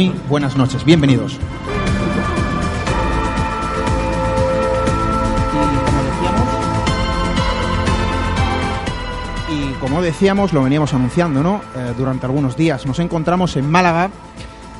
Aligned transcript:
Muy 0.00 0.14
buenas 0.30 0.56
noches, 0.56 0.82
bienvenidos. 0.82 1.36
Y 9.50 9.72
como 9.74 10.00
decíamos, 10.00 10.54
lo 10.54 10.62
veníamos 10.62 10.94
anunciando, 10.94 11.42
¿no? 11.42 11.60
Eh, 11.76 11.92
durante 11.98 12.24
algunos 12.24 12.56
días. 12.56 12.86
Nos 12.86 12.98
encontramos 12.98 13.56
en 13.56 13.70
Málaga, 13.70 14.08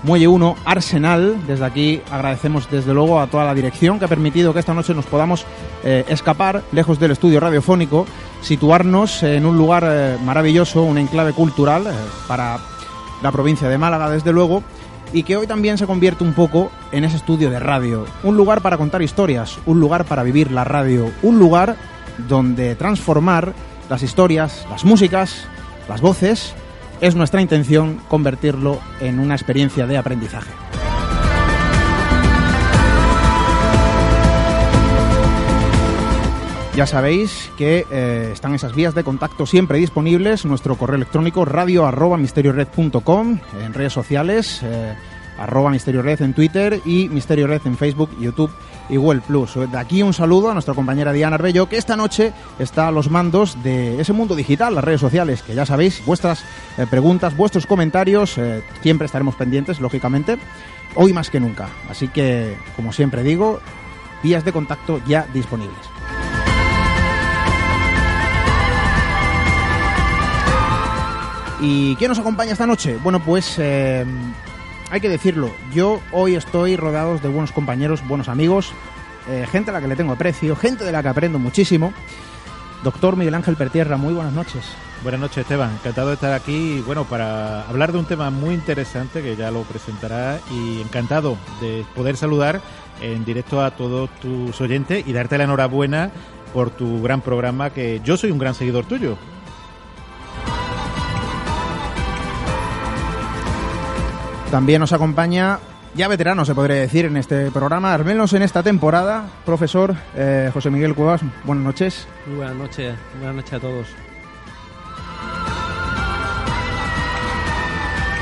Muelle 0.04 0.26
1, 0.26 0.56
Arsenal. 0.64 1.47
Desde 1.47 1.66
aquí 1.66 2.00
agradecemos 2.10 2.70
desde 2.70 2.94
luego 2.94 3.20
a 3.20 3.26
toda 3.26 3.44
la 3.44 3.52
dirección 3.52 3.98
que 3.98 4.06
ha 4.06 4.08
permitido 4.08 4.54
que 4.54 4.60
esta 4.60 4.72
noche 4.72 4.94
nos 4.94 5.04
podamos 5.04 5.44
eh, 5.84 6.06
escapar 6.08 6.62
lejos 6.72 6.98
del 6.98 7.10
estudio 7.10 7.41
radiofónico, 7.41 8.06
situarnos 8.41 9.22
en 9.22 9.44
un 9.44 9.58
lugar 9.58 9.84
eh, 9.87 10.16
maravilloso, 10.25 10.82
un 10.82 10.97
enclave 10.97 11.34
cultural 11.34 11.84
para 12.26 12.58
la 13.20 13.31
provincia 13.31 13.69
de 13.69 13.76
Málaga, 13.76 14.08
desde 14.08 14.32
luego, 14.32 14.62
y 15.12 15.22
que 15.22 15.37
hoy 15.37 15.47
también 15.47 15.78
se 15.78 15.87
convierte 15.87 16.25
un 16.25 16.34
poco 16.34 16.71
en 16.93 17.04
ese 17.04 17.16
estudio 17.16 17.50
de 17.50 17.59
radio. 17.59 18.06
Un 18.22 18.37
lugar 18.37 18.60
para 18.60 18.76
contar 18.76 19.03
historias, 19.03 19.59
un 19.66 19.81
lugar 19.81 20.04
para 20.04 20.22
vivir 20.22 20.50
la 20.50 20.65
radio, 20.65 21.10
un 21.22 21.38
lugar 21.38 21.76
donde 22.28 22.75
transformar 22.75 23.54
las 23.88 24.03
historias, 24.03 24.66
las 24.70 24.84
músicas, 24.84 25.47
las 25.88 26.00
voces, 26.00 26.54
es 27.00 27.16
nuestra 27.16 27.41
intención 27.41 28.00
convertirlo 28.09 28.78
en 29.00 29.19
una 29.19 29.34
experiencia 29.34 29.87
de 29.87 29.97
aprendizaje. 29.97 30.50
Ya 36.76 36.86
sabéis 36.86 37.50
que 37.58 37.84
eh, 37.91 38.31
están 38.32 38.54
esas 38.54 38.75
vías 38.75 38.94
de 38.94 39.03
contacto 39.03 39.44
siempre 39.44 39.78
disponibles, 39.78 40.44
nuestro 40.44 40.76
correo 40.76 40.97
electrónico 40.97 41.44
radio 41.44 41.84
en 43.60 43.75
redes 43.75 43.92
sociales, 43.92 44.60
eh, 44.62 44.94
misteriored 45.70 46.22
en 46.22 46.32
Twitter 46.32 46.81
y 46.84 47.08
misteriored 47.08 47.60
en 47.64 47.76
Facebook, 47.76 48.10
YouTube 48.20 48.53
y 48.88 48.97
Google 48.97 49.20
Plus. 49.20 49.54
De 49.54 49.78
aquí 49.78 50.03
un 50.03 50.14
saludo 50.14 50.50
a 50.50 50.53
nuestra 50.53 50.75
compañera 50.75 51.12
Diana 51.12 51.36
Arbello, 51.36 51.69
que 51.69 51.76
esta 51.76 51.97
noche 51.97 52.32
está 52.58 52.88
a 52.88 52.92
los 52.92 53.10
mandos 53.10 53.60
de 53.62 54.00
ese 54.00 54.12
mundo 54.12 54.34
digital, 54.37 54.75
las 54.75 54.84
redes 54.84 55.00
sociales, 55.00 55.42
que 55.42 55.54
ya 55.54 55.66
sabéis, 55.66 56.02
vuestras 56.06 56.44
eh, 56.78 56.87
preguntas, 56.88 57.37
vuestros 57.37 57.66
comentarios, 57.66 58.38
eh, 58.38 58.62
siempre 58.82 59.06
estaremos 59.06 59.34
pendientes, 59.34 59.81
lógicamente, 59.81 60.38
hoy 60.94 61.12
más 61.12 61.31
que 61.31 61.41
nunca. 61.41 61.69
Así 61.88 62.08
que, 62.08 62.56
como 62.76 62.92
siempre 62.92 63.22
digo, 63.22 63.60
vías 64.22 64.44
de 64.44 64.52
contacto 64.52 65.00
ya 65.06 65.26
disponibles. 65.32 65.89
¿Y 71.60 71.94
quién 71.97 72.09
nos 72.09 72.19
acompaña 72.19 72.53
esta 72.53 72.66
noche? 72.66 72.97
Bueno, 73.03 73.21
pues 73.21 73.56
eh, 73.59 74.04
hay 74.91 75.00
que 75.00 75.10
decirlo, 75.10 75.50
yo 75.75 76.00
hoy 76.10 76.34
estoy 76.34 76.76
rodeado 76.76 77.19
de 77.19 77.28
buenos 77.28 77.53
compañeros, 77.53 78.06
buenos 78.09 78.28
amigos, 78.28 78.72
eh, 79.28 79.47
gente 79.50 79.70
a 79.70 79.75
la 79.75 79.81
que 79.82 79.88
le 79.88 79.97
tengo 79.97 80.15
aprecio, 80.15 80.56
gente 80.56 80.84
de 80.84 80.93
la 80.93 81.03
que 81.03 81.09
aprendo 81.09 81.38
muchísimo. 81.38 81.93
Doctor 82.82 83.16
Miguel 83.16 83.34
Ángel 83.34 83.56
Pertierra, 83.56 83.99
muy 83.99 84.15
buenas 84.15 84.32
noches. 84.32 84.65
Buenas 85.03 85.20
noches, 85.20 85.38
Esteban. 85.38 85.70
Encantado 85.72 86.09
de 86.09 86.15
estar 86.15 86.32
aquí, 86.32 86.82
bueno, 86.87 87.04
para 87.04 87.69
hablar 87.69 87.93
de 87.93 87.99
un 87.99 88.06
tema 88.06 88.31
muy 88.31 88.54
interesante 88.54 89.22
que 89.22 89.37
ya 89.37 89.50
lo 89.50 89.62
presentará 89.62 90.41
y 90.50 90.81
encantado 90.81 91.37
de 91.60 91.84
poder 91.94 92.16
saludar 92.16 92.62
en 93.03 93.25
directo 93.25 93.62
a 93.62 93.70
todos 93.72 94.09
tus 94.20 94.59
oyentes 94.62 95.06
y 95.06 95.12
darte 95.12 95.37
la 95.37 95.44
enhorabuena 95.44 96.10
por 96.54 96.70
tu 96.70 97.03
gran 97.03 97.20
programa 97.20 97.70
que 97.70 98.00
yo 98.03 98.16
soy 98.16 98.31
un 98.31 98.38
gran 98.38 98.54
seguidor 98.54 98.87
tuyo. 98.87 99.19
También 104.50 104.81
nos 104.81 104.93
acompaña, 104.93 105.61
ya 105.94 106.09
veterano 106.09 106.44
se 106.44 106.56
podría 106.56 106.81
decir 106.81 107.05
en 107.05 107.16
este 107.16 107.53
programa, 107.53 107.94
al 107.94 108.05
menos 108.05 108.33
en 108.33 108.43
esta 108.43 108.65
temporada, 108.65 109.25
profesor 109.47 109.94
eh, 110.16 110.50
José 110.53 110.71
Miguel 110.71 110.97
Cuevas, 110.97 111.21
buenas 111.44 111.65
noches. 111.65 112.09
Muy 112.27 112.38
buenas 112.38 112.56
noches, 112.56 112.97
buenas 113.19 113.37
noches 113.37 113.53
a 113.53 113.61
todos. 113.61 113.87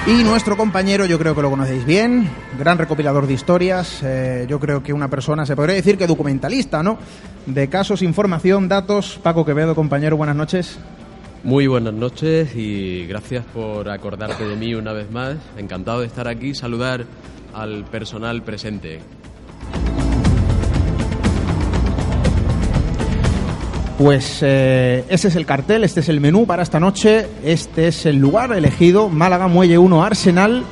Y 0.06 0.22
nuestro 0.22 0.58
compañero, 0.58 1.06
yo 1.06 1.18
creo 1.18 1.34
que 1.34 1.40
lo 1.40 1.48
conocéis 1.48 1.86
bien, 1.86 2.28
gran 2.58 2.76
recopilador 2.76 3.26
de 3.26 3.32
historias, 3.32 4.02
eh, 4.02 4.44
yo 4.46 4.60
creo 4.60 4.82
que 4.82 4.92
una 4.92 5.08
persona, 5.08 5.46
se 5.46 5.56
podría 5.56 5.76
decir 5.76 5.96
que 5.96 6.06
documentalista, 6.06 6.82
¿no? 6.82 6.98
De 7.46 7.68
casos, 7.68 8.02
información, 8.02 8.68
datos. 8.68 9.18
Paco 9.22 9.46
Quevedo, 9.46 9.74
compañero, 9.74 10.18
buenas 10.18 10.36
noches. 10.36 10.78
Muy 11.44 11.68
buenas 11.68 11.94
noches 11.94 12.54
y 12.56 13.06
gracias 13.06 13.44
por 13.54 13.88
acordarte 13.88 14.46
de 14.46 14.56
mí 14.56 14.74
una 14.74 14.92
vez 14.92 15.08
más. 15.10 15.36
Encantado 15.56 16.00
de 16.00 16.06
estar 16.06 16.26
aquí, 16.26 16.52
saludar 16.52 17.04
al 17.54 17.84
personal 17.84 18.42
presente. 18.42 19.00
Pues 23.98 24.40
eh, 24.42 25.04
ese 25.08 25.28
es 25.28 25.36
el 25.36 25.46
cartel, 25.46 25.84
este 25.84 26.00
es 26.00 26.08
el 26.08 26.20
menú 26.20 26.44
para 26.44 26.62
esta 26.62 26.80
noche, 26.80 27.26
este 27.44 27.88
es 27.88 28.04
el 28.06 28.16
lugar 28.16 28.52
elegido, 28.52 29.08
Málaga 29.08 29.46
Muelle 29.46 29.78
1 29.78 30.04
Arsenal, 30.04 30.64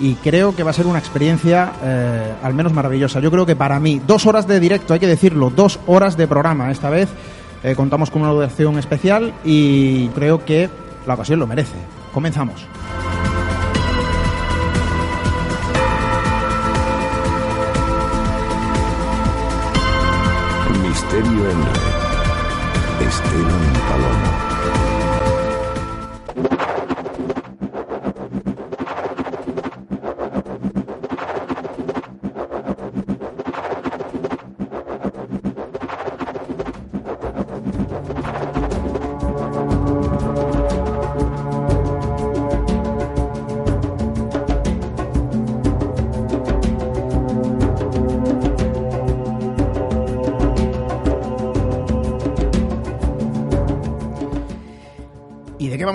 y 0.00 0.14
creo 0.14 0.54
que 0.54 0.62
va 0.62 0.70
a 0.70 0.74
ser 0.74 0.86
una 0.86 0.98
experiencia 0.98 1.72
eh, 1.82 2.32
al 2.42 2.54
menos 2.54 2.72
maravillosa. 2.72 3.20
Yo 3.20 3.30
creo 3.30 3.46
que 3.46 3.56
para 3.56 3.80
mí, 3.80 4.00
dos 4.06 4.26
horas 4.26 4.46
de 4.46 4.60
directo, 4.60 4.94
hay 4.94 5.00
que 5.00 5.06
decirlo, 5.06 5.50
dos 5.50 5.78
horas 5.86 6.16
de 6.16 6.26
programa. 6.28 6.70
Esta 6.70 6.90
vez 6.90 7.08
eh, 7.62 7.74
contamos 7.74 8.10
con 8.10 8.22
una 8.22 8.30
duración 8.30 8.78
especial 8.78 9.34
y 9.44 10.08
creo 10.08 10.44
que 10.44 10.68
la 11.06 11.14
ocasión 11.14 11.38
lo 11.38 11.46
merece. 11.46 11.76
Comenzamos. 12.12 12.66
Misterio 20.82 21.50
en. 21.50 21.96
Esteban 23.06 23.72
Palomo. 23.88 24.55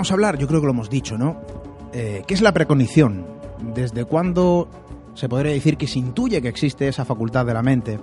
Vamos 0.02 0.10
a 0.10 0.16
hablar? 0.16 0.38
Yo 0.40 0.48
creo 0.48 0.60
que 0.60 0.66
lo 0.66 0.72
hemos 0.72 0.90
dicho, 0.90 1.16
¿no? 1.16 1.42
Eh, 1.94 2.24
¿Qué 2.26 2.34
es 2.34 2.42
la 2.42 2.52
precognición? 2.52 3.24
¿Desde 3.76 4.04
cuándo 4.04 4.68
se 5.14 5.30
podría 5.30 5.52
decir 5.52 5.78
que 5.78 5.86
se 5.86 6.00
intuye 6.00 6.42
que 6.42 6.48
existe 6.48 6.88
esa 6.88 7.06
facultad 7.06 7.46
de 7.46 7.54
la 7.54 7.62
mente? 7.62 8.00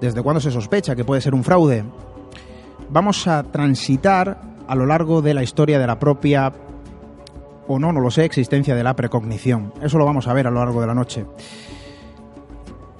¿Desde 0.00 0.22
cuándo 0.22 0.40
se 0.40 0.50
sospecha 0.50 0.96
que 0.96 1.04
puede 1.04 1.20
ser 1.20 1.34
un 1.34 1.44
fraude? 1.44 1.84
Vamos 2.88 3.26
a 3.26 3.42
transitar 3.42 4.40
a 4.66 4.74
lo 4.74 4.86
largo 4.86 5.20
de 5.20 5.34
la 5.34 5.42
historia 5.42 5.78
de 5.78 5.86
la 5.86 5.98
propia, 5.98 6.50
o 7.68 7.78
no, 7.78 7.92
no 7.92 8.00
lo 8.00 8.10
sé, 8.10 8.24
existencia 8.24 8.74
de 8.74 8.82
la 8.82 8.96
precognición. 8.96 9.74
Eso 9.82 9.98
lo 9.98 10.06
vamos 10.06 10.28
a 10.28 10.32
ver 10.32 10.46
a 10.46 10.50
lo 10.50 10.60
largo 10.60 10.80
de 10.80 10.86
la 10.86 10.94
noche. 10.94 11.26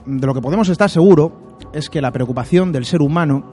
De 0.05 0.27
lo 0.27 0.35
que 0.35 0.43
podemos 0.43 0.69
estar 0.69 0.91
seguro 0.91 1.57
es 1.73 1.89
que 1.89 2.03
la 2.03 2.13
preocupación 2.13 2.73
del 2.73 2.85
ser 2.85 3.01
humano 3.01 3.51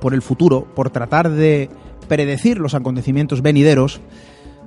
por 0.00 0.12
el 0.12 0.22
futuro, 0.22 0.64
por 0.74 0.90
tratar 0.90 1.30
de 1.30 1.70
predecir 2.08 2.58
los 2.58 2.74
acontecimientos 2.74 3.42
venideros, 3.42 4.00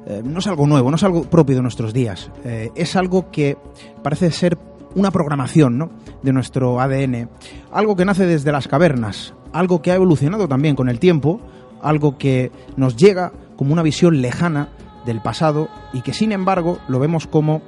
eh, 0.06 0.22
no 0.24 0.40
es 0.40 0.48
algo 0.48 0.68
nuevo, 0.68 0.90
no 0.90 0.96
es 0.96 1.04
algo 1.04 1.24
propio 1.24 1.56
de 1.56 1.62
nuestros 1.62 1.94
días. 1.94 2.32
Eh, 2.44 2.72
es 2.76 2.96
algo 2.96 3.32
que 3.32 3.58
parece 4.04 4.32
ser 4.32 4.58
una 4.96 5.12
programación 5.12 5.78
¿no? 5.78 5.92
de 6.22 6.34
nuestro 6.34 6.80
ADN, 6.80 7.30
algo 7.72 7.96
que 7.96 8.06
nace 8.06 8.26
desde 8.26 8.52
las 8.52 8.68
cavernas, 8.68 9.34
algo 9.54 9.82
que 9.82 9.92
ha 9.92 9.96
evolucionado 9.96 10.48
también 10.48 10.76
con 10.76 10.90
el 10.90 11.00
tiempo, 11.00 11.40
algo 11.82 12.18
que 12.18 12.52
nos 12.76 12.96
llega 12.96 13.32
como 13.56 13.74
una 13.74 13.84
visión 13.84 14.22
lejana 14.22 14.70
del 15.06 15.22
pasado 15.22 15.70
y 15.94 16.02
que 16.02 16.14
sin 16.14 16.32
embargo 16.32 16.80
lo 16.88 17.00
vemos 17.00 17.28
como 17.28 17.62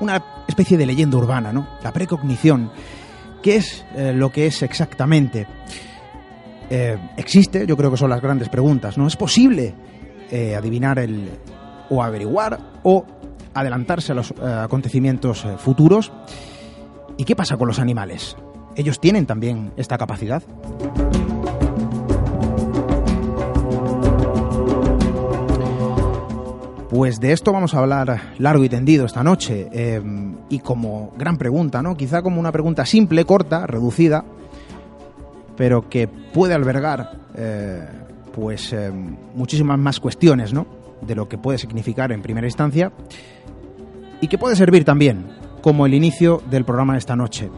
una 0.00 0.24
especie 0.48 0.76
de 0.76 0.86
leyenda 0.86 1.18
urbana, 1.18 1.52
¿no? 1.52 1.66
La 1.82 1.92
precognición. 1.92 2.70
¿Qué 3.42 3.56
es 3.56 3.84
eh, 3.94 4.12
lo 4.14 4.30
que 4.32 4.46
es 4.46 4.62
exactamente? 4.62 5.46
Eh, 6.72 6.96
existe, 7.16 7.66
yo 7.66 7.76
creo 7.76 7.90
que 7.90 7.96
son 7.96 8.10
las 8.10 8.22
grandes 8.22 8.48
preguntas, 8.48 8.96
¿no? 8.96 9.08
¿Es 9.08 9.16
posible 9.16 9.74
eh, 10.30 10.54
adivinar 10.54 11.00
el 11.00 11.28
o 11.88 12.00
averiguar 12.00 12.60
o 12.84 13.04
adelantarse 13.52 14.12
a 14.12 14.14
los 14.14 14.30
eh, 14.30 14.34
acontecimientos 14.40 15.44
futuros? 15.58 16.12
¿Y 17.16 17.24
qué 17.24 17.34
pasa 17.34 17.56
con 17.56 17.66
los 17.66 17.80
animales? 17.80 18.36
¿Ellos 18.76 19.00
tienen 19.00 19.26
también 19.26 19.72
esta 19.76 19.98
capacidad? 19.98 20.44
Pues 26.88 27.18
de 27.18 27.32
esto 27.32 27.52
vamos 27.52 27.74
a 27.74 27.80
hablar 27.80 28.34
largo 28.38 28.62
y 28.62 28.68
tendido 28.68 29.06
esta 29.06 29.24
noche. 29.24 29.68
y 30.48 30.58
como 30.60 31.12
gran 31.16 31.36
pregunta, 31.36 31.82
¿no? 31.82 31.96
Quizá 31.96 32.22
como 32.22 32.38
una 32.38 32.52
pregunta 32.52 32.86
simple, 32.86 33.24
corta, 33.24 33.66
reducida, 33.66 34.24
pero 35.60 35.90
que 35.90 36.08
puede 36.08 36.54
albergar 36.54 37.18
eh, 37.36 37.86
pues 38.32 38.72
eh, 38.72 38.90
muchísimas 39.34 39.78
más 39.78 40.00
cuestiones, 40.00 40.54
¿no? 40.54 40.66
De 41.02 41.14
lo 41.14 41.28
que 41.28 41.36
puede 41.36 41.58
significar 41.58 42.12
en 42.12 42.22
primera 42.22 42.46
instancia 42.46 42.90
y 44.22 44.28
que 44.28 44.38
puede 44.38 44.56
servir 44.56 44.86
también 44.86 45.26
como 45.60 45.84
el 45.84 45.92
inicio 45.92 46.42
del 46.50 46.64
programa 46.64 46.94
de 46.94 47.00
esta 47.00 47.14
noche, 47.14 47.50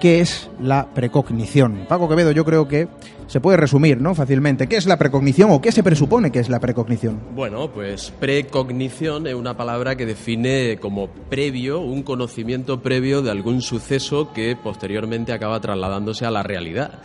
que 0.00 0.22
es 0.22 0.48
la 0.62 0.94
precognición. 0.94 1.84
Paco 1.90 2.08
Quevedo, 2.08 2.32
yo 2.32 2.46
creo 2.46 2.66
que 2.66 2.88
se 3.26 3.40
puede 3.40 3.58
resumir, 3.58 4.00
¿no? 4.00 4.14
Fácilmente. 4.14 4.66
¿Qué 4.66 4.76
es 4.76 4.86
la 4.86 4.96
precognición 4.96 5.50
o 5.50 5.60
qué 5.60 5.72
se 5.72 5.82
presupone 5.82 6.32
que 6.32 6.38
es 6.38 6.48
la 6.48 6.58
precognición? 6.58 7.20
Bueno, 7.34 7.70
pues 7.70 8.14
precognición 8.18 9.26
es 9.26 9.34
una 9.34 9.58
palabra 9.58 9.94
que 9.94 10.06
define 10.06 10.78
como 10.80 11.08
previo, 11.28 11.80
un 11.80 12.02
conocimiento 12.02 12.80
previo 12.80 13.20
de 13.20 13.30
algún 13.30 13.60
suceso 13.60 14.32
que 14.32 14.56
posteriormente 14.56 15.34
acaba 15.34 15.60
trasladándose 15.60 16.24
a 16.24 16.30
la 16.30 16.42
realidad. 16.42 17.02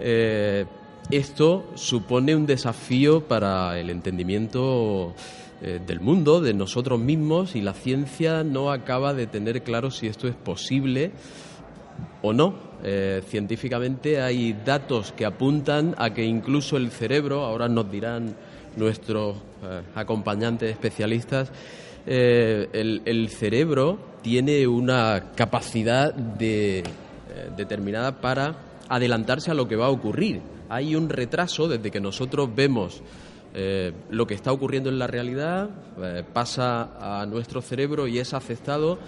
Eh, 0.00 0.64
esto 1.10 1.66
supone 1.74 2.34
un 2.34 2.46
desafío 2.46 3.26
para 3.26 3.78
el 3.78 3.90
entendimiento 3.90 5.14
eh, 5.60 5.80
del 5.84 6.00
mundo, 6.00 6.40
de 6.40 6.54
nosotros 6.54 7.00
mismos, 7.00 7.56
y 7.56 7.60
la 7.60 7.74
ciencia 7.74 8.44
no 8.44 8.70
acaba 8.70 9.12
de 9.12 9.26
tener 9.26 9.62
claro 9.62 9.90
si 9.90 10.06
esto 10.06 10.28
es 10.28 10.34
posible 10.34 11.10
o 12.22 12.32
no. 12.32 12.70
Eh, 12.82 13.22
científicamente 13.26 14.22
hay 14.22 14.54
datos 14.64 15.12
que 15.12 15.26
apuntan 15.26 15.94
a 15.98 16.14
que 16.14 16.24
incluso 16.24 16.76
el 16.76 16.90
cerebro, 16.90 17.44
ahora 17.44 17.68
nos 17.68 17.90
dirán 17.90 18.36
nuestros 18.76 19.36
acompañantes 19.94 20.70
especialistas, 20.70 21.50
el, 22.06 23.02
el 23.04 23.28
cerebro 23.28 23.98
tiene 24.22 24.66
una 24.66 25.32
capacidad 25.34 26.14
de, 26.14 26.82
determinada 27.56 28.20
para 28.22 28.69
adelantarse 28.90 29.52
a 29.52 29.54
lo 29.54 29.66
que 29.68 29.76
va 29.76 29.86
a 29.86 29.90
ocurrir. 29.90 30.42
Hay 30.68 30.94
un 30.94 31.08
retraso 31.08 31.68
desde 31.68 31.90
que 31.90 32.00
nosotros 32.00 32.50
vemos 32.54 33.02
eh, 33.54 33.92
lo 34.10 34.26
que 34.26 34.34
está 34.34 34.52
ocurriendo 34.52 34.90
en 34.90 34.98
la 34.98 35.06
realidad, 35.06 35.70
eh, 36.02 36.24
pasa 36.32 37.20
a 37.20 37.26
nuestro 37.26 37.62
cerebro 37.62 38.08
y 38.08 38.18
es 38.18 38.34
aceptado. 38.34 38.98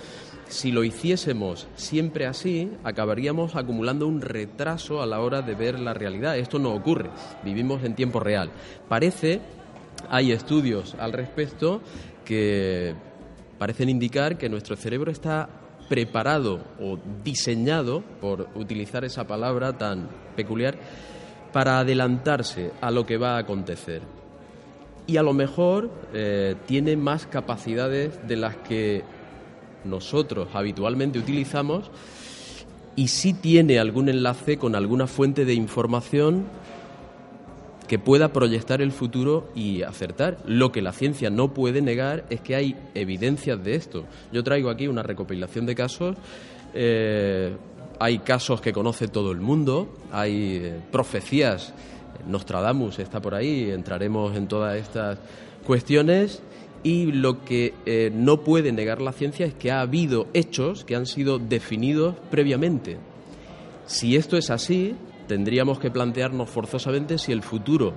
Si 0.46 0.70
lo 0.70 0.84
hiciésemos 0.84 1.66
siempre 1.74 2.26
así, 2.26 2.70
acabaríamos 2.84 3.56
acumulando 3.56 4.06
un 4.06 4.20
retraso 4.20 5.02
a 5.02 5.06
la 5.06 5.20
hora 5.20 5.42
de 5.42 5.54
ver 5.54 5.80
la 5.80 5.94
realidad. 5.94 6.38
Esto 6.38 6.58
no 6.58 6.72
ocurre, 6.72 7.10
vivimos 7.44 7.82
en 7.82 7.94
tiempo 7.96 8.20
real. 8.20 8.50
Parece, 8.88 9.40
hay 10.08 10.30
estudios 10.30 10.94
al 10.98 11.12
respecto 11.12 11.80
que 12.24 12.94
parecen 13.58 13.88
indicar 13.88 14.38
que 14.38 14.48
nuestro 14.48 14.76
cerebro 14.76 15.10
está 15.10 15.61
preparado 15.88 16.60
o 16.80 16.98
diseñado, 17.24 18.02
por 18.20 18.48
utilizar 18.54 19.04
esa 19.04 19.26
palabra 19.26 19.76
tan 19.76 20.08
peculiar, 20.36 20.76
para 21.52 21.78
adelantarse 21.78 22.72
a 22.80 22.90
lo 22.90 23.04
que 23.04 23.18
va 23.18 23.36
a 23.36 23.40
acontecer. 23.40 24.02
Y 25.06 25.16
a 25.16 25.22
lo 25.22 25.32
mejor 25.32 25.90
eh, 26.14 26.54
tiene 26.66 26.96
más 26.96 27.26
capacidades 27.26 28.26
de 28.26 28.36
las 28.36 28.56
que 28.56 29.02
nosotros 29.84 30.48
habitualmente 30.54 31.18
utilizamos 31.18 31.90
y 32.94 33.08
sí 33.08 33.32
tiene 33.32 33.78
algún 33.78 34.08
enlace 34.08 34.58
con 34.58 34.74
alguna 34.74 35.06
fuente 35.06 35.44
de 35.44 35.54
información 35.54 36.44
que 37.92 37.98
pueda 37.98 38.32
proyectar 38.32 38.80
el 38.80 38.90
futuro 38.90 39.50
y 39.54 39.82
acertar. 39.82 40.38
Lo 40.46 40.72
que 40.72 40.80
la 40.80 40.92
ciencia 40.92 41.28
no 41.28 41.52
puede 41.52 41.82
negar 41.82 42.24
es 42.30 42.40
que 42.40 42.56
hay 42.56 42.74
evidencias 42.94 43.62
de 43.62 43.74
esto. 43.74 44.06
Yo 44.32 44.42
traigo 44.42 44.70
aquí 44.70 44.88
una 44.88 45.02
recopilación 45.02 45.66
de 45.66 45.74
casos. 45.74 46.16
eh, 46.72 47.54
hay 48.00 48.20
casos 48.20 48.62
que 48.62 48.72
conoce 48.72 49.08
todo 49.08 49.30
el 49.30 49.40
mundo, 49.40 49.94
hay 50.10 50.62
eh, 50.62 50.80
profecías. 50.90 51.74
Nostradamus 52.26 52.98
está 52.98 53.20
por 53.20 53.34
ahí, 53.34 53.70
entraremos 53.70 54.34
en 54.38 54.48
todas 54.48 54.78
estas 54.78 55.18
cuestiones. 55.66 56.42
Y 56.82 57.12
lo 57.12 57.44
que 57.44 57.74
eh, 57.84 58.10
no 58.10 58.40
puede 58.40 58.72
negar 58.72 59.02
la 59.02 59.12
ciencia 59.12 59.44
es 59.44 59.52
que 59.52 59.70
ha 59.70 59.82
habido 59.82 60.28
hechos 60.32 60.86
que 60.86 60.96
han 60.96 61.04
sido 61.04 61.38
definidos 61.38 62.14
previamente. 62.30 62.96
Si 63.84 64.16
esto 64.16 64.38
es 64.38 64.48
así, 64.48 64.96
tendríamos 65.32 65.78
que 65.78 65.90
plantearnos 65.90 66.50
forzosamente 66.50 67.16
si 67.16 67.32
el 67.32 67.42
futuro 67.42 67.94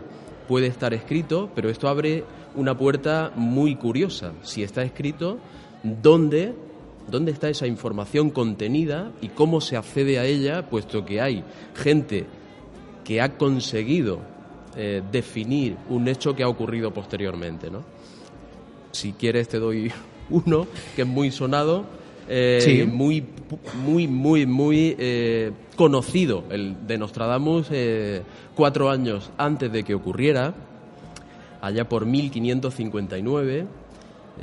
puede 0.48 0.68
estar 0.68 0.94
escrito, 0.94 1.50
pero 1.54 1.70
esto 1.70 1.90
abre 1.90 2.24
una 2.56 2.78
puerta 2.78 3.34
muy 3.36 3.76
curiosa. 3.76 4.32
Si 4.42 4.64
está 4.64 4.84
escrito, 4.84 5.38
¿dónde, 5.84 6.56
dónde 7.12 7.34
está 7.34 7.50
esa 7.50 7.68
información 7.68 8.30
contenida 8.30 9.12
y 9.20 9.28
cómo 9.28 9.60
se 9.60 9.76
accede 9.76 10.18
a 10.18 10.24
ella, 10.24 10.70
puesto 10.70 11.04
que 11.04 11.20
hay 11.20 11.44
gente 11.76 12.26
que 13.04 13.20
ha 13.20 13.38
conseguido 13.38 14.20
eh, 14.78 15.04
definir 15.12 15.76
un 15.90 16.08
hecho 16.08 16.34
que 16.38 16.44
ha 16.44 16.48
ocurrido 16.48 16.94
posteriormente, 16.94 17.70
¿no? 17.70 17.84
Si 18.94 19.12
quieres 19.12 19.50
te 19.50 19.60
doy 19.60 19.92
uno 20.30 20.68
que 20.96 21.02
es 21.02 21.08
muy 21.08 21.32
sonado, 21.32 21.84
eh, 22.28 22.60
Sí. 22.62 22.84
muy, 22.84 23.24
muy, 23.84 24.08
muy, 24.08 24.46
muy 24.46 24.96
eh, 24.98 25.52
conocido, 25.76 26.44
el 26.50 26.88
de 26.88 26.98
Nostradamus, 26.98 27.68
eh, 27.72 28.24
cuatro 28.56 28.90
años 28.90 29.32
antes 29.38 29.72
de 29.72 29.84
que 29.84 29.94
ocurriera, 29.94 30.54
allá 31.62 31.88
por 31.88 32.06
1559. 32.06 33.66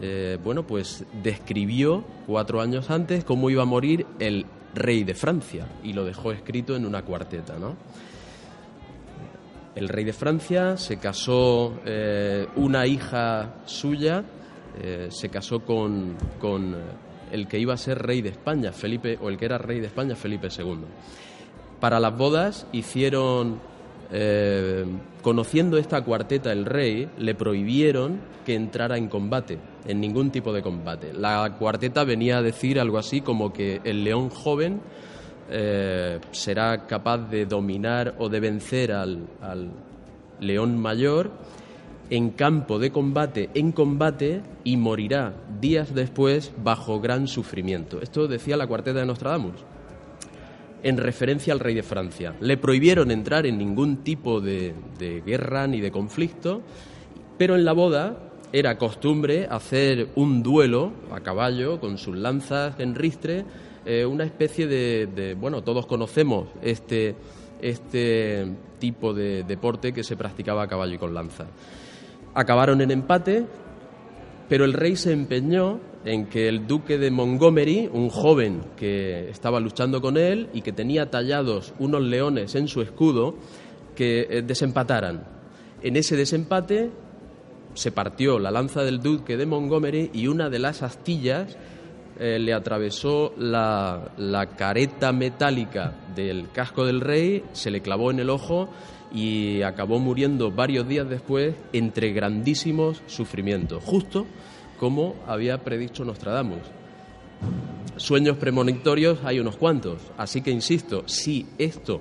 eh, 0.01 0.39
bueno, 0.43 0.67
pues 0.67 1.05
describió 1.23 2.03
cuatro 2.27 2.63
años 2.63 2.89
antes 2.91 3.25
cómo 3.25 3.51
iba 3.51 3.63
a 3.63 3.67
morir 3.67 4.07
el 4.21 4.47
rey 4.75 5.05
de 5.05 5.13
Francia 5.15 5.67
y 5.85 5.93
lo 5.93 6.05
dejó 6.07 6.33
escrito 6.33 6.75
en 6.75 6.87
una 6.87 7.03
cuarteta, 7.03 7.59
¿no? 7.59 7.77
El 9.75 9.89
rey 9.91 10.05
de 10.05 10.15
Francia 10.15 10.79
se 10.79 10.97
casó, 10.99 11.75
una 12.57 12.87
hija 12.87 13.57
suya 13.67 14.25
se 15.11 15.29
casó 15.29 15.61
con, 15.61 16.15
con, 16.41 16.75
el 17.33 17.49
que 17.49 17.59
iba 17.59 17.75
a 17.75 17.79
ser 17.79 17.99
rey 18.01 18.23
de 18.23 18.29
España, 18.29 18.73
Felipe, 18.73 19.19
o 19.21 19.29
el 19.29 19.39
que 19.39 19.47
era 19.47 19.59
rey 19.59 19.81
de 19.81 19.87
España, 19.87 20.15
Felipe 20.15 20.49
II. 20.57 20.85
Para 21.81 21.99
las 21.99 22.17
bodas 22.17 22.67
hicieron, 22.73 23.59
eh, 24.13 24.85
conociendo 25.23 25.79
esta 25.79 26.05
cuarteta 26.05 26.53
el 26.53 26.67
rey, 26.67 27.09
le 27.19 27.35
prohibieron 27.35 28.21
que 28.45 28.55
entrara 28.55 28.99
en 28.99 29.09
combate, 29.09 29.59
en 29.87 30.01
ningún 30.01 30.31
tipo 30.31 30.53
de 30.53 30.63
combate. 30.63 31.13
La 31.13 31.57
cuarteta 31.59 32.05
venía 32.05 32.39
a 32.39 32.43
decir 32.43 32.79
algo 32.79 32.99
así 32.99 33.23
como 33.23 33.53
que 33.53 33.81
el 33.83 34.05
león 34.05 34.29
joven 34.29 34.81
eh, 35.51 36.21
será 36.31 36.87
capaz 36.87 37.19
de 37.31 37.47
dominar 37.47 38.15
o 38.19 38.29
de 38.29 38.41
vencer 38.41 38.93
al, 38.93 39.27
al 39.41 39.71
león 40.39 40.79
mayor 40.79 41.31
en 42.13 42.29
campo 42.31 42.79
de 42.79 42.91
combate, 42.93 43.49
en 43.55 43.73
combate, 43.73 44.43
y 44.65 44.77
morirá 44.77 45.33
días 45.63 45.95
después 45.95 46.53
bajo 46.63 47.01
gran 47.01 47.27
sufrimiento. 47.27 48.03
Esto 48.03 48.29
decía 48.29 48.59
la 48.59 48.67
cuarteta 48.67 49.01
de 49.01 49.07
Nostradamus, 49.07 49.55
en 50.83 50.99
referencia 50.99 51.55
al 51.55 51.61
rey 51.61 51.75
de 51.75 51.83
Francia. 51.83 52.35
Le 52.41 52.59
prohibieron 52.59 53.11
entrar 53.11 53.47
en 53.47 53.57
ningún 53.57 53.99
tipo 54.05 54.43
de, 54.43 54.75
de 54.99 55.23
guerra 55.23 55.67
ni 55.67 55.81
de 55.81 55.91
conflicto, 55.91 56.61
pero 57.39 57.55
en 57.55 57.65
la 57.65 57.73
boda 57.73 58.19
era 58.53 58.77
costumbre 58.77 59.47
hacer 59.51 60.09
un 60.15 60.43
duelo 60.43 60.93
a 61.13 61.21
caballo 61.21 61.81
con 61.81 61.97
sus 61.97 62.15
lanzas 62.15 62.75
en 62.79 62.95
ristre, 62.95 63.47
eh, 63.87 64.05
una 64.05 64.25
especie 64.25 64.67
de, 64.67 65.07
de- 65.07 65.35
bueno, 65.35 65.63
todos 65.63 65.87
conocemos 65.87 66.49
este, 66.61 67.15
este 67.63 68.47
tipo 68.79 69.15
de 69.15 69.45
deporte 69.45 69.95
que 69.95 70.05
se 70.05 70.17
practicaba 70.17 70.65
a 70.65 70.69
caballo 70.69 70.95
y 70.95 70.99
con 70.99 71.15
lanza. 71.15 71.47
Acabaron 72.35 72.81
en 72.81 72.91
empate, 72.91 73.45
pero 74.49 74.65
el 74.65 74.73
rey 74.73 74.97
se 74.97 75.13
empeñó 75.13 75.81
en 76.05 76.27
que 76.27 76.49
el 76.49 76.67
duque 76.67 76.99
de 76.99 77.11
Montgomery, 77.11 77.89
un 77.93 78.09
joven 78.09 78.63
que 78.77 79.29
estaba 79.31 79.61
luchando 79.61 80.01
con 80.01 80.17
él 80.17 80.49
y 80.53 80.63
que 80.63 80.73
tenía 80.73 81.11
tallados 81.11 81.75
unos 81.79 82.03
leones 82.03 82.55
en 82.55 82.69
su 82.69 82.83
escudo, 82.83 83.37
que 83.95 84.27
eh, 84.29 84.43
desempataran. 84.43 85.25
En 85.83 85.97
ese 85.97 86.17
desempate 86.17 86.91
se 87.75 87.93
partió 87.93 88.39
la 88.39 88.51
lanza 88.51 88.83
del 88.83 89.01
duque 89.01 89.37
de 89.37 89.47
Montgomery 89.47 90.11
y 90.13 90.27
una 90.27 90.51
de 90.51 90.59
las 90.59 90.83
astillas 90.83 91.57
eh, 92.19 92.39
le 92.39 92.53
atravesó 92.53 93.35
la, 93.37 94.13
la 94.17 94.47
careta 94.51 95.13
metálica 95.13 95.95
del 96.15 96.51
casco 96.51 96.85
del 96.85 97.01
rey, 97.01 97.45
se 97.53 97.71
le 97.71 97.81
clavó 97.81 98.11
en 98.11 98.21
el 98.21 98.31
ojo 98.31 98.69
y 99.13 99.63
acabó 99.63 99.99
muriendo 99.99 100.51
varios 100.51 100.89
días 100.89 101.09
después 101.09 101.55
entre 101.73 102.13
grandísimos 102.13 103.03
sufrimientos, 103.07 103.83
justo 103.85 104.27
como 104.79 105.15
había 105.27 105.59
predicho 105.59 106.05
Nostradamus. 106.05 106.63
Sueños 107.97 108.37
premonitorios 108.37 109.21
hay 109.25 109.39
unos 109.39 109.57
cuantos, 109.57 110.01
así 110.17 110.43
que 110.43 110.51
insisto, 110.51 111.05
si 111.07 111.47
esto 111.59 112.01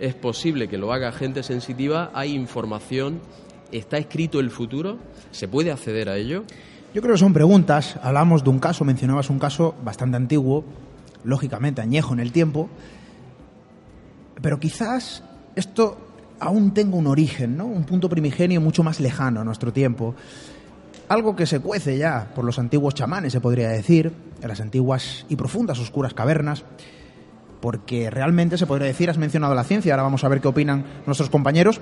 es 0.00 0.14
posible 0.14 0.68
que 0.68 0.78
lo 0.78 0.92
haga 0.92 1.12
gente 1.12 1.42
sensitiva, 1.42 2.10
hay 2.12 2.34
información, 2.34 3.20
está 3.72 3.98
escrito 3.98 4.40
el 4.40 4.50
futuro, 4.50 4.98
se 5.30 5.48
puede 5.48 5.70
acceder 5.70 6.08
a 6.08 6.16
ello. 6.16 6.44
Yo 6.94 7.02
creo 7.02 7.14
que 7.14 7.18
son 7.18 7.34
preguntas. 7.34 7.98
Hablamos 8.02 8.44
de 8.44 8.50
un 8.50 8.58
caso, 8.58 8.84
mencionabas 8.84 9.28
un 9.28 9.38
caso 9.38 9.74
bastante 9.84 10.16
antiguo, 10.16 10.64
lógicamente 11.22 11.82
añejo 11.82 12.14
en 12.14 12.20
el 12.20 12.32
tiempo, 12.32 12.68
pero 14.40 14.58
quizás 14.58 15.22
esto 15.54 15.98
aún 16.40 16.72
tenga 16.72 16.96
un 16.96 17.06
origen, 17.06 17.56
¿no? 17.56 17.66
Un 17.66 17.84
punto 17.84 18.08
primigenio 18.08 18.60
mucho 18.60 18.82
más 18.82 19.00
lejano 19.00 19.40
a 19.40 19.44
nuestro 19.44 19.72
tiempo. 19.72 20.14
Algo 21.08 21.36
que 21.36 21.46
se 21.46 21.60
cuece 21.60 21.98
ya 21.98 22.32
por 22.34 22.44
los 22.44 22.58
antiguos 22.58 22.94
chamanes, 22.94 23.32
se 23.32 23.40
podría 23.40 23.68
decir, 23.68 24.12
en 24.40 24.48
las 24.48 24.60
antiguas 24.60 25.26
y 25.28 25.36
profundas 25.36 25.78
oscuras 25.78 26.14
cavernas, 26.14 26.64
porque 27.60 28.08
realmente 28.08 28.56
se 28.56 28.66
podría 28.66 28.86
decir, 28.86 29.10
has 29.10 29.18
mencionado 29.18 29.54
la 29.54 29.64
ciencia, 29.64 29.92
ahora 29.92 30.04
vamos 30.04 30.24
a 30.24 30.28
ver 30.28 30.40
qué 30.40 30.48
opinan 30.48 30.84
nuestros 31.06 31.28
compañeros, 31.28 31.80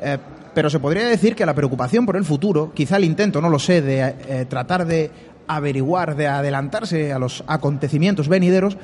eh, 0.00 0.18
pero 0.54 0.68
se 0.68 0.80
podría 0.80 1.06
decir 1.06 1.34
que 1.36 1.46
la 1.46 1.54
preocupación 1.54 2.06
por 2.06 2.16
el 2.16 2.24
futuro, 2.24 2.72
quizá 2.74 2.96
el 2.96 3.04
intento, 3.04 3.40
no 3.40 3.48
lo 3.48 3.58
sé, 3.58 3.82
de 3.82 4.00
eh, 4.28 4.46
tratar 4.48 4.84
de 4.86 5.10
averiguar, 5.46 6.16
de 6.16 6.26
adelantarse 6.28 7.12
a 7.12 7.18
los 7.18 7.44
acontecimientos 7.46 8.28
venideros, 8.28 8.76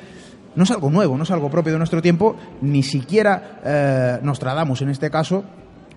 no 0.55 0.63
es 0.63 0.71
algo 0.71 0.89
nuevo, 0.89 1.17
no 1.17 1.23
es 1.23 1.31
algo 1.31 1.49
propio 1.49 1.73
de 1.73 1.77
nuestro 1.77 2.01
tiempo, 2.01 2.35
ni 2.61 2.83
siquiera 2.83 3.61
eh, 3.63 4.19
Nostradamus 4.23 4.81
en 4.81 4.89
este 4.89 5.11
caso 5.11 5.43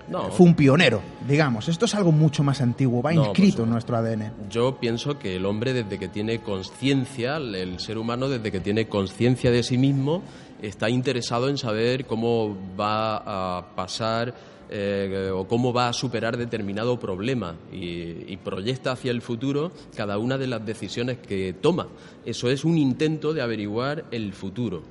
No. 0.08 0.30
fue 0.30 0.46
un 0.46 0.54
pionero, 0.54 1.00
digamos. 1.26 1.68
Esto 1.68 1.86
es 1.86 1.94
algo 1.94 2.12
mucho 2.12 2.42
más 2.42 2.60
antiguo, 2.60 3.00
va 3.02 3.12
No, 3.12 3.26
inscrito 3.26 3.58
pues, 3.58 3.66
en 3.66 3.70
nuestro 3.72 3.96
ADN. 3.96 4.32
Yo 4.50 4.76
pienso 4.78 5.18
que 5.18 5.36
el 5.36 5.46
hombre 5.46 5.72
desde 5.72 5.98
que 5.98 6.08
tiene 6.08 6.40
conciencia, 6.40 7.36
el 7.36 7.78
ser 7.78 7.96
humano 7.96 8.28
desde 8.28 8.50
que 8.52 8.60
tiene 8.60 8.86
conciencia 8.86 9.50
de 9.50 9.62
sí 9.62 9.78
mismo, 9.78 10.22
está 10.60 10.90
interesado 10.90 11.48
en 11.48 11.56
saber 11.56 12.04
cómo 12.06 12.56
va 12.78 13.58
a 13.58 13.74
pasar 13.74 14.34
eh, 14.72 15.32
o 15.34 15.48
cómo 15.48 15.72
va 15.72 15.88
a 15.88 15.92
superar 15.92 16.36
determinado 16.36 16.96
problema 16.96 17.56
y, 17.72 18.36
proyecta 18.36 18.92
hacia 18.92 19.10
el 19.10 19.20
futuro 19.20 19.72
cada 19.96 20.16
una 20.16 20.38
de 20.38 20.46
las 20.46 20.64
decisiones 20.64 21.18
que 21.18 21.54
toma. 21.60 21.88
Eso 22.24 22.48
es 22.48 22.64
un 22.64 22.78
intento 22.78 23.34
de 23.34 23.42
averiguar 23.42 24.04
el 24.12 24.32
futuro. 24.32 24.82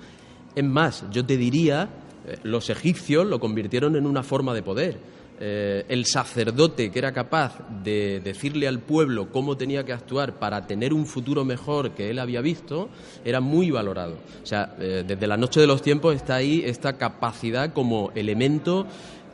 Es 0.54 0.66
más, 0.66 1.06
yo 1.12 1.26
te 1.26 1.38
diría, 1.38 1.88
eh, 2.28 2.38
los 2.44 2.70
egipcios 2.70 3.26
lo 3.26 3.40
convirtieron 3.40 3.96
en 3.96 4.06
una 4.06 4.22
forma 4.22 4.54
de 4.54 4.64
poder. 4.64 4.98
Eh, 5.40 5.86
el 5.88 6.06
sacerdote 6.06 6.92
que 6.92 7.00
era 7.00 7.14
capaz 7.14 7.58
de 7.82 8.20
decirle 8.20 8.68
al 8.68 8.80
pueblo 8.80 9.32
cómo 9.32 9.56
tenía 9.56 9.86
que 9.86 9.94
actuar 9.94 10.38
para 10.38 10.68
tener 10.68 10.94
un 10.94 11.06
futuro 11.06 11.46
mejor 11.46 11.92
que 11.92 12.10
él 12.10 12.20
había 12.20 12.42
visto, 12.42 12.90
era 13.24 13.40
muy 13.40 13.72
valorado. 13.72 14.18
O 14.44 14.46
sea, 14.46 14.76
desde 14.78 15.28
la 15.28 15.38
noche 15.38 15.62
de 15.62 15.68
los 15.68 15.82
tiempos 15.82 16.14
está 16.18 16.36
ahí 16.36 16.64
esta 16.66 16.98
capacidad 16.98 17.72
como 17.72 18.12
elemento 18.16 18.86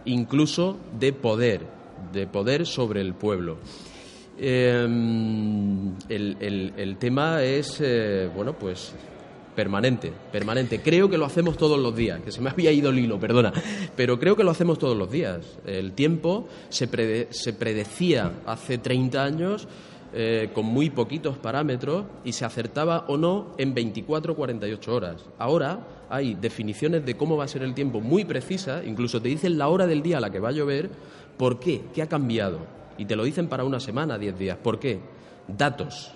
incluso 0.05 0.77
de 0.99 1.13
poder, 1.13 1.61
de 2.13 2.27
poder 2.27 2.65
sobre 2.65 3.01
el 3.01 3.13
pueblo. 3.13 3.57
Eh, 4.37 4.83
el, 6.09 6.37
el- 6.77 6.97
tema 6.97 7.41
es, 7.43 7.77
eh, 7.81 8.29
bueno, 8.35 8.53
pues 8.53 8.93
permanente, 9.55 10.11
permanente. 10.31 10.81
Creo 10.81 11.09
que 11.09 11.17
lo 11.17 11.25
hacemos 11.25 11.55
todos 11.55 11.79
los 11.79 11.95
días, 11.95 12.19
que 12.21 12.31
se 12.31 12.41
me 12.41 12.49
había 12.51 12.71
ido 12.71 12.89
el 12.89 12.99
hilo, 12.99 13.19
perdona, 13.19 13.53
pero 13.95 14.19
creo 14.19 14.35
que 14.35 14.43
lo 14.43 14.51
hacemos 14.51 14.77
todos 14.77 14.97
los 14.97 15.09
días. 15.09 15.57
El 15.65 15.93
tiempo 15.93 16.47
se, 16.69 16.89
prede- 16.89 17.27
se 17.31 17.53
predecía 17.53 18.31
hace 18.45 18.77
30 18.77 19.23
años 19.23 19.67
eh, 20.13 20.49
con 20.53 20.65
muy 20.65 20.89
poquitos 20.89 21.37
parámetros 21.37 22.05
y 22.25 22.33
se 22.33 22.43
acertaba 22.45 23.05
o 23.07 23.17
no 23.17 23.53
en 23.57 23.73
24 23.73 24.33
o 24.33 24.35
48 24.35 24.93
horas. 24.95 25.25
Ahora 25.39 25.79
hay 26.09 26.35
definiciones 26.35 27.05
de 27.05 27.15
cómo 27.15 27.37
va 27.37 27.45
a 27.45 27.47
ser 27.47 27.63
el 27.63 27.73
tiempo 27.73 28.01
muy 28.01 28.25
precisas, 28.25 28.85
incluso 28.85 29.21
te 29.21 29.29
dicen 29.29 29.57
la 29.57 29.67
hora 29.67 29.87
del 29.87 30.01
día 30.01 30.17
a 30.17 30.21
la 30.21 30.29
que 30.29 30.39
va 30.39 30.49
a 30.49 30.53
llover, 30.53 30.89
¿por 31.37 31.59
qué? 31.59 31.81
¿Qué 31.93 32.01
ha 32.01 32.07
cambiado? 32.07 32.59
Y 32.97 33.05
te 33.05 33.15
lo 33.15 33.23
dicen 33.23 33.47
para 33.47 33.65
una 33.65 33.79
semana, 33.79 34.17
10 34.17 34.37
días. 34.37 34.57
¿Por 34.57 34.79
qué? 34.79 34.99
Datos. 35.47 36.11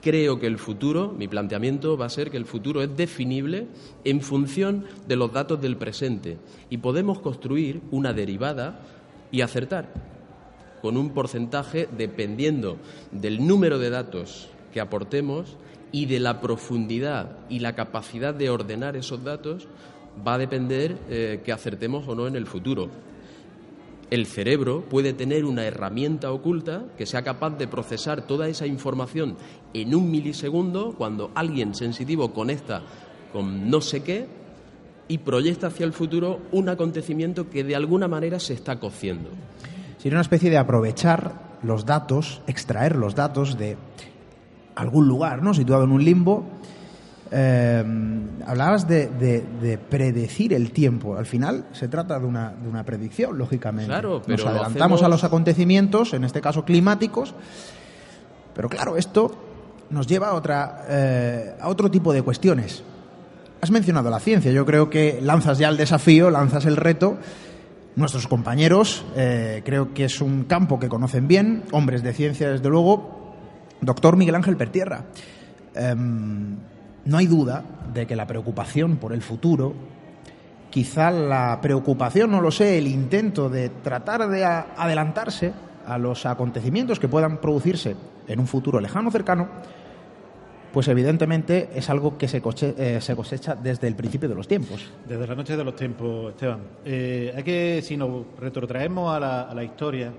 Creo 0.00 0.38
que 0.38 0.46
el 0.46 0.58
futuro, 0.58 1.14
mi 1.16 1.28
planteamiento 1.28 1.96
va 1.96 2.06
a 2.06 2.10
ser 2.10 2.30
que 2.30 2.36
el 2.36 2.44
futuro 2.44 2.82
es 2.82 2.94
definible 2.94 3.68
en 4.04 4.20
función 4.20 4.84
de 5.08 5.16
los 5.16 5.32
datos 5.32 5.60
del 5.62 5.78
presente 5.78 6.36
y 6.68 6.78
podemos 6.78 7.20
construir 7.20 7.80
una 7.90 8.12
derivada 8.12 8.80
y 9.30 9.40
acertar 9.40 9.88
con 10.82 10.98
un 10.98 11.14
porcentaje 11.14 11.88
dependiendo 11.96 12.76
del 13.10 13.46
número 13.46 13.78
de 13.78 13.88
datos 13.88 14.50
que 14.74 14.80
aportemos 14.80 15.56
y 15.94 16.06
de 16.06 16.18
la 16.18 16.40
profundidad 16.40 17.38
y 17.48 17.60
la 17.60 17.76
capacidad 17.76 18.34
de 18.34 18.50
ordenar 18.50 18.96
esos 18.96 19.22
datos 19.22 19.68
va 20.26 20.34
a 20.34 20.38
depender 20.38 20.98
eh, 21.08 21.40
que 21.44 21.52
acertemos 21.52 22.08
o 22.08 22.16
no 22.16 22.26
en 22.26 22.34
el 22.34 22.46
futuro 22.46 22.90
el 24.10 24.26
cerebro 24.26 24.82
puede 24.82 25.12
tener 25.12 25.44
una 25.44 25.64
herramienta 25.64 26.32
oculta 26.32 26.84
que 26.98 27.06
sea 27.06 27.22
capaz 27.22 27.50
de 27.58 27.68
procesar 27.68 28.26
toda 28.26 28.48
esa 28.48 28.66
información 28.66 29.36
en 29.72 29.94
un 29.94 30.10
milisegundo 30.10 30.94
cuando 30.98 31.30
alguien 31.36 31.76
sensitivo 31.76 32.32
conecta 32.32 32.82
con 33.32 33.70
no 33.70 33.80
sé 33.80 34.02
qué 34.02 34.26
y 35.06 35.18
proyecta 35.18 35.68
hacia 35.68 35.86
el 35.86 35.92
futuro 35.92 36.40
un 36.50 36.68
acontecimiento 36.70 37.48
que 37.48 37.62
de 37.62 37.76
alguna 37.76 38.08
manera 38.08 38.40
se 38.40 38.54
está 38.54 38.80
cociendo. 38.80 39.30
Sería 39.98 40.16
una 40.16 40.22
especie 40.22 40.50
de 40.50 40.58
aprovechar 40.58 41.58
los 41.62 41.86
datos, 41.86 42.42
extraer 42.46 42.96
los 42.96 43.14
datos 43.14 43.58
de 43.58 43.76
algún 44.76 45.06
lugar, 45.08 45.42
¿no? 45.42 45.54
Situado 45.54 45.84
en 45.84 45.90
un 45.92 46.04
limbo. 46.04 46.44
Eh, 47.36 47.84
hablabas 48.46 48.86
de, 48.86 49.08
de- 49.08 49.44
de 49.60 49.78
predecir 49.78 50.52
el 50.52 50.70
tiempo. 50.70 51.16
Al 51.16 51.26
final 51.26 51.64
se 51.72 51.88
trata 51.88 52.18
de 52.18 52.26
una, 52.26 52.50
de 52.50 52.68
una 52.68 52.84
predicción, 52.84 53.36
lógicamente. 53.38 53.88
Claro, 53.88 54.22
pero 54.24 54.44
Nos 54.44 54.46
adelantamos 54.52 55.02
a 55.02 55.08
los 55.08 55.24
acontecimientos, 55.24 56.12
en 56.14 56.24
este 56.24 56.40
caso 56.40 56.64
climáticos. 56.64 57.34
Pero 58.54 58.68
claro, 58.68 58.96
esto 58.96 59.34
nos 59.90 60.06
lleva 60.06 60.28
a, 60.28 60.34
otra, 60.34 60.84
eh, 60.88 61.54
a 61.60 61.68
otro 61.68 61.90
tipo 61.90 62.12
de 62.12 62.22
cuestiones. 62.22 62.84
Has 63.60 63.70
mencionado 63.70 64.10
la 64.10 64.20
ciencia. 64.20 64.52
Yo 64.52 64.64
creo 64.66 64.90
que 64.90 65.18
lanzas 65.22 65.58
ya 65.58 65.68
el 65.68 65.76
desafío, 65.76 66.30
lanzas 66.30 66.66
el 66.66 66.76
reto. 66.76 67.16
Nuestros 67.96 68.26
compañeros, 68.28 69.04
eh, 69.16 69.62
creo 69.64 69.94
que 69.94 70.04
es 70.04 70.20
un 70.20 70.44
campo 70.44 70.78
que 70.78 70.88
conocen 70.88 71.26
bien, 71.26 71.62
hombres 71.72 72.02
de 72.02 72.12
ciencia, 72.12 72.50
desde 72.50 72.68
luego. 72.68 73.23
Doctor 73.84 74.16
Miguel 74.16 74.34
Ángel 74.34 74.56
Pertierra, 74.56 75.04
em, 75.74 76.56
no 77.04 77.16
hay 77.16 77.26
duda 77.26 77.64
de 77.92 78.06
que 78.06 78.16
la 78.16 78.26
preocupación 78.26 78.96
por 78.96 79.12
el 79.12 79.22
futuro, 79.22 79.74
quizá 80.70 81.10
la 81.10 81.58
preocupación, 81.60 82.30
no 82.30 82.40
lo 82.40 82.50
sé, 82.50 82.78
el 82.78 82.86
intento 82.86 83.48
de 83.48 83.68
tratar 83.68 84.28
de 84.28 84.44
adelantarse 84.44 85.52
a 85.86 85.98
los 85.98 86.26
acontecimientos 86.26 86.98
que 86.98 87.08
puedan 87.08 87.38
producirse 87.38 87.94
en 88.26 88.40
un 88.40 88.46
futuro 88.46 88.80
lejano 88.80 89.08
o 89.08 89.12
cercano, 89.12 89.48
pues 90.74 90.88
evidentemente 90.88 91.68
es 91.72 91.88
algo 91.88 92.18
que 92.18 92.26
se, 92.26 92.42
eh, 92.76 93.00
se 93.00 93.14
cosecha 93.14 93.54
desde 93.54 93.86
el 93.86 93.94
principio 93.94 94.28
de 94.28 94.34
los 94.34 94.48
tiempos. 94.48 94.90
Desde 95.08 95.24
la 95.24 95.36
noche 95.36 95.56
de 95.56 95.62
los 95.62 95.76
tiempos, 95.76 96.32
Esteban. 96.32 96.58
Eh, 96.84 97.32
hay 97.36 97.42
que, 97.44 97.80
si 97.80 97.96
nos 97.96 98.24
retrotraemos 98.40 99.14
a 99.14 99.54
la, 99.54 99.62
historia, 99.62 100.12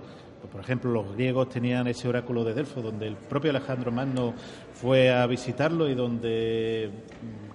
por 0.51 0.61
ejemplo, 0.61 0.91
los 0.91 1.13
griegos 1.15 1.49
tenían 1.49 1.87
ese 1.87 2.07
oráculo 2.07 2.43
de 2.43 2.53
Delfo, 2.53 2.81
donde 2.81 3.07
el 3.07 3.15
propio 3.15 3.49
Alejandro 3.51 3.91
Magno 3.91 4.33
fue 4.73 5.11
a 5.11 5.25
visitarlo 5.27 5.89
y 5.89 5.95
donde 5.95 6.89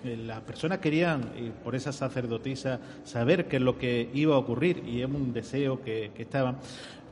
mm, 0.05 0.27
las 0.27 0.41
personas 0.41 0.79
querían, 0.79 1.31
por 1.63 1.75
esa 1.75 1.93
sacerdotisa, 1.93 2.81
saber 3.05 3.47
qué 3.47 3.57
es 3.57 3.63
lo 3.63 3.79
que 3.79 4.09
iba 4.15 4.35
a 4.35 4.39
ocurrir, 4.39 4.83
y 4.87 5.01
es 5.03 5.07
un 5.07 5.33
deseo 5.33 5.81
que, 5.83 6.11
que 6.15 6.23
estaban. 6.23 6.57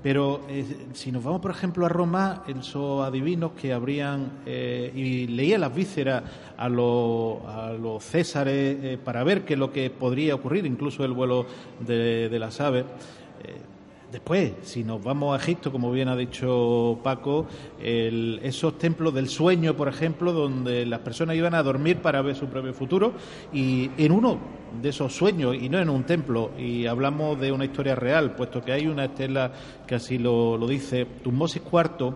Pero 0.02 0.42
eh, 0.48 0.64
si 0.92 1.10
nos 1.10 1.24
vamos, 1.24 1.40
por 1.40 1.50
ejemplo, 1.50 1.84
a 1.84 1.88
Roma, 1.88 2.44
esos 2.46 3.04
adivinos 3.04 3.50
que 3.60 3.72
habrían 3.72 4.30
eh, 4.46 4.92
y 4.94 5.26
leían 5.26 5.60
las 5.62 5.74
vísceras 5.74 6.22
a, 6.56 6.68
los- 6.68 7.44
a 7.44 7.72
los 7.72 8.04
césares 8.04 8.76
eh, 8.82 8.98
para 9.02 9.24
ver 9.24 9.44
qué 9.44 9.54
es 9.54 9.58
lo 9.58 9.72
que 9.72 9.90
podría 9.90 10.36
ocurrir, 10.36 10.66
incluso 10.66 11.04
el 11.04 11.12
vuelo 11.12 11.46
de, 11.80 12.28
de 12.28 12.38
las 12.38 12.60
aves. 12.60 12.84
Después, 14.10 14.52
si 14.62 14.84
nos 14.84 15.04
vamos 15.04 15.34
a 15.38 15.42
Egipto, 15.42 15.70
como 15.70 15.90
bien 15.92 16.08
ha 16.08 16.16
dicho 16.16 16.98
Paco, 17.04 17.46
el- 17.78 18.40
esos 18.42 18.78
templos 18.78 19.12
del 19.12 19.28
sueño, 19.28 19.76
por 19.76 19.86
ejemplo, 19.86 20.32
donde 20.32 20.86
las 20.86 21.00
personas 21.00 21.36
iban 21.36 21.52
a 21.54 21.62
dormir 21.62 22.00
para 22.00 22.22
ver 22.22 22.34
su 22.34 22.46
propio 22.46 22.72
futuro, 22.72 23.12
y 23.52 23.90
en 23.98 24.12
uno 24.12 24.38
de 24.80 24.88
esos 24.88 25.14
sueños, 25.14 25.56
y 25.60 25.68
no 25.68 25.78
en 25.78 25.90
un 25.90 26.04
templo, 26.04 26.52
y 26.58 26.86
hablamos 26.86 27.38
de 27.38 27.52
una 27.52 27.66
historia 27.66 27.94
real, 27.96 28.34
puesto 28.34 28.62
que 28.62 28.72
hay 28.72 28.86
una 28.86 29.04
estela 29.04 29.52
que 29.86 29.96
así 29.96 30.16
lo, 30.16 30.56
lo 30.56 30.66
dice, 30.66 31.04
Tutmosis 31.04 31.60
IV 31.70 32.14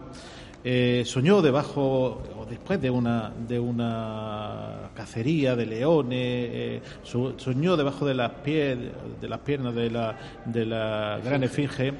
eh, 0.64 1.02
soñó 1.07 1.42
debajo 1.42 2.23
o 2.38 2.47
después 2.49 2.81
de 2.81 2.90
una 2.90 3.33
de 3.49 3.59
una 3.59 4.90
cacería 4.95 5.57
de 5.57 5.66
leones, 5.66 6.19
eh, 6.21 6.83
so- 7.02 7.38
soñó 7.38 7.76
debajo 7.76 8.07
de 8.07 8.14
las 8.14 8.31
pies 8.45 8.78
de 9.21 9.28
las 9.28 9.40
piernas 9.40 9.75
de 9.75 9.90
la 9.90 10.16
de 10.45 10.66
la 10.66 11.19
gran 11.25 11.42
esfinge, 11.45 11.92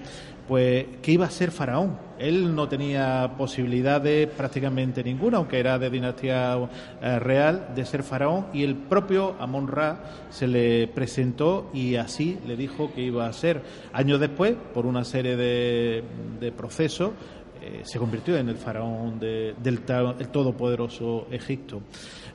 pues 0.47 0.87
que 1.03 1.13
iba 1.13 1.27
a 1.27 1.31
ser 1.31 1.51
faraón. 1.51 1.99
Él 2.19 2.55
no 2.55 2.69
tenía 2.69 3.33
posibilidades 3.37 4.29
prácticamente 4.29 5.03
ninguna, 5.03 5.39
aunque 5.39 5.59
era 5.59 5.77
de 5.79 5.91
dinastía 5.91 6.57
eh, 7.01 7.19
real, 7.19 7.69
de 7.75 7.85
ser 7.85 8.03
faraón 8.05 8.47
y 8.53 8.63
el 8.63 8.77
propio 8.77 9.35
Amon 9.41 9.67
Ra 9.67 10.05
se 10.31 10.47
le 10.47 10.87
presentó 10.89 11.69
y 11.75 11.97
así 11.97 12.39
le 12.47 12.57
dijo 12.57 12.93
que 12.95 13.01
iba 13.03 13.27
a 13.27 13.33
ser. 13.33 13.63
Años 13.93 14.21
después, 14.21 14.55
por 14.73 14.87
una 14.87 15.05
serie 15.05 15.37
de, 15.37 16.05
de 16.39 16.53
procesos, 16.53 17.11
eh, 17.63 17.83
se 17.85 17.99
convirtió 17.99 18.37
en 18.37 18.49
el 18.49 18.57
faraón 18.57 19.19
de- 19.21 19.55
del 19.63 19.81
el 20.19 20.29
todopoderoso 20.29 21.27
Egipto. 21.31 21.81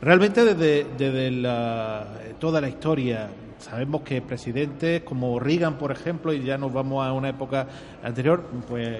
Realmente 0.01 0.45
desde, 0.45 0.85
desde 0.97 1.31
la- 1.31 2.07
toda 2.39 2.61
la 2.61 2.69
historia 2.69 3.27
sabemos 3.59 4.01
que 4.01 4.21
presidentes 4.21 5.01
como 5.03 5.39
Reagan, 5.39 5.77
por 5.77 5.91
ejemplo, 5.91 6.33
y 6.33 6.43
ya 6.43 6.57
nos 6.57 6.73
vamos 6.73 7.05
a 7.05 7.13
una 7.13 7.29
época 7.29 7.67
anterior, 8.03 8.43
pues 8.67 8.99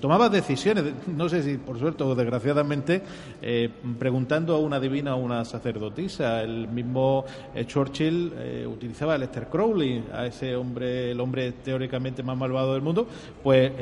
tomaba 0.00 0.28
decisiones, 0.28 0.84
no 1.06 1.28
sé 1.28 1.42
si 1.42 1.56
por 1.58 1.78
suerte 1.78 2.02
o 2.04 2.14
desgraciadamente, 2.14 3.02
eh, 3.40 3.70
preguntando 3.98 4.54
a 4.54 4.58
una 4.58 4.80
divina 4.80 5.14
o 5.14 5.18
una 5.18 5.44
sacerdotisa. 5.44 6.42
El 6.42 6.68
mismo 6.68 7.24
eh, 7.54 7.64
Churchill 7.64 8.32
eh, 8.36 8.66
utilizaba 8.66 9.14
a 9.14 9.18
Lester 9.18 9.46
Crowley, 9.48 10.04
a 10.12 10.26
ese 10.26 10.56
hombre, 10.56 11.12
el 11.12 11.20
hombre 11.20 11.52
teóricamente 11.52 12.22
más 12.22 12.36
malvado 12.36 12.74
del 12.74 12.82
mundo, 12.82 13.06
pues 13.42 13.72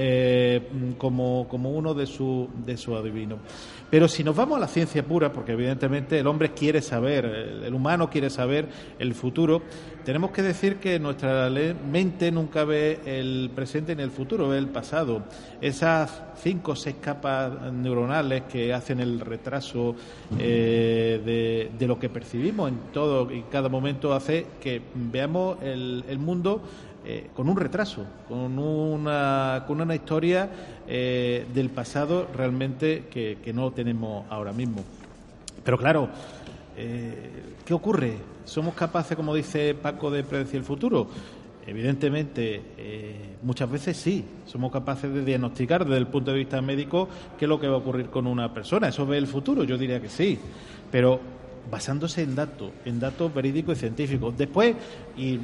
como, 0.98 1.46
como 1.48 1.70
uno 1.70 1.94
de 1.94 2.06
su, 2.06 2.48
de 2.64 2.76
su 2.76 2.94
adivino. 2.94 3.38
Pero 3.90 4.06
si 4.06 4.22
nos 4.22 4.36
vamos 4.36 4.56
a 4.56 4.60
la 4.60 4.68
ciencia 4.68 5.04
pura, 5.04 5.32
porque 5.32 5.52
evidentemente 5.52 6.18
el 6.18 6.26
hombre 6.28 6.52
quiere 6.52 6.80
saber, 6.80 7.24
el, 7.24 7.74
humano 7.74 8.08
quiere 8.08 8.30
saber 8.30 8.68
el 8.98 9.14
futuro, 9.14 9.62
tenemos 10.04 10.30
que 10.30 10.42
decir 10.42 10.76
que 10.76 11.00
nuestra 11.00 11.50
mente 11.50 12.30
nunca 12.30 12.64
ve 12.64 13.00
el 13.04 13.50
presente 13.54 13.96
ni 13.96 14.02
el 14.02 14.12
futuro, 14.12 14.48
ve 14.48 14.58
el 14.58 14.68
pasado. 14.68 15.24
Esas 15.60 16.22
cinco 16.40 16.72
o 16.72 16.76
seis 16.76 16.96
capas 17.00 17.72
neuronales 17.72 18.42
que 18.42 18.72
hacen 18.72 19.00
el 19.00 19.20
retraso 19.20 19.96
eh, 20.38 21.70
de, 21.76 21.86
lo 21.86 21.98
que 21.98 22.08
percibimos 22.08 22.68
en 22.68 22.78
todo 22.92 23.32
y 23.32 23.42
cada 23.50 23.68
momento 23.68 24.14
hace 24.14 24.46
que 24.60 24.80
veamos 24.94 25.58
el 25.62 26.18
mundo 26.20 26.62
eh, 27.02 27.30
con 27.34 27.48
un 27.48 27.56
retraso, 27.56 28.04
con 28.28 28.58
una, 28.58 29.64
con 29.66 29.80
una 29.80 29.94
historia 29.94 30.50
eh, 30.86 31.46
del 31.54 31.70
pasado 31.70 32.28
realmente 32.36 33.06
que, 33.10 33.52
no 33.54 33.70
tenemos 33.70 34.26
ahora 34.28 34.52
mismo. 34.52 34.84
Pero 35.64 35.78
claro, 35.78 36.10
eh, 36.76 37.54
¿qué 37.64 37.72
ocurre? 37.72 38.18
¿Somos 38.44 38.74
capaces, 38.74 39.16
como 39.16 39.34
dice 39.34 39.74
Paco, 39.74 40.10
de 40.10 40.24
predecir 40.24 40.56
el 40.56 40.64
futuro? 40.64 41.08
Evidentemente, 41.66 42.62
muchas 43.42 43.70
veces 43.70 43.96
sí, 43.96 44.24
somos 44.46 44.72
capaces 44.72 45.12
de 45.12 45.24
diagnosticar 45.24 45.84
desde 45.84 45.98
el 45.98 46.06
punto 46.06 46.32
de 46.32 46.38
vista 46.38 46.60
médico 46.60 47.08
qué 47.38 47.44
es 47.44 47.48
lo 47.48 47.60
que 47.60 47.68
va 47.68 47.74
a 47.74 47.78
ocurrir 47.78 48.06
con 48.06 48.26
una 48.26 48.52
persona. 48.52 48.88
¿Eso 48.88 49.06
ve 49.06 49.18
el 49.18 49.26
futuro? 49.26 49.62
Yo 49.64 49.78
diría 49.78 50.00
que 50.00 50.08
sí, 50.08 50.38
pero 50.90 51.20
basándose 51.70 52.22
en 52.22 52.34
datos, 52.34 52.70
en 52.84 53.00
datos 53.00 53.32
verídicos 53.32 53.78
y 53.78 53.80
científicos. 53.80 54.36
Después, 54.36 54.74
y 55.16 55.38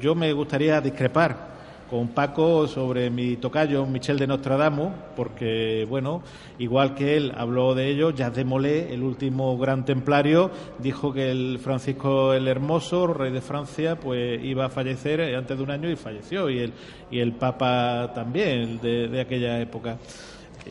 yo 0.00 0.14
me 0.14 0.32
gustaría 0.32 0.80
discrepar 0.80 1.50
con 1.90 2.08
Paco 2.08 2.68
sobre 2.68 3.10
mi 3.10 3.36
tocayo 3.36 3.84
Michel 3.84 4.16
de 4.16 4.28
Nostradamus, 4.28 4.92
porque, 5.16 5.84
bueno, 5.88 6.22
igual 6.60 6.94
que 6.94 7.16
él 7.16 7.32
habló 7.36 7.74
de 7.74 7.88
ello, 7.88 8.10
Jacques 8.10 8.36
de 8.36 8.44
Molay, 8.44 8.86
el 8.92 9.02
último 9.02 9.58
gran 9.58 9.84
templario, 9.84 10.52
dijo 10.78 11.12
que 11.12 11.32
el 11.32 11.58
Francisco 11.58 12.32
el 12.32 12.46
Hermoso, 12.46 13.08
rey 13.08 13.32
de 13.32 13.40
Francia, 13.40 13.98
pues 13.98 14.40
iba 14.44 14.66
a 14.66 14.68
fallecer 14.68 15.34
antes 15.34 15.56
de 15.56 15.64
un 15.64 15.70
año 15.72 15.90
y 15.90 15.96
falleció, 15.96 16.48
y 16.48 16.60
el, 16.60 16.72
y 17.10 17.18
el 17.18 17.32
Papa 17.32 18.12
también, 18.14 18.80
de 18.80 19.20
aquella 19.20 19.60
época. 19.60 19.98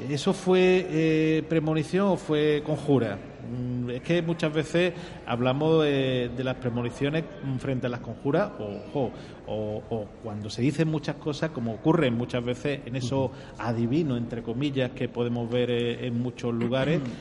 ¿Eso 0.09 0.33
fue 0.33 0.85
eh, 0.89 1.43
premonición 1.49 2.07
o 2.09 2.15
fue 2.17 2.61
conjura? 2.65 3.17
Mm, 3.51 3.89
Es 3.89 4.01
que 4.01 4.21
muchas 4.21 4.53
veces 4.53 4.93
hablamos 5.25 5.83
de, 5.83 6.29
de 6.35 6.43
las 6.43 6.55
premoniciones 6.55 7.23
mm, 7.43 7.57
frente 7.57 7.87
a 7.87 7.89
las 7.89 7.99
conjuras 8.01 8.51
o, 8.59 8.63
o, 8.93 9.13
o- 9.47 9.83
o 9.89 10.05
cuando 10.23 10.49
se 10.49 10.61
dicen 10.61 10.87
muchas 10.89 11.15
cosas, 11.15 11.49
como 11.51 11.73
ocurre 11.73 12.11
muchas 12.11 12.43
veces 12.45 12.81
en 12.85 12.95
esos 12.95 13.31
adivinos, 13.57 14.17
entre 14.19 14.43
comillas, 14.43 14.91
que 14.91 15.09
podemos 15.09 15.49
ver 15.49 15.71
eh, 15.71 16.05
en 16.07 16.21
muchos 16.21 16.53
lugares. 16.53 17.01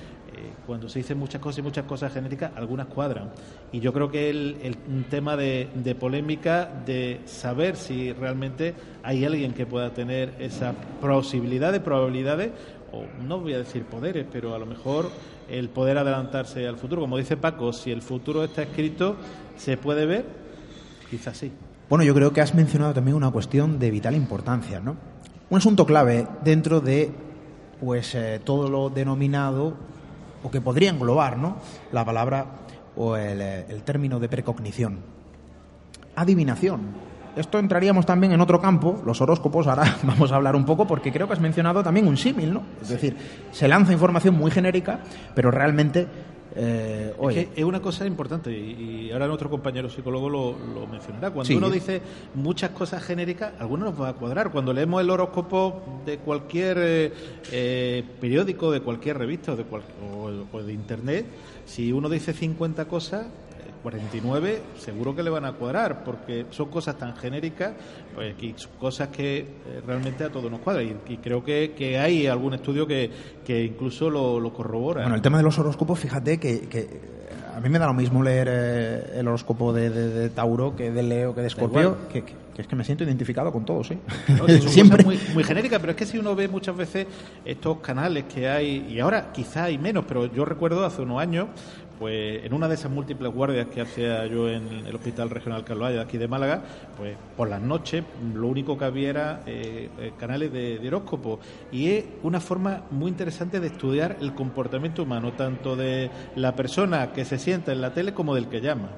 cuando 0.66 0.88
se 0.88 1.01
dicen 1.01 1.18
muchas 1.18 1.40
cosas 1.40 1.59
y 1.59 1.62
muchas 1.62 1.85
cosas 1.85 2.12
genéticas, 2.12 2.53
algunas 2.57 2.87
cuadran. 2.87 3.31
Y 3.72 3.81
yo 3.81 3.92
creo 3.92 4.11
que 4.11 4.31
el, 4.31 4.57
el 4.62 5.05
tema 5.05 5.37
de, 5.37 5.68
de 5.74 5.94
polémica 5.94 6.68
de 6.87 7.20
saber 7.27 7.77
si 7.77 8.12
realmente 8.12 8.74
hay 9.03 9.24
alguien 9.24 9.55
que 9.55 9.66
pueda 9.66 9.90
tener 9.90 10.35
esa 10.38 10.72
posibilidad 11.01 11.72
de 11.72 11.81
probabilidades, 11.81 12.51
o 12.92 13.05
no 13.27 13.40
voy 13.40 13.55
a 13.55 13.59
decir 13.59 13.85
poderes, 13.85 14.27
pero 14.31 14.55
a 14.55 14.59
lo 14.59 14.66
mejor 14.66 15.11
el 15.48 15.68
poder 15.68 15.98
adelantarse 15.98 16.66
al 16.66 16.77
futuro. 16.77 17.03
Como 17.03 17.16
dice 17.16 17.37
Paco, 17.37 17.72
si 17.72 17.90
el 17.90 18.03
futuro 18.03 18.44
está 18.44 18.62
escrito, 18.62 19.16
¿se 19.57 19.77
puede 19.77 20.07
ver? 20.07 20.24
Quizás 21.11 21.37
sí. 21.37 21.53
Bueno, 21.88 22.05
yo 22.05 22.14
creo 22.14 22.33
que 22.33 22.40
has 22.40 22.55
mencionado 22.55 22.92
también 22.92 23.16
una 23.16 23.31
cuestión 23.31 23.79
de 23.79 23.90
vital 23.90 24.14
importancia, 24.14 24.81
¿no? 24.81 24.96
Un 25.51 25.59
asunto 25.59 25.87
clave 25.87 26.27
dentro 26.44 26.81
de 26.81 27.11
pues 27.81 28.14
eh, 28.14 28.40
todo 28.44 28.68
lo 28.68 28.90
denominado 28.90 29.74
o 30.42 30.51
que 30.51 30.61
podría 30.61 30.90
englobar, 30.90 31.38
¿no? 31.38 31.57
La 31.92 32.05
palabra 32.05 32.46
o 32.96 33.16
el, 33.16 33.40
eh, 33.40 33.66
el 33.68 33.83
término 33.83 34.18
de 34.18 34.29
precognición. 34.29 35.01
Adivinación. 36.16 37.09
Esto 37.37 37.61
entraríamos 37.61 38.05
también 38.05 38.33
en 38.33 38.40
otro 38.40 38.61
campo, 38.61 39.01
los 39.07 39.20
horóscopos, 39.20 39.68
ahora 39.68 39.96
vamos 40.03 40.33
a 40.33 40.37
hablar 40.37 40.57
un 40.57 40.64
poco 40.64 40.87
porque 40.87 41.12
creo 41.12 41.29
que 41.29 41.35
has 41.35 41.40
mencionado 41.40 41.83
también 41.85 42.09
un 42.09 42.16
símil, 42.16 42.53
¿no? 42.53 42.62
Es 42.83 42.88
decir, 42.88 43.16
se 43.53 43.68
lanza 43.68 43.92
información 43.92 44.37
muy 44.37 44.51
genérica, 44.51 45.01
pero 45.35 45.51
realmente 45.51 46.09
eh, 46.61 47.14
oye, 47.18 47.40
Es 47.42 47.49
que 47.51 47.61
es 47.61 47.64
una 47.66 47.81
cosa 47.81 48.05
importante 48.05 48.51
y, 48.51 49.07
y 49.07 49.12
ahora 49.12 49.29
nuestro 49.29 49.49
compañero 49.49 49.88
psicólogo 49.88 50.29
lo, 50.29 50.57
lo 50.75 50.87
mencionará. 50.88 51.31
Cuando 51.31 51.47
Sí. 51.47 51.55
uno 51.55 51.71
dice 51.71 52.03
muchas 52.35 52.71
cosas 52.71 53.03
genéricas, 53.03 53.53
algunos 53.61 53.90
nos 53.92 54.01
va 54.03 54.09
a 54.09 54.14
cuadrar. 54.14 54.51
Cuando 54.51 54.73
leemos 54.73 55.01
el 55.01 55.09
horóscopo 55.11 55.81
de 56.05 56.18
cualquier 56.18 56.79
eh, 56.81 57.12
eh, 57.53 58.03
periódico, 58.21 58.73
de 58.73 58.81
cualquier 58.81 59.18
revista 59.18 59.53
o 59.53 59.57
de, 59.57 59.64
cual- 59.64 59.83
o- 60.12 60.57
o 60.57 60.62
de 60.62 60.73
internet, 60.73 61.27
si 61.64 61.92
uno 61.92 62.09
dice 62.09 62.33
50 62.33 62.87
cosas, 62.87 63.27
49 63.82 64.62
seguro 64.78 65.14
que 65.14 65.22
le 65.22 65.30
van 65.30 65.44
a 65.44 65.52
cuadrar 65.52 66.04
porque 66.04 66.46
son 66.50 66.68
cosas 66.68 66.96
tan 66.98 67.16
genéricas 67.16 67.72
pues 68.14 68.34
que 68.34 68.54
son 68.56 68.72
cosas 68.78 69.08
que 69.08 69.38
eh, 69.38 69.46
realmente 69.86 70.24
a 70.24 70.30
todos 70.30 70.50
nos 70.50 70.60
cuadran 70.60 70.86
y, 71.08 71.12
y 71.12 71.16
creo 71.18 71.42
que, 71.44 71.74
que 71.76 71.98
hay 71.98 72.26
algún 72.26 72.54
estudio 72.54 72.86
que, 72.86 73.10
que 73.44 73.64
incluso 73.64 74.10
lo, 74.10 74.40
lo 74.40 74.52
corrobora 74.52 75.02
Bueno, 75.02 75.16
el 75.16 75.22
tema 75.22 75.38
de 75.38 75.44
los 75.44 75.58
horóscopos, 75.58 75.98
fíjate 75.98 76.38
que, 76.38 76.60
que, 76.68 76.78
eh, 76.80 77.00
a 77.56 77.60
mí 77.60 77.68
me 77.68 77.78
da 77.78 77.86
lo 77.86 77.94
mismo 77.94 78.22
leer 78.22 78.48
eh, 78.50 79.02
el 79.16 79.26
horóscopo 79.28 79.72
de, 79.72 79.90
de- 79.90 80.08
de 80.10 80.30
Tauro 80.30 80.76
que 80.76 80.90
de 80.90 81.02
Leo 81.02 81.34
que 81.34 81.40
de 81.40 81.46
Escorpio, 81.48 81.96
que, 82.12 82.22
que- 82.22 82.48
que 82.58 82.62
es 82.62 82.66
que 82.68 82.74
me 82.74 82.82
siento 82.82 83.04
identificado 83.04 83.52
con 83.52 83.64
todos, 83.64 83.92
¿eh? 83.92 83.98
¿no? 84.36 84.48
Sí, 84.48 84.58
son 84.62 84.68
Siempre. 84.72 85.04
muy, 85.04 85.16
muy 85.32 85.44
genéricas, 85.44 85.78
pero 85.78 85.92
es 85.92 85.96
que 85.96 86.04
si 86.06 86.18
uno 86.18 86.34
ve 86.34 86.48
muchas 86.48 86.76
veces 86.76 87.06
estos 87.44 87.78
canales 87.78 88.24
que 88.24 88.48
hay, 88.48 88.84
y 88.90 88.98
ahora 88.98 89.30
quizá 89.32 89.64
hay 89.64 89.78
menos, 89.78 90.04
pero 90.08 90.26
yo 90.26 90.44
recuerdo 90.44 90.84
hace 90.84 91.02
unos 91.02 91.20
años, 91.20 91.46
pues 91.98 92.44
en 92.44 92.54
una 92.54 92.68
de 92.68 92.74
esas 92.74 92.90
múltiples 92.90 93.32
guardias 93.32 93.66
que 93.66 93.80
hacía 93.80 94.24
yo 94.26 94.48
en 94.48 94.87
el 94.87 94.94
Hospital 94.94 95.30
Regional 95.30 95.64
Calvalle 95.64 95.96
de 95.96 96.02
aquí 96.02 96.16
de 96.16 96.28
Málaga, 96.28 96.62
pues 96.96 97.16
por 97.37 97.48
las 97.48 97.61
noches 97.61 98.04
lo 98.34 98.46
único 98.46 98.78
que 98.78 98.84
había 98.84 99.11
era 99.11 99.42
eh, 99.46 99.88
eh, 99.98 100.12
canales 100.18 100.52
de, 100.52 100.87
horóscopo 100.87 101.40
y 101.72 101.90
es 101.90 102.04
una 102.22 102.40
forma 102.40 102.84
muy 102.90 103.11
interesante 103.11 103.61
de 103.61 103.66
estudiar 103.66 104.16
el 104.20 104.34
comportamiento 104.34 105.02
humano, 105.02 105.32
tanto 105.32 105.76
de 105.76 106.11
la 106.37 106.54
persona 106.54 107.12
que 107.12 107.24
se 107.24 107.38
sienta 107.38 107.72
en 107.72 107.80
la 107.80 107.92
tele 107.92 108.14
como 108.14 108.34
del 108.34 108.48
que 108.48 108.61
llama. 108.61 108.90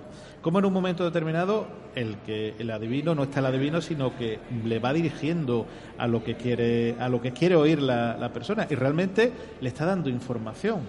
Como 0.42 0.58
en 0.58 0.64
un 0.64 0.72
momento 0.72 1.04
determinado 1.04 1.66
el 1.94 2.16
que 2.18 2.54
el 2.58 2.70
adivino 2.70 3.14
no 3.14 3.24
está 3.24 3.40
el 3.40 3.46
adivino, 3.46 3.82
sino 3.82 4.16
que 4.16 4.38
le 4.64 4.78
va 4.78 4.92
dirigiendo 4.94 5.66
a 5.98 6.06
lo 6.06 6.24
que 6.24 6.36
quiere 6.36 6.96
a 6.98 7.10
lo 7.10 7.20
que 7.20 7.32
quiere 7.32 7.56
oír 7.56 7.82
la 7.82 8.30
persona 8.32 8.66
y 8.70 8.74
realmente 8.74 9.32
le 9.60 9.68
está 9.68 9.84
dando 9.84 10.08
información 10.08 10.80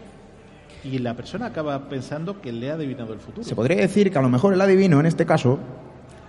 y 0.84 1.00
la 1.00 1.16
persona 1.16 1.48
acaba 1.48 1.90
pensando 1.90 2.42
que 2.42 2.52
le 2.52 2.72
ha 2.72 2.74
adivinado 2.74 3.14
el 3.14 3.20
futuro. 3.20 3.44
Se 3.44 3.56
podría 3.56 3.78
decir 3.78 4.12
que 4.12 4.18
a 4.18 4.22
lo 4.22 4.30
mejor 4.30 4.54
el 4.54 4.62
adivino, 4.62 5.00
en 5.00 5.06
este 5.06 5.26
caso, 5.26 5.60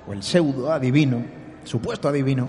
o 0.07 0.13
el 0.13 0.23
pseudo 0.23 0.73
adivino, 0.73 1.23
supuesto 1.65 2.09
adivino, 2.09 2.49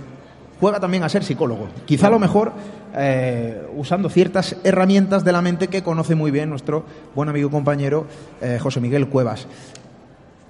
juega 0.60 0.80
también 0.80 1.04
a 1.04 1.10
ser 1.10 1.24
psicólogo. 1.24 1.68
Quizá 1.86 2.08
a 2.08 2.12
lo 2.12 2.20
mejor 2.20 2.54
eh, 2.96 3.68
usando 3.76 4.10
ciertas 4.10 4.56
herramientas 4.64 5.24
de 5.24 5.32
la 5.32 5.42
mente 5.42 5.68
que 5.68 5.84
conoce 5.84 6.16
muy 6.16 6.32
bien 6.32 6.50
nuestro 6.50 6.86
buen 7.16 7.30
amigo 7.30 7.50
y 7.50 7.52
compañero 7.52 8.06
eh, 8.42 8.60
José 8.62 8.80
Miguel 8.80 9.08
Cuevas. 9.08 9.48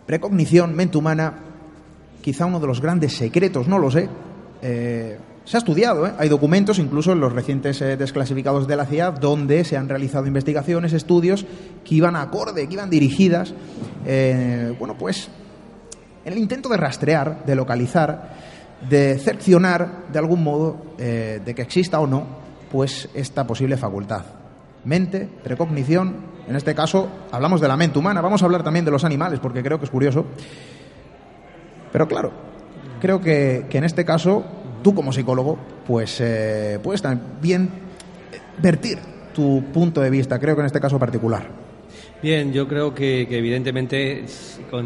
Precognición, 0.06 0.76
mente 0.76 0.98
humana, 0.98 1.34
quizá 2.22 2.46
uno 2.46 2.60
de 2.60 2.68
los 2.68 2.82
grandes 2.82 3.13
secretos, 3.13 3.68
no 3.68 3.80
lo 3.80 3.89
sé, 3.89 4.10
eh, 4.62 5.18
Se 5.46 5.58
ha 5.58 5.60
estudiado, 5.60 6.08
¿eh? 6.08 6.14
hay 6.18 6.30
documentos, 6.30 6.80
incluso 6.80 7.12
en 7.12 7.20
los 7.20 7.34
recientes 7.34 7.82
eh, 7.82 7.98
desclasificados 7.98 8.66
de 8.66 8.78
la 8.78 8.86
CIA, 8.86 9.12
donde 9.12 9.66
se 9.66 9.76
han 9.76 9.90
realizado 9.90 10.26
investigaciones, 10.26 10.94
estudios 10.94 11.46
que 11.84 11.96
iban 11.96 12.16
acorde, 12.16 12.66
que 12.66 12.74
iban 12.74 12.90
dirigidas, 12.90 13.54
eh, 14.06 14.74
bueno, 14.80 14.98
pues 14.98 15.28
en 16.24 16.32
el 16.32 16.40
intento 16.40 16.70
de 16.70 16.78
rastrear, 16.78 17.44
de 17.46 17.56
localizar, 17.56 18.36
de 18.90 19.20
cercionar 19.20 20.06
de 20.14 20.20
algún 20.20 20.44
modo 20.44 20.78
de 20.98 21.54
que 21.54 21.62
exista 21.62 22.00
o 22.00 22.08
no, 22.08 22.26
pues 22.72 23.10
esta 23.14 23.46
posible 23.46 23.76
facultad. 23.76 24.24
Mente, 24.86 25.28
precognición, 25.44 26.16
en 26.48 26.56
este 26.56 26.74
caso 26.74 27.10
hablamos 27.32 27.60
de 27.60 27.68
la 27.68 27.76
mente 27.76 28.00
humana, 28.00 28.22
vamos 28.22 28.42
a 28.42 28.46
hablar 28.46 28.64
también 28.64 28.86
de 28.86 28.92
los 28.92 29.04
animales, 29.04 29.40
porque 29.42 29.62
creo 29.62 29.80
que 29.80 29.86
es 29.86 29.92
curioso. 29.92 30.26
Pero 31.92 32.08
claro, 32.08 32.32
creo 33.02 33.20
que 33.20 33.66
en 33.70 33.84
este 33.84 34.06
caso, 34.06 34.46
tú 34.84 34.93
como 34.93 35.12
psicólogo, 35.12 35.58
pues 35.88 36.19
eh, 36.22 36.80
puedes 36.84 37.02
también 37.02 37.69
vertir 38.62 39.00
tu 39.34 39.63
punto 39.74 40.02
de 40.02 40.10
vista, 40.10 40.39
creo 40.39 40.56
que 40.56 40.62
en 40.62 40.67
este 40.67 40.80
caso 40.80 41.00
particular. 41.00 41.63
Bien, 42.22 42.54
yo 42.54 42.69
creo 42.69 42.93
que, 42.93 43.24
evidentemente 43.30 44.24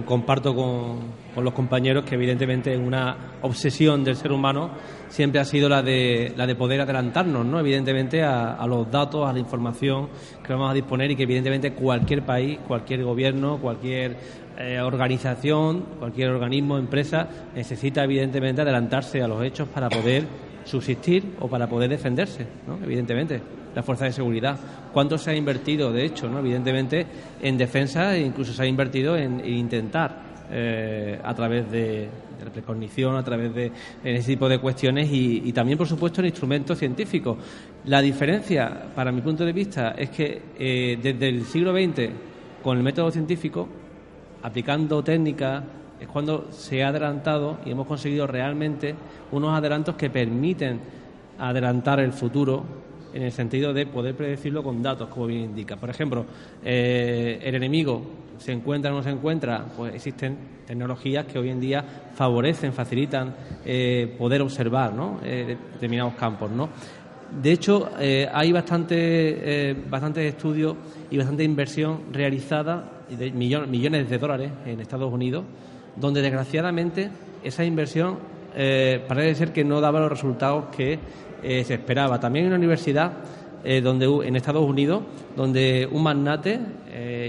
comparto 0.06 0.56
con, 0.56 1.44
los 1.44 1.54
compañeros 1.54 2.04
que 2.04 2.16
evidentemente 2.16 2.76
una 2.76 3.16
obsesión 3.44 4.04
del 4.04 4.16
ser 4.16 4.32
humano 4.32 4.72
siempre 5.08 5.40
ha 5.40 5.46
sido 5.46 5.70
la 5.70 5.84
de, 5.84 6.34
la 6.36 6.48
de 6.48 6.56
poder 6.56 6.82
adelantarnos, 6.82 7.46
¿no? 7.46 7.60
Evidentemente 7.60 8.24
a 8.24 8.66
los 8.68 8.90
datos, 8.90 9.30
a 9.30 9.34
la 9.34 9.40
información 9.40 10.10
que 10.44 10.52
vamos 10.52 10.72
a 10.72 10.74
disponer 10.74 11.12
y 11.12 11.16
que 11.16 11.24
evidentemente 11.24 11.74
cualquier 11.74 12.26
país, 12.26 12.58
cualquier 12.68 13.04
gobierno, 13.04 13.60
cualquier 13.60 14.18
eh, 14.58 14.80
organización, 14.82 15.86
cualquier 16.00 16.30
organismo, 16.30 16.78
empresa 16.78 17.28
necesita 17.56 18.04
evidentemente 18.04 18.62
adelantarse 18.62 19.22
a 19.22 19.28
los 19.28 19.44
hechos 19.44 19.68
para 19.68 19.90
poder 19.90 20.26
subsistir 20.66 21.36
o 21.40 21.48
para 21.48 21.68
poder 21.68 21.90
defenderse, 21.90 22.46
¿no? 22.68 22.78
evidentemente, 22.84 23.42
la 23.74 23.84
fuerza 23.84 24.06
de 24.06 24.12
seguridad. 24.12 24.58
¿Cuánto 24.92 25.18
se 25.18 25.32
ha 25.32 25.36
invertido, 25.36 25.92
de 25.92 26.06
hecho, 26.06 26.28
¿no? 26.28 26.40
evidentemente, 26.40 27.06
en 27.42 27.58
defensa 27.58 28.16
e 28.16 28.22
incluso 28.22 28.54
se 28.54 28.64
ha 28.64 28.66
invertido 28.66 29.16
en, 29.16 29.40
en 29.40 29.54
intentar, 29.54 30.28
eh, 30.50 31.20
a 31.24 31.34
través 31.34 31.70
de, 31.72 32.10
la 32.44 32.52
precognición, 32.52 33.16
a 33.16 33.24
través 33.24 33.54
de 33.54 33.72
ese 34.04 34.32
tipo 34.32 34.48
de 34.48 34.60
cuestiones 34.60 35.12
y, 35.12 35.42
y 35.46 35.54
también, 35.54 35.78
por 35.78 35.88
supuesto, 35.88 36.22
en 36.22 36.28
instrumentos 36.28 36.78
científicos? 36.78 37.38
La 37.86 38.02
diferencia, 38.02 38.88
para 38.96 39.12
mi 39.12 39.22
punto 39.22 39.46
de 39.46 39.54
vista, 39.54 39.92
es 39.92 40.10
que 40.10 40.42
eh, 40.58 40.98
desde 41.02 41.30
el 41.30 41.46
siglo 41.46 41.74
XX, 41.74 42.10
con 42.62 42.78
el 42.78 42.84
método 42.84 43.12
científico, 43.12 43.68
aplicando 44.44 45.04
técnicas, 45.04 45.64
es 46.00 46.08
cuando 46.08 46.48
se 46.52 46.84
ha 46.84 46.90
adelantado 46.90 47.58
y 47.66 47.72
hemos 47.72 47.88
conseguido 47.88 48.28
realmente 48.28 48.96
unos 49.32 49.58
adelantos 49.58 49.96
que 49.96 50.10
permiten 50.10 50.80
adelantar 51.40 52.00
el 52.00 52.14
futuro 52.14 52.64
en 53.14 53.24
el 53.24 53.32
sentido 53.32 53.74
de 53.74 53.88
poder 53.88 54.16
predecirlo 54.16 54.64
con 54.64 54.84
datos, 54.84 55.10
como 55.10 55.28
bien 55.28 55.42
indica. 55.42 55.76
Por 55.76 55.90
ejemplo, 55.90 56.26
eh, 56.64 57.40
el 57.42 57.56
enemigo 57.56 58.02
se 58.38 58.52
encuentra 58.52 58.92
o 58.92 58.96
no 58.96 59.04
se 59.04 59.10
encuentra, 59.10 59.66
pues 59.76 59.96
existen 59.96 60.38
tecnologías 60.68 61.26
que 61.26 61.40
hoy 61.40 61.50
en 61.50 61.60
día 61.60 61.84
favorecen, 62.14 62.74
facilitan 62.74 63.34
eh, 63.66 64.14
poder 64.18 64.42
observar 64.42 64.94
¿no? 64.94 65.20
Eh, 65.24 65.58
determinados 65.74 66.14
campos. 66.14 66.52
¿no? 66.52 66.70
De 67.42 67.52
hecho, 67.52 67.90
eh, 68.00 68.30
hay 68.32 68.52
bastante, 68.52 68.96
eh, 68.98 69.76
bastantes 69.90 70.34
estudios 70.34 70.76
y 71.10 71.18
bastante 71.18 71.44
inversión 71.44 72.04
realizada 72.12 72.97
de 73.10 73.32
millon- 73.34 73.68
millones 73.68 74.10
de 74.10 74.18
dólares 74.18 74.52
en 74.66 74.80
Estados 74.80 75.12
Unidos, 75.12 75.44
donde 75.96 76.22
desgraciadamente 76.22 77.10
esa 77.44 77.64
inversión 77.64 78.18
eh, 78.56 79.04
parece 79.08 79.36
ser 79.36 79.54
que 79.54 79.64
no 79.64 79.82
daba 79.82 80.00
los 80.00 80.10
resultados 80.10 80.66
que 80.76 81.00
eh, 81.44 81.64
se 81.64 81.76
esperaba. 81.76 82.20
También 82.20 82.46
hay 82.46 82.48
una 82.48 82.58
universidad 82.58 83.14
eh, 83.64 83.82
donde 83.82 84.06
en 84.28 84.36
Estados 84.36 84.66
Unidos 84.68 85.04
donde 85.36 85.88
un 85.92 86.04
magnate 86.04 86.60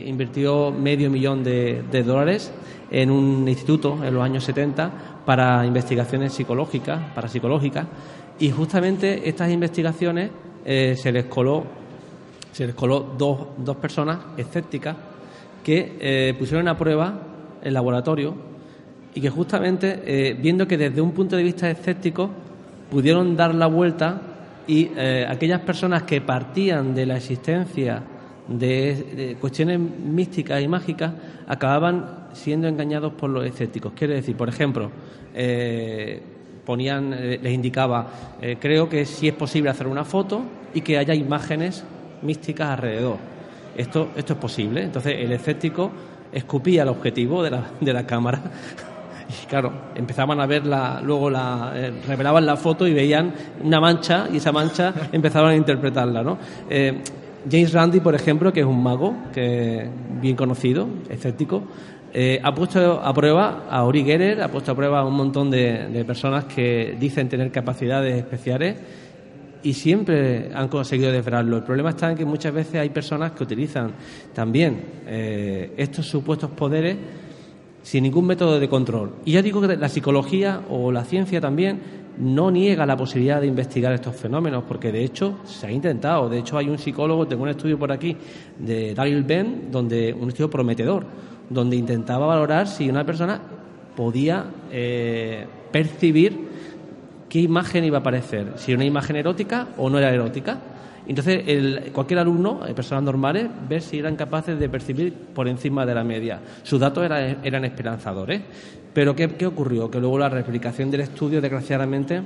invirtió 0.06 0.70
medio 0.70 1.10
millón 1.10 1.44
de, 1.44 1.82
dólares 2.04 2.50
en 2.90 3.10
un 3.10 3.46
instituto 3.46 4.02
en 4.02 4.14
los 4.14 4.24
años 4.24 4.44
70 4.44 4.90
para 5.26 5.66
investigaciones 5.66 6.32
psicológicas, 6.32 6.98
parapsicológicas, 7.14 7.86
y 8.38 8.50
justamente 8.50 9.28
estas 9.28 9.50
investigaciones 9.50 10.30
se 10.64 11.12
les 11.12 11.26
coló 11.26 11.64
se 12.52 12.66
les 12.66 12.74
coló 12.74 13.14
dos, 13.18 13.48
dos 13.58 13.76
personas 13.76 14.18
escépticas 14.38 14.96
que 15.68 15.98
eh, 16.00 16.34
pusieron 16.38 16.66
a 16.66 16.78
prueba 16.78 17.20
el 17.62 17.74
laboratorio 17.74 18.34
y 19.14 19.20
que 19.20 19.28
justamente, 19.28 20.00
eh, 20.06 20.32
viendo 20.32 20.66
que 20.66 20.78
desde 20.78 21.02
un 21.02 21.12
punto 21.12 21.36
de 21.36 21.42
vista 21.42 21.68
escéptico 21.68 22.30
pudieron 22.90 23.36
dar 23.36 23.54
la 23.54 23.66
vuelta 23.66 24.18
y 24.66 24.88
eh, 24.96 25.26
aquellas 25.28 25.60
personas 25.60 26.04
que 26.04 26.22
partían 26.22 26.94
de 26.94 27.04
la 27.04 27.18
existencia 27.18 28.02
de, 28.48 29.36
cuestiones 29.38 29.78
místicas 29.78 30.62
y 30.62 30.68
mágicas 30.68 31.12
acababan 31.46 32.28
siendo 32.32 32.66
engañados 32.66 33.12
por 33.12 33.28
los 33.28 33.44
escépticos. 33.44 33.92
Quiere 33.92 34.14
decir, 34.14 34.38
por 34.38 34.48
ejemplo, 34.48 34.90
ponían, 36.64 37.10
les 37.10 37.52
indicaba, 37.52 38.06
creo 38.58 38.88
que 38.88 39.04
sí 39.04 39.28
es 39.28 39.34
posible 39.34 39.68
hacer 39.68 39.86
una 39.86 40.06
foto 40.06 40.40
y 40.72 40.80
que 40.80 40.96
haya 40.96 41.14
imágenes 41.14 41.84
místicas 42.22 42.70
alrededor. 42.70 43.37
Esto, 43.78 44.08
esto 44.16 44.32
es 44.32 44.38
posible. 44.40 44.82
Entonces 44.82 45.14
el 45.16 45.30
escéptico 45.30 45.92
escupía 46.32 46.82
el 46.82 46.88
objetivo 46.88 47.44
de 47.44 47.50
la, 47.50 47.64
de 47.80 47.92
la 47.92 48.04
cámara 48.04 48.42
y 49.28 49.46
claro, 49.46 49.72
empezaban 49.94 50.40
a 50.40 50.46
ver 50.46 50.66
la, 50.66 51.00
luego 51.00 51.30
la, 51.30 51.72
eh, 51.76 51.92
revelaban 52.06 52.44
la 52.44 52.56
foto 52.56 52.88
y 52.88 52.92
veían 52.92 53.32
una 53.62 53.80
mancha 53.80 54.26
y 54.32 54.38
esa 54.38 54.50
mancha 54.50 54.92
empezaban 55.12 55.52
a 55.52 55.56
interpretarla, 55.56 56.24
¿no? 56.24 56.38
Eh, 56.68 57.02
James 57.48 57.72
Randi, 57.72 58.00
por 58.00 58.16
ejemplo, 58.16 58.52
que 58.52 58.60
es 58.60 58.66
un 58.66 58.82
mago, 58.82 59.14
que 59.32 59.88
bien 60.20 60.34
conocido, 60.34 60.88
escéptico, 61.08 61.62
eh, 62.12 62.40
ha 62.42 62.52
puesto 62.52 63.00
a 63.00 63.14
prueba 63.14 63.66
a 63.70 63.86
Uri 63.86 64.02
Geller, 64.02 64.42
ha 64.42 64.48
puesto 64.48 64.72
a 64.72 64.74
prueba 64.74 65.00
a 65.00 65.04
un 65.04 65.14
montón 65.14 65.48
de, 65.50 65.88
de 65.88 66.04
personas 66.04 66.46
que 66.46 66.96
dicen 66.98 67.28
tener 67.28 67.52
capacidades 67.52 68.16
especiales 68.16 68.76
y 69.62 69.72
siempre 69.74 70.50
han 70.54 70.68
conseguido 70.68 71.12
desvelarlo. 71.12 71.56
El 71.56 71.62
problema 71.64 71.90
está 71.90 72.10
en 72.10 72.16
que 72.16 72.24
muchas 72.24 72.52
veces 72.52 72.76
hay 72.76 72.90
personas 72.90 73.32
que 73.32 73.42
utilizan 73.42 73.92
también 74.32 74.80
eh, 75.06 75.72
estos 75.76 76.06
supuestos 76.06 76.50
poderes 76.50 76.96
sin 77.82 78.02
ningún 78.02 78.26
método 78.26 78.60
de 78.60 78.68
control. 78.68 79.14
Y 79.24 79.32
ya 79.32 79.42
digo 79.42 79.60
que 79.60 79.76
la 79.76 79.88
psicología 79.88 80.62
o 80.68 80.92
la 80.92 81.04
ciencia 81.04 81.40
también 81.40 81.80
no 82.18 82.50
niega 82.50 82.84
la 82.84 82.96
posibilidad 82.96 83.40
de 83.40 83.46
investigar 83.46 83.92
estos 83.92 84.16
fenómenos, 84.16 84.64
porque 84.66 84.90
de 84.90 85.04
hecho 85.04 85.38
se 85.44 85.66
ha 85.66 85.70
intentado. 85.70 86.28
De 86.28 86.38
hecho, 86.38 86.58
hay 86.58 86.68
un 86.68 86.78
psicólogo, 86.78 87.26
tengo 87.26 87.44
un 87.44 87.48
estudio 87.48 87.78
por 87.78 87.92
aquí 87.92 88.16
de 88.58 88.94
Daryl 88.94 89.22
Ben, 89.22 89.70
donde 89.70 90.12
un 90.12 90.28
estudio 90.28 90.50
prometedor, 90.50 91.06
donde 91.48 91.76
intentaba 91.76 92.26
valorar 92.26 92.66
si 92.66 92.88
una 92.90 93.04
persona 93.04 93.40
podía 93.96 94.44
eh, 94.70 95.46
percibir 95.70 96.48
qué 97.28 97.40
imagen 97.40 97.84
iba 97.84 97.98
a 97.98 98.00
aparecer, 98.00 98.52
si 98.56 98.72
era 98.72 98.78
una 98.78 98.84
imagen 98.86 99.16
erótica 99.16 99.68
o 99.76 99.88
no 99.90 99.98
era 99.98 100.10
erótica. 100.12 100.58
Entonces, 101.06 101.42
el- 101.46 101.90
cualquier 101.92 102.18
alumno, 102.20 102.66
eh, 102.66 102.74
personas 102.74 103.02
normales, 103.04 103.48
ver 103.68 103.80
si 103.80 103.98
eran 103.98 104.14
capaces 104.16 104.58
de 104.58 104.68
percibir 104.68 105.12
por 105.34 105.48
encima 105.48 105.86
de 105.86 105.94
la 105.94 106.04
media. 106.04 106.40
Sus 106.62 106.78
datos 106.78 107.02
era- 107.04 107.20
eran 107.42 107.64
esperanzadores. 107.64 108.42
Pero 108.92 109.14
¿qué, 109.16 109.46
ocurrió? 109.46 109.90
Que 109.90 110.00
luego 110.00 110.18
la 110.18 110.28
replicación 110.28 110.90
del 110.90 111.02
estudio, 111.02 111.40
desgraciadamente, 111.40 112.20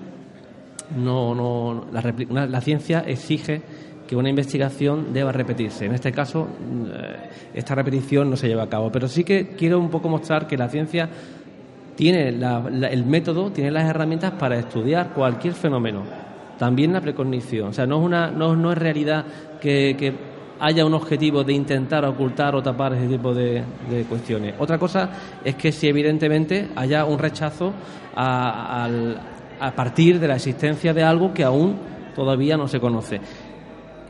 no, 0.96 1.34
no, 1.34 1.86
la 1.92 2.60
ciencia 2.60 3.00
exige 3.06 3.62
que 4.06 4.16
una 4.16 4.28
investigación 4.28 5.12
deba 5.12 5.32
repetirse. 5.32 5.86
En 5.86 5.94
este 5.94 6.12
caso, 6.12 6.48
eh, 6.92 7.30
esta 7.54 7.74
repetición 7.74 8.28
no 8.30 8.36
se 8.36 8.48
lleva 8.48 8.64
a 8.64 8.68
cabo. 8.68 8.90
Pero 8.92 9.08
sí 9.08 9.24
que 9.24 9.48
quiero 9.56 9.78
un 9.78 9.90
poco 9.90 10.08
mostrar 10.08 10.46
que 10.46 10.56
la 10.56 10.68
ciencia 10.68 11.08
tiene 11.96 12.32
la- 12.32 12.62
el 12.90 13.04
método, 13.04 13.50
tiene 13.50 13.70
las 13.70 13.84
herramientas 13.88 14.32
para 14.32 14.58
estudiar 14.58 15.10
cualquier 15.10 15.54
fenómeno, 15.54 16.02
también 16.58 16.92
la 16.92 17.00
precognición. 17.00 17.68
O 17.68 17.72
sea, 17.72 17.86
no 17.86 17.98
es, 18.00 18.04
una, 18.06 18.30
no, 18.30 18.56
no 18.56 18.72
es 18.72 18.78
realidad 18.78 19.24
que, 19.60 19.94
que 19.98 20.12
haya 20.60 20.86
un 20.86 20.94
objetivo 20.94 21.42
de 21.44 21.52
intentar 21.54 22.04
ocultar 22.04 22.54
o 22.54 22.62
tapar 22.62 22.94
ese 22.94 23.08
tipo 23.08 23.34
de, 23.34 23.62
de 23.90 24.04
cuestiones. 24.08 24.54
Otra 24.58 24.78
cosa 24.78 25.10
es 25.44 25.56
que 25.56 25.72
si 25.72 25.88
evidentemente 25.88 26.68
haya 26.76 27.04
un 27.04 27.18
rechazo 27.18 27.72
a, 28.14 28.88
a 29.60 29.70
partir 29.72 30.20
de 30.20 30.28
la 30.28 30.36
existencia 30.36 30.94
de 30.94 31.02
algo 31.02 31.32
que 31.34 31.42
aún 31.44 31.76
todavía 32.14 32.56
no 32.56 32.68
se 32.68 32.78
conoce. 32.78 33.20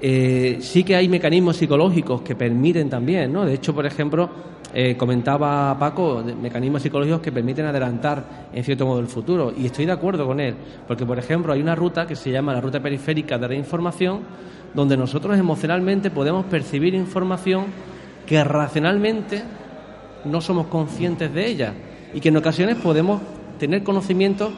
Eh, 0.00 0.58
sí 0.60 0.82
que 0.82 0.96
hay 0.96 1.08
mecanismos 1.08 1.56
psicológicos 1.56 2.22
que 2.22 2.34
permiten 2.34 2.90
también, 2.90 3.32
¿no? 3.32 3.44
De 3.44 3.54
hecho, 3.54 3.72
por 3.74 3.86
ejemplo, 3.86 4.28
eh, 4.74 4.96
comentaba 4.96 5.76
Paco, 5.78 6.24
mecanismos 6.40 6.82
psicológicos 6.82 7.20
que 7.20 7.30
permiten 7.30 7.66
adelantar 7.66 8.48
en 8.52 8.64
cierto 8.64 8.86
modo 8.86 9.00
el 9.00 9.06
futuro. 9.06 9.52
Y 9.56 9.66
estoy 9.66 9.86
de 9.86 9.92
acuerdo 9.92 10.26
con 10.26 10.40
él, 10.40 10.54
porque, 10.88 11.04
por 11.04 11.18
ejemplo, 11.18 11.52
hay 11.52 11.60
una 11.60 11.74
ruta 11.74 12.06
que 12.06 12.16
se 12.16 12.30
llama 12.30 12.52
la 12.54 12.60
ruta 12.60 12.80
periférica 12.80 13.36
de 13.38 13.48
la 13.48 13.54
información, 13.54 14.20
donde 14.74 14.96
nosotros 14.96 15.38
emocionalmente 15.38 16.10
podemos 16.10 16.46
percibir 16.46 16.94
información 16.94 17.66
que 18.26 18.42
racionalmente 18.42 19.42
no 20.24 20.40
somos 20.40 20.68
conscientes 20.68 21.34
de 21.34 21.46
ella 21.46 21.74
y 22.14 22.20
que 22.20 22.30
en 22.30 22.36
ocasiones 22.36 22.76
podemos 22.76 23.20
tener 23.58 23.82
conocimientos 23.82 24.52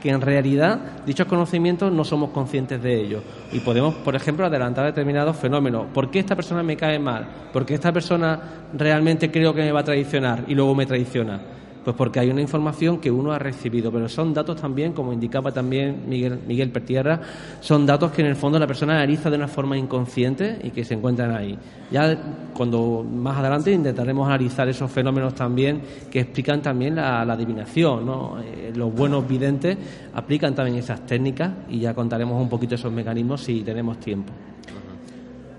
que 0.00 0.10
en 0.10 0.20
realidad 0.20 0.80
dichos 1.06 1.26
conocimientos 1.26 1.92
no 1.92 2.04
somos 2.04 2.30
conscientes 2.30 2.82
de 2.82 3.00
ellos. 3.00 3.22
Y 3.52 3.60
podemos, 3.60 3.94
por 3.96 4.16
ejemplo, 4.16 4.46
adelantar 4.46 4.86
determinados 4.86 5.36
fenómenos. 5.36 5.86
¿Por 5.92 6.10
qué 6.10 6.20
esta 6.20 6.34
persona 6.34 6.62
me 6.62 6.76
cae 6.76 6.98
mal? 6.98 7.26
¿Por 7.52 7.66
qué 7.66 7.74
esta 7.74 7.92
persona 7.92 8.40
realmente 8.72 9.30
creo 9.30 9.54
que 9.54 9.62
me 9.62 9.72
va 9.72 9.80
a 9.80 9.84
traicionar 9.84 10.44
y 10.48 10.54
luego 10.54 10.74
me 10.74 10.86
traiciona? 10.86 11.40
Pues 11.84 11.96
porque 11.96 12.20
hay 12.20 12.28
una 12.28 12.42
información 12.42 12.98
que 12.98 13.10
uno 13.10 13.32
ha 13.32 13.38
recibido, 13.38 13.90
pero 13.90 14.08
son 14.08 14.34
datos 14.34 14.60
también, 14.60 14.92
como 14.92 15.12
indicaba 15.12 15.50
también 15.50 16.02
Miguel, 16.06 16.38
Miguel 16.46 16.70
Pertierra, 16.70 17.20
son 17.60 17.86
datos 17.86 18.12
que 18.12 18.20
en 18.20 18.28
el 18.28 18.36
fondo 18.36 18.58
la 18.58 18.66
persona 18.66 18.94
analiza 18.94 19.30
de 19.30 19.36
una 19.36 19.48
forma 19.48 19.78
inconsciente 19.78 20.58
y 20.62 20.70
que 20.70 20.84
se 20.84 20.94
encuentran 20.94 21.34
ahí. 21.34 21.58
Ya 21.90 22.16
cuando 22.52 23.02
más 23.02 23.38
adelante 23.38 23.72
intentaremos 23.72 24.26
analizar 24.26 24.68
esos 24.68 24.90
fenómenos 24.90 25.34
también 25.34 25.80
que 26.10 26.20
explican 26.20 26.60
también 26.60 26.96
la, 26.96 27.22
adivinación, 27.22 28.04
¿no? 28.04 28.38
Eh, 28.40 28.72
los 28.74 28.92
buenos 28.94 29.26
videntes 29.26 29.78
aplican 30.12 30.54
también 30.54 30.78
esas 30.78 31.06
técnicas 31.06 31.50
y 31.68 31.80
ya 31.80 31.94
contaremos 31.94 32.40
un 32.40 32.48
poquito 32.48 32.74
esos 32.74 32.92
mecanismos 32.92 33.42
si 33.42 33.62
tenemos 33.62 33.98
tiempo. 33.98 34.32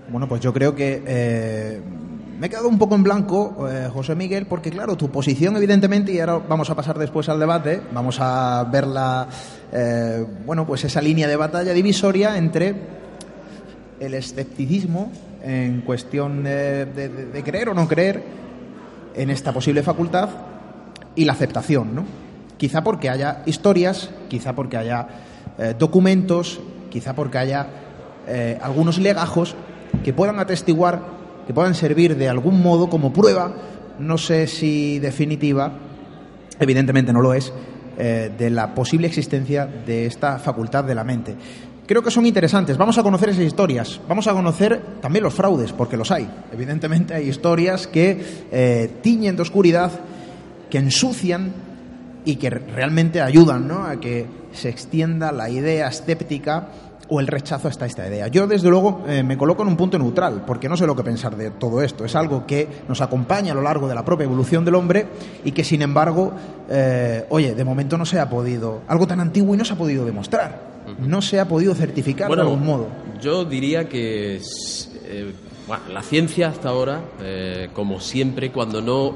Bueno, 0.08 0.28
pues 0.28 0.40
yo 0.40 0.52
creo 0.52 0.74
que 0.74 1.02
eh, 1.06 1.80
me 2.42 2.48
he 2.48 2.50
quedado 2.50 2.68
un 2.68 2.76
poco 2.76 2.96
en 2.96 3.04
blanco, 3.04 3.68
eh, 3.70 3.88
José 3.92 4.16
Miguel, 4.16 4.46
porque 4.46 4.72
claro, 4.72 4.96
tu 4.96 5.08
posición 5.12 5.56
evidentemente, 5.56 6.10
y 6.10 6.18
ahora 6.18 6.38
vamos 6.38 6.68
a 6.70 6.74
pasar 6.74 6.98
después 6.98 7.28
al 7.28 7.38
debate, 7.38 7.80
vamos 7.94 8.16
a 8.18 8.64
ver 8.64 8.84
la, 8.84 9.28
eh, 9.70 10.26
bueno, 10.44 10.66
pues 10.66 10.82
esa 10.82 11.00
línea 11.00 11.28
de 11.28 11.36
batalla 11.36 11.72
divisoria 11.72 12.36
entre 12.36 12.74
el 14.00 14.14
escepticismo 14.14 15.12
en 15.40 15.82
cuestión 15.82 16.42
de, 16.42 17.42
creer 17.44 17.68
o 17.68 17.74
no 17.74 17.86
creer 17.86 18.24
en 19.14 19.30
esta 19.30 19.52
posible 19.52 19.84
facultad 19.84 20.28
y 21.14 21.24
la 21.24 21.34
aceptación, 21.34 21.94
¿no? 21.94 22.04
Quizá 22.56 22.82
porque 22.82 23.08
haya 23.08 23.44
historias, 23.46 24.10
quizá 24.28 24.52
porque 24.52 24.78
haya 24.78 25.06
eh, 25.60 25.76
documentos, 25.78 26.58
quizá 26.90 27.14
porque 27.14 27.38
haya 27.38 27.68
algunos 28.60 28.98
legajos 28.98 29.54
que 30.02 30.12
puedan 30.12 30.40
atestiguar, 30.40 31.21
puedan 31.52 31.74
servir 31.74 32.16
de 32.16 32.28
algún 32.28 32.62
modo 32.62 32.88
como 32.88 33.12
prueba, 33.12 33.54
no 33.98 34.18
sé 34.18 34.46
si 34.46 34.98
definitiva, 34.98 35.72
evidentemente 36.58 37.12
no 37.12 37.20
lo 37.20 37.34
es, 37.34 37.52
eh, 37.98 38.30
de 38.36 38.50
la 38.50 38.74
posible 38.74 39.06
existencia 39.06 39.66
de 39.66 40.06
esta 40.06 40.38
facultad 40.38 40.84
de 40.84 40.94
la 40.94 41.04
mente. 41.04 41.36
Creo 41.86 42.02
que 42.02 42.10
son 42.10 42.24
interesantes. 42.24 42.78
Vamos 42.78 42.96
a 42.96 43.02
conocer 43.02 43.30
esas 43.30 43.44
historias. 43.44 44.00
Vamos 44.08 44.26
a 44.26 44.32
conocer 44.32 44.80
también 45.00 45.24
los 45.24 45.34
fraudes, 45.34 45.72
porque 45.72 45.96
los 45.96 46.10
hay. 46.10 46.28
Evidentemente 46.52 47.12
hay 47.12 47.28
historias 47.28 47.86
que 47.86 48.46
eh, 48.50 48.90
tiñen 49.02 49.36
de 49.36 49.42
oscuridad, 49.42 49.90
que 50.70 50.78
ensucian 50.78 51.52
y 52.24 52.36
que 52.36 52.50
realmente 52.50 53.20
ayudan 53.20 53.68
¿no? 53.68 53.84
a 53.84 54.00
que 54.00 54.26
se 54.52 54.68
extienda 54.68 55.32
la 55.32 55.50
idea 55.50 55.88
escéptica 55.88 56.68
o 57.12 57.20
el 57.20 57.26
rechazo 57.26 57.68
hasta 57.68 57.84
esta 57.84 58.08
idea. 58.08 58.28
Yo, 58.28 58.46
desde 58.46 58.70
luego, 58.70 59.04
eh, 59.06 59.22
me 59.22 59.36
coloco 59.36 59.62
en 59.62 59.68
un 59.68 59.76
punto 59.76 59.98
neutral, 59.98 60.44
porque 60.46 60.66
no 60.66 60.78
sé 60.78 60.86
lo 60.86 60.96
que 60.96 61.02
pensar 61.02 61.36
de 61.36 61.50
todo 61.50 61.82
esto. 61.82 62.06
Es 62.06 62.16
algo 62.16 62.46
que 62.46 62.66
nos 62.88 63.02
acompaña 63.02 63.52
a 63.52 63.54
lo 63.54 63.60
largo 63.60 63.86
de 63.86 63.94
la 63.94 64.02
propia 64.02 64.24
evolución 64.24 64.64
del 64.64 64.76
hombre 64.76 65.08
y 65.44 65.52
que, 65.52 65.62
sin 65.62 65.82
embargo, 65.82 66.32
eh, 66.70 67.26
oye, 67.28 67.54
de 67.54 67.64
momento 67.64 67.98
no 67.98 68.06
se 68.06 68.18
ha 68.18 68.30
podido, 68.30 68.80
algo 68.88 69.06
tan 69.06 69.20
antiguo 69.20 69.54
y 69.54 69.58
no 69.58 69.64
se 69.66 69.74
ha 69.74 69.76
podido 69.76 70.06
demostrar, 70.06 70.72
no 71.00 71.20
se 71.20 71.38
ha 71.38 71.46
podido 71.46 71.74
certificar 71.74 72.28
Bueno, 72.28 72.44
de 72.44 72.50
algún 72.50 72.66
modo. 72.66 72.86
yo 73.20 73.44
diría 73.44 73.90
que 73.90 74.40
eh, 75.04 75.34
bueno, 75.68 75.82
la 75.92 76.02
ciencia 76.02 76.48
hasta 76.48 76.70
ahora, 76.70 77.02
como 77.74 78.00
siempre, 78.00 78.50
cuando 78.50 78.80
no 78.80 79.14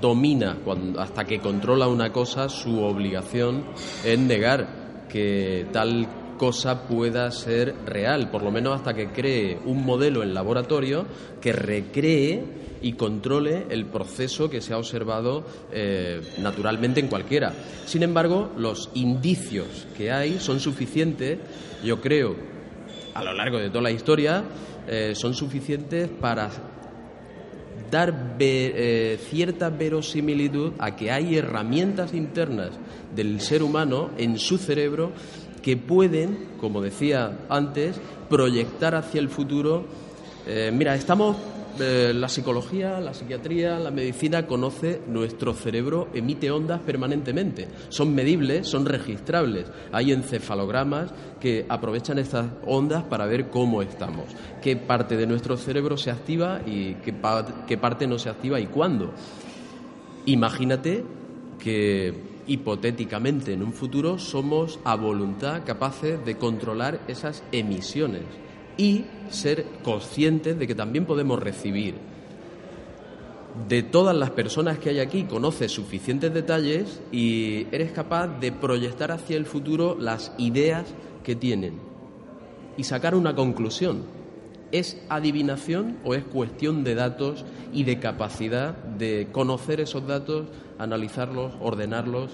domina, 0.00 0.56
cuando, 0.64 1.00
hasta 1.00 1.24
que 1.24 1.38
controla 1.38 1.86
una 1.86 2.12
cosa, 2.12 2.48
su 2.48 2.82
obligación 2.82 3.64
es 4.04 4.18
negar 4.18 5.06
que 5.08 5.66
tal 5.72 6.08
cosa 6.36 6.86
pueda 6.86 7.30
ser 7.30 7.74
real, 7.86 8.30
por 8.30 8.42
lo 8.42 8.50
menos 8.50 8.76
hasta 8.76 8.94
que 8.94 9.08
cree 9.08 9.58
un 9.64 9.84
modelo 9.84 10.22
en 10.22 10.34
laboratorio 10.34 11.06
que 11.40 11.52
recree 11.52 12.66
y 12.82 12.92
controle 12.92 13.66
el 13.70 13.86
proceso 13.86 14.50
que 14.50 14.60
se 14.60 14.72
ha 14.72 14.78
observado 14.78 15.44
eh, 15.72 16.20
naturalmente 16.38 17.00
en 17.00 17.08
cualquiera. 17.08 17.52
Sin 17.86 18.02
embargo, 18.02 18.52
los 18.56 18.90
indicios 18.94 19.86
que 19.96 20.12
hay 20.12 20.38
son 20.38 20.60
suficientes, 20.60 21.38
yo 21.82 22.00
creo, 22.00 22.36
a 23.14 23.24
lo 23.24 23.32
largo 23.32 23.58
de 23.58 23.68
toda 23.70 23.82
la 23.82 23.90
historia, 23.90 24.44
eh, 24.86 25.14
son 25.14 25.34
suficientes 25.34 26.08
para 26.08 26.50
dar 27.90 28.36
eh, 28.38 29.18
cierta 29.28 29.70
verosimilitud 29.70 30.72
a 30.78 30.96
que 30.96 31.10
hay 31.10 31.36
herramientas 31.36 32.14
internas 32.14 32.70
del 33.14 33.40
ser 33.40 33.62
humano 33.62 34.10
en 34.18 34.38
su 34.38 34.58
cerebro 34.58 35.12
que 35.66 35.76
pueden, 35.76 36.38
como 36.60 36.80
decía 36.80 37.38
antes, 37.48 38.00
proyectar 38.30 38.94
hacia 38.94 39.18
el 39.18 39.28
futuro. 39.28 39.84
Eh, 40.46 40.70
mira, 40.72 40.94
estamos, 40.94 41.36
eh, 41.80 42.12
la 42.14 42.28
psicología, 42.28 43.00
la 43.00 43.12
psiquiatría, 43.12 43.76
la 43.80 43.90
medicina 43.90 44.46
conoce 44.46 45.00
nuestro 45.08 45.54
cerebro, 45.54 46.06
emite 46.14 46.52
ondas 46.52 46.80
permanentemente. 46.82 47.66
Son 47.88 48.14
medibles, 48.14 48.68
son 48.68 48.86
registrables. 48.86 49.66
Hay 49.90 50.12
encefalogramas 50.12 51.10
que 51.40 51.66
aprovechan 51.68 52.20
estas 52.20 52.46
ondas 52.64 53.02
para 53.02 53.26
ver 53.26 53.48
cómo 53.50 53.82
estamos, 53.82 54.26
qué 54.62 54.76
parte 54.76 55.16
de 55.16 55.26
nuestro 55.26 55.56
cerebro 55.56 55.96
se 55.96 56.12
activa 56.12 56.60
y 56.64 56.94
qué, 57.04 57.12
pa- 57.12 57.64
qué 57.66 57.76
parte 57.76 58.06
no 58.06 58.20
se 58.20 58.28
activa 58.28 58.60
y 58.60 58.66
cuándo. 58.66 59.10
Imagínate 60.26 61.02
que 61.58 62.14
hipotéticamente 62.46 63.52
en 63.52 63.62
un 63.62 63.72
futuro 63.72 64.18
somos 64.18 64.78
a 64.84 64.94
voluntad 64.96 65.62
capaces 65.64 66.24
de 66.24 66.36
controlar 66.36 67.00
esas 67.08 67.42
emisiones 67.52 68.22
y 68.76 69.04
ser 69.30 69.66
conscientes 69.82 70.58
de 70.58 70.66
que 70.66 70.74
también 70.74 71.06
podemos 71.06 71.42
recibir. 71.42 71.94
De 73.68 73.82
todas 73.82 74.14
las 74.14 74.30
personas 74.30 74.78
que 74.78 74.90
hay 74.90 75.00
aquí 75.00 75.24
conoces 75.24 75.72
suficientes 75.72 76.32
detalles 76.32 77.00
y 77.10 77.66
eres 77.72 77.90
capaz 77.90 78.28
de 78.38 78.52
proyectar 78.52 79.12
hacia 79.12 79.36
el 79.36 79.46
futuro 79.46 79.96
las 79.98 80.32
ideas 80.36 80.86
que 81.24 81.34
tienen 81.34 81.80
y 82.76 82.84
sacar 82.84 83.14
una 83.14 83.34
conclusión. 83.34 84.02
¿Es 84.72 85.00
adivinación 85.08 85.96
o 86.04 86.14
es 86.14 86.24
cuestión 86.24 86.84
de 86.84 86.94
datos 86.94 87.44
y 87.76 87.84
de 87.84 88.00
capacidad 88.00 88.74
de 88.74 89.28
conocer 89.30 89.80
esos 89.80 90.06
datos, 90.06 90.46
analizarlos, 90.78 91.52
ordenarlos? 91.60 92.30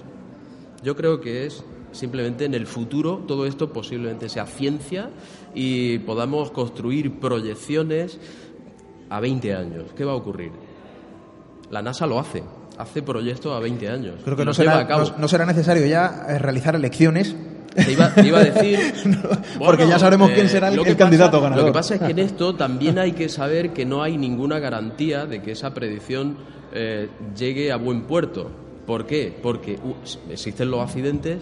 Yo 0.81 0.95
creo 0.95 1.19
que 1.19 1.45
es 1.45 1.65
simplemente 1.91 2.45
en 2.45 2.53
el 2.53 2.65
futuro 2.65 3.25
todo 3.27 3.45
esto 3.45 3.73
posiblemente 3.73 4.29
sea 4.29 4.45
ciencia 4.45 5.09
y 5.53 5.99
podamos 5.99 6.49
construir 6.51 7.19
proyecciones 7.19 8.19
a 9.09 9.19
20 9.19 9.53
años. 9.53 9.83
¿Qué 9.97 10.05
va 10.05 10.13
a 10.13 10.15
ocurrir? 10.15 10.53
La 11.69 11.81
NASA 11.81 12.07
lo 12.07 12.19
hace, 12.19 12.41
hace 12.77 13.01
proyectos 13.01 13.53
a 13.53 13.59
20 13.59 13.89
años. 13.89 14.15
Creo 14.23 14.37
que 14.37 14.45
no 14.45 14.53
será, 14.53 14.87
no 15.17 15.27
será 15.27 15.45
necesario 15.45 15.85
ya 15.85 16.25
eh, 16.29 16.39
realizar 16.39 16.73
elecciones 16.75 17.35
Te 17.75 17.91
iba, 17.91 18.13
te 18.13 18.27
iba 18.27 18.39
a 18.39 18.43
decir. 18.43 18.79
Porque 19.59 19.87
ya 19.87 19.97
sabremos 19.99 20.29
quién 20.31 20.47
será 20.49 20.67
el- 20.69 20.79
el 20.79 20.83
que 20.85 20.95
candidato 20.95 21.31
pasa- 21.37 21.43
ganador. 21.43 21.65
Lo 21.65 21.71
que 21.71 21.73
pasa 21.73 21.95
es 21.95 22.01
que 22.01 22.11
en 22.11 22.19
esto 22.27 22.55
también 22.55 22.99
hay 22.99 23.13
que 23.13 23.29
saber 23.29 23.71
que 23.71 23.85
no 23.85 24.03
hay 24.03 24.17
ninguna 24.17 24.59
garantía 24.59 25.25
de 25.25 25.41
que 25.41 25.51
esa 25.51 25.73
predicción 25.73 26.37
eh, 26.73 27.07
llegue 27.37 27.71
a 27.71 27.77
buen 27.77 28.03
puerto. 28.03 28.49
¿Por 28.85 29.05
qué? 29.05 29.33
Porque 29.41 29.77
uh, 29.83 30.31
existen 30.31 30.69
los 30.69 30.81
accidentes 30.81 31.39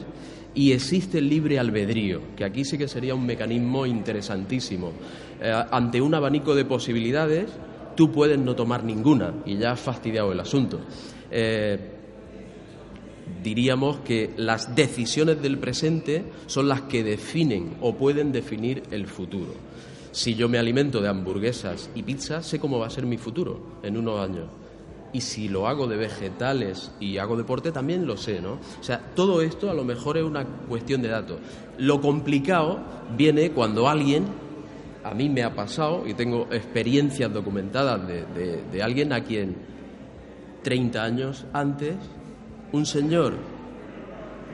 y 0.53 0.73
existe 0.73 1.17
el 1.19 1.29
libre 1.29 1.57
albedrío, 1.59 2.21
que 2.35 2.43
aquí 2.43 2.65
sí 2.65 2.77
que 2.77 2.87
sería 2.87 3.15
un 3.15 3.25
mecanismo 3.25 3.85
interesantísimo. 3.85 4.91
Eh, 5.41 5.51
ante 5.71 6.01
un 6.01 6.13
abanico 6.13 6.53
de 6.55 6.65
posibilidades, 6.65 7.45
tú 7.95 8.11
puedes 8.11 8.37
no 8.37 8.55
tomar 8.55 8.83
ninguna 8.83 9.33
y 9.45 9.57
ya 9.57 9.71
has 9.71 9.79
fastidiado 9.79 10.31
el 10.33 10.39
asunto. 10.39 10.79
Eh, 11.31 11.79
diríamos 13.43 13.99
que 13.99 14.31
las 14.37 14.75
decisiones 14.75 15.41
del 15.41 15.57
presente 15.57 16.23
son 16.47 16.67
las 16.67 16.81
que 16.83 17.03
definen 17.03 17.75
o 17.81 17.95
pueden 17.95 18.31
definir 18.31 18.83
el 18.91 19.07
futuro. 19.07 19.53
Si 20.11 20.35
yo 20.35 20.49
me 20.49 20.57
alimento 20.57 20.99
de 21.01 21.07
hamburguesas 21.09 21.89
y 21.95 22.03
pizzas, 22.03 22.45
sé 22.45 22.59
cómo 22.59 22.79
va 22.79 22.87
a 22.87 22.89
ser 22.89 23.05
mi 23.05 23.17
futuro 23.17 23.77
en 23.83 23.97
unos 23.97 24.19
años. 24.19 24.47
Y 25.13 25.21
si 25.21 25.49
lo 25.49 25.67
hago 25.67 25.87
de 25.87 25.97
vegetales 25.97 26.91
y 26.99 27.17
hago 27.17 27.35
deporte, 27.35 27.71
también 27.71 28.05
lo 28.05 28.15
sé, 28.15 28.41
¿no? 28.41 28.53
O 28.79 28.83
sea, 28.83 28.99
todo 29.13 29.41
esto 29.41 29.69
a 29.69 29.73
lo 29.73 29.83
mejor 29.83 30.17
es 30.17 30.23
una 30.23 30.45
cuestión 30.45 31.01
de 31.01 31.09
datos. 31.09 31.37
Lo 31.77 31.99
complicado 31.99 32.79
viene 33.17 33.51
cuando 33.51 33.89
alguien, 33.89 34.23
a 35.03 35.13
mí 35.13 35.27
me 35.27 35.43
ha 35.43 35.53
pasado, 35.53 36.03
y 36.07 36.13
tengo 36.13 36.47
experiencias 36.51 37.31
documentadas 37.33 38.07
de, 38.07 38.25
de- 38.25 38.63
de 38.71 38.83
alguien 38.83 39.11
a 39.11 39.21
quien 39.23 39.55
30 40.63 41.03
años 41.03 41.45
antes, 41.53 41.95
un 42.71 42.85
señor 42.85 43.33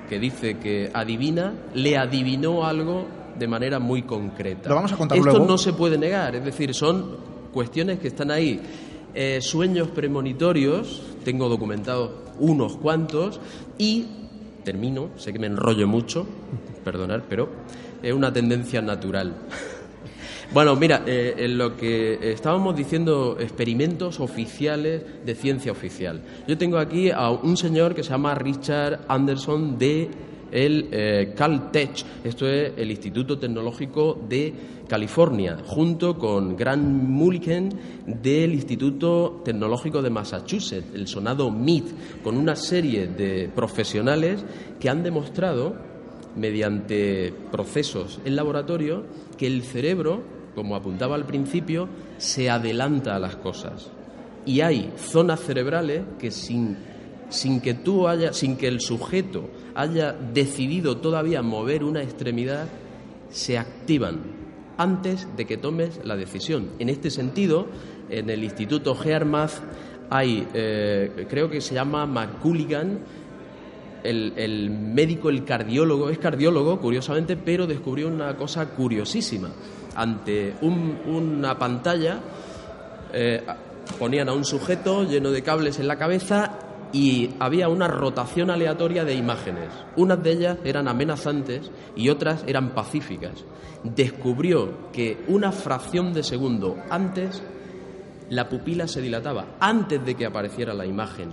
que 0.09 0.19
dice 0.19 0.57
que 0.57 0.89
adivina, 0.93 1.53
le 1.73 1.97
adivinó 1.97 2.65
algo 2.65 3.05
de 3.37 3.47
manera 3.47 3.79
muy 3.79 4.03
concreta. 4.03 4.69
Lo 4.69 4.75
vamos 4.75 4.91
a 4.93 4.97
contar 4.97 5.17
Esto 5.17 5.29
luego. 5.31 5.45
no 5.45 5.57
se 5.57 5.73
puede 5.73 5.97
negar, 5.97 6.35
es 6.35 6.45
decir, 6.45 6.73
son 6.73 7.17
cuestiones 7.53 7.99
que 7.99 8.07
están 8.07 8.31
ahí. 8.31 8.59
Eh, 9.13 9.39
sueños 9.41 9.89
premonitorios, 9.89 11.01
tengo 11.23 11.49
documentados 11.49 12.11
unos 12.39 12.77
cuantos, 12.77 13.39
y 13.77 14.05
termino, 14.63 15.09
sé 15.17 15.33
que 15.33 15.39
me 15.39 15.47
enrollo 15.47 15.87
mucho, 15.87 16.25
perdonar, 16.83 17.23
pero 17.27 17.49
es 18.01 18.13
una 18.13 18.31
tendencia 18.31 18.81
natural. 18.81 19.35
Bueno, 20.53 20.75
mira, 20.77 21.03
eh, 21.05 21.35
en 21.37 21.57
lo 21.57 21.75
que 21.75 22.31
estábamos 22.31 22.75
diciendo, 22.75 23.37
experimentos 23.39 24.19
oficiales 24.21 25.03
de 25.25 25.35
ciencia 25.35 25.71
oficial. 25.71 26.21
Yo 26.47 26.57
tengo 26.57 26.77
aquí 26.77 27.11
a 27.11 27.29
un 27.31 27.57
señor 27.57 27.93
que 27.93 28.01
se 28.01 28.11
llama 28.11 28.33
Richard 28.33 29.01
Anderson 29.09 29.77
de 29.77 30.09
el 30.49 30.87
eh, 30.91 31.33
Caltech, 31.35 32.05
esto 32.23 32.47
es 32.47 32.71
el 32.77 32.89
Instituto 32.89 33.37
Tecnológico 33.37 34.17
de 34.29 34.53
California, 34.87 35.57
junto 35.65 36.17
con 36.17 36.55
Grant 36.55 36.85
Mulliken 36.85 37.69
del 38.05 38.53
Instituto 38.53 39.41
Tecnológico 39.43 40.01
de 40.01 40.09
Massachusetts, 40.09 40.93
el 40.93 41.07
sonado 41.07 41.51
MIT, 41.51 42.23
con 42.23 42.37
una 42.37 42.55
serie 42.55 43.07
de 43.07 43.49
profesionales 43.53 44.43
que 44.79 44.89
han 44.89 45.03
demostrado, 45.03 45.75
mediante 46.37 47.33
procesos 47.51 48.19
en 48.23 48.35
laboratorio, 48.35 49.03
que 49.37 49.47
el 49.47 49.63
cerebro, 49.63 50.36
como 50.57 50.75
apuntaba 50.75 51.13
al 51.13 51.27
principio, 51.27 51.87
se 52.17 52.49
adelanta 52.49 53.15
a 53.15 53.19
las 53.19 53.35
cosas. 53.35 53.91
Y 54.43 54.61
hay 54.61 54.91
zonas 54.97 55.39
cerebrales 55.39 56.01
que 56.17 56.31
sin, 56.31 56.77
sin 57.29 57.61
que 57.61 57.75
tú 57.75 58.07
haya, 58.07 58.33
sin 58.33 58.57
que 58.57 58.67
el 58.67 58.81
sujeto 58.81 59.51
haya 59.75 60.13
decidido 60.13 60.97
todavía 60.97 61.43
mover 61.43 61.83
una 61.83 62.01
extremidad, 62.01 62.65
se 63.29 63.59
activan 63.59 64.21
antes 64.77 65.27
de 65.37 65.45
que 65.45 65.57
tomes 65.57 65.99
la 66.03 66.15
decisión. 66.15 66.71
En 66.79 66.89
este 66.89 67.11
sentido, 67.11 67.67
en 68.09 68.31
el 68.31 68.43
Instituto 68.43 68.95
Gearmath 68.95 69.59
hay, 70.09 70.47
eh, 70.55 71.27
creo 71.29 71.51
que 71.51 71.61
se 71.61 71.75
llama 71.75 72.07
McCulligan, 72.07 72.97
el, 74.03 74.33
el, 74.37 74.71
médico, 74.71 75.29
el 75.29 75.43
cardiólogo, 75.43 76.09
es 76.09 76.17
cardiólogo, 76.17 76.79
curiosamente, 76.79 77.37
pero 77.37 77.67
descubrió 77.67 78.07
una 78.07 78.35
cosa 78.35 78.69
curiosísima. 78.69 79.51
Ante 79.97 80.55
un, 80.61 81.01
una 81.05 81.57
pantalla 81.57 82.19
eh, 83.11 83.43
ponían 83.99 84.29
a 84.29 84.33
un 84.33 84.45
sujeto 84.45 85.03
lleno 85.03 85.31
de 85.31 85.43
cables 85.43 85.79
en 85.79 85.87
la 85.87 85.97
cabeza 85.97 86.59
y 86.93 87.31
había 87.39 87.67
una 87.67 87.87
rotación 87.87 88.49
aleatoria 88.49 89.03
de 89.03 89.15
imágenes. 89.15 89.69
Unas 89.95 90.21
de 90.23 90.31
ellas 90.31 90.57
eran 90.63 90.87
amenazantes 90.87 91.71
y 91.95 92.09
otras 92.09 92.43
eran 92.47 92.69
pacíficas. 92.69 93.43
Descubrió 93.83 94.91
que 94.91 95.23
una 95.27 95.51
fracción 95.51 96.13
de 96.13 96.23
segundo 96.23 96.77
antes 96.89 97.41
la 98.29 98.49
pupila 98.49 98.87
se 98.87 99.01
dilataba, 99.01 99.55
antes 99.59 100.03
de 100.05 100.15
que 100.15 100.25
apareciera 100.25 100.73
la 100.73 100.85
imagen. 100.85 101.29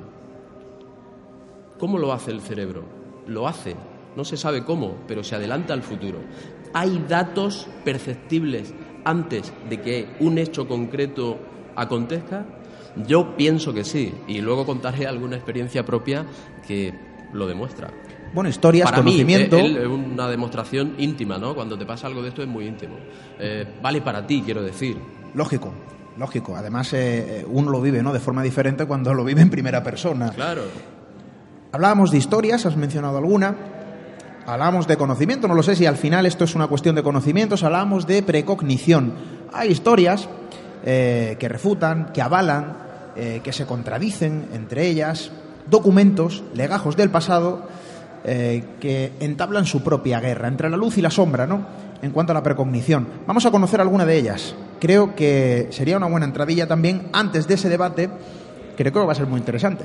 ¿Cómo 1.78 1.98
lo 1.98 2.12
hace 2.12 2.30
el 2.30 2.40
cerebro? 2.40 2.84
Lo 3.26 3.48
hace, 3.48 3.74
no 4.16 4.24
se 4.24 4.36
sabe 4.36 4.64
cómo, 4.64 4.98
pero 5.08 5.24
se 5.24 5.34
adelanta 5.34 5.74
al 5.74 5.82
futuro. 5.82 6.18
¿Hay 6.74 7.04
datos 7.08 7.68
perceptibles 7.84 8.74
antes 9.04 9.52
de 9.70 9.80
que 9.80 10.08
un 10.18 10.38
hecho 10.38 10.66
concreto 10.66 11.38
acontezca? 11.76 12.44
Yo 13.06 13.36
pienso 13.36 13.72
que 13.72 13.84
sí, 13.84 14.12
y 14.26 14.40
luego 14.40 14.66
contaré 14.66 15.06
alguna 15.06 15.36
experiencia 15.36 15.84
propia 15.84 16.26
que 16.66 16.92
lo 17.32 17.46
demuestra. 17.46 17.90
Bueno, 18.32 18.50
historias, 18.50 18.90
Para 18.90 19.04
conocimiento. 19.04 19.56
mí, 19.56 19.76
es 19.80 19.86
una 19.86 20.28
demostración 20.28 20.94
íntima, 20.98 21.38
¿no? 21.38 21.54
Cuando 21.54 21.78
te 21.78 21.86
pasa 21.86 22.08
algo 22.08 22.22
de 22.22 22.30
esto 22.30 22.42
es 22.42 22.48
muy 22.48 22.66
íntimo. 22.66 22.96
Eh, 23.38 23.64
vale 23.80 24.02
para 24.02 24.26
ti, 24.26 24.42
quiero 24.44 24.60
decir. 24.60 24.96
Lógico, 25.34 25.72
lógico. 26.18 26.56
Además, 26.56 26.92
eh, 26.92 27.46
uno 27.48 27.70
lo 27.70 27.80
vive 27.80 28.02
¿no? 28.02 28.12
de 28.12 28.18
forma 28.18 28.42
diferente 28.42 28.86
cuando 28.86 29.14
lo 29.14 29.24
vive 29.24 29.42
en 29.42 29.50
primera 29.50 29.84
persona. 29.84 30.30
Claro. 30.30 30.62
Hablábamos 31.70 32.10
de 32.10 32.18
historias, 32.18 32.66
has 32.66 32.76
mencionado 32.76 33.18
alguna. 33.18 33.56
Hablábamos 34.46 34.86
de 34.86 34.98
conocimiento, 34.98 35.48
no 35.48 35.54
lo 35.54 35.62
sé 35.62 35.74
si 35.74 35.86
al 35.86 35.96
final 35.96 36.26
esto 36.26 36.44
es 36.44 36.54
una 36.54 36.66
cuestión 36.66 36.94
de 36.94 37.02
conocimientos. 37.02 37.62
Hablábamos 37.62 38.06
de 38.06 38.22
precognición. 38.22 39.14
Hay 39.52 39.70
historias 39.70 40.28
eh, 40.84 41.36
que 41.38 41.48
refutan, 41.48 42.12
que 42.12 42.20
avalan, 42.20 42.76
eh, 43.16 43.40
que 43.42 43.52
se 43.54 43.64
contradicen 43.64 44.48
entre 44.52 44.86
ellas, 44.86 45.30
documentos, 45.70 46.44
legajos 46.52 46.94
del 46.94 47.08
pasado, 47.08 47.66
eh, 48.24 48.64
que 48.80 49.12
entablan 49.20 49.64
su 49.64 49.82
propia 49.82 50.20
guerra 50.20 50.48
entre 50.48 50.68
la 50.68 50.76
luz 50.76 50.98
y 50.98 51.02
la 51.02 51.10
sombra, 51.10 51.46
¿no? 51.46 51.66
En 52.02 52.10
cuanto 52.10 52.32
a 52.32 52.34
la 52.34 52.42
precognición. 52.42 53.08
Vamos 53.26 53.46
a 53.46 53.50
conocer 53.50 53.80
alguna 53.80 54.04
de 54.04 54.18
ellas. 54.18 54.54
Creo 54.78 55.14
que 55.14 55.68
sería 55.70 55.96
una 55.96 56.06
buena 56.06 56.26
entradilla 56.26 56.66
también 56.66 57.08
antes 57.14 57.48
de 57.48 57.54
ese 57.54 57.70
debate, 57.70 58.10
que 58.76 58.82
creo 58.82 58.92
que 58.92 59.06
va 59.06 59.12
a 59.12 59.16
ser 59.16 59.26
muy 59.26 59.38
interesante. 59.38 59.84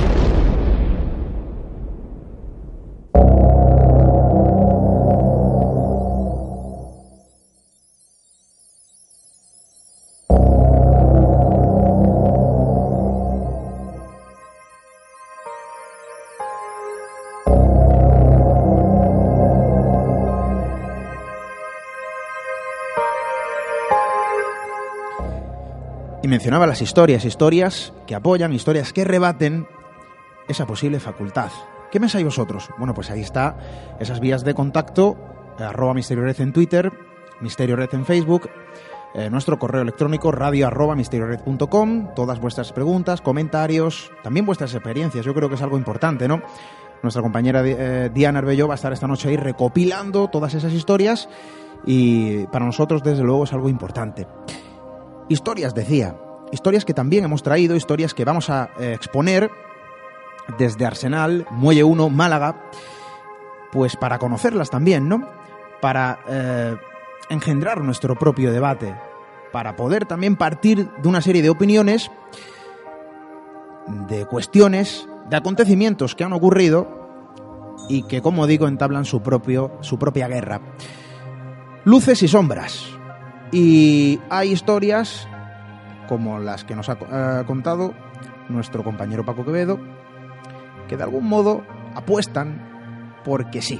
Mencionaba 26.41 26.65
las 26.65 26.81
historias, 26.81 27.23
historias 27.23 27.93
que 28.07 28.15
apoyan, 28.15 28.51
historias 28.51 28.93
que 28.93 29.03
rebaten 29.03 29.67
esa 30.47 30.65
posible 30.65 30.99
facultad. 30.99 31.51
¿Qué 31.91 31.99
pensáis 31.99 32.25
vosotros? 32.25 32.67
Bueno, 32.79 32.95
pues 32.95 33.11
ahí 33.11 33.21
está 33.21 33.59
esas 33.99 34.19
vías 34.19 34.43
de 34.43 34.55
contacto, 34.55 35.17
arroba 35.59 35.93
Misterio 35.93 36.23
Red 36.23 36.41
en 36.41 36.51
Twitter, 36.51 36.91
Misterio 37.41 37.75
Red 37.75 37.89
en 37.93 38.05
Facebook, 38.07 38.49
eh, 39.13 39.29
nuestro 39.29 39.59
correo 39.59 39.83
electrónico 39.83 40.31
radio 40.31 40.65
arroba 40.65 40.95
misteriored.com, 40.95 42.15
todas 42.15 42.39
vuestras 42.39 42.73
preguntas, 42.73 43.21
comentarios, 43.21 44.11
también 44.23 44.47
vuestras 44.47 44.73
experiencias, 44.73 45.23
yo 45.23 45.35
creo 45.35 45.47
que 45.47 45.53
es 45.53 45.61
algo 45.61 45.77
importante, 45.77 46.27
¿no? 46.27 46.41
Nuestra 47.03 47.21
compañera 47.21 47.61
eh, 47.63 48.09
Diana 48.11 48.39
Arbello 48.39 48.67
va 48.67 48.73
a 48.73 48.81
estar 48.81 48.91
esta 48.91 49.05
noche 49.05 49.29
ahí 49.29 49.37
recopilando 49.37 50.27
todas 50.27 50.55
esas 50.55 50.73
historias 50.73 51.29
y 51.85 52.47
para 52.47 52.65
nosotros 52.65 53.03
desde 53.03 53.21
luego 53.21 53.43
es 53.43 53.53
algo 53.53 53.69
importante. 53.69 54.25
Historias, 55.29 55.73
decía, 55.73 56.13
historias 56.51 56.85
que 56.85 56.93
también 56.93 57.25
hemos 57.25 57.43
traído, 57.43 57.75
historias 57.75 58.13
que 58.13 58.25
vamos 58.25 58.49
a 58.49 58.71
eh, 58.79 58.93
exponer 58.93 59.49
desde 60.57 60.85
Arsenal, 60.85 61.45
Muelle 61.51 61.83
1, 61.83 62.09
Málaga, 62.09 62.69
pues 63.71 63.95
para 63.95 64.19
conocerlas 64.19 64.69
también, 64.69 65.07
¿no? 65.07 65.27
Para 65.81 66.19
eh, 66.27 66.75
engendrar 67.29 67.81
nuestro 67.81 68.15
propio 68.15 68.51
debate, 68.51 68.95
para 69.51 69.75
poder 69.75 70.05
también 70.05 70.35
partir 70.35 70.89
de 70.89 71.07
una 71.07 71.21
serie 71.21 71.41
de 71.41 71.49
opiniones, 71.49 72.11
de 74.07 74.25
cuestiones, 74.25 75.07
de 75.29 75.37
acontecimientos 75.37 76.15
que 76.15 76.23
han 76.23 76.33
ocurrido 76.33 77.01
y 77.89 78.03
que, 78.03 78.21
como 78.21 78.47
digo, 78.47 78.67
entablan 78.67 79.05
su, 79.05 79.21
propio, 79.21 79.71
su 79.81 79.97
propia 79.97 80.27
guerra. 80.27 80.61
Luces 81.83 82.21
y 82.23 82.27
sombras. 82.27 82.85
Y 83.51 84.19
hay 84.29 84.51
historias 84.51 85.27
como 86.07 86.39
las 86.39 86.63
que 86.63 86.75
nos 86.75 86.89
ha 86.89 87.43
contado 87.45 87.93
nuestro 88.49 88.83
compañero 88.83 89.25
Paco 89.25 89.45
Quevedo, 89.45 89.79
que 90.87 90.97
de 90.97 91.03
algún 91.03 91.27
modo 91.27 91.63
apuestan 91.95 92.69
porque 93.23 93.61
sí, 93.61 93.79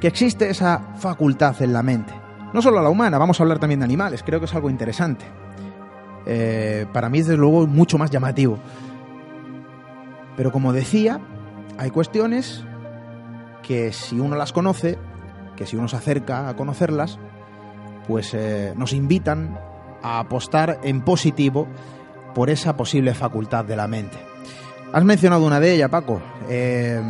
que 0.00 0.08
existe 0.08 0.50
esa 0.50 0.94
facultad 0.96 1.60
en 1.62 1.72
la 1.72 1.82
mente. 1.82 2.12
No 2.52 2.62
solo 2.62 2.82
la 2.82 2.88
humana, 2.88 3.18
vamos 3.18 3.38
a 3.38 3.42
hablar 3.42 3.58
también 3.58 3.80
de 3.80 3.84
animales, 3.84 4.22
creo 4.22 4.40
que 4.40 4.46
es 4.46 4.54
algo 4.54 4.70
interesante. 4.70 5.26
Eh, 6.26 6.86
para 6.92 7.08
mí, 7.08 7.18
desde 7.18 7.36
luego, 7.36 7.66
mucho 7.66 7.98
más 7.98 8.10
llamativo. 8.10 8.58
Pero 10.36 10.52
como 10.52 10.72
decía, 10.72 11.20
hay 11.78 11.90
cuestiones 11.90 12.64
que 13.62 13.92
si 13.92 14.18
uno 14.20 14.36
las 14.36 14.52
conoce, 14.52 14.98
que 15.56 15.66
si 15.66 15.76
uno 15.76 15.88
se 15.88 15.96
acerca 15.96 16.48
a 16.48 16.56
conocerlas, 16.56 17.18
pues 18.06 18.32
eh, 18.34 18.72
nos 18.76 18.92
invitan 18.92 19.58
a 20.02 20.18
apostar 20.20 20.80
en 20.82 21.02
positivo 21.02 21.66
por 22.34 22.50
esa 22.50 22.76
posible 22.76 23.14
facultad 23.14 23.64
de 23.64 23.76
la 23.76 23.88
mente. 23.88 24.16
Has 24.92 25.04
mencionado 25.04 25.44
una 25.44 25.60
de 25.60 25.74
ellas, 25.74 25.90
Paco. 25.90 26.20
Eh, 26.48 27.00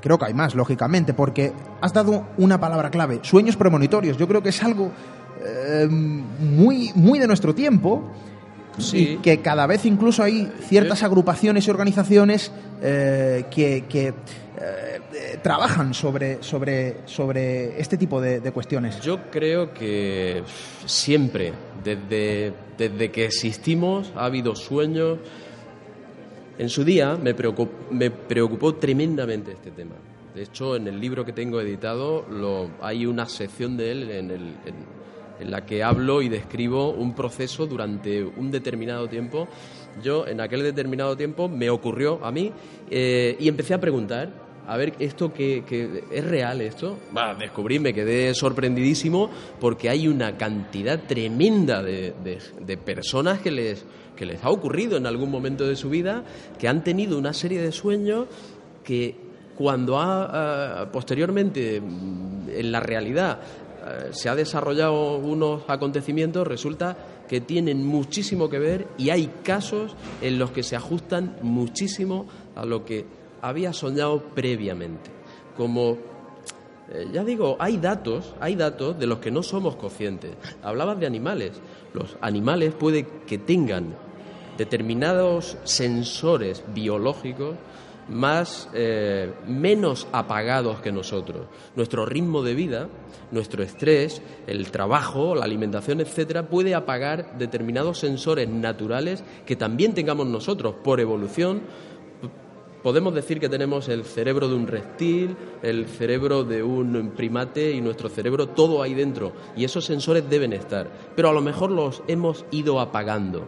creo 0.00 0.18
que 0.18 0.26
hay 0.26 0.34
más, 0.34 0.54
lógicamente, 0.54 1.14
porque 1.14 1.52
has 1.80 1.92
dado 1.92 2.26
una 2.38 2.58
palabra 2.58 2.90
clave, 2.90 3.20
sueños 3.22 3.56
premonitorios. 3.56 4.16
Yo 4.16 4.26
creo 4.26 4.42
que 4.42 4.48
es 4.48 4.62
algo 4.62 4.90
eh, 5.44 5.86
muy, 5.88 6.92
muy 6.94 7.18
de 7.18 7.26
nuestro 7.26 7.54
tiempo. 7.54 8.02
Sí. 8.78 8.96
Y 8.98 9.16
que 9.18 9.40
cada 9.40 9.66
vez 9.66 9.84
incluso 9.84 10.22
hay 10.22 10.50
ciertas 10.66 11.02
agrupaciones 11.02 11.66
y 11.66 11.70
organizaciones 11.70 12.50
eh, 12.80 13.44
que, 13.50 13.84
que, 13.86 14.14
eh, 15.14 15.38
trabajan 15.42 15.94
sobre, 15.94 16.42
sobre, 16.42 17.06
sobre 17.06 17.80
este 17.80 17.96
tipo 17.96 18.20
de, 18.20 18.40
cuestiones. 18.52 19.00
Yo 19.00 19.30
creo 19.30 19.72
que 19.72 20.42
siempre, 20.86 21.52
desde, 21.82 22.52
desde 22.76 23.10
que 23.10 23.26
existimos, 23.26 24.12
ha 24.16 24.26
habido 24.26 24.54
sueños. 24.54 25.18
En 26.58 26.68
su 26.68 26.84
día 26.84 27.16
me 27.16 27.34
preocupó, 27.34 27.72
me 27.90 28.10
preocupó 28.10 28.74
tremendamente 28.74 29.52
este 29.52 29.70
tema. 29.70 29.94
De 30.34 30.42
hecho, 30.42 30.76
en 30.76 30.88
el 30.88 31.00
libro 31.00 31.24
que 31.24 31.32
tengo 31.32 31.60
editado 31.60 32.24
hay 32.80 33.04
una 33.04 33.26
sección 33.26 33.76
de 33.76 33.92
él 33.92 34.10
en 34.10 35.50
la 35.50 35.66
que 35.66 35.82
hablo 35.82 36.22
y 36.22 36.28
describo 36.28 36.90
un 36.90 37.14
proceso 37.14 37.66
durante 37.66 38.24
un 38.24 38.50
determinado 38.50 39.08
tiempo. 39.08 39.48
Yo, 40.02 40.26
en 40.26 40.40
aquel 40.40 40.62
determinado 40.62 41.16
tiempo, 41.16 41.48
me 41.48 41.68
ocurrió 41.68 42.24
a 42.24 42.32
mí 42.32 42.52
eh, 42.90 43.36
y 43.38 43.48
empecé 43.48 43.74
a 43.74 43.80
preguntar 43.80 44.41
a 44.66 44.76
ver 44.76 44.94
esto 44.98 45.32
que, 45.32 45.64
es 46.10 46.24
real 46.24 46.60
esto. 46.60 46.98
Bah, 47.12 47.34
descubrí 47.34 47.78
me 47.78 47.92
quedé 47.92 48.34
sorprendidísimo 48.34 49.30
porque 49.60 49.88
hay 49.88 50.08
una 50.08 50.36
cantidad 50.36 51.00
tremenda 51.00 51.82
de, 51.82 52.14
de, 52.64 52.76
personas 52.76 53.40
que 53.40 53.50
les 53.50 53.84
que 54.16 54.26
les 54.26 54.44
ha 54.44 54.50
ocurrido 54.50 54.98
en 54.98 55.06
algún 55.06 55.30
momento 55.30 55.66
de 55.66 55.74
su 55.74 55.88
vida 55.88 56.22
que 56.58 56.68
han 56.68 56.84
tenido 56.84 57.18
una 57.18 57.32
serie 57.32 57.60
de 57.60 57.72
sueños 57.72 58.26
que 58.84 59.16
cuando 59.56 59.98
ha 59.98 60.84
uh, 60.84 60.92
posteriormente 60.92 61.76
en 61.76 62.72
la 62.72 62.80
realidad 62.80 63.40
uh, 63.40 64.12
se 64.12 64.28
ha 64.28 64.34
desarrollado 64.34 65.16
unos 65.16 65.62
acontecimientos 65.66 66.46
resulta 66.46 66.96
que 67.26 67.40
tienen 67.40 67.86
muchísimo 67.86 68.50
que 68.50 68.58
ver 68.58 68.86
y 68.98 69.08
hay 69.10 69.30
casos 69.42 69.96
en 70.20 70.38
los 70.38 70.50
que 70.50 70.62
se 70.62 70.76
ajustan 70.76 71.36
muchísimo 71.40 72.26
a 72.54 72.66
lo 72.66 72.84
que 72.84 73.06
había 73.42 73.72
soñado 73.72 74.22
previamente. 74.34 75.10
Como, 75.56 75.98
eh, 76.90 77.08
ya 77.12 77.24
digo, 77.24 77.56
hay 77.58 77.76
datos, 77.76 78.34
hay 78.40 78.54
datos 78.54 78.98
de 78.98 79.06
los 79.06 79.18
que 79.18 79.30
no 79.30 79.42
somos 79.42 79.76
conscientes. 79.76 80.30
Hablabas 80.62 80.98
de 80.98 81.06
animales. 81.06 81.60
Los 81.92 82.16
animales 82.22 82.72
puede 82.72 83.06
que 83.26 83.36
tengan 83.36 83.94
determinados 84.56 85.58
sensores 85.64 86.62
biológicos 86.72 87.56
más 88.08 88.68
eh, 88.74 89.32
menos 89.46 90.06
apagados 90.12 90.80
que 90.80 90.92
nosotros. 90.92 91.46
Nuestro 91.76 92.04
ritmo 92.04 92.42
de 92.42 92.54
vida, 92.54 92.88
nuestro 93.30 93.62
estrés, 93.62 94.22
el 94.46 94.70
trabajo, 94.70 95.34
la 95.34 95.44
alimentación, 95.44 96.00
etcétera, 96.00 96.48
puede 96.48 96.74
apagar 96.74 97.38
determinados 97.38 97.98
sensores 97.98 98.48
naturales 98.48 99.22
que 99.46 99.56
también 99.56 99.94
tengamos 99.94 100.26
nosotros 100.26 100.74
por 100.82 101.00
evolución 101.00 101.62
Podemos 102.82 103.14
decir 103.14 103.38
que 103.38 103.48
tenemos 103.48 103.88
el 103.88 104.04
cerebro 104.04 104.48
de 104.48 104.56
un 104.56 104.66
reptil, 104.66 105.36
el 105.62 105.86
cerebro 105.86 106.42
de 106.42 106.64
un 106.64 107.12
primate 107.16 107.70
y 107.70 107.80
nuestro 107.80 108.08
cerebro, 108.08 108.48
todo 108.48 108.82
ahí 108.82 108.92
dentro. 108.92 109.32
Y 109.56 109.64
esos 109.64 109.84
sensores 109.84 110.28
deben 110.28 110.52
estar. 110.52 110.90
Pero 111.14 111.28
a 111.28 111.32
lo 111.32 111.40
mejor 111.40 111.70
los 111.70 112.02
hemos 112.08 112.44
ido 112.50 112.80
apagando. 112.80 113.46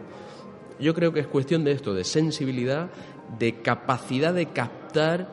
Yo 0.79 0.93
creo 0.93 1.11
que 1.11 1.19
es 1.19 1.27
cuestión 1.27 1.65
de 1.65 1.73
esto, 1.73 1.93
de 1.93 2.05
sensibilidad, 2.05 2.89
de 3.37 3.61
capacidad 3.61 4.33
de 4.33 4.47
captar 4.47 5.27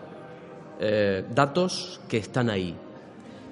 eh, 0.80 1.24
datos 1.32 2.00
que 2.08 2.16
están 2.16 2.50
ahí. 2.50 2.76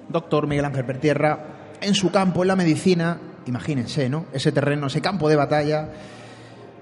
Doctor 0.09 0.47
Miguel 0.47 0.65
Ángel 0.65 0.85
Pertierra, 0.85 1.69
en 1.79 1.95
su 1.95 2.11
campo, 2.11 2.41
en 2.41 2.49
la 2.49 2.55
medicina, 2.57 3.17
imagínense, 3.45 4.09
¿no? 4.09 4.25
Ese 4.33 4.51
terreno, 4.51 4.87
ese 4.87 5.01
campo 5.01 5.29
de 5.29 5.37
batalla 5.37 5.89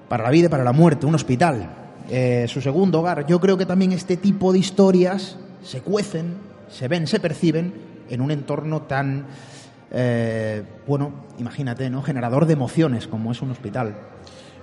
para 0.07 0.23
la 0.23 0.31
vida 0.31 0.47
y 0.47 0.49
para 0.49 0.63
la 0.63 0.73
muerte, 0.73 1.05
un 1.05 1.13
hospital 1.13 1.88
eh, 2.09 2.45
su 2.47 2.61
segundo 2.61 2.99
hogar. 2.99 3.25
Yo 3.27 3.39
creo 3.39 3.57
que 3.57 3.65
también 3.65 3.91
este 3.91 4.17
tipo 4.17 4.51
de 4.51 4.59
historias 4.59 5.37
se 5.63 5.81
cuecen, 5.81 6.37
se 6.69 6.87
ven, 6.87 7.07
se 7.07 7.19
perciben 7.19 7.73
en 8.09 8.21
un 8.21 8.31
entorno 8.31 8.83
tan, 8.83 9.27
eh, 9.91 10.63
bueno, 10.87 11.13
imagínate, 11.37 11.89
¿no? 11.89 12.01
Generador 12.01 12.45
de 12.45 12.53
emociones 12.53 13.07
como 13.07 13.31
es 13.31 13.41
un 13.41 13.51
hospital. 13.51 13.95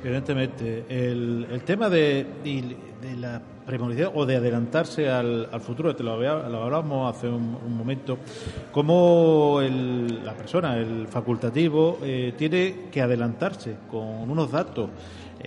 Evidentemente, 0.02 0.84
el, 0.88 1.62
tema 1.64 1.88
de, 1.88 2.26
la 3.18 3.40
premonición 3.64 4.12
o 4.14 4.26
de 4.26 4.36
adelantarse 4.36 5.08
al, 5.08 5.48
futuro, 5.60 5.96
te 5.96 6.04
lo, 6.04 6.20
lo 6.20 6.62
hablábamos 6.62 7.16
hace 7.16 7.28
un, 7.28 7.76
momento, 7.76 8.18
cómo 8.70 9.60
la 9.60 10.34
persona, 10.34 10.76
el 10.76 11.08
facultativo, 11.08 11.98
eh, 12.02 12.34
tiene 12.36 12.88
que 12.92 13.02
adelantarse 13.02 13.76
con 13.90 14.30
unos 14.30 14.50
datos 14.52 14.90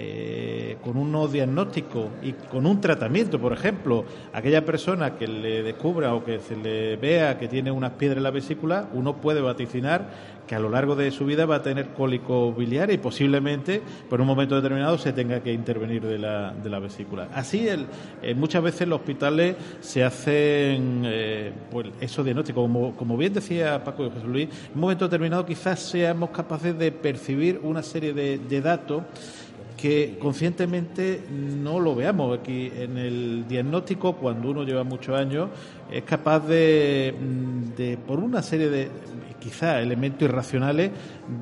eh, 0.01 0.77
con 0.81 0.95
unos 0.95 1.33
diagnósticos 1.33 2.05
y 2.21 2.31
con 2.31 2.65
un 2.65 2.79
tratamiento, 2.79 3.37
por 3.37 3.51
ejemplo, 3.51 4.05
aquella 4.31 4.63
persona 4.63 5.17
que 5.17 5.27
le 5.27 5.61
descubra 5.61 6.15
o 6.15 6.23
que 6.23 6.39
se 6.39 6.55
le 6.55 6.95
vea 6.95 7.37
que 7.37 7.49
tiene 7.49 7.69
unas 7.69 7.91
piedras 7.91 8.17
en 8.17 8.23
la 8.23 8.31
vesícula, 8.31 8.87
uno 8.93 9.17
puede 9.17 9.41
vaticinar 9.41 10.39
que 10.47 10.55
a 10.55 10.59
lo 10.59 10.69
largo 10.69 10.95
de 10.95 11.11
su 11.11 11.25
vida 11.25 11.45
va 11.45 11.57
a 11.57 11.61
tener 11.61 11.89
cólico 11.89 12.53
biliar 12.53 12.91
y 12.91 12.97
posiblemente 12.97 13.81
por 14.09 14.21
un 14.21 14.27
momento 14.27 14.55
determinado 14.55 14.97
se 14.97 15.11
tenga 15.11 15.41
que 15.41 15.51
intervenir 15.51 16.01
de 16.01 16.17
la, 16.17 16.53
de 16.53 16.69
la 16.69 16.79
vesícula. 16.79 17.27
Así, 17.33 17.67
el, 17.67 17.85
eh, 18.21 18.33
muchas 18.33 18.63
veces 18.63 18.83
en 18.83 18.91
los 18.91 19.01
hospitales 19.01 19.57
se 19.81 20.05
hacen 20.05 21.03
eh, 21.05 21.51
pues 21.69 21.87
esos 21.99 22.23
diagnósticos. 22.23 22.63
Como, 22.63 22.95
como 22.95 23.17
bien 23.17 23.33
decía 23.33 23.83
Paco 23.83 24.09
José 24.09 24.25
Luis, 24.25 24.47
en 24.47 24.75
un 24.75 24.79
momento 24.79 25.05
determinado 25.05 25.45
quizás 25.45 25.81
seamos 25.81 26.29
capaces 26.29 26.77
de 26.79 26.93
percibir 26.93 27.59
una 27.61 27.83
serie 27.83 28.13
de 28.13 28.61
datos 28.61 29.03
que 29.79 30.17
conscientemente 30.19 31.23
no 31.31 31.79
lo 31.79 31.95
veamos. 31.95 32.39
Aquí 32.39 32.71
en 32.75 32.97
el 32.97 33.45
diagnóstico, 33.47 34.15
cuando 34.15 34.49
uno 34.49 34.63
lleva 34.63 34.83
muchos 34.83 35.17
años, 35.17 35.49
es 35.91 36.03
capaz 36.03 36.39
de, 36.41 37.13
de 37.77 37.97
por 37.97 38.19
una 38.19 38.41
serie 38.41 38.69
de 38.69 38.89
quizá 39.39 39.81
elementos 39.81 40.23
irracionales, 40.23 40.91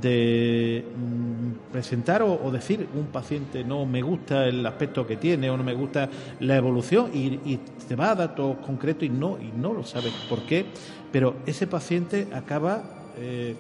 de 0.02 0.86
mm, 0.86 1.72
presentar 1.72 2.22
o, 2.22 2.52
decir 2.52 2.88
un 2.94 3.08
paciente 3.08 3.64
no 3.64 3.86
me 3.86 4.04
gusta 4.04 4.46
el 4.46 4.64
aspecto 4.66 5.08
que 5.08 5.18
tiene 5.18 5.50
o 5.50 5.58
no 5.58 5.64
me 5.64 5.74
gusta 5.74 6.08
la 6.40 6.56
evolución 6.56 7.10
y, 7.14 7.40
y 7.44 7.60
te 7.88 7.96
va 7.96 8.12
a 8.12 8.16
datos 8.16 8.58
concretos 8.58 9.04
y 9.04 9.10
no, 9.10 9.40
y 9.42 9.52
no 9.58 9.74
lo 9.74 9.84
sabes 9.84 10.14
por 10.30 10.44
qué, 10.44 10.66
pero 11.12 11.38
ese 11.48 11.66
paciente 11.66 12.28
acaba 12.34 12.84
eh, 13.18 13.56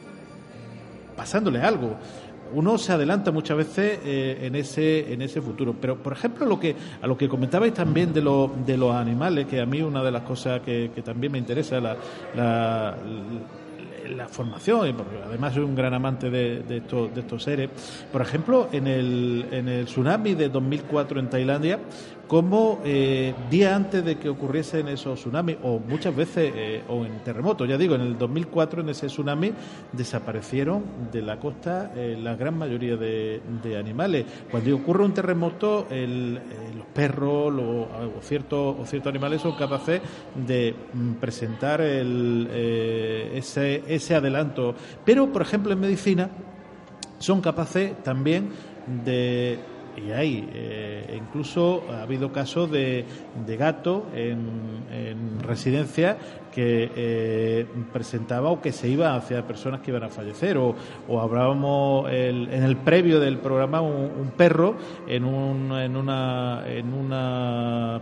pasándole 1.15 1.61
algo 1.61 1.97
uno 2.53 2.77
se 2.77 2.93
adelanta 2.93 3.31
muchas 3.31 3.57
veces 3.57 3.99
eh, 4.05 4.39
en 4.41 4.55
ese 4.55 5.13
en 5.13 5.21
ese 5.21 5.41
futuro 5.41 5.75
pero 5.79 5.97
por 5.97 6.13
ejemplo 6.13 6.45
lo 6.45 6.59
que 6.59 6.75
a 7.01 7.07
lo 7.07 7.17
que 7.17 7.27
comentabais 7.27 7.73
también 7.73 8.13
de, 8.13 8.21
lo, 8.21 8.51
de 8.65 8.77
los 8.77 8.93
animales 8.93 9.47
que 9.47 9.59
a 9.61 9.65
mí 9.65 9.81
una 9.81 10.03
de 10.03 10.11
las 10.11 10.23
cosas 10.23 10.61
que, 10.61 10.91
que 10.93 11.01
también 11.01 11.31
me 11.31 11.37
interesa 11.37 11.79
la, 11.79 11.97
la, 12.35 12.95
formación, 14.29 14.95
porque 14.95 15.17
además 15.25 15.53
soy 15.53 15.63
un 15.63 15.75
gran 15.75 15.93
amante 15.93 16.29
de, 16.29 16.59
de, 16.63 16.77
estos, 16.77 17.13
de 17.13 17.21
estos 17.21 17.43
seres. 17.43 17.69
Por 18.11 18.21
ejemplo, 18.21 18.69
en 18.71 18.87
el, 18.87 19.45
en 19.51 19.67
el 19.67 19.85
tsunami 19.85 20.33
de 20.33 20.49
2004 20.49 21.19
en 21.19 21.29
Tailandia, 21.29 21.79
como 22.27 22.81
eh, 22.83 23.33
día 23.49 23.75
antes 23.75 24.03
de 24.03 24.17
que 24.17 24.29
ocurriesen 24.29 24.87
esos 24.89 25.19
tsunamis, 25.19 25.57
o 25.63 25.79
muchas 25.79 26.15
veces, 26.15 26.51
eh, 26.55 26.83
o 26.89 27.05
en 27.05 27.19
terremotos, 27.19 27.67
ya 27.67 27.77
digo, 27.77 27.95
en 27.95 28.01
el 28.01 28.17
2004 28.17 28.81
en 28.81 28.89
ese 28.89 29.07
tsunami 29.07 29.53
desaparecieron 29.93 30.83
de 31.11 31.21
la 31.21 31.39
costa 31.39 31.91
eh, 31.95 32.17
la 32.21 32.35
gran 32.35 32.57
mayoría 32.57 32.97
de, 32.97 33.41
animales. 33.77 34.25
Cuando 34.49 34.75
ocurre 34.75 35.03
un 35.03 35.13
terremoto, 35.13 35.87
el, 35.89 36.35
los 36.35 36.85
perros 36.93 37.53
o, 37.53 37.87
ciertos, 38.21 38.75
animales 39.05 39.41
son 39.41 39.55
capaces 39.55 40.01
de 40.35 40.73
mm, 40.93 41.11
presentar 41.13 41.81
el, 41.81 42.49
ese 43.33 44.15
adelanto. 44.15 44.73
Pero, 45.05 45.31
por 45.31 45.41
ejemplo, 45.41 45.73
en 45.73 45.79
medicina 45.79 46.29
son 47.19 47.41
capaces 47.41 48.01
también 48.03 48.49
de 49.05 49.59
y 49.97 50.11
hay. 50.11 50.49
Eh, 50.53 51.17
incluso 51.17 51.83
ha 51.89 52.03
habido 52.03 52.31
casos 52.31 52.71
de, 52.71 53.05
de 53.45 53.57
gato 53.57 54.05
en, 54.13 54.85
en 54.91 55.39
residencia 55.39 56.17
que 56.57 56.91
eh, 56.95 57.67
presentaba 57.93 58.49
o 58.49 58.59
que 58.59 58.71
se 58.71 58.89
iba 58.89 59.15
hacia 59.15 59.45
personas 59.45 59.81
que 59.81 59.91
iban 59.91 60.01
a 60.01 60.09
fallecer. 60.09 60.57
O, 60.57 60.73
hablábamos 61.21 62.09
el, 62.09 62.51
en 62.51 62.63
el 62.63 62.77
previo 62.77 63.19
del 63.19 63.37
programa 63.37 63.81
un, 63.81 64.31
perro 64.35 64.73
en, 65.07 65.23
un, 65.23 65.71
en, 65.73 65.95
una, 65.95 66.63
en 66.65 66.95
una 66.95 68.01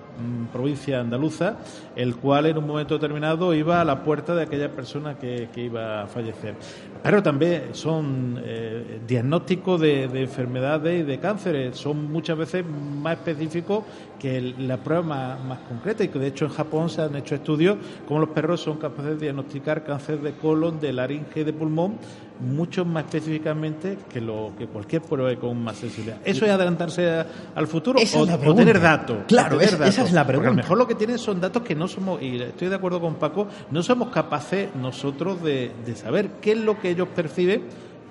provincia 0.53 1.01
andaluza, 1.01 1.57
el 1.97 2.15
cual 2.15 2.45
en 2.45 2.57
un 2.57 2.65
momento 2.65 2.93
determinado 2.93 3.53
iba 3.53 3.81
a 3.81 3.83
la 3.83 4.05
puerta 4.05 4.33
de 4.33 4.43
aquella 4.43 4.71
persona 4.71 5.17
que, 5.17 5.49
iba 5.57 6.03
a 6.03 6.07
fallecer. 6.07 6.55
Pero 7.03 7.21
también 7.21 7.69
son, 7.73 8.41
eh, 8.41 9.01
diagnóstico 9.05 9.77
de, 9.77 10.07
de, 10.07 10.21
enfermedades 10.21 11.01
y 11.01 11.03
de 11.03 11.19
cánceres. 11.19 11.75
Son 11.75 12.09
muchas 12.09 12.37
veces 12.37 12.63
más 12.65 13.17
específicos 13.17 13.83
que 14.20 14.53
la 14.57 14.78
prueba 14.78 15.03
más, 15.03 15.43
más, 15.43 15.59
concreta 15.68 16.03
y 16.03 16.07
que 16.07 16.20
de 16.20 16.28
hecho 16.28 16.45
en 16.45 16.51
Japón 16.51 16.89
se 16.89 17.01
han 17.01 17.16
hecho 17.16 17.36
estudios 17.36 17.78
como 18.07 18.20
los 18.20 18.30
perros 18.30 18.61
son 18.61 18.78
capaces 18.78 19.20
de 19.20 19.26
diagnosticar 19.26 19.84
cáncer 19.84 20.22
de 20.22 20.34
colon, 20.34 20.80
de 20.80 20.93
laringe 20.93 21.41
y 21.41 21.43
de 21.43 21.53
pulmón 21.53 21.97
mucho 22.39 22.84
más 22.86 23.05
específicamente 23.05 23.97
que 24.09 24.20
lo 24.20 24.51
que 24.57 24.68
cualquier 24.68 25.01
prueba 25.01 25.34
con 25.39 25.63
más 25.63 25.78
sensibilidad. 25.78 26.20
¿Eso 26.24 26.45
es 26.45 26.51
adelantarse 26.51 27.26
al 27.55 27.68
futuro 27.68 27.99
o, 27.99 28.55
tener 28.55 28.80
datos? 28.80 29.20
Claro, 29.28 29.61
esa 29.61 29.88
es 29.88 30.11
la 30.11 30.26
pregunta. 30.26 30.36
Porque 30.36 30.47
a 30.47 30.49
lo 30.51 30.55
mejor 30.55 30.78
lo 30.78 30.88
que 30.88 30.95
tienen 30.95 31.18
son 31.18 31.39
datos 31.39 31.63
que 31.63 31.76
no 31.76 31.88
somos, 31.88 32.22
y 32.22 32.41
estoy 32.41 32.68
de 32.68 32.76
acuerdo 32.76 32.99
con 32.99 33.16
Paco, 33.16 33.47
no 33.72 33.82
somos 33.84 34.09
capaces 34.09 34.76
nosotros 34.76 35.41
de, 35.41 35.72
de 35.86 35.95
saber 35.95 36.32
qué 36.41 36.53
es 36.53 36.57
lo 36.57 36.80
que 36.80 36.89
ellos 36.89 37.07
perciben 37.16 37.63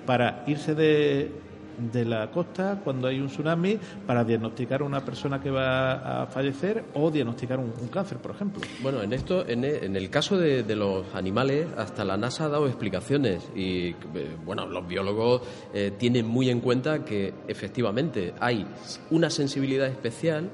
para 0.05 0.43
irse 0.47 0.75
de, 0.75 1.31
de 1.77 2.05
la 2.05 2.31
costa 2.31 2.79
cuando 2.83 3.07
hay 3.07 3.19
un 3.19 3.27
tsunami 3.27 3.77
para 4.05 4.23
diagnosticar 4.23 4.81
a 4.81 4.85
una 4.85 5.03
persona 5.03 5.41
que 5.41 5.49
va 5.49 6.23
a 6.23 6.27
fallecer 6.27 6.83
o 6.93 7.11
diagnosticar 7.11 7.59
un, 7.59 7.71
cáncer, 7.91 8.17
por 8.17 8.31
ejemplo. 8.31 8.61
Bueno, 8.81 9.01
en 9.01 9.13
esto, 9.13 9.47
en, 9.47 9.63
el 9.63 10.09
caso 10.09 10.37
de, 10.37 10.63
los 10.75 11.05
animales, 11.13 11.67
hasta 11.77 12.03
la 12.03 12.17
NASA 12.17 12.45
ha 12.45 12.49
dado 12.49 12.67
explicaciones 12.67 13.49
y, 13.55 13.89
eh, 13.89 13.95
bueno, 14.43 14.65
los 14.65 14.87
biólogos 14.87 15.41
eh, 15.73 15.91
tienen 15.97 16.27
muy 16.27 16.49
en 16.49 16.59
cuenta 16.59 17.05
que 17.05 17.33
efectivamente 17.47 18.33
hay 18.39 18.65
una 19.11 19.29
sensibilidad 19.29 19.87
especial 19.87 20.49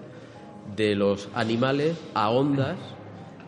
de 0.76 0.96
los 0.96 1.30
animales 1.34 1.98
a 2.14 2.30
ondas 2.30 2.78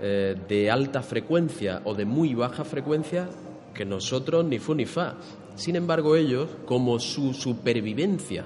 eh, 0.01 0.35
de 0.47 0.71
alta 0.71 1.01
frecuencia 1.01 1.81
o 1.85 1.93
de 1.93 2.05
muy 2.05 2.33
baja 2.33 2.65
frecuencia 2.65 3.29
que 3.73 3.85
nosotros 3.85 4.45
ni 4.45 4.59
fu 4.59 4.73
ni 4.73 4.85
fa. 4.85 5.15
Sin 5.55 5.75
embargo, 5.75 6.15
ellos, 6.15 6.49
como 6.65 6.99
su 6.99 7.33
supervivencia 7.33 8.45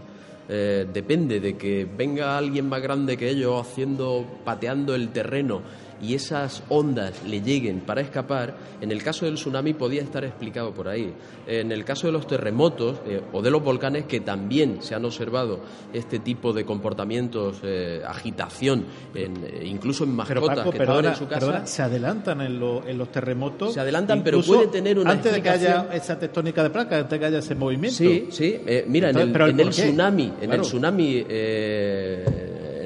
eh, 0.50 0.88
depende 0.92 1.40
de 1.40 1.58
que 1.58 1.86
venga 1.86 2.38
alguien 2.38 2.70
más 2.70 2.82
grande 2.82 3.18
que 3.18 3.30
ellos 3.30 3.62
haciendo, 3.62 4.26
pateando 4.46 4.96
el 4.96 5.10
terreno 5.10 5.62
y 6.02 6.14
esas 6.14 6.64
ondas 6.70 7.24
le 7.26 7.42
lleguen 7.42 7.82
para 7.82 8.02
escapar, 8.02 8.56
en 8.82 8.92
el 8.92 9.04
caso 9.04 9.26
del 9.26 9.36
tsunami 9.36 9.74
podía 9.74 10.02
estar 10.02 10.24
explicado 10.24 10.74
por 10.74 10.88
ahí. 10.88 11.14
En 11.46 11.72
el 11.72 11.84
caso 11.86 12.08
de 12.08 12.14
los 12.14 12.28
terremotos 12.28 12.98
eh, 13.06 13.22
o 13.32 13.42
de 13.42 13.52
los 13.52 13.64
volcanes, 13.64 14.06
que 14.06 14.20
también 14.20 14.82
se 14.82 14.96
han 14.96 15.06
observado 15.06 15.62
este 15.94 16.20
tipo 16.20 16.54
de 16.54 16.66
comportamientos, 16.66 17.60
eh, 17.64 18.02
agitación, 18.06 18.86
eh, 19.16 19.64
incluso 19.66 20.04
en 20.04 20.16
mascotas 20.16 20.70
que 20.70 20.78
estaban 20.78 21.06
en 21.06 21.16
su 21.16 21.28
casa. 21.28 21.66
se 21.66 21.82
adelantan 21.82 22.42
en, 22.42 22.62
en, 22.88 22.98
los 22.98 23.12
terremotos. 23.12 23.74
Se 23.74 23.80
adelantan, 23.80 24.24
pero 24.24 24.42
puede 24.42 24.68
tener 24.68 25.00
una 25.00 25.12
Antes 25.12 25.34
de 25.34 25.42
que 25.42 25.50
haya 25.50 25.90
esa 25.94 26.20
tectónica 26.20 26.64
de 26.64 26.70
placas, 26.70 27.00
antes 27.00 27.12
de 27.12 27.20
que 27.20 27.26
haya 27.26 27.40
ese 27.40 27.56
movimiento. 27.56 27.98
Sí, 27.98 28.28
sí. 28.32 28.60
mira, 28.88 29.10
en 29.10 29.18
el, 29.60 29.70
tsunami, 29.70 30.34
en 30.42 30.54
el 30.54 30.62
tsunami 30.62 31.26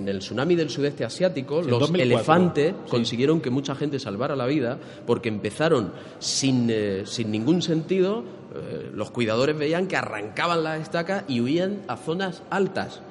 en 0.02 0.10
el 0.10 0.20
tsunami 0.20 0.56
del 0.56 0.70
sudeste 0.70 1.06
asiático, 1.06 1.62
los 1.62 1.90
elefantes 1.94 2.74
consiguieron 2.90 3.40
que 3.40 3.50
mucha 3.50 3.76
gente 3.76 4.00
salvara 4.00 4.36
la 4.36 4.46
vida 4.46 4.78
porque 5.06 5.30
empezaron 5.30 5.94
sin, 6.20 6.68
eh, 6.70 7.04
sin 7.06 7.32
ningún 7.32 7.62
sentido. 7.62 8.24
Eh, 8.56 8.92
los 8.94 9.12
cuidadores 9.12 9.58
veían 9.58 9.88
que 9.88 9.96
arrancaban 9.96 10.64
las 10.64 10.82
estacas 10.82 11.24
y 11.28 11.40
huían 11.42 11.84
a 11.88 11.98
zonas 11.98 12.44
altas, 12.50 13.02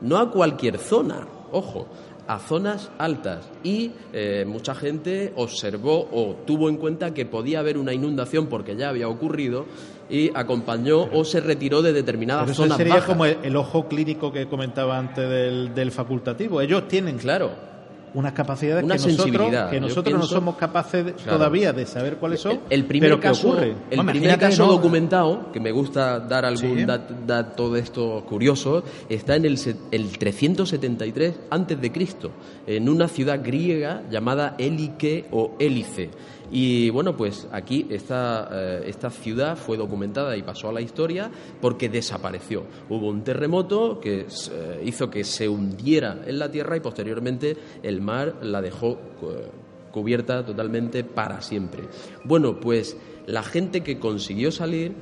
no 0.00 0.16
a 0.18 0.30
cualquier 0.30 0.78
zona, 0.78 1.28
ojo, 1.52 1.86
a 2.28 2.38
zonas 2.38 2.90
altas. 2.98 3.50
Y 3.64 3.90
eh, 4.12 4.44
mucha 4.46 4.74
gente 4.74 5.32
observó 5.34 6.08
o 6.12 6.36
tuvo 6.46 6.68
en 6.68 6.76
cuenta 6.76 7.12
que 7.12 7.26
podía 7.26 7.58
haber 7.58 7.78
una 7.78 7.92
inundación 7.92 8.46
porque 8.46 8.76
ya 8.76 8.90
había 8.90 9.08
ocurrido 9.08 9.66
y 10.10 10.30
acompañó 10.34 11.08
o 11.12 11.24
se 11.24 11.40
retiró 11.40 11.82
de 11.82 11.92
determinadas 11.92 12.44
Pero 12.44 12.52
eso 12.52 12.62
zonas 12.62 12.76
sería 12.76 13.04
como 13.04 13.24
el, 13.24 13.56
ojo 13.56 13.88
clínico 13.88 14.30
que 14.32 14.46
comentaba 14.46 14.98
antes 14.98 15.28
del, 15.28 15.74
del 15.74 15.90
facultativo. 15.90 16.60
Ellos 16.60 16.86
tienen 16.86 17.18
claro 17.18 17.77
unas 18.14 18.32
capacidades 18.32 18.82
que 18.82 18.88
nosotros, 18.88 19.70
que 19.70 19.80
nosotros 19.80 20.18
no 20.18 20.26
somos 20.26 20.56
capaces 20.56 21.16
todavía 21.16 21.72
de 21.72 21.86
saber 21.86 22.16
cuáles 22.16 22.40
son. 22.40 22.60
El, 22.70 22.84
primer 22.84 23.18
caso, 23.20 23.48
ocurre. 23.48 23.74
El 23.90 24.04
primer 24.04 24.38
caso 24.38 24.66
documentado, 24.66 25.52
que 25.52 25.60
me 25.60 25.72
gusta 25.72 26.20
dar 26.20 26.44
algún 26.44 26.86
dato 27.26 27.72
de 27.72 27.80
esto 27.80 28.24
curioso, 28.28 28.84
está 29.08 29.36
en 29.36 29.44
el, 29.44 29.58
el 29.90 30.18
373 30.18 31.34
antes 31.50 31.80
de 31.80 31.92
Cristo, 31.92 32.30
en 32.66 32.88
una 32.88 33.08
ciudad 33.08 33.40
griega 33.42 34.02
llamada 34.10 34.54
Elike 34.58 35.26
o 35.30 35.54
Élice. 35.58 36.10
Y 36.50 36.90
bueno, 36.90 37.16
pues 37.16 37.46
aquí 37.52 37.86
esta, 37.90 38.48
eh, 38.50 38.84
esta 38.86 39.10
ciudad 39.10 39.56
fue 39.56 39.76
documentada 39.76 40.36
y 40.36 40.42
pasó 40.42 40.70
a 40.70 40.72
la 40.72 40.80
historia 40.80 41.30
porque 41.60 41.88
desapareció. 41.88 42.64
Hubo 42.88 43.08
un 43.08 43.22
terremoto 43.22 44.00
que 44.00 44.20
eh, 44.20 44.82
hizo 44.84 45.10
que 45.10 45.24
se 45.24 45.48
hundiera 45.48 46.22
en 46.26 46.38
la 46.38 46.50
tierra 46.50 46.76
y 46.76 46.80
posteriormente 46.80 47.56
el 47.82 48.00
mar 48.00 48.36
la 48.42 48.62
dejó 48.62 48.92
eh, 48.92 49.50
cubierta 49.92 50.44
totalmente 50.44 51.04
para 51.04 51.40
siempre. 51.42 51.82
Bueno, 52.24 52.58
pues 52.60 52.96
la 53.26 53.42
gente 53.42 53.82
que 53.82 53.98
consiguió 53.98 54.50
salir 54.50 54.92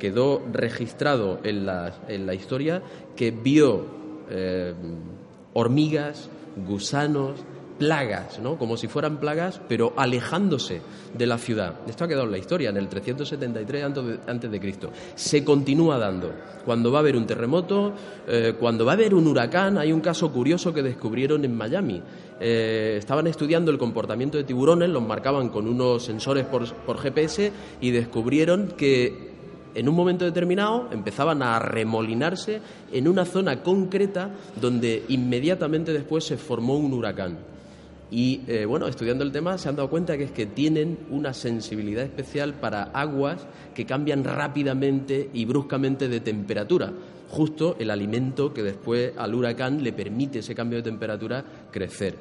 quedó 0.00 0.42
registrado 0.52 1.38
en 1.44 1.64
la, 1.64 1.94
en 2.08 2.26
la 2.26 2.34
historia 2.34 2.82
que 3.14 3.30
vio 3.30 3.86
hormigas, 5.52 6.28
gusanos, 6.66 7.44
plagas, 7.78 8.38
¿no? 8.38 8.56
Como 8.58 8.76
si 8.76 8.88
fueran 8.88 9.18
plagas, 9.18 9.60
pero 9.68 9.92
alejándose 9.96 10.80
de 11.16 11.26
la 11.26 11.38
ciudad. 11.38 11.74
Esto 11.86 12.04
ha 12.04 12.08
quedado 12.08 12.24
en 12.24 12.32
la 12.32 12.38
historia, 12.38 12.70
en 12.70 12.76
el 12.76 12.88
373 12.88 13.84
antes 14.26 14.50
de 14.50 14.60
Cristo. 14.60 14.90
Se 15.14 15.44
continúa 15.44 15.98
dando. 15.98 16.32
Cuando 16.64 16.90
va 16.90 16.98
a 16.98 17.00
haber 17.00 17.16
un 17.16 17.26
terremoto, 17.26 17.92
eh, 18.26 18.54
cuando 18.58 18.84
va 18.84 18.92
a 18.92 18.94
haber 18.94 19.14
un 19.14 19.26
huracán, 19.26 19.78
hay 19.78 19.92
un 19.92 20.00
caso 20.00 20.32
curioso 20.32 20.72
que 20.72 20.82
descubrieron 20.82 21.44
en 21.44 21.56
Miami. 21.56 22.02
Eh, 22.40 22.96
estaban 22.98 23.26
estudiando 23.26 23.70
el 23.70 23.78
comportamiento 23.78 24.36
de 24.38 24.44
tiburones, 24.44 24.88
los 24.88 25.02
marcaban 25.02 25.48
con 25.48 25.66
unos 25.66 26.04
sensores 26.04 26.44
por, 26.46 26.66
por 26.74 26.98
GPS 26.98 27.52
y 27.80 27.90
descubrieron 27.90 28.72
que 28.76 29.36
en 29.74 29.88
un 29.88 29.94
momento 29.94 30.24
determinado 30.24 30.88
empezaban 30.90 31.42
a 31.42 31.58
remolinarse 31.58 32.60
en 32.92 33.08
una 33.08 33.26
zona 33.26 33.62
concreta 33.62 34.30
donde 34.58 35.04
inmediatamente 35.08 35.92
después 35.92 36.24
se 36.24 36.38
formó 36.38 36.78
un 36.78 36.94
huracán. 36.94 37.55
Y 38.10 38.42
eh, 38.46 38.66
bueno, 38.66 38.86
estudiando 38.86 39.24
el 39.24 39.32
tema 39.32 39.58
se 39.58 39.68
han 39.68 39.76
dado 39.76 39.90
cuenta 39.90 40.16
que 40.16 40.24
es 40.24 40.30
que 40.30 40.46
tienen 40.46 40.98
una 41.10 41.32
sensibilidad 41.34 42.04
especial 42.04 42.54
para 42.54 42.84
aguas 42.84 43.46
que 43.74 43.84
cambian 43.84 44.22
rápidamente 44.22 45.28
y 45.32 45.44
bruscamente 45.44 46.08
de 46.08 46.20
temperatura. 46.20 46.92
Justo 47.28 47.76
el 47.80 47.90
alimento 47.90 48.54
que 48.54 48.62
después 48.62 49.12
al 49.18 49.34
huracán 49.34 49.82
le 49.82 49.92
permite 49.92 50.38
ese 50.38 50.54
cambio 50.54 50.78
de 50.78 50.84
temperatura 50.84 51.44
crecer. 51.72 52.14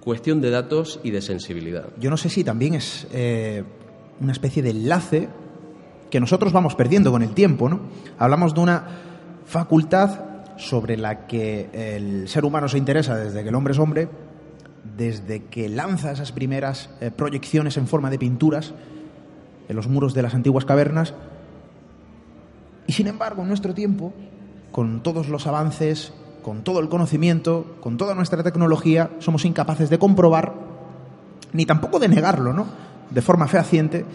Cuestión 0.00 0.40
de 0.40 0.50
datos 0.50 1.00
y 1.02 1.10
de 1.10 1.22
sensibilidad. 1.22 1.88
Yo 1.98 2.08
no 2.08 2.16
sé 2.16 2.28
si 2.28 2.44
también 2.44 2.74
es 2.74 3.08
eh, 3.12 3.64
una 4.20 4.32
especie 4.32 4.62
de 4.62 4.70
enlace 4.70 5.28
que 6.08 6.20
nosotros 6.20 6.52
vamos 6.52 6.76
perdiendo 6.76 7.10
con 7.10 7.22
el 7.22 7.34
tiempo, 7.34 7.68
¿no? 7.68 7.80
Hablamos 8.16 8.54
de 8.54 8.60
una 8.60 8.86
facultad 9.44 10.20
sobre 10.56 10.96
la 10.96 11.26
que 11.26 11.68
el 11.72 12.28
ser 12.28 12.44
humano 12.44 12.68
se 12.68 12.78
interesa 12.78 13.16
desde 13.16 13.42
que 13.42 13.48
el 13.48 13.54
hombre 13.54 13.72
es 13.72 13.78
hombre, 13.78 14.08
desde 14.96 15.44
que 15.44 15.68
lanza 15.68 16.12
esas 16.12 16.32
primeras 16.32 16.90
eh, 17.00 17.10
proyecciones 17.10 17.76
en 17.76 17.86
forma 17.86 18.10
de 18.10 18.18
pinturas 18.18 18.74
en 19.68 19.76
los 19.76 19.86
muros 19.86 20.14
de 20.14 20.22
las 20.22 20.34
antiguas 20.34 20.64
cavernas. 20.64 21.14
Y 22.86 22.92
sin 22.92 23.06
embargo, 23.06 23.42
en 23.42 23.48
nuestro 23.48 23.74
tiempo, 23.74 24.12
con 24.72 25.02
todos 25.02 25.28
los 25.28 25.46
avances, 25.46 26.12
con 26.42 26.64
todo 26.64 26.80
el 26.80 26.88
conocimiento, 26.88 27.76
con 27.80 27.96
toda 27.96 28.14
nuestra 28.14 28.42
tecnología, 28.42 29.10
somos 29.18 29.44
incapaces 29.44 29.90
de 29.90 29.98
comprobar, 29.98 30.54
ni 31.52 31.66
tampoco 31.66 31.98
de 31.98 32.08
negarlo, 32.08 32.52
¿no? 32.52 32.66
De 33.10 33.20
forma 33.20 33.46
fehaciente, 33.46 34.06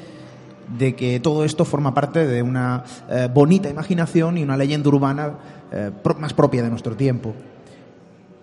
de 0.78 0.96
que 0.96 1.20
todo 1.20 1.46
esto 1.46 1.66
forma 1.66 1.94
parte 1.94 2.26
de 2.26 2.42
una 2.42 2.84
eh, 3.10 3.30
bonita 3.32 3.70
imaginación 3.70 4.38
y 4.38 4.44
una 4.44 4.58
leyenda 4.58 4.90
urbana 4.90 5.34
eh, 5.72 5.92
más 6.20 6.34
propia 6.34 6.64
de 6.64 6.70
nuestro 6.70 6.96
tiempo. 6.96 7.34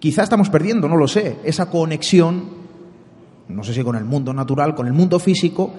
Quizá 0.01 0.23
estamos 0.23 0.49
perdiendo, 0.49 0.89
no 0.89 0.97
lo 0.97 1.07
sé, 1.07 1.37
esa 1.45 1.71
conexión, 1.71 2.45
no 3.49 3.63
sé 3.63 3.75
si 3.75 3.85
con 3.85 3.97
el 3.97 4.05
mundo 4.05 4.33
natural, 4.33 4.75
con 4.75 4.87
el 4.87 4.95
mundo 4.95 5.19
físico, 5.19 5.71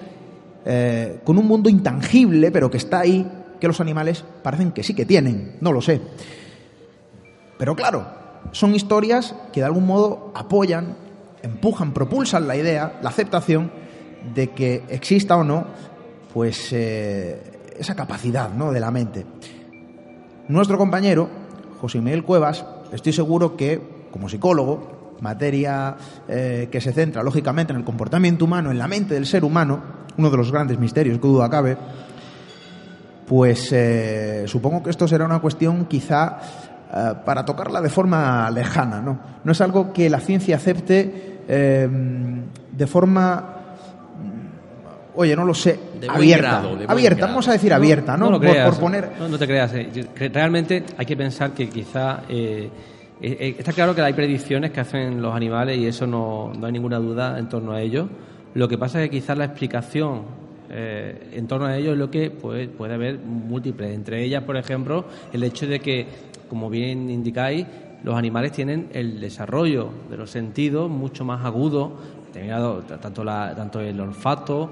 eh, 0.64 1.20
con 1.24 1.38
un 1.38 1.46
mundo 1.46 1.68
intangible, 1.68 2.52
pero 2.52 2.70
que 2.70 2.76
está 2.76 3.00
ahí, 3.00 3.28
que 3.60 3.66
los 3.66 3.80
animales 3.80 4.24
parecen 4.42 4.70
que 4.70 4.84
sí 4.84 4.94
que 4.94 5.04
tienen, 5.04 5.56
no 5.60 5.72
lo 5.72 5.82
sé. 5.82 6.00
Pero 7.58 7.74
claro, 7.74 8.06
son 8.52 8.76
historias 8.76 9.34
que 9.52 9.60
de 9.60 9.66
algún 9.66 9.86
modo 9.86 10.30
apoyan, 10.36 10.96
empujan, 11.42 11.92
propulsan 11.92 12.46
la 12.46 12.56
idea, 12.56 13.00
la 13.02 13.10
aceptación 13.10 13.72
de 14.34 14.50
que 14.50 14.84
exista 14.88 15.36
o 15.36 15.42
no, 15.42 15.66
pues 16.32 16.72
eh, 16.72 17.42
esa 17.76 17.96
capacidad 17.96 18.50
¿no? 18.50 18.70
de 18.70 18.80
la 18.80 18.92
mente. 18.92 19.26
Nuestro 20.46 20.78
compañero, 20.78 21.28
José 21.80 22.00
Miguel 22.00 22.24
Cuevas, 22.24 22.64
estoy 22.92 23.12
seguro 23.12 23.56
que 23.56 23.80
como 24.12 24.28
psicólogo, 24.28 25.16
materia 25.20 25.96
eh, 26.28 26.68
que 26.70 26.80
se 26.80 26.92
centra 26.92 27.22
lógicamente 27.24 27.72
en 27.72 27.78
el 27.80 27.84
comportamiento 27.84 28.44
humano, 28.44 28.70
en 28.70 28.78
la 28.78 28.86
mente 28.86 29.14
del 29.14 29.26
ser 29.26 29.44
humano, 29.44 29.80
uno 30.16 30.30
de 30.30 30.36
los 30.36 30.52
grandes 30.52 30.78
misterios 30.78 31.18
que 31.18 31.26
duda 31.26 31.48
cabe, 31.50 31.76
pues 33.26 33.70
eh, 33.72 34.44
supongo 34.46 34.82
que 34.82 34.90
esto 34.90 35.06
será 35.08 35.24
una 35.24 35.38
cuestión 35.40 35.86
quizá 35.86 36.38
eh, 36.92 37.12
para 37.24 37.44
tocarla 37.44 37.80
de 37.80 37.88
forma 37.88 38.50
lejana, 38.50 39.00
¿no? 39.00 39.18
No 39.44 39.52
es 39.52 39.60
algo 39.60 39.92
que 39.92 40.10
la 40.10 40.20
ciencia 40.20 40.56
acepte 40.56 41.30
de 41.48 42.86
forma, 42.86 43.56
mm, 44.22 45.18
oye, 45.18 45.34
no 45.36 45.44
lo 45.44 45.54
sé, 45.54 45.78
De 46.00 46.08
abierta, 46.08 46.48
grado, 46.48 46.68
de 46.70 46.74
buen 46.76 46.90
abierta, 46.90 47.16
grado. 47.18 47.32
vamos 47.32 47.48
a 47.48 47.52
decir 47.52 47.72
abierta, 47.74 48.16
¿no? 48.16 48.30
lo 48.30 48.38
Por- 48.40 48.48
creas, 48.50 48.70
por, 48.70 48.78
poner, 48.80 49.10
no, 49.18 49.28
no 49.28 49.38
te 49.38 49.46
creas. 49.46 49.72
eh. 49.74 50.06
Realmente 50.32 50.84
hay 50.96 51.04
que 51.06 51.16
pensar 51.16 51.50
que 51.52 51.68
quizá 51.68 52.20
eh, 52.28 52.70
está 53.22 53.72
claro 53.72 53.94
que 53.94 54.02
hay 54.02 54.12
predicciones 54.12 54.72
que 54.72 54.80
hacen 54.80 55.22
los 55.22 55.34
animales 55.34 55.78
y 55.78 55.86
eso 55.86 56.06
no, 56.06 56.52
no 56.58 56.66
hay 56.66 56.72
ninguna 56.72 56.98
duda 56.98 57.38
en 57.38 57.48
torno 57.48 57.72
a 57.72 57.80
ello. 57.80 58.08
Lo 58.54 58.68
que 58.68 58.76
pasa 58.76 59.02
es 59.02 59.08
que 59.08 59.18
quizás 59.18 59.38
la 59.38 59.44
explicación 59.44 60.22
eh, 60.74 61.30
en 61.32 61.46
torno 61.46 61.66
a 61.66 61.76
ello 61.76 61.92
es 61.92 61.98
lo 61.98 62.10
que 62.10 62.30
pues, 62.30 62.68
puede 62.68 62.94
haber 62.94 63.18
múltiples. 63.18 63.94
Entre 63.94 64.24
ellas, 64.24 64.42
por 64.42 64.56
ejemplo, 64.56 65.04
el 65.32 65.42
hecho 65.44 65.66
de 65.66 65.80
que, 65.80 66.06
como 66.48 66.68
bien 66.68 67.10
indicáis, 67.10 67.66
los 68.02 68.16
animales 68.16 68.52
tienen 68.52 68.88
el 68.92 69.20
desarrollo 69.20 69.90
de 70.10 70.16
los 70.16 70.30
sentidos 70.30 70.90
mucho 70.90 71.24
más 71.24 71.44
agudo, 71.44 71.92
tanto, 73.00 73.22
la, 73.22 73.54
tanto 73.54 73.80
el 73.80 74.00
olfato, 74.00 74.70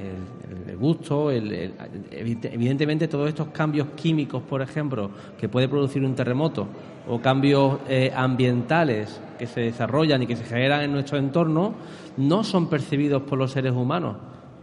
el, 0.00 0.76
gusto, 0.76 1.30
evidentemente 1.30 3.06
todos 3.06 3.28
estos 3.28 3.48
cambios 3.48 3.88
químicos, 3.94 4.42
por 4.42 4.62
ejemplo, 4.62 5.10
que 5.38 5.48
puede 5.48 5.68
producir 5.68 6.02
un 6.02 6.14
terremoto, 6.14 6.66
o 7.08 7.20
cambios 7.20 7.78
eh, 7.88 8.12
ambientales 8.14 9.20
que 9.38 9.46
se 9.46 9.60
desarrollan 9.60 10.22
y 10.22 10.26
que 10.26 10.36
se 10.36 10.44
generan 10.44 10.82
en 10.82 10.92
nuestro 10.92 11.18
entorno, 11.18 11.74
no 12.16 12.44
son 12.44 12.68
percibidos 12.68 13.22
por 13.22 13.38
los 13.38 13.52
seres 13.52 13.72
humanos, 13.72 14.16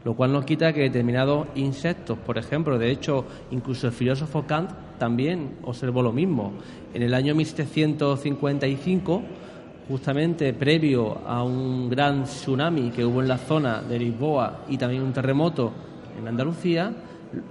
lo 0.03 0.15
cual 0.15 0.31
nos 0.31 0.45
quita 0.45 0.71
que 0.71 0.81
determinados 0.81 1.47
insectos, 1.55 2.17
por 2.17 2.37
ejemplo, 2.37 2.77
de 2.77 2.91
hecho, 2.91 3.25
incluso 3.51 3.87
el 3.87 3.93
filósofo 3.93 4.45
Kant 4.45 4.71
también 4.97 5.57
observó 5.63 6.01
lo 6.01 6.13
mismo. 6.13 6.53
En 6.93 7.01
el 7.01 7.13
año 7.13 7.35
1755, 7.35 9.21
justamente 9.89 10.53
previo 10.53 11.17
a 11.27 11.43
un 11.43 11.89
gran 11.89 12.23
tsunami 12.23 12.91
que 12.91 13.03
hubo 13.03 13.21
en 13.21 13.27
la 13.27 13.37
zona 13.37 13.81
de 13.81 13.99
Lisboa 13.99 14.61
y 14.69 14.77
también 14.77 15.03
un 15.03 15.13
terremoto 15.13 15.71
en 16.17 16.27
Andalucía, 16.27 16.93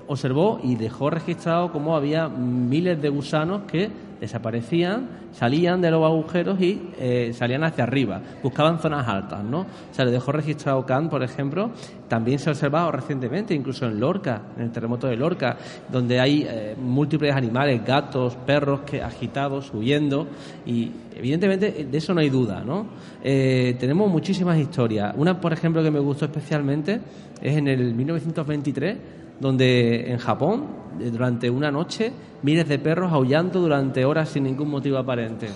observó 0.07 0.61
y 0.63 0.77
dejó 0.77 1.11
registrado 1.11 1.73
cómo 1.73 1.97
había 1.97 2.29
miles 2.29 3.01
de 3.01 3.09
gusanos 3.09 3.63
que 3.63 3.91
desaparecían, 4.21 5.09
salían 5.33 5.81
de 5.81 5.91
los 5.91 6.05
agujeros 6.05 6.61
y 6.61 6.91
eh, 6.99 7.33
salían 7.33 7.65
hacia 7.65 7.85
arriba, 7.85 8.21
buscaban 8.43 8.79
zonas 8.79 9.07
altas, 9.07 9.45
¿no? 9.45 9.61
O 9.61 9.95
sea, 9.95 10.05
le 10.05 10.11
dejó 10.11 10.33
registrado 10.33 10.85
Kant, 10.85 11.11
por 11.11 11.23
ejemplo, 11.23 11.71
también 12.09 12.39
se 12.39 12.49
ha 12.49 12.53
observado 12.53 12.91
recientemente, 12.93 13.55
incluso 13.55 13.87
en 13.87 14.01
Lorca, 14.01 14.43
en 14.57 14.65
el 14.65 14.71
terremoto 14.73 15.07
de 15.07 15.17
Lorca, 15.17 15.57
donde 15.91 16.21
hay 16.21 16.47
eh, 16.49 16.75
múltiples 16.81 17.35
animales, 17.35 17.85
gatos, 17.85 18.37
perros 18.37 18.81
que 18.81 19.03
agitados, 19.03 19.73
huyendo, 19.73 20.27
y 20.67 20.91
evidentemente 21.15 21.87
de 21.91 21.99
eso 21.99 22.15
no 22.15 22.21
hay 22.21 22.31
duda, 22.31 22.63
¿no? 22.65 22.87
Eh, 23.23 23.77
tenemos 23.79 24.11
muchísimas 24.11 24.59
historias. 24.59 25.15
Una, 25.17 25.41
por 25.41 25.53
ejemplo, 25.53 25.83
que 25.83 25.91
me 25.91 26.01
gustó 26.01 26.25
especialmente 26.25 27.01
es 27.41 27.57
en 27.57 27.69
el 27.69 27.95
1923 27.95 28.97
donde 29.41 30.11
en 30.11 30.19
Japón, 30.19 30.67
eh, 31.01 31.11
durante 31.11 31.51
una 31.51 31.71
noche, 31.71 32.13
miles 32.43 32.69
de 32.69 32.79
perros 32.79 33.13
aullando 33.13 33.61
durante 33.61 34.05
horas 34.05 34.29
sin 34.31 34.45
ningún 34.45 34.69
motivo 34.71 34.99
aparente. 34.99 35.49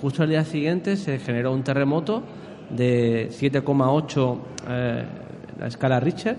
Justo 0.00 0.22
al 0.22 0.28
día 0.28 0.44
siguiente 0.44 0.96
se 0.96 1.18
generó 1.18 1.52
un 1.52 1.62
terremoto 1.62 2.22
de 2.70 3.30
7,8 3.30 4.38
eh, 4.68 5.04
la 5.58 5.66
escala 5.66 5.98
Richter, 6.00 6.36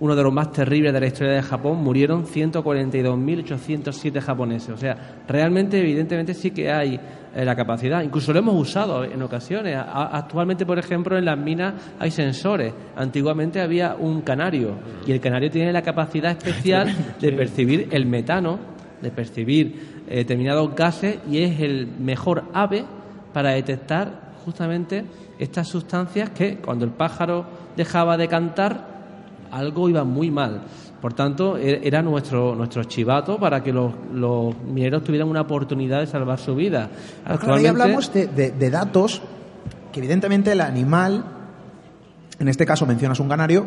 uno 0.00 0.14
de 0.16 0.22
los 0.22 0.32
más 0.32 0.52
terribles 0.52 0.92
de 0.92 1.00
la 1.00 1.06
historia 1.06 1.34
de 1.34 1.42
Japón, 1.42 1.78
murieron 1.78 2.26
142.807 2.26 4.20
japoneses. 4.20 4.70
O 4.70 4.76
sea, 4.76 5.22
realmente, 5.28 5.78
evidentemente, 5.78 6.34
sí 6.34 6.50
que 6.50 6.70
hay 6.72 6.98
la 7.34 7.56
capacidad. 7.56 8.02
Incluso 8.02 8.32
lo 8.32 8.40
hemos 8.40 8.54
usado 8.54 9.04
en 9.04 9.22
ocasiones. 9.22 9.76
Actualmente, 9.76 10.66
por 10.66 10.78
ejemplo, 10.78 11.16
en 11.16 11.24
las 11.24 11.38
minas 11.38 11.74
hay 11.98 12.10
sensores. 12.10 12.72
Antiguamente 12.96 13.60
había 13.60 13.96
un 13.98 14.20
canario 14.20 14.74
y 15.06 15.12
el 15.12 15.20
canario 15.20 15.50
tiene 15.50 15.72
la 15.72 15.82
capacidad 15.82 16.32
especial 16.32 16.94
de 17.20 17.32
percibir 17.32 17.88
el 17.90 18.06
metano, 18.06 18.58
de 19.00 19.10
percibir 19.10 20.04
eh, 20.08 20.16
determinados 20.16 20.74
gases 20.74 21.18
y 21.30 21.38
es 21.38 21.60
el 21.60 21.86
mejor 21.86 22.44
ave 22.52 22.84
para 23.32 23.50
detectar 23.50 24.32
justamente 24.44 25.04
estas 25.38 25.68
sustancias 25.68 26.30
que 26.30 26.58
cuando 26.58 26.84
el 26.84 26.90
pájaro 26.90 27.46
dejaba 27.76 28.16
de 28.16 28.28
cantar 28.28 28.92
algo 29.50 29.88
iba 29.88 30.04
muy 30.04 30.30
mal. 30.30 30.62
Por 31.02 31.12
tanto, 31.14 31.58
e- 31.58 31.80
era 31.82 32.00
nuestro, 32.00 32.54
nuestro 32.54 32.84
chivato 32.84 33.36
para 33.38 33.62
que 33.62 33.72
los, 33.72 33.92
los 34.14 34.56
mineros 34.62 35.02
tuvieran 35.04 35.28
una 35.28 35.40
oportunidad 35.42 35.98
de 36.00 36.06
salvar 36.06 36.38
su 36.38 36.54
vida. 36.54 36.88
Pero 37.24 37.38
claro, 37.40 37.54
ahí 37.56 37.66
hablamos 37.66 38.12
de, 38.14 38.26
de- 38.28 38.50
de 38.52 38.70
datos 38.70 39.20
que 39.92 39.98
evidentemente 40.00 40.52
el 40.52 40.60
animal, 40.60 41.24
en 42.38 42.48
este 42.48 42.64
caso 42.64 42.86
mencionas 42.86 43.18
un 43.20 43.28
canario, 43.28 43.66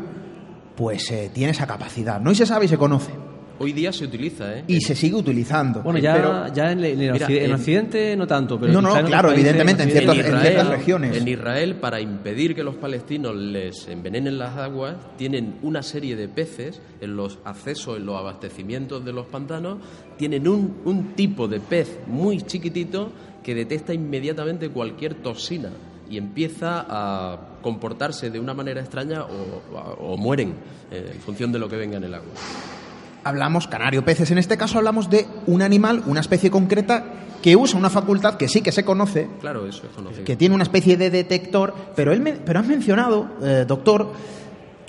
pues 0.78 1.12
eh, 1.12 1.30
tiene 1.34 1.52
esa 1.52 1.68
capacidad, 1.68 2.20
¿no? 2.22 2.32
Y 2.32 2.36
se 2.36 2.46
sabe 2.46 2.66
y 2.66 2.68
se 2.70 2.78
conoce. 2.78 3.12
Hoy 3.58 3.72
día 3.72 3.92
se 3.94 4.04
utiliza, 4.06 4.54
¿eh? 4.58 4.64
Y 4.68 4.82
se 4.82 4.96
sigue 4.96 5.16
utilizando. 5.16 5.82
Bueno, 5.82 5.98
ya, 6.00 6.14
Pero- 6.16 6.54
ya 6.54 6.72
en, 6.72 6.80
en 6.80 6.86
el 6.86 6.98
Mira, 6.98 7.14
Occidente, 7.14 7.38
en 7.46 7.50
en- 7.52 7.56
Occidente 7.56 8.16
no 8.18 8.28
tanto, 8.28 8.60
pero 8.60 8.74
No, 8.74 8.82
no, 8.82 8.98
en 8.98 9.06
claro, 9.06 9.30
países, 9.30 9.46
evidentemente, 9.46 9.84
en 9.84 9.90
en 9.90 10.42
ciertas 10.42 10.68
regiones. 10.68 11.16
En 11.18 11.28
Israel, 11.28 11.76
para 11.76 12.02
impedir 12.02 12.54
que 12.54 12.64
los 12.64 12.76
palestinos 12.76 13.36
les 13.36 13.88
envenenen 13.88 14.38
las 14.38 14.58
aguas, 14.58 14.96
tienen 15.18 15.56
una 15.62 15.82
serie 15.84 16.16
de 16.16 16.28
peces 16.28 16.82
en 17.00 17.16
los 17.16 17.40
accesos, 17.46 17.98
en 17.98 18.06
los 18.06 18.18
abastecimientos 18.20 19.06
de 19.06 19.14
los 19.14 19.26
pantanos, 19.28 19.78
tienen 20.18 20.48
un, 20.48 20.78
un 20.84 21.14
tipo 21.16 21.48
de 21.48 21.60
pez 21.62 22.00
muy 22.08 22.42
chiquitito 22.42 23.12
que 23.44 23.56
detecta 23.56 23.94
inmediatamente 23.94 24.70
cualquier 24.70 25.14
toxina 25.16 25.70
y 26.10 26.18
empieza 26.18 26.86
a 26.90 27.40
comportarse 27.62 28.30
de 28.30 28.40
una 28.40 28.54
manera 28.54 28.82
extraña 28.82 29.24
o, 29.24 29.62
o 30.14 30.18
mueren 30.18 30.54
eh, 30.92 31.12
en 31.16 31.20
función 31.22 31.52
de 31.52 31.60
lo 31.60 31.68
que 31.70 31.78
venga 31.78 31.98
en 31.98 32.04
el 32.04 32.14
agua. 32.14 32.30
Hablamos 33.26 33.68
canario 33.68 34.06
peces. 34.06 34.32
En 34.32 34.38
este 34.38 34.56
caso 34.56 34.78
hablamos 34.78 35.10
de 35.10 35.28
un 35.48 35.62
animal, 35.62 36.04
una 36.06 36.22
especie 36.22 36.50
concreta 36.50 37.04
que 37.42 37.56
usa 37.56 37.78
una 37.78 37.90
facultad 37.90 38.36
que 38.36 38.48
sí 38.48 38.62
que 38.62 38.72
se 38.72 38.86
conoce, 38.86 39.28
Claro, 39.42 39.68
eso 39.68 39.84
es 39.88 39.94
conocido. 39.94 40.24
que 40.24 40.36
tiene 40.38 40.56
una 40.56 40.64
especie 40.64 40.96
de 40.96 41.10
detector, 41.12 41.74
pero 41.96 42.14
él 42.14 42.22
me- 42.22 42.34
pero 42.34 42.60
has 42.60 42.68
mencionado, 42.68 43.28
eh, 43.44 43.66
doctor, 43.68 44.12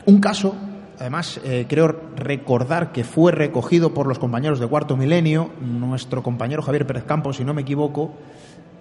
un 0.06 0.20
caso, 0.20 0.54
además 0.98 1.38
eh, 1.44 1.66
creo 1.68 2.00
recordar 2.16 2.92
que 2.92 3.04
fue 3.04 3.32
recogido 3.32 3.92
por 3.92 4.06
los 4.06 4.18
compañeros 4.18 4.58
de 4.60 4.66
Cuarto 4.66 4.96
Milenio, 4.96 5.50
nuestro 5.60 6.22
compañero 6.22 6.62
Javier 6.62 6.86
Pérez 6.86 7.04
Campos, 7.04 7.36
si 7.36 7.44
no 7.44 7.52
me 7.52 7.62
equivoco, 7.62 8.12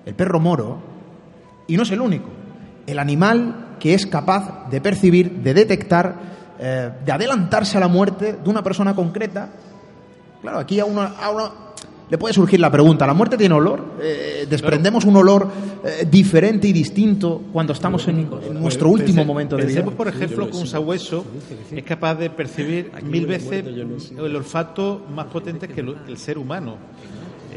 el 0.06 0.14
perro 0.16 0.40
moro, 0.40 0.78
y 1.68 1.76
no 1.76 1.84
es 1.84 1.92
el 1.92 2.00
único, 2.00 2.30
el 2.88 3.00
animal 3.00 3.76
que 3.80 3.94
es 3.94 4.06
capaz 4.06 4.70
de 4.70 4.80
percibir, 4.80 5.32
de 5.42 5.54
detectar, 5.54 6.16
eh, 6.60 6.90
de 7.06 7.12
adelantarse 7.12 7.78
a 7.78 7.80
la 7.80 7.88
muerte 7.88 8.38
de 8.44 8.50
una 8.50 8.64
persona 8.64 8.96
concreta. 8.96 9.50
Claro, 10.42 10.60
aquí 10.60 10.80
a 10.80 10.86
uno, 10.86 11.02
a 11.02 11.30
uno 11.30 11.66
le 12.10 12.18
puede 12.18 12.34
surgir 12.34 12.60
la 12.60 12.72
pregunta, 12.72 13.08
¿la 13.08 13.14
muerte 13.16 13.36
tiene 13.36 13.56
olor? 13.56 13.96
Eh, 14.00 14.46
¿Desprendemos 14.48 15.06
un 15.06 15.16
olor 15.16 15.50
eh, 15.84 16.08
diferente 16.10 16.68
y 16.68 16.74
distinto 16.74 17.42
cuando 17.52 17.74
estamos 17.74 18.08
en, 18.08 18.30
en 18.48 18.62
nuestro 18.62 18.90
último 18.90 19.26
momento 19.26 19.58
de 19.58 19.64
vida? 19.64 19.76
Pensemos, 19.76 19.94
por 19.96 20.08
ejemplo, 20.08 20.50
que 20.50 20.58
un 20.58 20.68
sabueso 20.68 21.26
es 21.72 21.84
capaz 21.84 22.16
de 22.16 22.30
percibir 22.30 22.92
mil 23.04 23.26
veces 23.26 23.66
el 23.66 24.36
olfato 24.36 25.04
más 25.14 25.26
potente 25.26 25.68
que 25.68 25.82
el, 25.82 25.96
que 26.06 26.12
el 26.12 26.18
ser 26.18 26.38
humano. 26.38 26.78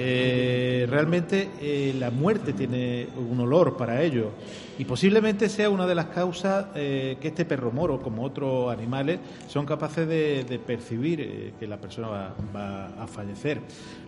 Eh, 0.01 0.86
realmente 0.88 1.51
eh, 1.61 1.94
la 1.99 2.11
muerte 2.11 2.53
tiene 2.53 3.09
un 3.16 3.40
olor 3.40 3.76
para 3.76 4.01
ello 4.03 4.30
y 4.78 4.84
posiblemente 4.84 5.49
sea 5.49 5.70
una 5.70 5.86
de 5.88 5.94
las 5.96 6.07
causas 6.07 6.66
eh, 6.76 7.16
que 7.20 7.28
este 7.28 7.44
perro 7.44 7.72
moro, 7.72 8.01
como 8.01 8.22
otros 8.22 8.72
animales, 8.72 9.18
son 9.49 9.66
capaces 9.66 10.07
de, 10.07 10.44
de 10.44 10.59
percibir 10.61 11.53
que 11.59 11.66
la 11.66 11.78
persona 11.78 12.32
va, 12.55 12.86
a 13.03 13.07
fallecer. 13.09 13.61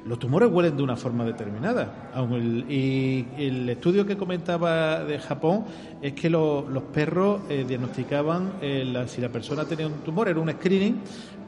Los 0.06 0.20
tumores 0.20 0.48
huelen 0.52 0.76
de 0.76 0.82
una 0.84 0.96
forma 0.96 1.24
determinada. 1.24 2.10
aun 2.14 2.32
el- 2.34 2.70
y 2.70 3.26
el 3.36 3.68
estudio 3.68 4.06
que 4.06 4.16
comentaba 4.16 5.04
de 5.04 5.18
Japón 5.18 5.64
es 6.00 6.12
que 6.12 6.30
lo- 6.30 6.68
los 6.70 6.84
perros 6.84 7.40
diagnosticaban 7.48 8.52
la- 8.62 9.08
si 9.08 9.20
la 9.20 9.28
persona 9.28 9.64
tenía 9.64 9.88
un 9.88 9.94
tumor, 10.04 10.28
era 10.28 10.38
un 10.38 10.50
screening 10.52 11.00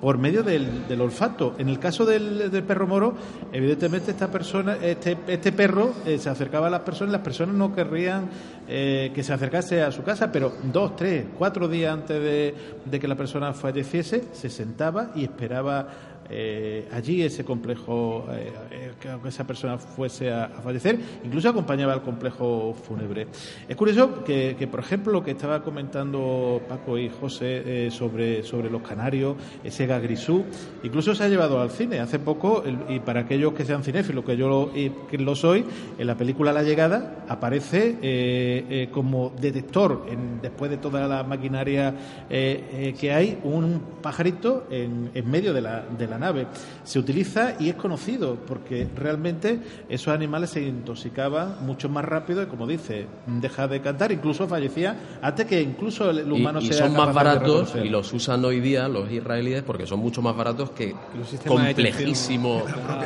por 0.03 0.19
medio 0.19 0.43
del, 0.43 0.89
del 0.89 1.01
olfato. 1.01 1.55
En 1.59 1.69
el 1.69 1.79
caso 1.79 2.05
del, 2.05 2.51
del 2.51 2.65
perro 2.65 2.89
moro, 2.89 3.15
evidentemente 3.53 4.11
esta 4.11 4.27
persona, 4.27 4.77
este, 4.83 5.17
este 5.29 5.53
perro 5.53 5.95
eh, 6.05 6.19
se 6.19 6.29
acercaba 6.29 6.67
a 6.67 6.71
las 6.71 6.81
personas, 6.81 7.13
las 7.13 7.21
personas 7.21 7.55
no 7.55 7.73
querrían 7.73 8.29
eh, 8.67 9.13
que 9.15 9.23
se 9.23 9.33
acercase 9.33 9.81
a 9.81 9.93
su 9.93 10.03
casa, 10.03 10.33
pero 10.33 10.55
dos, 10.73 10.97
tres, 10.97 11.27
cuatro 11.39 11.69
días 11.69 11.95
antes 11.95 12.21
de, 12.21 12.55
de 12.85 12.99
que 12.99 13.07
la 13.07 13.15
persona 13.15 13.53
falleciese, 13.53 14.25
se 14.33 14.51
sentaba 14.51 15.13
y 15.15 15.23
esperaba 15.23 15.87
eh, 16.31 16.89
allí 16.93 17.23
ese 17.23 17.45
complejo, 17.45 18.27
eh, 18.31 18.53
eh, 18.71 18.93
que 19.01 19.29
esa 19.29 19.47
persona 19.47 19.79
fuese 19.79 20.31
a, 20.33 20.49
fallecer, 20.63 20.99
incluso 21.25 21.49
acompañaba 21.49 21.93
al 21.93 22.03
complejo 22.03 22.75
fúnebre. 22.75 23.27
Es 23.69 23.77
curioso 23.77 24.25
que, 24.25 24.57
que, 24.59 24.67
por 24.67 24.81
ejemplo, 24.81 25.13
lo 25.13 25.23
que 25.25 25.33
estaba 25.33 25.63
comentando 25.63 26.61
Paco 26.69 26.99
y 26.99 27.09
José 27.09 27.87
eh, 27.87 27.91
sobre, 27.91 28.43
sobre 28.43 28.71
los 28.71 28.83
canarios, 28.83 29.37
ese 29.65 29.87
gagrisú, 29.87 30.45
incluso 30.83 31.15
se 31.15 31.25
ha 31.25 31.29
llevado 31.29 31.61
al 31.61 31.71
cine. 31.71 32.01
Hace 32.01 32.19
poco, 32.19 32.63
y 32.89 33.01
para 33.01 33.21
aquellos 33.21 33.53
que 33.53 33.65
sean 33.65 33.83
cinéfilos, 33.83 34.25
que 34.25 34.37
yo 34.37 34.49
lo, 34.49 34.73
que 34.73 35.19
lo 35.19 35.35
soy, 35.35 35.65
en 35.99 36.07
la 36.07 36.17
película 36.17 36.53
La 36.53 36.63
Llegada 36.63 37.25
aparece 37.29 38.89
como 38.93 39.33
detector, 39.41 40.07
en- 40.09 40.41
después 40.41 40.71
de 40.71 40.77
toda 40.77 41.07
la 41.09 41.23
maquinaria 41.25 41.95
que 42.29 43.13
hay, 43.13 43.39
un 43.45 43.81
pajarito 44.03 44.67
en, 44.71 45.11
en 45.15 45.31
medio 45.31 45.53
de 45.53 45.61
la, 45.61 45.83
de 45.83 46.07
la 46.07 46.12
nave. 46.19 46.47
Se 46.85 46.99
utiliza 46.99 47.55
y 47.59 47.69
es 47.69 47.75
conocido 47.75 48.37
porque 48.47 48.89
realmente 48.97 49.61
esos 49.89 50.15
animales 50.15 50.51
se 50.51 50.63
intoxicaban 50.63 51.65
mucho 51.65 51.89
más 51.89 52.05
rápido 52.05 52.43
y, 52.43 52.47
como 52.47 52.67
dice, 52.67 53.07
deja 53.27 53.69
de 53.69 53.81
cantar, 53.81 54.13
incluso 54.13 54.47
fallecía 54.47 55.19
antes 55.23 55.47
que 55.47 55.61
incluso 55.61 56.11
el, 56.11 56.27
Y, 56.27 56.31
humano 56.31 56.61
y 56.61 56.67
sea 56.67 56.87
son 56.87 56.93
más 56.93 57.09
capaz 57.09 57.13
baratos 57.13 57.75
y 57.83 57.89
los 57.89 58.13
usan 58.13 58.45
hoy 58.45 58.61
día 58.61 58.89
los 58.89 59.11
israelíes 59.11 59.63
porque 59.63 59.87
son 59.87 60.01
mucho 60.01 60.23
más 60.23 60.37
baratos 60.37 60.71
que 60.71 60.95
los 61.17 61.29
sistemas 61.29 61.65
de 61.65 61.75
complejísimo. 61.75 62.63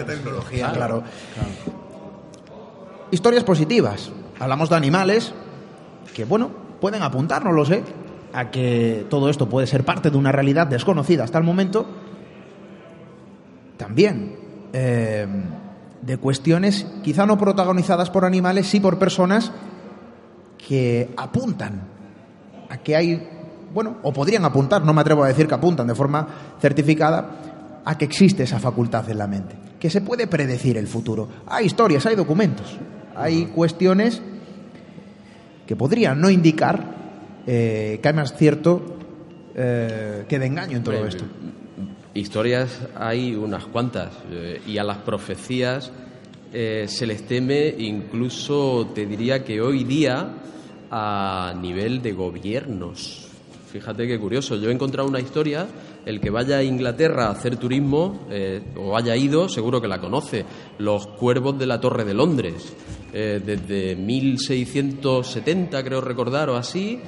tecnología, 0.07 0.73
claro. 0.73 1.03
Historias 3.11 3.45
positivas. 3.45 4.11
Hablamos 4.39 4.69
de 4.69 4.77
animales 4.77 5.33
que, 6.15 6.25
bueno, 6.25 6.51
pueden 6.81 7.03
apuntar, 7.03 7.45
no 7.45 7.53
lo 7.53 7.65
sé, 7.65 7.83
a 8.33 8.51
que 8.51 9.07
todo 9.09 9.31
esto 9.31 9.49
puede 9.49 9.67
ser 9.67 9.85
parte 9.85 10.11
de 10.11 10.17
una 10.17 10.33
realidad 10.33 10.67
desconocida 10.67 11.25
hasta 11.25 11.39
el 11.39 11.45
momento. 11.45 11.87
También 13.77 14.37
eh, 14.73 15.27
de 16.03 16.17
cuestiones 16.19 16.87
quizá 17.03 17.27
no 17.27 17.37
protagonizadas 17.37 18.11
por 18.11 18.25
animales, 18.25 18.67
sí 18.67 18.81
por 18.81 18.99
personas 18.99 19.51
que 20.57 21.11
apuntan 21.17 21.83
a 22.69 22.79
que 22.79 22.97
hay, 22.97 23.29
bueno, 23.73 23.99
o 24.03 24.13
podrían 24.13 24.45
apuntar, 24.45 24.85
no 24.85 24.93
me 24.93 25.01
atrevo 25.01 25.25
a 25.25 25.29
decir 25.29 25.47
que 25.47 25.55
apuntan 25.55 25.87
de 25.87 25.95
forma 25.95 26.27
certificada, 26.61 27.83
a 27.85 27.97
que 27.97 28.05
existe 28.05 28.43
esa 28.43 28.59
facultad 28.59 29.09
en 29.11 29.19
la 29.19 29.27
mente, 29.27 29.55
que 29.79 29.91
se 29.91 30.01
puede 30.01 30.27
predecir 30.27 30.77
el 30.77 30.89
futuro. 30.89 31.29
Hay 31.47 31.67
historias, 31.67 32.05
hay 32.07 32.17
documentos, 32.17 32.77
hay 33.15 33.47
cuestiones 33.47 34.21
que 35.67 35.77
podrían 35.77 36.21
no 36.21 36.31
indicar 36.31 36.97
eh, 37.47 38.01
que 38.03 38.09
hay 38.09 38.15
más 38.15 38.35
cierto 38.37 38.97
eh, 39.55 40.25
que 40.29 40.39
de 40.39 40.47
engaño 40.47 40.77
en 40.77 40.83
todo 40.83 41.07
esto. 41.07 41.25
Historias 42.17 42.81
hay 42.95 43.35
unas 43.35 43.67
cuantas 43.67 44.11
eh, 44.31 44.63
y 44.67 44.79
a 44.79 44.85
las 44.85 44.97
profecías 44.99 45.93
eh, 46.51 46.87
se 46.89 47.07
les 47.07 47.27
teme 47.27 47.75
incluso, 47.77 48.91
te 48.95 49.05
diría 49.05 49.45
que 49.45 49.61
hoy 49.61 49.85
día, 49.85 50.31
a 50.91 51.53
nivel 51.61 52.01
de 52.01 52.13
gobiernos. 52.13 53.29
Fíjate 53.71 54.07
qué 54.07 54.19
curioso, 54.19 54.57
yo 54.57 54.71
he 54.71 54.73
encontrado 54.73 55.07
una 55.07 55.21
historia, 55.21 55.67
el 56.07 56.19
que 56.19 56.31
vaya 56.31 56.57
a 56.57 56.63
Inglaterra 56.63 57.27
a 57.27 57.33
hacer 57.33 57.59
turismo 57.59 58.27
eh, 58.31 58.63
o 58.77 58.97
haya 58.97 59.15
ido, 59.15 59.51
seguro 59.51 59.83
que 59.83 59.89
la 59.89 60.01
conoce, 60.01 60.47
los 60.79 61.09
cuervos 61.09 61.59
de 61.59 61.67
la 61.67 61.83
Torre 61.83 62.07
de 62.07 62.15
Londres. 62.15 62.73
Desde 63.13 63.97
1670, 63.97 65.83
creo 65.83 66.03
recordar, 66.03 66.51
o 66.51 66.57
así, 66.57 67.01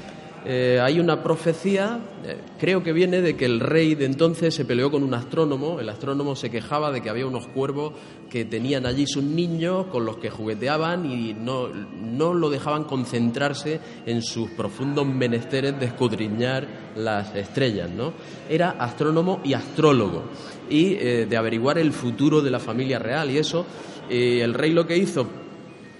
eh, 0.44 0.80
hay 0.80 1.00
una 1.00 1.22
profecía, 1.22 1.98
eh, 2.24 2.36
creo 2.58 2.82
que 2.82 2.92
viene 2.92 3.20
de 3.20 3.36
que 3.36 3.44
el 3.44 3.60
rey 3.60 3.94
de 3.94 4.04
entonces 4.04 4.54
se 4.54 4.64
peleó 4.64 4.90
con 4.90 5.02
un 5.02 5.12
astrónomo, 5.14 5.80
el 5.80 5.88
astrónomo 5.88 6.36
se 6.36 6.50
quejaba 6.50 6.92
de 6.92 7.00
que 7.00 7.10
había 7.10 7.26
unos 7.26 7.46
cuervos 7.48 7.92
que 8.30 8.44
tenían 8.44 8.86
allí 8.86 9.06
sus 9.06 9.22
niños 9.22 9.86
con 9.86 10.04
los 10.04 10.18
que 10.18 10.30
jugueteaban 10.30 11.10
y 11.10 11.34
no, 11.34 11.68
no 11.68 12.34
lo 12.34 12.50
dejaban 12.50 12.84
concentrarse 12.84 13.80
en 14.06 14.22
sus 14.22 14.50
profundos 14.50 15.06
menesteres 15.06 15.78
de 15.78 15.86
escudriñar 15.86 16.66
las 16.96 17.34
estrellas, 17.34 17.90
¿no? 17.90 18.12
Era 18.48 18.70
astrónomo 18.70 19.40
y 19.44 19.54
astrólogo 19.54 20.24
y 20.70 20.94
eh, 20.94 21.26
de 21.28 21.36
averiguar 21.36 21.78
el 21.78 21.92
futuro 21.92 22.40
de 22.42 22.50
la 22.50 22.60
familia 22.60 22.98
real 22.98 23.30
y 23.30 23.38
eso, 23.38 23.66
el 24.08 24.54
rey 24.54 24.72
lo 24.72 24.86
que 24.86 24.96
hizo 24.96 25.26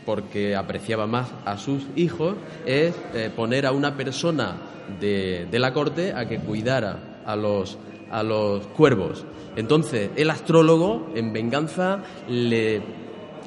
porque 0.08 0.56
apreciaba 0.56 1.06
más 1.06 1.28
a 1.44 1.58
sus 1.58 1.82
hijos, 1.94 2.34
es 2.64 2.94
eh, 3.12 3.30
poner 3.36 3.66
a 3.66 3.72
una 3.72 3.94
persona 3.94 4.56
de, 4.98 5.46
de 5.50 5.58
la 5.58 5.74
corte 5.74 6.14
a 6.14 6.26
que 6.26 6.38
cuidara 6.38 7.20
a 7.26 7.36
los, 7.36 7.76
a 8.10 8.22
los 8.22 8.66
cuervos. 8.68 9.26
Entonces, 9.54 10.08
el 10.16 10.30
astrólogo, 10.30 11.10
en 11.14 11.34
venganza, 11.34 12.04
le, 12.26 12.80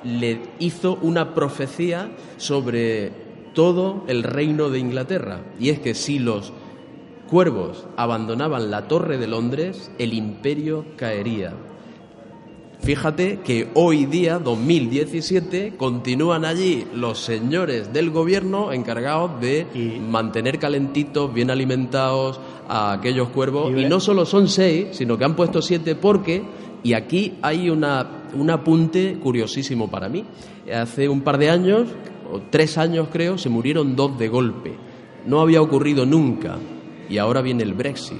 le 0.03 0.39
hizo 0.59 0.99
una 1.01 1.33
profecía 1.33 2.11
sobre 2.37 3.11
todo 3.55 4.03
el 4.07 4.21
reino 4.21 4.69
de 4.69 4.77
Inglaterra. 4.77 5.39
Y 5.59 5.69
es 5.69 5.79
que 5.79 5.95
si 5.95 6.19
los 6.19 6.53
cuervos 7.27 7.87
abandonaban 7.97 8.69
la 8.69 8.87
Torre 8.87 9.17
de 9.17 9.25
Londres, 9.25 9.89
el 9.97 10.13
imperio 10.13 10.85
caería. 10.95 11.55
Fíjate 12.83 13.39
que 13.43 13.67
hoy 13.75 14.05
día, 14.07 14.39
2017, 14.39 15.73
continúan 15.77 16.45
allí 16.45 16.87
los 16.95 17.19
señores 17.19 17.93
del 17.93 18.09
gobierno 18.09 18.71
encargados 18.73 19.39
de 19.39 19.67
Y- 19.75 19.99
mantener 19.99 20.57
calentitos, 20.57 21.31
bien 21.31 21.51
alimentados 21.51 22.39
a 22.67 22.93
aquellos 22.93 23.29
cuervos. 23.29 23.71
Y 23.77 23.85
no 23.85 23.99
solo 23.99 24.25
son 24.25 24.47
seis, 24.47 24.87
sino 24.93 25.15
que 25.15 25.25
han 25.25 25.35
puesto 25.35 25.61
siete 25.61 25.93
porque, 25.93 26.41
y 26.81 26.93
aquí 26.93 27.33
hay 27.43 27.69
una, 27.69 28.23
un 28.33 28.49
apunte 28.49 29.17
curiosísimo 29.21 29.89
para 29.91 30.09
mí. 30.09 30.25
Hace 30.73 31.07
un 31.07 31.21
par 31.21 31.37
de 31.37 31.51
años, 31.51 31.87
o 32.33 32.39
tres 32.49 32.79
años 32.79 33.09
creo, 33.11 33.37
se 33.37 33.49
murieron 33.49 33.95
dos 33.95 34.17
de 34.17 34.27
golpe. 34.27 34.73
No 35.27 35.39
había 35.39 35.61
ocurrido 35.61 36.07
nunca. 36.07 36.57
Y 37.07 37.19
ahora 37.19 37.41
viene 37.43 37.61
el 37.61 37.75
Brexit. 37.75 38.17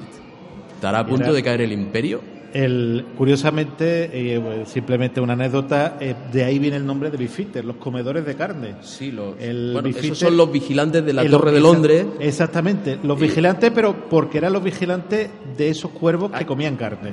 ¿Estará 0.75 0.99
a 0.99 1.05
punto 1.07 1.33
de 1.33 1.41
caer 1.41 1.61
el 1.61 1.71
imperio? 1.71 2.21
El, 2.53 3.05
curiosamente, 3.17 4.09
eh, 4.33 4.37
bueno, 4.37 4.65
simplemente 4.65 5.21
una 5.21 5.33
anécdota, 5.33 5.97
eh, 5.99 6.15
de 6.31 6.43
ahí 6.43 6.59
viene 6.59 6.77
el 6.77 6.85
nombre 6.85 7.09
de 7.09 7.17
Bifitter, 7.17 7.63
los 7.63 7.77
comedores 7.77 8.25
de 8.25 8.35
carne. 8.35 8.75
Sí, 8.81 9.11
los, 9.11 9.35
El 9.39 9.71
bueno, 9.73 9.89
esos 9.89 10.17
son 10.17 10.35
los 10.37 10.51
vigilantes 10.51 11.05
de 11.05 11.13
la 11.13 11.23
Eh, 11.23 11.29
Torre 11.29 11.51
de 11.51 11.59
Londres. 11.61 12.05
Exactamente, 12.19 12.97
los 13.03 13.17
Y- 13.19 13.23
vigilantes, 13.23 13.71
pero 13.73 14.09
porque 14.09 14.37
eran 14.39 14.53
los 14.53 14.63
vigilantes 14.63 15.29
de 15.57 15.69
esos 15.69 15.91
cuervos 15.91 16.31
que 16.31 16.37
Ay. 16.39 16.45
comían 16.45 16.75
carne. 16.75 17.11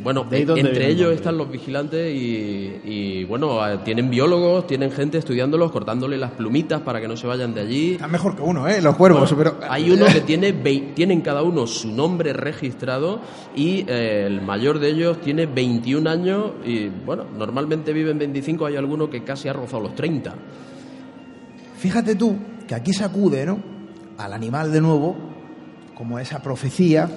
Bueno, 0.00 0.26
entre 0.30 0.90
ellos 0.90 1.12
están 1.12 1.36
los 1.36 1.50
vigilantes 1.50 2.14
y, 2.14 2.80
y, 2.84 3.24
bueno, 3.24 3.66
eh, 3.66 3.78
tienen 3.84 4.08
biólogos, 4.08 4.66
tienen 4.66 4.92
gente 4.92 5.18
estudiándolos, 5.18 5.72
cortándole 5.72 6.16
las 6.16 6.30
plumitas 6.32 6.82
para 6.82 7.00
que 7.00 7.08
no 7.08 7.16
se 7.16 7.26
vayan 7.26 7.52
de 7.52 7.62
allí. 7.62 7.92
Está 7.92 8.06
mejor 8.06 8.36
que 8.36 8.42
uno, 8.42 8.68
¿eh? 8.68 8.80
Los 8.80 8.94
cuervos, 8.96 9.34
pero... 9.36 9.58
Hay 9.68 9.90
uno 9.90 10.06
que 10.06 10.20
tiene 10.20 10.52
tienen 10.94 11.20
cada 11.20 11.42
uno 11.42 11.66
su 11.66 11.90
nombre 11.90 12.32
registrado 12.32 13.20
y 13.56 13.84
eh, 13.88 14.24
el 14.26 14.40
mayor 14.40 14.78
de 14.78 14.90
ellos 14.90 15.20
tiene 15.20 15.46
21 15.46 16.08
años 16.08 16.52
y 16.64 16.88
bueno, 16.88 17.24
normalmente 17.36 17.92
viven 17.92 18.18
25, 18.18 18.66
hay 18.66 18.76
alguno 18.76 19.10
que 19.10 19.24
casi 19.24 19.48
ha 19.48 19.52
rozado 19.52 19.82
los 19.82 19.94
30. 19.96 20.34
Fíjate 21.76 22.14
tú 22.14 22.36
que 22.68 22.74
aquí 22.74 22.92
se 22.92 23.04
acude, 23.04 23.44
¿no? 23.46 23.58
Al 24.16 24.32
animal 24.32 24.70
de 24.72 24.80
nuevo, 24.80 25.16
como 25.96 26.18
esa 26.18 26.40
profecía, 26.40 27.08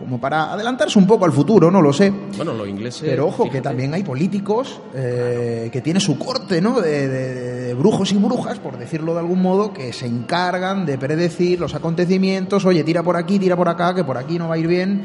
como 0.00 0.18
para 0.20 0.52
adelantarse 0.52 0.98
un 0.98 1.06
poco 1.06 1.24
al 1.26 1.32
futuro, 1.32 1.70
no 1.70 1.80
lo 1.80 1.92
sé. 1.92 2.10
Bueno, 2.36 2.52
los 2.54 2.66
ingleses... 2.66 3.02
Pero 3.04 3.28
ojo, 3.28 3.48
que 3.48 3.60
también 3.60 3.94
hay 3.94 4.02
políticos 4.02 4.80
eh, 4.94 5.68
que 5.70 5.80
tiene 5.82 6.00
su 6.00 6.18
corte, 6.18 6.60
¿no? 6.60 6.80
De, 6.80 7.06
de- 7.06 7.50
de 7.70 7.74
brujos 7.74 8.10
y 8.10 8.16
brujas, 8.16 8.58
por 8.58 8.76
decirlo 8.78 9.12
de 9.14 9.20
algún 9.20 9.40
modo, 9.42 9.72
que 9.72 9.92
se 9.92 10.06
encargan 10.06 10.84
de 10.86 10.98
predecir 10.98 11.60
los 11.60 11.74
acontecimientos. 11.74 12.64
Oye, 12.64 12.82
tira 12.82 13.02
por 13.04 13.16
aquí, 13.16 13.38
tira 13.38 13.56
por 13.56 13.68
acá, 13.68 13.94
que 13.94 14.02
por 14.02 14.16
aquí 14.18 14.38
no 14.38 14.48
va 14.48 14.54
a 14.56 14.58
ir 14.58 14.66
bien. 14.66 15.02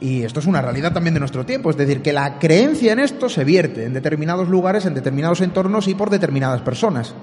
Y 0.00 0.22
esto 0.22 0.40
es 0.40 0.46
una 0.46 0.62
realidad 0.62 0.92
también 0.92 1.14
de 1.14 1.20
nuestro 1.20 1.44
tiempo. 1.44 1.68
Es 1.70 1.76
decir, 1.76 2.00
que 2.00 2.12
la 2.12 2.38
creencia 2.38 2.92
en 2.92 3.00
esto 3.00 3.28
se 3.28 3.44
vierte 3.44 3.84
en 3.84 3.92
determinados 3.92 4.48
lugares, 4.48 4.86
en 4.86 4.94
determinados 4.94 5.40
entornos 5.40 5.88
y 5.88 5.94
por 5.94 6.08
determinadas 6.10 6.62
personas. 6.62 7.14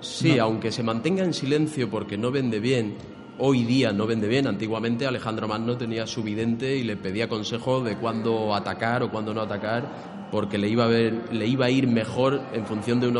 Sí, 0.00 0.38
aunque 0.38 0.70
se 0.70 0.82
mantenga 0.82 1.24
en 1.24 1.32
silencio 1.34 1.90
porque 1.90 2.18
no 2.18 2.30
vende 2.30 2.60
bien, 2.60 2.94
hoy 3.38 3.64
día 3.64 3.92
no 3.92 4.06
vende 4.06 4.28
bien. 4.28 4.46
Antiguamente 4.46 5.06
Alejandro 5.06 5.48
Magno 5.48 5.76
tenía 5.76 6.06
su 6.06 6.22
vidente 6.22 6.76
y 6.76 6.82
le 6.84 6.96
pedía 6.96 7.28
consejo 7.28 7.82
de 7.82 7.96
cuándo 7.96 8.54
atacar 8.54 9.02
o 9.02 9.10
cuándo 9.10 9.34
no 9.34 9.40
atacar, 9.40 10.28
porque 10.30 10.58
le 10.58 10.68
iba 10.68 10.84
a, 10.84 10.88
ver, 10.88 11.32
le 11.32 11.46
iba 11.46 11.66
a 11.66 11.70
ir 11.70 11.86
mejor 11.86 12.40
en 12.52 12.66
función 12.66 13.00
de, 13.00 13.12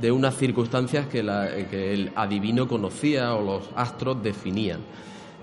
de 0.00 0.12
unas 0.12 0.36
circunstancias 0.36 1.06
que, 1.06 1.22
la- 1.22 1.48
que 1.70 1.92
el 1.92 2.12
adivino 2.16 2.66
conocía 2.68 3.34
o 3.34 3.42
los 3.42 3.70
astros 3.76 4.22
definían. 4.22 4.80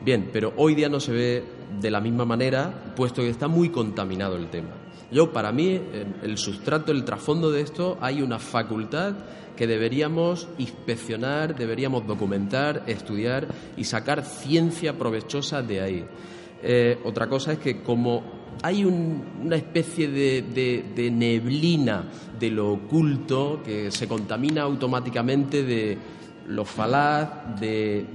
Bien, 0.03 0.29
pero 0.33 0.53
hoy 0.57 0.73
día 0.75 0.89
no 0.89 0.99
se 0.99 1.11
ve 1.11 1.43
de 1.79 1.91
la 1.91 2.01
misma 2.01 2.25
manera, 2.25 2.93
puesto 2.95 3.21
que 3.21 3.29
está 3.29 3.47
muy 3.47 3.69
contaminado 3.69 4.35
el 4.35 4.47
tema. 4.49 4.69
Yo, 5.11 5.31
para 5.33 5.51
mí, 5.51 5.79
el- 6.23 6.37
sustrato, 6.37 6.91
el 6.91 7.03
trasfondo 7.03 7.51
de 7.51 7.61
esto, 7.61 7.97
hay 8.01 8.21
una 8.21 8.39
facultad 8.39 9.13
que 9.55 9.67
deberíamos 9.67 10.47
inspeccionar, 10.57 11.55
deberíamos 11.55 12.07
documentar, 12.07 12.83
estudiar 12.87 13.47
y 13.75 13.83
sacar 13.83 14.23
ciencia 14.23 14.97
provechosa 14.97 15.61
de 15.61 15.81
ahí. 15.81 16.05
Eh, 16.63 16.97
otra 17.03 17.27
cosa 17.27 17.53
es 17.53 17.59
que 17.59 17.81
como 17.81 18.23
hay 18.63 18.85
un- 18.85 19.23
una 19.43 19.55
especie 19.57 20.07
de- 20.07 20.43
de 20.95 21.11
neblina 21.11 22.05
de 22.39 22.49
lo 22.49 22.71
oculto 22.71 23.61
que 23.63 23.91
se 23.91 24.07
contamina 24.07 24.61
automáticamente 24.63 25.63
de 25.63 25.97
lo 26.47 26.63
falaz, 26.65 27.59
de 27.59 28.05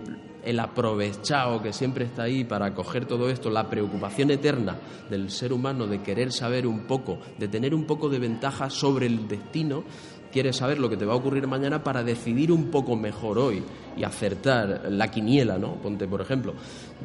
el 0.46 0.60
aprovechado 0.60 1.60
que 1.60 1.72
siempre 1.72 2.04
está 2.04 2.22
ahí 2.22 2.44
para 2.44 2.72
coger 2.72 3.04
todo 3.04 3.28
esto, 3.28 3.50
la 3.50 3.68
preocupación 3.68 4.30
eterna 4.30 4.78
del 5.10 5.28
ser 5.30 5.52
humano 5.52 5.88
de 5.88 6.02
querer 6.02 6.32
saber 6.32 6.66
un 6.68 6.86
poco, 6.86 7.18
de 7.36 7.48
tener 7.48 7.74
un 7.74 7.84
poco 7.84 8.08
de 8.08 8.20
ventaja 8.20 8.70
sobre 8.70 9.06
el 9.06 9.26
destino, 9.26 9.82
quieres 10.30 10.56
saber 10.56 10.78
lo 10.78 10.88
que 10.88 10.96
te 10.96 11.04
va 11.04 11.14
a 11.14 11.16
ocurrir 11.16 11.48
mañana 11.48 11.82
para 11.82 12.04
decidir 12.04 12.52
un 12.52 12.70
poco 12.70 12.94
mejor 12.94 13.38
hoy 13.38 13.62
y 13.96 14.04
acertar 14.04 14.86
la 14.88 15.10
quiniela, 15.10 15.58
¿no? 15.58 15.74
Ponte, 15.82 16.06
por 16.06 16.20
ejemplo. 16.20 16.54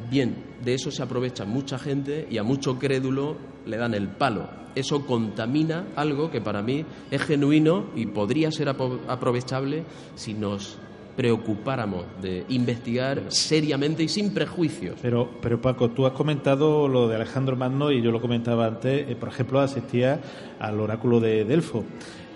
Bien, 0.08 0.36
de 0.62 0.74
eso 0.74 0.92
se 0.92 1.02
aprovecha 1.02 1.44
mucha 1.44 1.78
gente 1.78 2.28
y 2.30 2.38
a 2.38 2.44
mucho 2.44 2.78
crédulo 2.78 3.36
le 3.66 3.76
dan 3.76 3.94
el 3.94 4.08
palo. 4.08 4.48
Eso 4.76 5.04
contamina 5.04 5.88
algo 5.96 6.30
que 6.30 6.40
para 6.40 6.62
mí 6.62 6.84
es 7.10 7.22
genuino 7.22 7.86
y 7.96 8.06
podría 8.06 8.52
ser 8.52 8.68
aprovechable 8.68 9.84
si 10.14 10.32
nos 10.32 10.78
preocupáramos 11.16 12.04
de 12.20 12.44
investigar 12.48 13.22
seriamente 13.28 14.02
y 14.02 14.08
sin 14.08 14.32
prejuicios. 14.32 14.98
Pero, 15.02 15.30
pero 15.40 15.60
Paco, 15.60 15.90
tú 15.90 16.06
has 16.06 16.12
comentado 16.12 16.88
lo 16.88 17.08
de 17.08 17.16
Alejandro 17.16 17.56
Magno 17.56 17.90
y 17.90 18.02
yo 18.02 18.10
lo 18.10 18.20
comentaba 18.20 18.66
antes, 18.66 19.08
eh, 19.08 19.16
por 19.16 19.28
ejemplo, 19.28 19.60
asistía 19.60 20.20
al 20.58 20.80
oráculo 20.80 21.20
de 21.20 21.44
Delfo. 21.44 21.84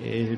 Eh, 0.02 0.36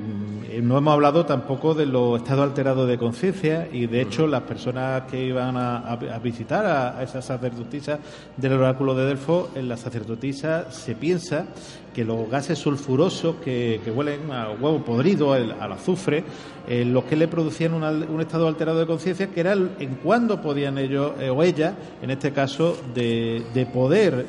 no 0.62 0.78
hemos 0.78 0.92
hablado 0.94 1.26
tampoco 1.26 1.74
de 1.74 1.84
los 1.84 2.20
estados 2.20 2.44
alterados 2.44 2.88
de 2.88 2.96
conciencia 2.96 3.68
y 3.72 3.86
de 3.86 4.02
hecho 4.02 4.28
las 4.28 4.42
personas 4.42 5.02
que 5.10 5.24
iban 5.24 5.56
a, 5.56 5.96
visitar 6.22 6.64
a, 6.64 6.96
a 6.96 7.02
esa 7.02 7.20
sacerdotisa 7.20 7.98
del 8.36 8.52
oráculo 8.52 8.94
de 8.94 9.06
Delfo, 9.06 9.50
en 9.56 9.68
la 9.68 9.76
sacerdotisa 9.76 10.70
se 10.70 10.94
piensa 10.94 11.46
que 11.92 12.04
los 12.04 12.30
gases 12.30 12.58
sulfurosos 12.58 13.36
que, 13.36 13.80
que 13.84 13.90
huelen 13.90 14.30
a 14.30 14.50
huevo 14.50 14.84
podrido, 14.84 15.32
al, 15.32 15.50
azufre, 15.72 16.22
eh, 16.68 16.84
los 16.84 17.04
que 17.04 17.16
le 17.16 17.26
producían 17.26 17.74
un, 17.74 18.20
estado 18.20 18.46
alterado 18.46 18.78
de 18.78 18.86
conciencia, 18.86 19.26
que 19.28 19.40
era 19.40 19.54
en 19.54 19.96
cuándo 20.04 20.40
podían 20.40 20.78
ellos 20.78 21.12
eh, 21.18 21.30
o 21.30 21.42
ella, 21.42 21.74
en 22.00 22.10
este 22.10 22.32
caso, 22.32 22.76
de, 22.94 23.42
de 23.52 23.66
poder 23.66 24.26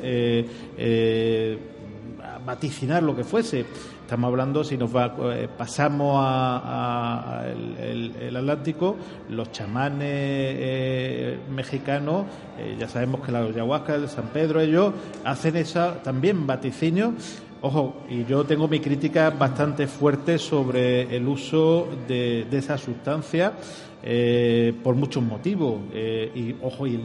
vaticinar 2.44 3.02
lo 3.02 3.14
que 3.14 3.24
fuese. 3.24 3.64
Estamos 4.10 4.26
hablando, 4.26 4.64
si 4.64 4.76
nos 4.76 4.90
va, 4.90 5.14
eh, 5.36 5.46
pasamos 5.56 6.16
a, 6.18 7.44
el 7.78 8.36
Atlántico, 8.36 8.96
los 9.28 9.52
chamanes 9.52 10.08
eh, 10.10 11.38
mexicanos, 11.48 12.24
eh, 12.58 12.74
ya 12.76 12.88
sabemos 12.88 13.20
que 13.20 13.30
la 13.30 13.38
ayahuasca, 13.38 13.94
el 13.94 14.08
San 14.08 14.26
Pedro, 14.30 14.60
ellos 14.60 14.92
hacen 15.24 15.54
esa 15.54 16.02
también 16.02 16.44
vaticinio. 16.44 17.14
Ojo, 17.62 17.94
y 18.08 18.24
yo 18.24 18.44
tengo 18.44 18.68
mi 18.68 18.80
crítica 18.80 19.28
bastante 19.30 19.86
fuerte 19.86 20.38
sobre 20.38 21.14
el 21.14 21.28
uso 21.28 21.88
de, 22.08 22.46
de 22.50 22.56
esa 22.58 22.78
sustancia 22.78 23.52
eh, 24.02 24.72
por 24.82 24.94
muchos 24.94 25.22
motivos. 25.22 25.78
Eh, 25.92 26.32
y 26.34 26.56
ojo, 26.64 26.86
y 26.86 26.98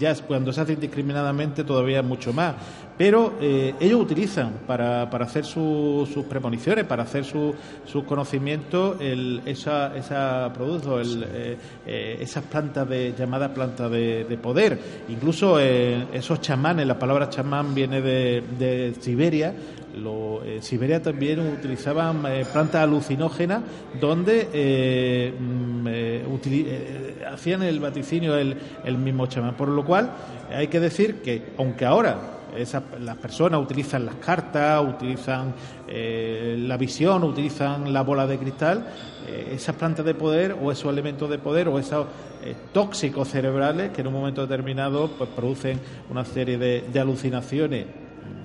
ya 0.00 0.12
cuando 0.26 0.52
se 0.52 0.62
hace 0.62 0.72
indiscriminadamente 0.72 1.62
todavía 1.62 2.02
mucho 2.02 2.32
más. 2.32 2.56
Pero 2.98 3.34
eh, 3.40 3.72
ellos 3.80 4.02
utilizan 4.02 4.54
para, 4.66 5.08
para 5.08 5.26
hacer 5.26 5.44
su- 5.44 6.06
sus 6.12 6.24
premoniciones, 6.26 6.84
para 6.86 7.04
hacer 7.04 7.24
su- 7.24 7.54
sus 7.86 8.02
conocimientos, 8.02 9.00
el, 9.00 9.42
esa, 9.46 9.96
esa 9.96 10.50
producto, 10.52 11.00
el, 11.00 11.22
eh, 11.32 11.56
eh, 11.86 12.18
esas 12.20 12.42
plantas 12.44 12.88
de, 12.88 13.14
llamadas 13.16 13.52
plantas 13.52 13.88
de, 13.92 14.24
de 14.24 14.36
poder. 14.38 14.76
Incluso 15.08 15.58
eh, 15.60 16.04
esos 16.12 16.40
chamanes, 16.40 16.84
la 16.84 16.98
palabra 16.98 17.30
chamán 17.30 17.74
viene 17.76 18.00
de, 18.02 18.42
de 18.58 18.94
Siberia. 19.00 19.54
Lo, 19.96 20.44
en 20.44 20.62
Siberia 20.62 21.02
también 21.02 21.40
utilizaban 21.40 22.24
eh, 22.26 22.44
plantas 22.52 22.82
alucinógenas 22.82 23.62
donde 24.00 24.48
eh, 24.52 25.34
mm, 25.38 25.86
eh, 25.88 26.24
eh, 26.44 27.24
hacían 27.30 27.62
el 27.62 27.80
vaticinio 27.80 28.36
el, 28.36 28.56
mismo 28.98 29.26
chamán. 29.26 29.56
Por 29.56 29.68
lo 29.68 29.84
cual 29.84 30.10
hay 30.54 30.68
que 30.68 30.78
decir 30.80 31.16
que, 31.22 31.52
aunque 31.58 31.84
ahora 31.84 32.18
esas- 32.56 32.82
las 33.00 33.16
personas 33.16 33.60
utilizan 33.60 34.06
las 34.06 34.14
cartas, 34.16 34.82
utilizan 34.86 35.54
eh, 35.88 36.56
la 36.58 36.76
visión, 36.76 37.24
utilizan 37.24 37.92
la 37.92 38.02
bola 38.02 38.26
de 38.26 38.38
cristal, 38.38 38.86
eh, 39.26 39.52
esas 39.54 39.74
plantas 39.74 40.04
de 40.04 40.14
poder 40.14 40.56
o 40.62 40.70
esos 40.70 40.92
elementos 40.92 41.28
de 41.28 41.38
poder 41.38 41.68
o 41.68 41.78
esos 41.78 42.06
eh, 42.44 42.54
tóxicos 42.72 43.28
cerebrales 43.28 43.90
que 43.90 44.00
en 44.02 44.06
un 44.06 44.14
momento 44.14 44.42
determinado 44.46 45.08
pues, 45.18 45.28
producen 45.30 45.80
una 46.10 46.24
serie 46.24 46.58
de 46.58 47.00
alucinaciones 47.00 47.86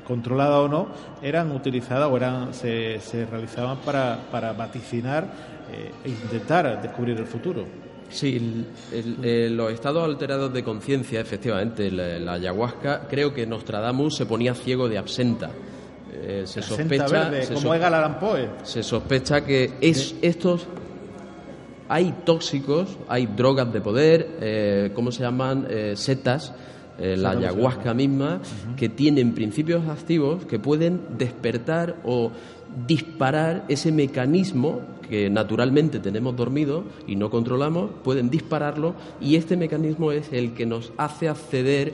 controladas 0.08 0.60
o 0.60 0.68
no, 0.68 0.88
eran 1.22 1.51
utilizadas 1.51 2.10
o 2.12 2.16
eran 2.18 2.53
se, 2.53 2.99
se 2.99 3.26
realizaban 3.26 3.78
para, 3.80 4.20
para 4.32 4.53
vaticinar 4.53 5.26
eh, 5.72 5.91
e 6.03 6.10
intentar 6.10 6.82
descubrir 6.82 7.18
el 7.18 7.26
futuro. 7.26 7.66
Sí, 8.10 8.36
el- 8.38 8.66
el- 8.99 9.18
eh, 9.24 9.49
los 9.49 9.72
estados 9.74 10.03
alterados 10.03 10.53
de 10.53 10.64
conciencia, 10.64 11.20
efectivamente, 11.20 11.89
la, 11.89 12.20
la 12.20 12.34
ayahuasca, 12.34 13.08
creo 13.10 13.34
que 13.34 13.47
Nostradamus 13.47 14.16
se 14.16 14.26
ponía 14.28 14.53
ciego 14.53 14.88
de 14.88 14.97
absenta. 14.99 15.49
Eh, 16.14 16.43
se 16.45 16.60
Absenta 16.60 17.06
sospecha, 17.08 17.08
verde, 17.30 17.43
se, 17.45 17.53
como 17.56 17.68
sos- 17.68 17.76
Edgar 17.78 17.93
Allan 17.95 18.20
Poe. 18.20 18.49
se 18.64 18.84
sospecha 18.84 19.43
que 19.43 19.74
es, 19.82 20.16
estos 20.22 20.68
hay 21.89 22.14
tóxicos, 22.26 22.97
hay 23.08 23.26
drogas 23.28 23.72
de 23.72 23.82
poder, 23.82 24.38
eh, 24.41 24.91
¿cómo 24.95 25.12
se 25.12 25.24
llaman? 25.24 25.68
Eh, 25.70 25.93
setas, 25.95 26.53
eh, 26.98 27.18
la 27.18 27.32
ayahuasca 27.32 27.93
misma, 27.93 28.41
que 28.78 28.89
tienen 28.89 29.34
principios 29.34 29.88
activos 29.88 30.46
que 30.46 30.60
pueden 30.60 31.02
despertar 31.18 31.98
o 32.06 32.32
disparar 32.88 33.66
ese 33.68 33.91
mecanismo 33.91 34.82
que 35.10 35.30
naturalmente 35.30 36.00
tenemos 36.00 36.36
dormido 36.36 36.84
y 37.08 37.16
no 37.16 37.30
controlamos, 37.30 37.91
pueden 38.04 38.30
dispararlo 38.30 38.96
y 39.22 39.36
este 39.36 39.58
mecanismo 39.58 40.12
es 40.12 40.32
el 40.32 40.54
que 40.54 40.66
nos 40.66 40.91
hace 40.98 41.30
acceder 41.30 41.93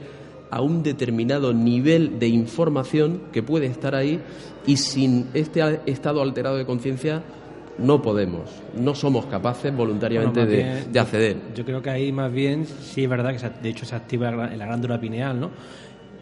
a 0.50 0.60
un 0.60 0.82
determinado 0.82 1.52
nivel 1.52 2.18
de 2.18 2.28
información 2.28 3.22
que 3.32 3.42
puede 3.42 3.66
estar 3.66 3.94
ahí 3.94 4.20
y 4.66 4.76
sin 4.76 5.28
este 5.34 5.80
estado 5.86 6.22
alterado 6.22 6.56
de 6.56 6.66
conciencia 6.66 7.22
no 7.82 8.00
podemos, 8.00 8.42
no 8.74 8.94
somos 8.94 9.26
capaces 9.26 9.74
voluntariamente 9.74 10.40
Bueno, 10.40 10.50
de, 10.50 10.56
bien, 10.62 10.92
de 10.92 11.00
acceder. 11.00 11.36
Yo 11.54 11.64
creo 11.64 11.82
que 11.82 11.90
ahí 11.90 12.12
más 12.12 12.32
bien 12.32 12.64
sí 12.66 13.04
es 13.04 13.10
verdad 13.10 13.32
que 13.32 13.38
se- 13.38 13.50
de 13.62 13.68
hecho 13.68 13.84
se 13.84 13.94
activa 13.94 14.30
la 14.30 14.46
la 14.56 14.66
glándula 14.66 15.00
pineal, 15.00 15.38
¿no? 15.40 15.50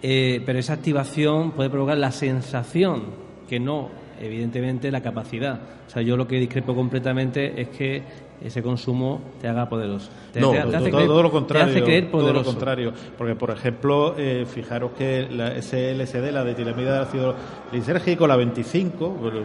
Eh, 0.03 0.43
pero 0.47 0.59
esa 0.59 0.73
activación 0.73 1.53
puede 1.53 1.69
provocar 1.71 1.99
la 1.99 2.11
sensación, 2.11 3.03
que 3.49 3.61
no, 3.61 3.89
evidentemente, 4.21 4.91
la 4.91 5.03
capacidad. 5.03 5.61
O 5.87 5.91
sea, 5.91 6.03
yo 6.03 6.17
lo 6.17 6.27
que 6.27 6.37
discrepo 6.41 6.75
completamente 6.75 7.61
es 7.61 7.69
que 7.69 8.03
ese 8.43 8.63
consumo 8.63 9.21
te 9.41 9.49
haga 9.49 9.69
poderoso. 9.69 10.09
Te, 10.33 10.41
No, 10.41 10.51
te- 10.51 10.57
te 10.59 10.63
todo- 10.63 10.77
hace 10.77 10.91
todo, 10.91 10.99
creer- 10.99 11.07
todo 11.09 11.23
lo 11.23 11.31
contrario. 11.31 11.67
Te 11.67 11.73
hace 11.73 11.85
creer 11.85 12.11
todo 12.11 12.33
lo 12.33 12.43
contrario. 12.45 12.93
Porque, 13.19 13.35
por 13.35 13.51
ejemplo, 13.51 14.15
eh, 14.17 14.47
fijaros 14.49 14.93
que 14.97 15.29
la, 15.31 15.49
ese 15.57 15.91
LSD, 15.95 16.33
la 16.33 16.45
de 16.45 16.55
tilamida 16.55 16.95
de 16.95 16.99
ácido 17.01 17.35
lisérgico, 17.73 18.27
la 18.27 18.37
25, 18.37 19.09
bueno, 19.11 19.41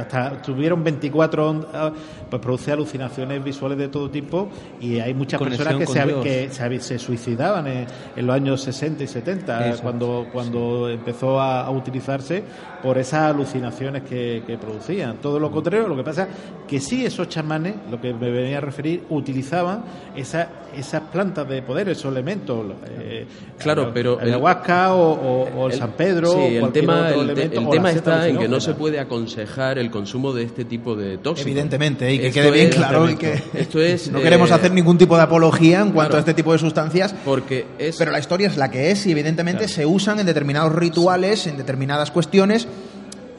hasta 0.00 0.40
tuvieron 0.42 0.82
24 0.84 1.48
ondas, 1.50 1.92
pues 2.30 2.42
produce 2.42 2.72
alucinaciones 2.72 3.42
visuales 3.42 3.78
de 3.78 3.88
todo 3.88 4.10
tipo 4.10 4.48
y 4.80 4.98
hay 4.98 5.14
muchas 5.14 5.38
Conexión 5.38 5.78
personas 5.78 6.22
que, 6.22 6.48
se, 6.50 6.68
que 6.68 6.80
se, 6.80 6.98
suicidaban 6.98 7.66
en, 7.66 7.86
en 8.16 8.26
los 8.26 8.36
años 8.36 8.60
60 8.62 9.04
y 9.04 9.06
70, 9.06 9.58
Exacto. 9.58 9.82
cuando, 9.82 10.26
cuando 10.32 10.88
empezó 10.88 11.40
a, 11.40 11.62
a 11.66 11.70
utilizarse 11.70 12.42
por 12.82 12.98
esas 12.98 13.34
alucinaciones 13.34 14.02
que, 14.02 14.42
que 14.46 14.56
producían. 14.58 15.16
Todo 15.16 15.38
lo 15.40 15.50
contrario, 15.50 15.88
lo 15.88 15.96
que 15.96 16.02
pasa 16.04 16.28
que 16.68 16.80
sí 16.80 17.04
esos 17.04 17.28
chamanes, 17.28 17.74
lo 17.90 18.00
que 18.00 18.12
me 18.14 18.30
venía 18.36 18.58
a 18.58 18.60
referir, 18.60 19.02
utilizaban 19.10 19.84
esa- 20.16 20.48
esas 20.76 21.02
plantas 21.12 21.48
de 21.48 21.62
poder, 21.62 21.88
esos 21.88 22.12
elementos. 22.12 22.64
eh, 23.00 23.26
Claro, 23.58 23.86
la- 23.86 23.94
pero 23.94 24.20
el- 24.20 24.28
ayahuasca 24.28 24.92
o, 24.94 25.12
o- 25.12 25.48
o 25.62 25.66
el, 25.68 25.72
San 25.72 25.92
Pedro. 25.92 26.30
Sí, 26.32 26.58
o 26.58 26.66
el 26.66 26.72
tema, 26.72 27.06
otro 27.08 27.22
el, 27.22 27.30
elemento, 27.30 27.60
el 27.60 27.68
tema 27.70 27.90
está 27.90 28.28
en 28.28 28.36
que 28.38 28.48
no 28.48 28.60
se 28.60 28.74
puede 28.74 29.00
aconsejar 29.00 29.78
el 29.78 29.90
consumo 29.90 30.32
de 30.34 30.42
este 30.44 30.64
tipo 30.64 30.94
de 30.94 31.18
tóxicos. 31.18 31.46
Evidentemente, 31.50 32.12
y 32.12 32.18
que 32.18 32.26
Esto 32.28 32.40
quede 32.40 32.50
bien 32.50 32.68
es- 32.68 32.74
claro 32.76 33.08
y 33.10 33.16
que 33.16 33.42
Esto 33.54 33.80
es, 33.80 34.10
no 34.12 34.18
eh, 34.18 34.22
queremos 34.22 34.50
hacer 34.50 34.72
ningún 34.72 34.98
tipo 34.98 35.16
de 35.16 35.22
apología 35.22 35.80
en 35.80 35.92
cuanto 35.92 36.10
claro. 36.10 36.16
a 36.16 36.20
este 36.20 36.34
tipo 36.34 36.52
de 36.52 36.58
sustancias, 36.58 37.14
Porque 37.24 37.64
es... 37.78 37.96
pero 37.96 38.10
la 38.12 38.18
historia 38.18 38.48
es 38.48 38.56
la 38.56 38.70
que 38.70 38.90
es 38.90 39.06
y 39.06 39.12
evidentemente 39.12 39.68
se 39.68 39.86
usan 39.86 40.20
en 40.20 40.26
determinados 40.26 40.74
rituales, 40.74 41.46
en 41.46 41.56
determinadas 41.56 42.10
cuestiones 42.10 42.68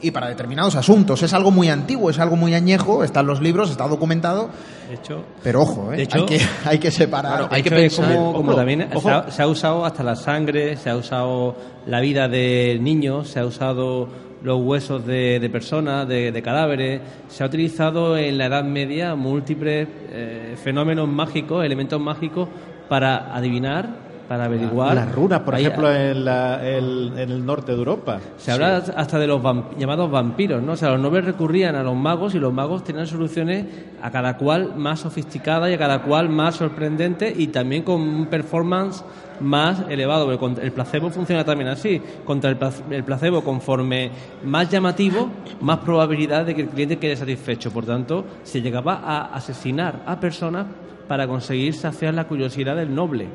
y 0.02 0.10
para 0.10 0.28
determinados 0.28 0.74
asuntos. 0.76 1.22
Es 1.22 1.32
algo 1.34 1.50
muy 1.50 1.68
antiguo, 1.68 2.10
es 2.10 2.18
algo 2.18 2.36
muy 2.36 2.54
añejo, 2.54 3.04
están 3.04 3.26
los 3.26 3.40
libros, 3.40 3.70
está 3.70 3.86
documentado, 3.88 4.48
De 4.88 4.94
hecho, 4.94 5.24
pero 5.42 5.62
ojo, 5.62 5.92
¿eh? 5.92 5.96
De 5.96 6.02
hecho- 6.04 6.18
hay, 6.20 6.26
que, 6.26 6.40
hay 6.64 6.78
que 6.78 6.90
separar. 6.90 7.32
Claro, 7.38 7.48
hay 7.50 7.62
que 7.62 7.70
pensar- 7.70 8.14
como, 8.14 8.32
como 8.32 8.50
ojo, 8.50 8.56
también 8.58 8.88
ojo. 8.94 9.00
Se, 9.08 9.10
ha, 9.14 9.30
se 9.30 9.42
ha 9.42 9.46
usado 9.46 9.84
hasta 9.84 10.02
la 10.02 10.16
sangre, 10.16 10.76
se 10.76 10.90
ha 10.90 10.96
usado 10.96 11.56
la 11.86 12.00
vida 12.00 12.28
de 12.28 12.78
niños, 12.80 13.28
se 13.28 13.40
ha 13.40 13.44
usado 13.46 14.08
los 14.42 14.60
huesos 14.62 15.04
de, 15.04 15.40
de 15.40 15.50
personas, 15.50 16.06
de, 16.06 16.30
de 16.30 16.42
cadáveres, 16.42 17.00
se 17.28 17.42
ha 17.42 17.46
utilizado 17.46 18.16
en 18.16 18.38
la 18.38 18.46
Edad 18.46 18.62
Media 18.62 19.16
múltiples 19.16 19.88
eh, 20.12 20.54
fenómenos 20.62 21.08
mágicos, 21.08 21.64
elementos 21.64 22.00
mágicos 22.00 22.48
para 22.88 23.34
adivinar 23.34 24.06
para 24.28 24.44
averiguar. 24.44 24.94
Las 24.94 25.14
runas, 25.14 25.40
por 25.40 25.54
ejemplo, 25.58 25.90
en, 25.92 26.24
la- 26.24 26.62
el- 26.68 27.12
en 27.16 27.30
el 27.30 27.46
norte 27.46 27.72
de 27.72 27.78
Europa. 27.78 28.18
Se 28.36 28.52
habla 28.52 28.76
hasta 28.96 29.18
de 29.18 29.26
los 29.26 29.40
vam- 29.42 29.76
llamados 29.78 30.10
vampiros, 30.10 30.62
¿no? 30.62 30.72
O 30.72 30.76
sea, 30.76 30.90
los 30.90 31.00
nobles 31.00 31.24
recurrían 31.24 31.74
a 31.76 31.82
los 31.82 31.96
magos 31.96 32.34
y 32.34 32.38
los 32.38 32.52
magos 32.52 32.84
tenían 32.84 33.06
soluciones 33.06 33.64
a 34.02 34.10
cada 34.10 34.36
cual 34.36 34.74
más 34.76 35.00
sofisticada 35.00 35.70
y 35.70 35.74
a 35.74 35.78
cada 35.78 36.02
cual 36.02 36.28
más 36.28 36.56
sorprendente 36.56 37.32
y 37.34 37.48
también 37.48 37.82
con 37.82 38.00
un 38.02 38.26
performance 38.26 39.02
más 39.40 39.84
elevado. 39.88 40.30
El 40.60 40.72
placebo 40.72 41.10
funciona 41.10 41.44
también 41.44 41.68
así. 41.70 42.02
Contra 42.24 42.50
el 42.50 43.04
placebo, 43.04 43.42
conforme 43.42 44.10
más 44.44 44.68
llamativo, 44.68 45.30
más 45.60 45.78
probabilidad 45.78 46.44
de 46.44 46.54
que 46.54 46.62
el 46.62 46.68
cliente 46.68 46.98
quede 46.98 47.16
satisfecho. 47.16 47.70
Por 47.70 47.86
tanto, 47.86 48.24
se 48.42 48.60
llegaba 48.60 48.94
a 49.04 49.34
asesinar 49.34 50.02
a 50.06 50.18
personas 50.20 50.66
para 51.08 51.26
conseguir 51.26 51.74
saciar 51.74 52.14
la 52.14 52.28
curiosidad 52.28 52.76
del 52.76 52.94
noble. 52.94 53.26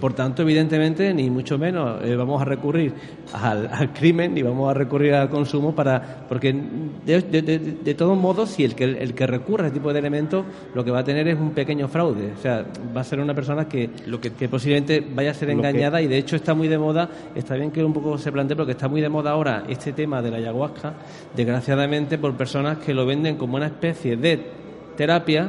Por 0.00 0.12
tanto, 0.12 0.42
evidentemente, 0.42 1.12
ni 1.12 1.30
mucho 1.30 1.58
menos 1.58 2.00
eh, 2.04 2.14
vamos 2.14 2.40
a 2.40 2.44
recurrir 2.44 2.92
al, 3.32 3.68
al 3.72 3.92
crimen 3.92 4.32
ni 4.32 4.40
vamos 4.42 4.70
a 4.70 4.74
recurrir 4.74 5.14
al 5.14 5.28
consumo 5.28 5.74
para 5.74 6.26
porque 6.28 6.52
de, 7.04 7.20
de- 7.22 7.42
de- 7.42 7.58
de 7.58 7.94
todos 7.94 8.16
modos, 8.16 8.50
si 8.50 8.62
el 8.62 8.76
que 8.76 8.84
el 8.84 9.14
que 9.14 9.26
recurre 9.26 9.64
a 9.64 9.66
este 9.68 9.80
tipo 9.80 9.92
de 9.92 9.98
elementos, 9.98 10.44
lo 10.74 10.84
que 10.84 10.92
va 10.92 11.00
a 11.00 11.04
tener 11.04 11.26
es 11.26 11.36
un 11.40 11.50
pequeño 11.50 11.88
fraude. 11.88 12.32
O 12.38 12.40
sea, 12.40 12.64
va 12.96 13.00
a 13.00 13.04
ser 13.04 13.18
una 13.18 13.34
persona 13.34 13.66
que, 13.68 13.90
Lo 14.06 14.20
que- 14.20 14.32
que 14.32 14.48
posiblemente 14.48 15.04
vaya 15.12 15.32
a 15.32 15.34
ser 15.34 15.48
que- 15.48 15.54
engañada 15.54 16.00
y 16.00 16.06
de 16.06 16.18
hecho 16.18 16.36
está 16.36 16.54
muy 16.54 16.68
de 16.68 16.78
moda. 16.78 17.08
Está 17.34 17.56
bien 17.56 17.72
que 17.72 17.82
un 17.82 17.92
poco 17.92 18.16
se 18.16 18.30
plantee, 18.30 18.54
porque 18.56 18.72
está 18.72 18.86
muy 18.86 19.00
de 19.00 19.08
moda 19.08 19.32
ahora 19.32 19.64
este 19.68 19.92
tema 19.92 20.22
de 20.22 20.30
la 20.30 20.36
ayahuasca, 20.36 20.94
desgraciadamente 21.34 22.16
por 22.16 22.34
personas 22.36 22.78
que 22.78 22.94
lo 22.94 23.06
venden 23.06 23.36
como 23.36 23.56
una 23.56 23.66
especie 23.66 24.16
de 24.16 24.40
terapia 24.96 25.48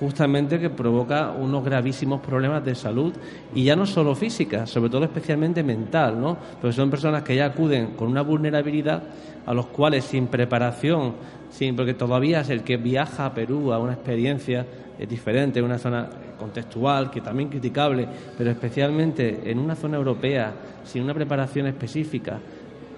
justamente 0.00 0.58
que 0.58 0.70
provoca 0.70 1.30
unos 1.30 1.64
gravísimos 1.64 2.20
problemas 2.20 2.64
de 2.64 2.74
salud 2.74 3.12
y 3.54 3.64
ya 3.64 3.76
no 3.76 3.86
solo 3.86 4.14
física, 4.14 4.66
sobre 4.66 4.90
todo 4.90 5.04
especialmente 5.04 5.62
mental, 5.62 6.20
¿no? 6.20 6.36
Porque 6.60 6.74
son 6.74 6.90
personas 6.90 7.22
que 7.22 7.36
ya 7.36 7.46
acuden 7.46 7.92
con 7.92 8.08
una 8.08 8.22
vulnerabilidad 8.22 9.02
a 9.46 9.54
los 9.54 9.66
cuales 9.66 10.04
sin 10.04 10.26
preparación, 10.26 11.14
sin 11.50 11.76
porque 11.76 11.94
todavía 11.94 12.40
es 12.40 12.50
el 12.50 12.62
que 12.62 12.76
viaja 12.76 13.26
a 13.26 13.34
Perú 13.34 13.72
a 13.72 13.78
una 13.78 13.92
experiencia 13.92 14.66
es 14.98 15.08
diferente, 15.08 15.60
una 15.60 15.78
zona 15.78 16.08
contextual 16.38 17.10
que 17.10 17.20
también 17.20 17.48
criticable, 17.48 18.06
pero 18.36 18.50
especialmente 18.50 19.50
en 19.50 19.58
una 19.58 19.74
zona 19.74 19.96
europea 19.96 20.52
sin 20.84 21.02
una 21.02 21.14
preparación 21.14 21.66
específica 21.66 22.38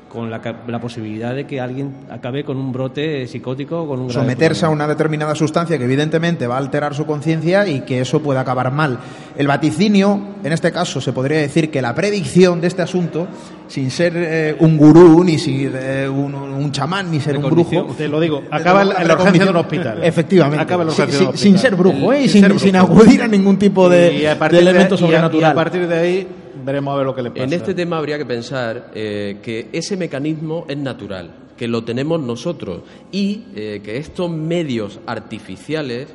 con 0.09 0.30
la, 0.30 0.40
posibilidad 0.80 1.34
de 1.34 1.46
que 1.46 1.61
alguien 1.61 1.92
acabe 2.11 2.44
con 2.44 2.57
un 2.57 2.72
brote 2.72 3.26
psicótico 3.26 3.86
con 3.86 4.00
un 4.00 4.11
someterse 4.11 4.64
a 4.64 4.68
una 4.68 4.86
determinada 4.86 5.34
sustancia 5.34 5.76
que 5.76 5.84
evidentemente 5.84 6.46
va 6.46 6.54
a 6.54 6.59
alterar 6.59 6.94
su 6.94 7.04
conciencia 7.07 7.66
y 7.66 7.80
que 7.80 8.00
eso 8.00 8.20
puede 8.20 8.38
acabar 8.38 8.70
mal. 8.72 8.98
El 9.36 9.46
vaticinio, 9.48 10.18
en 10.42 10.52
este 10.52 10.72
caso, 10.72 11.00
se 11.00 11.12
podría 11.12 11.38
decir 11.38 11.70
que 11.70 11.82
la 11.82 11.94
predicción 11.94 12.61
de 12.61 12.68
este 12.68 12.82
asunto, 12.82 13.26
sin 13.68 13.90
ser 13.90 14.12
eh, 14.16 14.57
un 14.61 14.76
gurú, 14.78 15.22
ni 15.24 15.38
ser 15.38 15.72
eh, 15.74 16.09
un, 16.09 16.34
un 16.34 16.72
chamán, 16.72 17.11
ni 17.11 17.20
ser 17.20 17.36
un 17.36 17.50
brujo, 17.50 17.86
Te 17.98 18.09
lo 18.09 18.20
digo, 18.20 18.42
acaba 18.50 18.82
en 18.82 18.88
la, 18.90 18.94
en 19.02 19.09
la 19.09 19.14
urgencia 19.14 19.44
de 19.44 19.50
un 19.50 19.57
hospital. 19.57 20.04
Efectivamente. 20.04 20.62
Acaba 20.62 20.84
la 20.84 20.92
urgencia 20.92 21.18
sí, 21.18 21.24
de 21.24 21.30
un 21.32 21.36
sin 21.36 21.59
ser 21.59 21.74
brujo, 21.74 22.12
¿eh? 22.12 22.22
Y 22.22 22.28
Sin 22.28 22.30
sin, 22.32 22.40
ser 22.42 22.50
brujo. 22.50 22.64
sin 22.64 22.76
acudir 22.76 23.22
a 23.22 23.26
ningún 23.28 23.59
tipo 23.59 23.88
de, 23.88 24.14
Y 24.14 24.24
a 24.26 24.30
de 24.30 24.36
partir 24.36 24.61
elemento 24.61 24.94
y 24.94 24.98
a- 24.98 25.00
sobrenatural. 25.00 25.50
Y 25.50 25.52
a 25.52 25.54
partir 25.54 25.86
de 25.88 25.98
ahí 25.98 26.28
veremos 26.66 26.92
a 26.92 26.96
ver 26.98 27.06
lo 27.06 27.14
que 27.14 27.22
le 27.22 27.30
pasa. 27.30 27.44
En 27.44 27.52
este 27.52 27.72
tema 27.74 27.96
habría 27.96 28.18
que 28.18 28.26
pensar 28.26 28.90
eh, 28.94 29.38
que 29.42 29.68
ese 29.72 29.96
mecanismo 29.96 30.66
es 30.68 30.76
natural, 30.76 31.30
que 31.56 31.68
lo 31.68 31.84
tenemos 31.84 32.20
nosotros 32.20 32.82
y 33.12 33.44
eh, 33.54 33.80
que 33.82 33.96
estos 33.96 34.28
medios 34.30 34.98
artificiales 35.06 36.08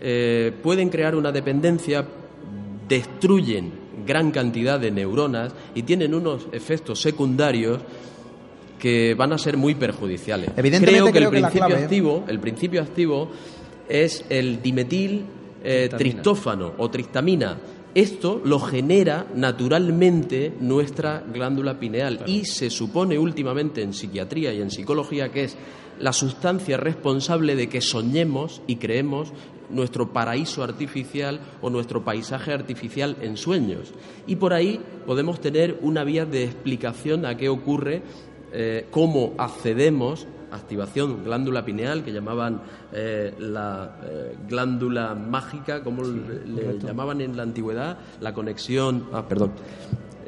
eh, 0.00 0.50
pueden 0.62 0.88
crear 0.88 1.14
una 1.14 1.30
dependencia, 1.30 2.04
destruyen 2.88 3.70
gran 4.06 4.30
cantidad 4.30 4.80
de 4.80 4.90
neuronas 4.90 5.52
y 5.74 5.82
tienen 5.82 6.14
unos 6.14 6.46
efectos 6.52 7.00
secundarios 7.00 7.78
que 8.78 9.14
van 9.14 9.32
a 9.34 9.38
ser 9.38 9.58
muy 9.58 9.74
perjudiciales. 9.74 10.50
Evidentemente, 10.56 11.12
creo 11.12 11.12
que 11.12 11.12
creo 11.12 11.28
el 11.28 11.34
que 11.34 11.40
principio 11.42 11.66
clave- 11.68 11.82
activo, 11.84 12.24
el 12.26 12.38
principio 12.40 12.80
activo 12.82 13.30
es 13.88 14.24
el 14.30 14.62
dimetil 14.62 15.24
eh, 15.62 15.90
tristófano 15.94 16.72
o 16.78 16.88
tristamina. 16.90 17.58
Esto 17.94 18.40
lo 18.44 18.60
genera 18.60 19.26
naturalmente 19.34 20.52
nuestra 20.60 21.24
glándula 21.32 21.80
pineal 21.80 22.22
y 22.26 22.44
se 22.44 22.70
supone 22.70 23.18
últimamente 23.18 23.82
en 23.82 23.94
psiquiatría 23.94 24.52
y 24.52 24.60
en 24.60 24.70
psicología 24.70 25.32
que 25.32 25.44
es 25.44 25.56
la 25.98 26.12
sustancia 26.12 26.76
responsable 26.76 27.56
de 27.56 27.68
que 27.68 27.80
soñemos 27.80 28.62
y 28.68 28.76
creemos 28.76 29.32
nuestro 29.70 30.12
paraíso 30.12 30.62
artificial 30.62 31.40
o 31.60 31.70
nuestro 31.70 32.04
paisaje 32.04 32.52
artificial 32.52 33.16
en 33.22 33.36
sueños. 33.36 33.92
Y 34.26 34.36
por 34.36 34.52
ahí 34.52 34.80
podemos 35.04 35.40
tener 35.40 35.78
una 35.82 36.04
vía 36.04 36.26
de 36.26 36.44
explicación 36.44 37.26
a 37.26 37.36
qué 37.36 37.48
ocurre 37.48 38.02
eh, 38.52 38.86
cómo 38.90 39.34
accedemos 39.36 40.26
activación 40.50 41.24
glándula 41.24 41.64
pineal 41.64 42.02
que 42.04 42.12
llamaban 42.12 42.60
eh, 42.92 43.34
la 43.38 43.96
eh, 44.04 44.36
glándula 44.48 45.14
mágica 45.14 45.82
como 45.82 46.02
le, 46.02 46.78
llamaban 46.78 47.20
en 47.20 47.36
la 47.36 47.42
antigüedad 47.42 47.98
la 48.20 48.32
conexión 48.32 49.08
ah 49.12 49.24
perdón 49.26 49.52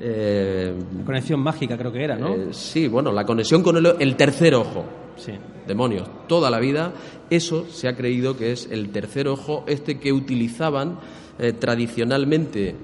Eh, 0.04 0.74
Conexión 1.06 1.38
mágica 1.38 1.78
creo 1.78 1.92
que 1.92 2.02
era, 2.02 2.16
¿no? 2.16 2.52
sí 2.52 2.88
bueno 2.88 3.12
la 3.12 3.24
conexión 3.24 3.62
con 3.62 3.76
el, 3.76 3.86
el 4.00 4.16
tercer 4.16 4.52
ojo 4.56 4.84
sí. 5.16 5.32
demonios 5.64 6.08
toda 6.26 6.50
la 6.50 6.58
vida 6.58 6.92
eso 7.30 7.66
se 7.70 7.86
ha 7.86 7.94
creído 7.94 8.36
que 8.36 8.50
es 8.50 8.68
el 8.68 8.90
tercer 8.90 9.28
ojo 9.28 9.62
este 9.68 10.00
que 10.00 10.12
utilizaban 10.12 10.98
tradicionalmente 11.58 12.74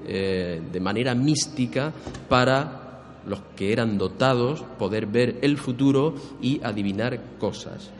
de 0.71 0.79
manera 0.79 1.13
mística 1.13 1.91
para 2.27 2.88
los 3.27 3.39
que 3.55 3.73
eran 3.73 3.97
dotados 3.97 4.63
poder 4.77 5.05
ver 5.05 5.37
el 5.41 5.57
futuro 5.57 6.15
y 6.41 6.61
adivinar 6.63 7.19
cosas 7.39 7.91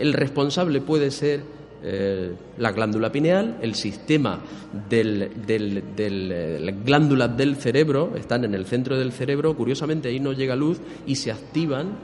el 0.00 0.14
responsable 0.14 0.80
puede 0.80 1.10
ser 1.10 1.42
eh, 1.82 2.32
la 2.58 2.72
glándula 2.72 3.12
pineal, 3.12 3.58
el 3.60 3.74
sistema 3.74 4.40
del, 4.88 5.30
del, 5.46 5.82
eh, 5.96 6.58
las 6.60 6.84
glándulas 6.84 7.36
del 7.36 7.56
cerebro, 7.56 8.14
están 8.16 8.44
en 8.44 8.54
el 8.54 8.64
centro 8.64 8.98
del 8.98 9.12
cerebro, 9.12 9.54
curiosamente 9.54 10.08
ahí 10.08 10.18
no 10.18 10.32
llega 10.32 10.56
luz 10.56 10.80
y 11.06 11.16
se 11.16 11.30
activan 11.30 11.98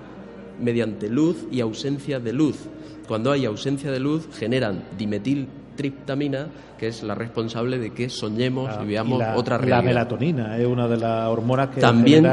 mediante 0.60 1.08
luz 1.08 1.46
y 1.50 1.60
ausencia 1.60 2.20
de 2.20 2.34
luz. 2.34 2.56
Cuando 3.08 3.32
hay 3.32 3.46
ausencia 3.46 3.90
de 3.90 4.00
luz 4.00 4.28
generan 4.38 4.84
dimetiltriptamina, 4.98 6.48
que 6.78 6.88
es 6.88 7.02
la 7.02 7.14
responsable 7.14 7.78
de 7.78 7.92
que 7.92 8.08
soñemos 8.08 8.70
Ah, 8.72 8.80
y 8.82 8.86
veamos 8.86 9.18
la, 9.18 9.36
otra 9.36 9.56
La 9.56 9.62
realidad. 9.64 9.84
melatonina 9.84 10.58
es 10.58 10.66
una 10.66 10.86
de 10.88 10.96
las 10.96 11.28
hormonas 11.28 11.68
que 11.70 11.80
También- 11.80 12.26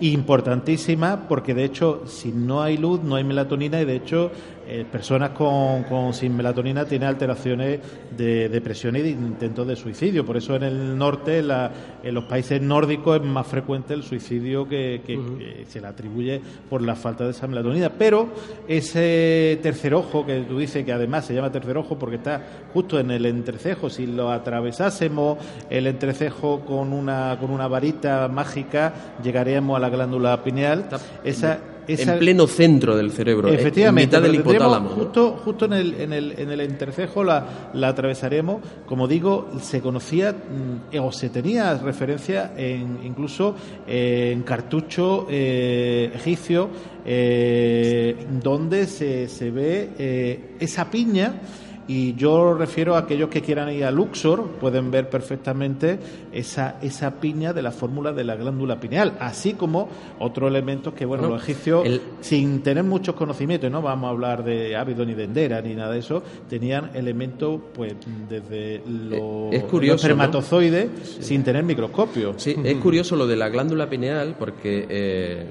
importantísima 0.00 1.26
porque 1.28 1.54
de 1.54 1.64
hecho 1.64 2.02
si 2.06 2.32
no 2.32 2.62
hay 2.62 2.76
luz 2.76 3.02
no 3.02 3.16
hay 3.16 3.24
melatonina 3.24 3.80
y 3.80 3.84
de 3.84 3.96
hecho 3.96 4.30
eh, 4.68 4.84
personas 4.90 5.30
con, 5.30 5.84
con- 5.84 6.12
sin 6.12 6.36
melatonina 6.36 6.84
tienen 6.84 7.08
alteraciones 7.08 7.78
de 8.16 8.48
depresión 8.48 8.96
y 8.96 9.00
de 9.00 9.10
intentos 9.10 9.64
de 9.64 9.76
suicidio. 9.76 10.26
Por 10.26 10.36
eso 10.36 10.56
en 10.56 10.64
el 10.64 10.98
norte, 10.98 11.38
en, 11.38 11.46
la- 11.46 11.70
en 12.02 12.12
los 12.12 12.24
países 12.24 12.60
nórdicos 12.60 13.20
es 13.20 13.22
más 13.24 13.46
frecuente 13.46 13.94
el 13.94 14.02
suicidio 14.02 14.68
que, 14.68 15.02
que- 15.06 15.14
que 15.38 15.64
se 15.68 15.80
le 15.80 15.86
atribuye 15.86 16.40
por 16.68 16.82
la 16.82 16.96
falta 16.96 17.22
de 17.22 17.30
esa 17.30 17.46
melatonina. 17.46 17.90
Pero 17.96 18.28
ese 18.66 19.60
tercer 19.62 19.94
ojo 19.94 20.26
que 20.26 20.40
tú 20.40 20.58
dices 20.58 20.84
que 20.84 20.92
además 20.92 21.26
se 21.26 21.34
llama 21.34 21.52
tercer 21.52 21.76
ojo 21.76 21.96
porque 21.96 22.16
está 22.16 22.42
justo 22.74 22.98
en 22.98 23.12
el 23.12 23.24
entrecejo, 23.24 23.85
si 23.90 24.06
lo 24.06 24.30
atravesásemos 24.30 25.38
el 25.70 25.86
entrecejo 25.86 26.60
con 26.60 26.92
una 26.92 27.36
con 27.40 27.50
una 27.50 27.68
varita 27.68 28.28
mágica 28.28 28.92
llegaríamos 29.22 29.76
a 29.76 29.80
la 29.80 29.88
glándula 29.88 30.42
pineal. 30.42 30.86
Esa, 31.24 31.58
esa- 31.86 32.14
en 32.14 32.18
pleno 32.18 32.46
centro 32.48 32.96
del 32.96 33.12
cerebro, 33.12 33.48
en- 33.48 33.54
Efectivamente, 33.54 34.16
en 34.16 34.22
mitad 34.22 34.22
del 34.32 34.40
hipotálamo. 34.40 34.88
Justo, 34.90 35.40
justo 35.44 35.64
en 35.66 35.72
el, 35.74 35.94
en 36.00 36.12
el, 36.12 36.34
en 36.36 36.50
el 36.50 36.60
entrecejo 36.60 37.22
la, 37.22 37.70
la 37.74 37.88
atravesaremos. 37.88 38.60
Como 38.86 39.06
digo, 39.06 39.48
se 39.60 39.80
conocía 39.80 40.32
mm, 40.32 40.98
o 40.98 41.12
se 41.12 41.28
tenía 41.30 41.74
referencia 41.78 42.52
en, 42.56 42.98
incluso 43.04 43.54
eh, 43.86 44.30
en 44.32 44.42
cartucho 44.42 45.26
eh, 45.30 46.10
egipcio, 46.14 46.70
eh, 47.04 48.26
donde 48.42 48.86
se, 48.86 49.28
se 49.28 49.50
ve 49.50 49.90
eh, 49.98 50.56
esa 50.60 50.90
piña. 50.90 51.34
Y 51.88 52.14
yo 52.16 52.54
refiero 52.54 52.96
a 52.96 52.98
aquellos 52.98 53.28
que 53.28 53.42
quieran 53.42 53.70
ir 53.72 53.84
a 53.84 53.92
Luxor, 53.92 54.42
pueden 54.60 54.90
ver 54.90 55.08
perfectamente 55.08 55.98
esa, 56.32 56.78
esa 56.82 57.12
piña 57.20 57.52
de 57.52 57.62
la 57.62 57.70
fórmula 57.70 58.12
de 58.12 58.24
la 58.24 58.34
glándula 58.34 58.80
pineal, 58.80 59.12
así 59.20 59.52
como 59.52 59.88
otros 60.18 60.48
elementos 60.50 60.94
que, 60.94 61.04
bueno, 61.06 61.24
No, 61.24 61.28
los 61.34 61.42
egipcios, 61.44 61.86
el- 61.86 62.00
sin 62.20 62.62
tener 62.62 62.82
muchos 62.82 63.14
conocimientos, 63.14 63.70
no 63.70 63.82
vamos 63.82 64.08
a 64.08 64.10
hablar 64.10 64.42
de 64.42 64.74
ávido 64.74 65.04
ni 65.06 65.14
de 65.14 65.24
endera 65.24 65.60
ni 65.62 65.74
nada 65.76 65.92
de 65.92 66.00
eso, 66.00 66.24
tenían 66.48 66.90
elementos, 66.94 67.60
pues, 67.72 67.94
desde 68.28 68.82
los, 68.88 69.54
es 69.54 69.62
curioso, 69.64 69.92
los 69.94 70.02
espermatozoides 70.02 70.88
sin 71.20 71.44
tener 71.44 71.62
microscopio. 71.62 72.34
Sí, 72.36 72.56
es 72.64 72.76
curioso 72.78 73.14
lo 73.14 73.28
de 73.28 73.36
la 73.36 73.48
glándula 73.48 73.88
pineal 73.88 74.34
porque 74.38 74.86
eh, 74.88 74.88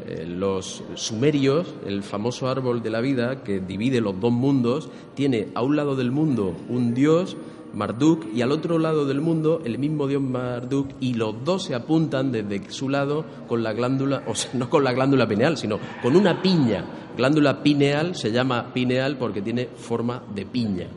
eh, 0.08 0.26
los 0.28 0.84
sumerios, 0.96 1.74
el 1.88 2.04
famoso 2.04 2.50
árbol 2.50 2.84
de 2.84 2.90
la 2.90 3.00
vida 3.00 3.42
que 3.44 3.62
divide 3.62 4.02
los 4.02 4.20
dos 4.20 4.34
mundos, 4.34 4.90
tiene 5.14 5.48
a 5.56 5.62
un 5.62 5.78
lado 5.78 5.96
del 5.96 6.12
mundo 6.12 6.25
un 6.26 6.94
dios 6.94 7.38
Marduk, 7.76 8.34
y 8.34 8.42
al 8.42 8.52
otro 8.52 8.80
lado 8.80 9.06
del 9.06 9.22
mundo 9.22 9.62
el 9.66 9.78
mismo 9.78 10.08
dios 10.08 10.22
Marduk, 10.22 10.90
y 11.02 11.14
los 11.14 11.44
dos 11.44 11.64
se 11.64 11.76
apuntan 11.76 12.32
desde 12.32 12.72
su 12.72 12.90
lado 12.90 13.26
con 13.48 13.64
la 13.64 13.74
glándula, 13.74 14.24
o 14.28 14.34
sea, 14.34 14.52
no 14.54 14.70
con 14.70 14.84
la 14.84 14.94
glándula 14.94 15.28
pineal, 15.28 15.58
sino 15.58 15.80
con 16.02 16.16
una 16.16 16.42
piña. 16.42 16.86
Glándula 17.18 17.64
pineal 17.64 18.16
se 18.16 18.32
llama 18.32 18.74
pineal 18.74 19.18
porque 19.18 19.42
tiene 19.42 19.68
forma 19.76 20.24
de 20.34 20.46
piña. 20.46 20.88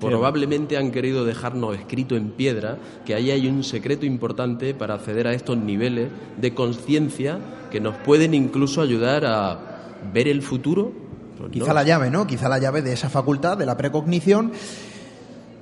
Probablemente 0.00 0.76
han 0.76 0.90
querido 0.90 1.24
dejarnos 1.24 1.76
escrito 1.76 2.16
en 2.16 2.30
piedra 2.30 2.78
que 3.04 3.14
ahí 3.14 3.30
hay 3.30 3.46
un 3.46 3.62
secreto 3.62 4.06
importante 4.06 4.74
para 4.74 4.94
acceder 4.94 5.26
a 5.26 5.34
estos 5.34 5.56
niveles 5.58 6.08
de 6.40 6.54
conciencia 6.54 7.38
que 7.70 7.80
nos 7.80 7.96
pueden 7.96 8.34
incluso 8.34 8.80
ayudar 8.80 9.26
a 9.26 9.94
ver 10.12 10.26
el 10.26 10.42
futuro. 10.42 10.92
Pues 11.38 11.52
Quizá 11.52 11.68
no. 11.68 11.74
la 11.74 11.84
llave, 11.84 12.10
¿no? 12.10 12.26
Quizá 12.26 12.48
la 12.48 12.58
llave 12.58 12.82
de 12.82 12.92
esa 12.92 13.08
facultad, 13.08 13.56
de 13.56 13.66
la 13.66 13.76
precognición. 13.76 14.52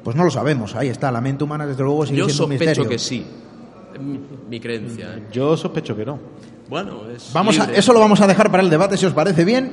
Pues 0.02 0.16
no 0.16 0.24
lo 0.24 0.30
sabemos. 0.30 0.74
Ahí 0.74 0.88
está. 0.88 1.10
La 1.10 1.20
mente 1.20 1.44
humana, 1.44 1.66
desde 1.66 1.82
luego, 1.82 2.06
sigue 2.06 2.18
Yo 2.18 2.28
siendo 2.28 2.46
un 2.46 2.58
sospecho 2.58 2.88
que 2.88 2.98
sí. 2.98 3.26
Mi, 4.00 4.20
mi 4.48 4.60
creencia. 4.60 5.16
¿eh? 5.16 5.22
Yo 5.32 5.56
sospecho 5.56 5.96
que 5.96 6.04
no. 6.04 6.18
Bueno, 6.68 7.02
es 7.14 7.32
Vamos 7.32 7.58
a, 7.60 7.72
eso 7.72 7.92
lo 7.92 8.00
vamos 8.00 8.20
a 8.20 8.26
dejar 8.26 8.50
para 8.50 8.62
el 8.62 8.70
debate, 8.70 8.96
si 8.96 9.06
os 9.06 9.12
parece 9.12 9.44
bien, 9.44 9.70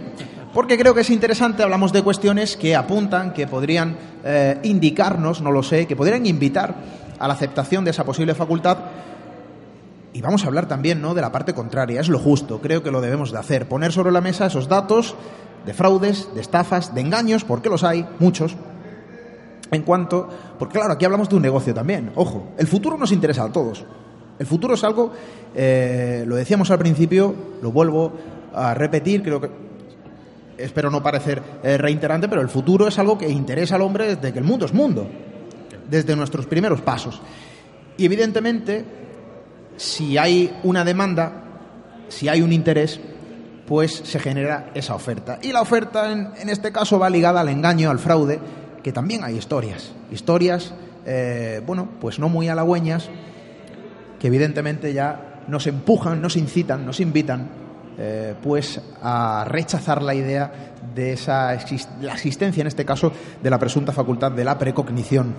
porque 0.53 0.77
creo 0.77 0.93
que 0.93 1.01
es 1.01 1.09
interesante. 1.09 1.63
Hablamos 1.63 1.91
de 1.91 2.03
cuestiones 2.03 2.55
que 2.55 2.75
apuntan, 2.75 3.33
que 3.33 3.47
podrían 3.47 3.97
eh, 4.23 4.59
indicarnos, 4.63 5.41
no 5.41 5.51
lo 5.51 5.63
sé, 5.63 5.87
que 5.87 5.95
podrían 5.95 6.25
invitar 6.25 6.75
a 7.17 7.27
la 7.27 7.33
aceptación 7.33 7.83
de 7.83 7.91
esa 7.91 8.03
posible 8.03 8.35
facultad. 8.35 8.77
Y 10.13 10.21
vamos 10.21 10.43
a 10.43 10.47
hablar 10.47 10.67
también 10.67 11.01
¿no? 11.01 11.15
de 11.15 11.21
la 11.21 11.31
parte 11.31 11.55
contraria, 11.55 11.99
es 11.99 12.09
lo 12.09 12.19
justo, 12.19 12.61
creo 12.61 12.83
que 12.83 12.91
lo 12.91 13.01
debemos 13.01 13.31
de 13.31 13.39
hacer, 13.39 13.67
poner 13.67 13.91
sobre 13.91 14.11
la 14.11 14.21
mesa 14.21 14.45
esos 14.45 14.67
datos 14.67 15.15
de 15.65 15.73
fraudes, 15.73 16.29
de 16.33 16.41
estafas, 16.41 16.93
de 16.93 17.01
engaños, 17.01 17.43
porque 17.43 17.69
los 17.69 17.83
hay, 17.83 18.05
muchos, 18.19 18.55
en 19.71 19.81
cuanto, 19.83 20.29
porque 20.59 20.77
claro, 20.77 20.93
aquí 20.93 21.05
hablamos 21.05 21.29
de 21.29 21.35
un 21.35 21.41
negocio 21.41 21.73
también, 21.73 22.11
ojo, 22.15 22.49
el 22.57 22.67
futuro 22.67 22.97
nos 22.97 23.11
interesa 23.11 23.43
a 23.43 23.51
todos. 23.51 23.85
El 24.39 24.45
futuro 24.47 24.73
es 24.73 24.83
algo, 24.83 25.11
eh, 25.55 26.23
lo 26.27 26.35
decíamos 26.35 26.71
al 26.71 26.79
principio, 26.79 27.33
lo 27.61 27.71
vuelvo 27.71 28.11
a 28.53 28.73
repetir, 28.73 29.21
creo 29.21 29.39
que 29.39 29.49
espero 30.57 30.89
no 30.89 31.01
parecer 31.01 31.41
eh, 31.63 31.77
reiterante, 31.77 32.27
pero 32.27 32.41
el 32.41 32.49
futuro 32.49 32.87
es 32.87 32.97
algo 32.99 33.17
que 33.17 33.29
interesa 33.29 33.75
al 33.75 33.81
hombre 33.81 34.15
desde 34.15 34.33
que 34.33 34.39
el 34.39 34.45
mundo 34.45 34.65
es 34.65 34.73
mundo, 34.73 35.07
desde 35.89 36.15
nuestros 36.15 36.45
primeros 36.45 36.81
pasos. 36.81 37.21
Y 37.97 38.05
evidentemente, 38.05 38.83
si 39.77 40.17
hay 40.17 40.59
una 40.63 40.83
demanda, 40.83 41.43
si 42.07 42.27
hay 42.27 42.41
un 42.41 42.51
interés, 42.51 42.99
pues 43.67 43.91
se 44.03 44.19
genera 44.19 44.71
esa 44.73 44.95
oferta. 44.95 45.39
Y 45.41 45.51
la 45.51 45.61
oferta, 45.61 46.11
en, 46.11 46.29
en 46.37 46.49
este 46.49 46.71
caso, 46.71 46.99
va 46.99 47.09
ligada 47.09 47.41
al 47.41 47.49
engaño, 47.49 47.89
al 47.89 47.99
fraude, 47.99 48.39
que 48.83 48.91
también 48.91 49.23
hay 49.23 49.37
historias. 49.37 49.93
Historias, 50.11 50.73
eh, 51.05 51.61
bueno, 51.65 51.87
pues 51.99 52.19
no 52.19 52.29
muy 52.29 52.49
halagüeñas, 52.49 53.09
que 54.19 54.27
evidentemente 54.27 54.93
ya 54.93 55.41
nos 55.47 55.67
empujan, 55.67 56.21
nos 56.21 56.35
incitan, 56.35 56.85
nos 56.85 56.99
invitan, 56.99 57.49
eh, 57.97 58.35
pues 58.41 58.81
a 59.01 59.45
rechazar 59.47 60.01
la 60.01 60.15
idea 60.15 60.73
de 60.93 61.13
esa 61.13 61.57
la 62.01 62.13
existencia, 62.13 62.61
en 62.61 62.67
este 62.67 62.85
caso, 62.85 63.11
de 63.41 63.49
la 63.49 63.59
presunta 63.59 63.91
facultad 63.91 64.31
de 64.31 64.43
la 64.43 64.57
precognición. 64.57 65.33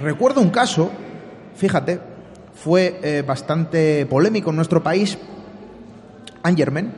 Recuerdo 0.00 0.40
un 0.40 0.50
caso, 0.50 0.90
fíjate, 1.56 2.00
fue 2.54 2.98
eh, 3.02 3.22
bastante 3.26 4.06
polémico 4.06 4.50
en 4.50 4.56
nuestro 4.56 4.82
país, 4.82 5.18
Angermen, 6.42 6.92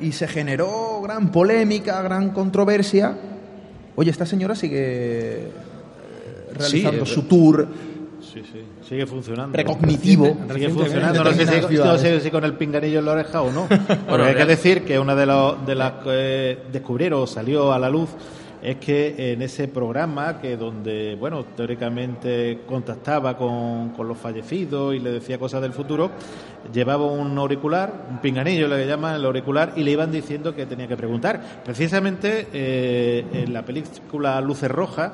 y 0.00 0.12
se 0.12 0.26
generó 0.26 1.00
gran 1.02 1.30
polémica, 1.30 2.00
gran 2.02 2.30
controversia. 2.30 3.16
Oye, 3.96 4.10
esta 4.10 4.24
señora 4.26 4.54
sigue 4.54 4.78
eh, 4.80 5.52
realizando 6.54 7.04
Sí, 7.04 7.12
eh, 7.12 7.14
su 7.14 7.22
tour 7.22 7.68
Sí, 8.20 8.42
sí. 8.52 8.62
Sigue 8.88 9.06
funcionando. 9.06 9.52
precognitivo. 9.52 10.36
Sigue 10.54 10.68
funcionando. 10.70 11.24
No 11.24 11.30
sé, 11.30 11.36
si, 11.36 11.44
Determinadas 11.44 11.62
no 11.62 11.68
sé 11.98 12.02
ciudades. 12.04 12.22
si 12.22 12.30
con 12.30 12.44
el 12.44 12.54
pinganillo 12.54 13.00
en 13.00 13.04
la 13.04 13.12
oreja 13.12 13.42
o 13.42 13.50
no. 13.50 13.66
Porque 13.68 13.94
Bueno, 14.08 14.24
hay 14.24 14.34
que 14.36 14.44
decir 14.46 14.84
que 14.84 14.98
una 14.98 15.14
de, 15.16 15.26
los- 15.26 15.66
de 15.66 15.74
las 15.74 15.92
que 16.04 16.58
descubrieron, 16.72 17.26
salió 17.26 17.72
a 17.72 17.78
la 17.78 17.90
luz, 17.90 18.08
es 18.62 18.76
que 18.76 19.32
en 19.32 19.42
ese 19.42 19.68
programa 19.68 20.40
que 20.40 20.56
donde, 20.56 21.16
bueno, 21.18 21.44
teóricamente 21.44 22.60
contactaba 22.66 23.36
con, 23.36 23.90
con 23.90 24.06
los 24.06 24.18
fallecidos 24.18 24.94
y 24.94 24.98
le 24.98 25.12
decía 25.12 25.38
cosas 25.38 25.62
del 25.62 25.72
futuro, 25.72 26.10
llevaba 26.72 27.06
un 27.06 27.36
auricular, 27.38 28.06
un 28.10 28.18
pinganillo 28.18 28.68
le 28.68 28.86
llaman 28.86 29.14
el 29.16 29.24
auricular, 29.24 29.72
y 29.76 29.82
le 29.82 29.92
iban 29.92 30.12
diciendo 30.12 30.54
que 30.54 30.66
tenía 30.66 30.86
que 30.86 30.96
preguntar. 30.96 31.40
Precisamente 31.64 32.48
eh, 32.52 33.24
en 33.32 33.52
la 33.52 33.64
película 33.64 34.40
Luces 34.40 34.70
Rojas, 34.70 35.12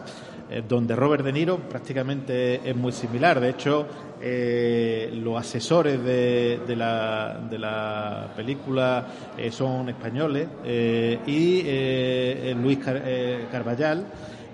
eh, 0.51 0.63
donde 0.69 0.95
Robert 0.97 1.25
De 1.25 1.33
Niro 1.33 1.59
prácticamente 1.59 2.69
es 2.69 2.77
muy 2.77 2.93
similar. 2.93 3.41
De 3.41 3.51
hecho, 3.51 3.87
eh, 4.21 5.11
los 5.23 5.39
asesores 5.39 6.03
de, 6.03 6.61
de 6.67 6.77
la, 6.77 7.39
de 7.51 7.59
la 7.59 8.29
película 8.37 9.05
eh, 9.37 9.51
son 9.51 9.89
españoles 9.89 10.49
eh, 10.65 11.19
y 11.27 11.63
eh, 11.65 12.57
Luis 12.61 12.79
Car- 12.79 13.03
Carballal 13.51 14.05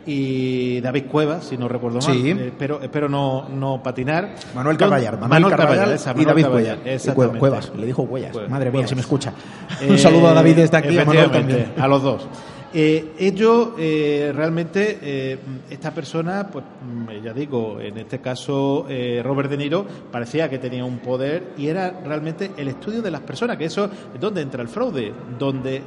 y 0.04 0.80
David 0.80 1.04
Cuevas, 1.10 1.44
si 1.44 1.56
no 1.56 1.68
recuerdo 1.68 2.00
mal. 2.00 2.12
Sí. 2.16 2.30
Eh, 2.30 2.46
espero, 2.48 2.80
espero 2.82 3.08
no, 3.08 3.48
no 3.48 3.80
patinar. 3.82 4.34
Manuel 4.54 4.76
Carballar, 4.76 5.16
Manuel, 5.20 5.48
Carballar 5.54 5.92
esa, 5.92 6.10
y 6.10 6.14
Manuel 6.14 6.26
David 6.26 6.42
Carballar, 6.42 6.78
Cuellar. 6.78 6.96
Y. 7.00 7.08
Cue- 7.10 7.38
Cuevas, 7.38 7.72
le 7.76 7.86
dijo 7.86 8.06
Cuellas. 8.06 8.32
Cuevas, 8.32 8.50
Madre 8.50 8.64
mía, 8.66 8.72
Cuevas. 8.72 8.88
si 8.90 8.94
me 8.96 9.00
escucha. 9.02 9.32
Eh, 9.80 9.86
Un 9.90 9.98
saludo 9.98 10.26
a 10.28 10.34
David 10.34 10.56
desde 10.56 10.76
aquí, 10.76 10.88
a 10.98 11.04
Manuel 11.04 11.18
efectivamente, 11.26 11.54
también. 11.64 11.82
A 11.84 11.86
los 11.88 12.02
dos. 12.02 12.28
Eh, 12.74 13.12
ellos, 13.18 13.70
eh, 13.76 14.32
realmente, 14.34 14.98
eh, 15.02 15.38
esta 15.68 15.92
persona, 15.92 16.48
pues 16.50 16.64
mm, 16.64 17.22
ya 17.22 17.34
digo, 17.34 17.78
en 17.78 17.98
este 17.98 18.20
caso 18.20 18.86
eh, 18.88 19.20
Robert 19.22 19.50
De 19.50 19.58
Niro, 19.58 19.84
parecía 20.10 20.48
que 20.48 20.58
tenía 20.58 20.82
un 20.82 20.98
poder 20.98 21.52
y 21.58 21.66
era 21.66 22.00
realmente 22.04 22.52
el 22.56 22.68
estudio 22.68 23.02
de 23.02 23.10
las 23.10 23.20
personas, 23.20 23.58
que 23.58 23.66
eso 23.66 23.90
es 24.14 24.20
donde 24.20 24.40
entra 24.40 24.62
el 24.62 24.68
fraude, 24.68 25.12
donde 25.38 25.82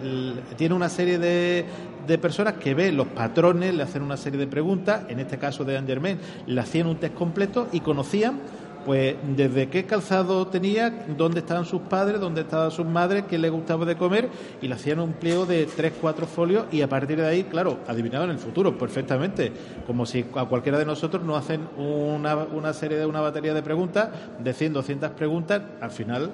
tiene 0.55 0.75
una 0.75 0.89
serie 0.89 1.17
de, 1.17 1.65
de 2.05 2.17
personas 2.19 2.55
que 2.55 2.75
ven 2.75 2.95
los 2.95 3.07
patrones, 3.07 3.73
le 3.73 3.81
hacen 3.81 4.03
una 4.03 4.17
serie 4.17 4.39
de 4.39 4.47
preguntas, 4.47 5.05
en 5.09 5.19
este 5.19 5.39
caso 5.39 5.63
de 5.63 5.77
Angermain, 5.77 6.19
le 6.45 6.61
hacían 6.61 6.85
un 6.85 6.97
test 6.97 7.15
completo 7.15 7.67
y 7.71 7.79
conocían 7.79 8.39
pues 8.85 9.15
desde 9.35 9.67
qué 9.69 9.85
calzado 9.85 10.47
tenía, 10.47 11.05
dónde 11.17 11.39
estaban 11.39 11.65
sus 11.65 11.81
padres, 11.81 12.19
dónde 12.19 12.41
estaban 12.41 12.71
sus 12.71 12.85
madres, 12.85 13.25
qué 13.29 13.37
le 13.37 13.49
gustaba 13.49 13.85
de 13.85 13.95
comer, 13.95 14.29
y 14.61 14.67
le 14.67 14.75
hacían 14.75 14.99
un 14.99 15.13
pliego 15.13 15.45
de 15.45 15.65
tres, 15.65 15.93
cuatro 15.99 16.27
folios, 16.27 16.65
y 16.71 16.81
a 16.81 16.87
partir 16.87 17.17
de 17.17 17.27
ahí, 17.27 17.43
claro, 17.45 17.79
adivinaban 17.87 18.29
el 18.29 18.37
futuro 18.37 18.77
perfectamente, 18.77 19.51
como 19.87 20.05
si 20.05 20.25
a 20.35 20.45
cualquiera 20.45 20.77
de 20.77 20.85
nosotros 20.85 21.23
nos 21.23 21.37
hacen 21.37 21.61
una, 21.77 22.35
una 22.35 22.73
serie 22.73 22.97
de 22.97 23.05
una 23.05 23.21
batería 23.21 23.53
de 23.53 23.63
preguntas, 23.63 24.09
de 24.39 24.53
100, 24.53 24.73
200 24.73 25.11
preguntas, 25.11 25.61
al 25.81 25.91
final 25.91 26.31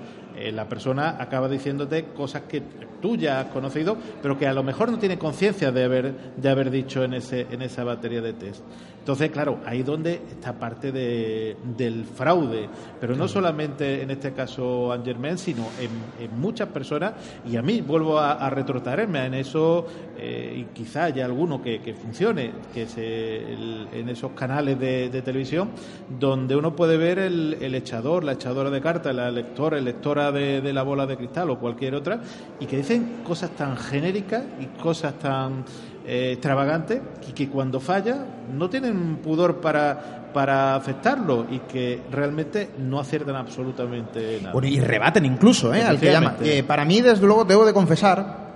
eh, 0.47 0.51
la 0.51 0.67
persona 0.67 1.15
acaba 1.19 1.47
diciéndote 1.49 2.05
cosas 2.15 2.43
que 2.43 2.61
tú 3.01 3.15
ya 3.15 3.39
has 3.39 3.45
conocido, 3.47 3.97
pero 4.21 4.37
que 4.37 4.47
a 4.47 4.53
lo 4.53 4.63
mejor 4.63 4.91
no 4.91 4.99
tiene 4.99 5.17
conciencia 5.17 5.71
de 5.71 5.83
haber, 5.83 6.13
de 6.37 6.49
haber 6.49 6.69
dicho 6.69 7.03
en, 7.03 7.13
ese, 7.15 7.47
en 7.51 7.61
esa 7.61 7.83
batería 7.83 8.21
de 8.21 8.33
test. 8.33 8.63
Entonces, 8.99 9.31
claro, 9.31 9.57
ahí 9.65 9.81
donde 9.81 10.13
está 10.29 10.53
parte 10.53 10.91
de, 10.91 11.57
del 11.75 12.05
fraude, 12.05 12.69
pero 12.99 13.15
no 13.15 13.27
solamente 13.27 14.03
en 14.03 14.11
este 14.11 14.31
caso 14.33 14.91
Angermen, 14.93 15.39
sino 15.39 15.65
en, 15.79 16.23
en 16.23 16.39
muchas 16.39 16.67
personas, 16.69 17.13
y 17.49 17.57
a 17.57 17.63
mí 17.63 17.81
vuelvo 17.81 18.19
a, 18.19 18.33
a 18.33 18.49
retrotraerme 18.51 19.25
en 19.25 19.33
eso, 19.33 19.87
eh, 20.19 20.55
y 20.55 20.63
quizá 20.65 21.05
haya 21.05 21.25
alguno 21.25 21.63
que, 21.63 21.81
que 21.81 21.95
funcione, 21.95 22.51
que 22.75 22.85
se, 22.85 23.37
el- 23.53 23.87
en 23.91 24.07
esos 24.09 24.33
canales 24.33 24.79
de, 24.79 25.09
de 25.09 25.21
televisión, 25.23 25.71
donde 26.19 26.55
uno 26.55 26.75
puede 26.75 26.97
ver 26.97 27.17
el, 27.17 27.57
el 27.59 27.73
echador, 27.73 28.23
la 28.23 28.33
echadora 28.33 28.69
de 28.69 28.81
cartas, 28.81 29.15
la 29.15 29.31
lectora, 29.31 29.79
el 29.79 29.85
lectora 29.85 30.30
de, 30.31 30.61
de 30.61 30.73
la 30.73 30.83
bola 30.83 31.05
de 31.05 31.17
cristal 31.17 31.49
o 31.49 31.59
cualquier 31.59 31.95
otra, 31.95 32.19
y 32.59 32.65
que 32.65 32.77
dicen 32.77 33.21
cosas 33.23 33.51
tan 33.51 33.77
genéricas 33.77 34.43
y 34.59 34.65
cosas 34.81 35.13
tan 35.19 35.63
eh, 36.05 36.31
extravagantes 36.33 37.01
y 37.29 37.31
que 37.31 37.49
cuando 37.49 37.79
falla 37.79 38.25
no 38.51 38.69
tienen 38.69 39.17
pudor 39.17 39.61
para, 39.61 40.29
para 40.33 40.75
aceptarlo 40.75 41.45
y 41.49 41.59
que 41.59 42.01
realmente 42.11 42.71
no 42.79 42.99
aciertan 42.99 43.35
absolutamente 43.35 44.39
nada. 44.41 44.53
Bueno, 44.53 44.67
y 44.67 44.79
rebaten 44.79 45.25
incluso, 45.25 45.73
¿eh? 45.73 45.83
Al 45.83 45.99
que 45.99 46.11
llama. 46.11 46.37
Eh, 46.41 46.63
para 46.63 46.85
mí, 46.85 47.01
desde 47.01 47.25
luego, 47.25 47.45
debo 47.45 47.65
de 47.65 47.73
confesar, 47.73 48.51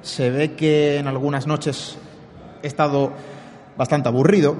se 0.00 0.30
ve 0.30 0.52
que 0.52 0.98
en 0.98 1.06
algunas 1.06 1.46
noches 1.46 1.98
he 2.62 2.66
estado 2.66 3.12
bastante 3.76 4.08
aburrido. 4.08 4.56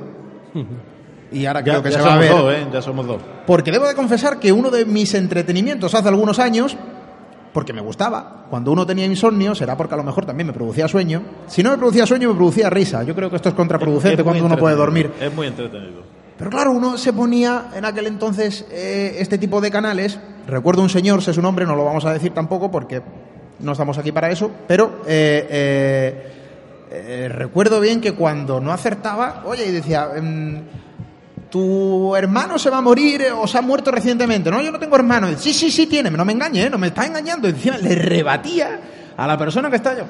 Y 1.31 1.47
ahora 1.47 1.61
ya, 1.61 1.73
creo 1.73 1.83
que 1.83 1.93
se 1.93 2.01
va 2.01 2.15
a 2.15 2.19
ver. 2.19 2.31
dos, 2.31 2.55
¿eh? 2.55 2.67
Ya 2.73 2.83
somos 2.83 3.07
dos. 3.07 3.21
Porque 3.47 3.71
debo 3.71 3.87
de 3.87 3.95
confesar 3.95 4.39
que 4.39 4.53
uno 4.53 4.71
de 4.71 4.85
mis 4.85 5.15
entretenimientos 5.15 5.95
hace 5.95 6.09
algunos 6.09 6.39
años, 6.39 6.77
porque 7.53 7.73
me 7.73 7.81
gustaba, 7.81 8.47
cuando 8.51 8.73
uno 8.73 8.87
tenía 8.87 9.05
insomnio, 9.05 9.55
será 9.55 9.77
porque 9.77 9.95
a 9.95 9.97
lo 9.99 10.05
mejor 10.05 10.25
también 10.25 10.47
me 10.47 10.53
producía 10.53 10.89
sueño. 10.89 11.23
Si 11.47 11.63
no 11.63 11.71
me 11.71 11.79
producía 11.79 12.07
sueño, 12.07 12.29
me 12.31 12.35
producía 12.35 12.71
risa. 12.71 13.03
Yo 13.03 13.15
creo 13.15 13.31
que 13.31 13.37
esto 13.37 13.51
es 13.51 13.55
contraproducente 13.55 14.23
Es 14.23 14.25
cuando 14.25 14.45
uno 14.45 14.57
puede 14.57 14.77
dormir. 14.77 15.11
Es 15.21 15.35
muy 15.35 15.47
entretenido. 15.47 16.03
Pero 16.39 16.51
claro, 16.51 16.71
uno 16.71 16.97
se 16.97 17.13
ponía 17.13 17.71
en 17.75 17.85
aquel 17.85 18.07
entonces 18.07 18.65
eh, 18.71 19.17
este 19.19 19.39
tipo 19.39 19.61
de 19.61 19.71
canales. 19.71 20.21
Recuerdo 20.47 20.83
un 20.83 20.89
señor, 20.89 21.21
sé 21.21 21.35
su 21.35 21.43
nombre, 21.43 21.67
no 21.67 21.75
lo 21.75 21.85
vamos 21.85 22.05
a 22.05 22.13
decir 22.13 22.33
tampoco 22.33 22.71
porque 22.71 23.03
no 23.59 23.73
estamos 23.73 23.99
aquí 23.99 24.13
para 24.13 24.31
eso. 24.31 24.51
Pero 24.69 25.03
eh, 25.07 26.33
eh, 26.91 27.29
recuerdo 27.29 27.81
bien 27.81 28.01
que 28.01 28.13
cuando 28.13 28.61
no 28.61 28.73
acertaba, 28.73 29.43
oye, 29.45 29.67
y 29.67 29.73
decía, 29.73 30.11
em, 30.17 30.63
tu 31.51 32.15
hermano 32.17 32.59
se 32.59 32.71
va 32.71 32.79
a 32.79 32.83
morir 32.83 33.23
eh, 33.23 33.33
o 33.33 33.47
se 33.47 33.59
ha 33.59 33.63
muerto 33.63 33.91
recientemente. 33.91 34.51
No, 34.51 34.61
yo 34.63 34.71
no 34.71 34.79
tengo 34.79 34.97
hermano. 34.97 35.29
Sí, 35.37 35.53
sí, 35.53 35.71
sí 35.71 35.87
tiene, 35.87 36.11
no 36.11 36.25
me 36.25 36.33
engañe, 36.33 36.65
¿eh? 36.65 36.71
no 36.71 36.79
me 36.79 36.89
está 36.89 37.07
engañando. 37.07 37.49
Encima 37.49 37.79
le 37.79 37.95
rebatía 37.95 38.81
a 39.17 39.27
la 39.27 39.37
persona 39.39 39.71
que 39.71 39.77
está 39.77 39.97
yo. 39.97 40.05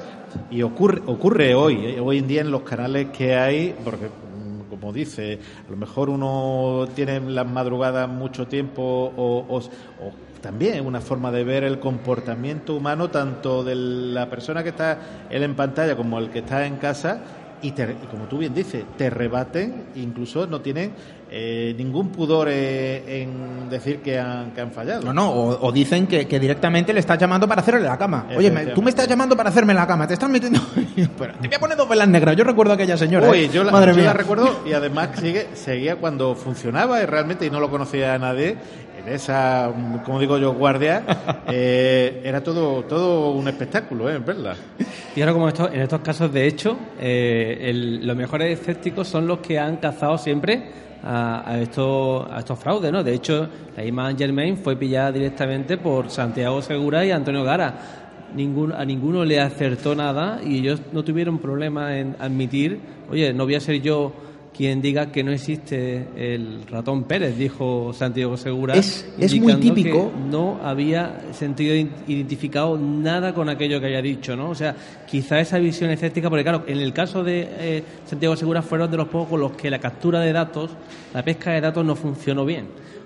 Y 0.51 0.61
ocurre, 0.61 1.01
ocurre 1.05 1.55
hoy, 1.55 1.75
¿eh? 1.85 1.99
hoy 1.99 2.19
en 2.19 2.27
día 2.27 2.41
en 2.41 2.51
los 2.51 2.61
canales 2.61 3.07
que 3.15 3.35
hay, 3.35 3.75
porque 3.83 4.05
mm, 4.07 4.69
como 4.69 4.93
dice, 4.93 5.39
a 5.67 5.71
lo 5.71 5.77
mejor 5.77 6.09
uno 6.09 6.87
tiene 6.95 7.19
las 7.21 7.47
madrugadas 7.47 8.07
mucho 8.09 8.47
tiempo 8.47 8.81
o, 9.15 9.45
o- 9.49 9.57
o 9.57 10.11
también 10.41 10.85
una 10.85 11.01
forma 11.01 11.31
de 11.31 11.43
ver 11.43 11.63
el 11.65 11.79
comportamiento 11.79 12.73
humano 12.75 13.09
tanto 13.09 13.61
de 13.63 13.75
la 13.75 14.29
persona 14.29 14.63
que 14.63 14.69
está 14.69 14.97
él 15.29 15.43
en 15.43 15.53
pantalla 15.55 15.97
como 15.97 16.17
el 16.17 16.29
que 16.29 16.39
está 16.39 16.65
en 16.65 16.77
casa 16.77 17.19
y, 17.61 17.71
te- 17.71 17.97
y 18.01 18.07
como 18.09 18.23
tú 18.25 18.37
bien 18.37 18.53
dices, 18.53 18.85
te 18.97 19.09
rebaten, 19.09 19.87
incluso 19.95 20.47
no 20.47 20.61
tienen 20.61 20.93
eh, 21.31 21.73
ningún 21.77 22.09
pudor 22.09 22.47
eh, 22.49 23.21
en 23.21 23.69
decir 23.69 23.99
que 23.99 24.17
han, 24.19 24.51
que 24.51 24.61
han 24.61 24.71
fallado. 24.71 25.03
No, 25.03 25.13
no, 25.13 25.29
o, 25.31 25.67
o 25.67 25.71
dicen 25.71 26.07
que, 26.07 26.27
que 26.27 26.39
directamente 26.39 26.93
le 26.93 26.99
estás 26.99 27.17
llamando 27.19 27.47
para 27.47 27.61
hacerle 27.61 27.81
la 27.81 27.97
cama. 27.97 28.27
Oye, 28.35 28.49
me- 28.51 28.67
tú 28.67 28.81
me 28.81 28.89
estás 28.89 29.07
llamando 29.07 29.35
para 29.37 29.49
hacerme 29.49 29.73
la 29.73 29.85
cama, 29.85 30.07
te 30.07 30.13
estás 30.15 30.29
metiendo... 30.29 30.59
Pero 31.17 31.33
te 31.39 31.47
voy 31.47 31.55
a 31.55 31.59
poner 31.59 31.77
dos 31.77 31.87
velas 31.89 32.07
negras, 32.07 32.35
yo 32.35 32.43
recuerdo 32.43 32.71
a 32.73 32.75
aquella 32.75 32.97
señora. 32.97 33.29
Uy, 33.29 33.39
¿eh? 33.45 33.49
yo, 33.53 33.63
la, 33.63 33.71
Madre 33.71 33.91
yo 33.91 33.97
mía. 33.97 34.05
la 34.07 34.13
recuerdo 34.13 34.61
y 34.65 34.73
además 34.73 35.09
sigue, 35.19 35.47
seguía 35.53 35.95
cuando 35.97 36.35
funcionaba 36.35 37.01
y 37.01 37.05
realmente 37.05 37.45
y 37.45 37.49
no 37.49 37.59
lo 37.59 37.69
conocía 37.69 38.13
a 38.15 38.19
nadie. 38.19 38.55
En 39.05 39.13
esa, 39.13 39.71
mm, 39.73 39.99
como 39.99 40.19
digo 40.19 40.37
yo, 40.37 40.53
guardia, 40.53 41.03
eh, 41.47 42.21
era 42.25 42.43
todo 42.43 42.83
todo 42.83 43.31
un 43.31 43.47
espectáculo, 43.47 44.09
¿eh? 44.09 44.15
En. 44.15 44.57
Y 45.15 45.21
ahora 45.21 45.31
como 45.33 45.47
esto- 45.47 45.69
en 45.71 45.79
estos 45.81 46.01
casos, 46.01 46.33
de 46.33 46.45
hecho, 46.47 46.77
eh, 46.99 47.57
el- 47.69 48.05
los 48.05 48.17
mejores 48.17 48.59
escépticos 48.59 49.07
son 49.07 49.25
los 49.25 49.39
que 49.39 49.57
han 49.57 49.77
cazado 49.77 50.17
siempre 50.17 50.88
a, 51.03 51.49
a 51.49 51.59
estos, 51.59 52.29
a 52.31 52.39
estos 52.39 52.59
fraudes, 52.59 52.91
¿no? 52.91 53.03
De 53.03 53.13
hecho, 53.13 53.47
la 53.75 53.85
Iman 53.85 54.17
Germain 54.17 54.57
fue 54.57 54.75
pillada 54.75 55.11
directamente 55.11 55.77
por 55.77 56.09
Santiago 56.09 56.61
Segura 56.61 57.05
y 57.05 57.11
Antonio 57.11 57.43
Gara. 57.43 57.73
Ningún, 58.35 58.71
a 58.73 58.85
ninguno 58.85 59.25
le 59.25 59.39
acertó 59.39 59.95
nada 59.95 60.39
y 60.45 60.59
ellos 60.59 60.81
no 60.93 61.03
tuvieron 61.03 61.39
problema 61.39 61.97
en 61.97 62.15
admitir, 62.19 62.79
oye, 63.09 63.33
no 63.33 63.45
voy 63.45 63.55
a 63.55 63.59
ser 63.59 63.81
yo 63.81 64.13
quien 64.59 64.81
diga 64.81 65.09
que 65.09 65.23
no 65.23 65.31
existe 65.31 66.05
el 66.17 66.63
ratón 66.69 67.05
Pérez, 67.05 67.37
dijo 67.37 67.93
Santiago 67.93 68.35
Segura. 68.35 68.73
Es- 68.75 69.07
es 69.17 69.31
muy 69.39 69.53
indicando 69.53 69.73
que 69.73 69.81
típico. 69.83 70.11
no 70.29 70.59
había 70.61 71.21
sentido 71.31 71.73
identificado 72.07 72.77
nada 72.77 73.33
con 73.33 73.47
aquello 73.47 73.79
que 73.79 73.85
haya 73.85 74.01
dicho, 74.01 74.35
¿no? 74.35 74.49
O 74.49 74.55
sea, 74.55 74.75
quizá 75.09 75.39
esa 75.39 75.59
visión 75.59 75.89
escéptica, 75.91 76.29
porque 76.29 76.43
claro, 76.43 76.65
en 76.67 76.79
el 76.79 76.91
caso 76.91 77.23
de 77.23 77.47
eh, 77.49 77.83
Santiago 78.05 78.35
Segura 78.35 78.61
fueron 78.61 78.91
de 78.91 78.97
los 78.97 79.07
pocos 79.07 79.29
con 79.29 79.39
los 79.39 79.53
que 79.53 79.69
la 79.71 79.79
captura 79.79 80.19
de 80.19 80.33
datos, 80.33 80.71
la 81.13 81.23
pesca 81.23 81.51
de 81.51 81.61
datos 81.61 81.85
no 81.85 81.95
funcionó 81.95 82.43
bien. 82.43 82.65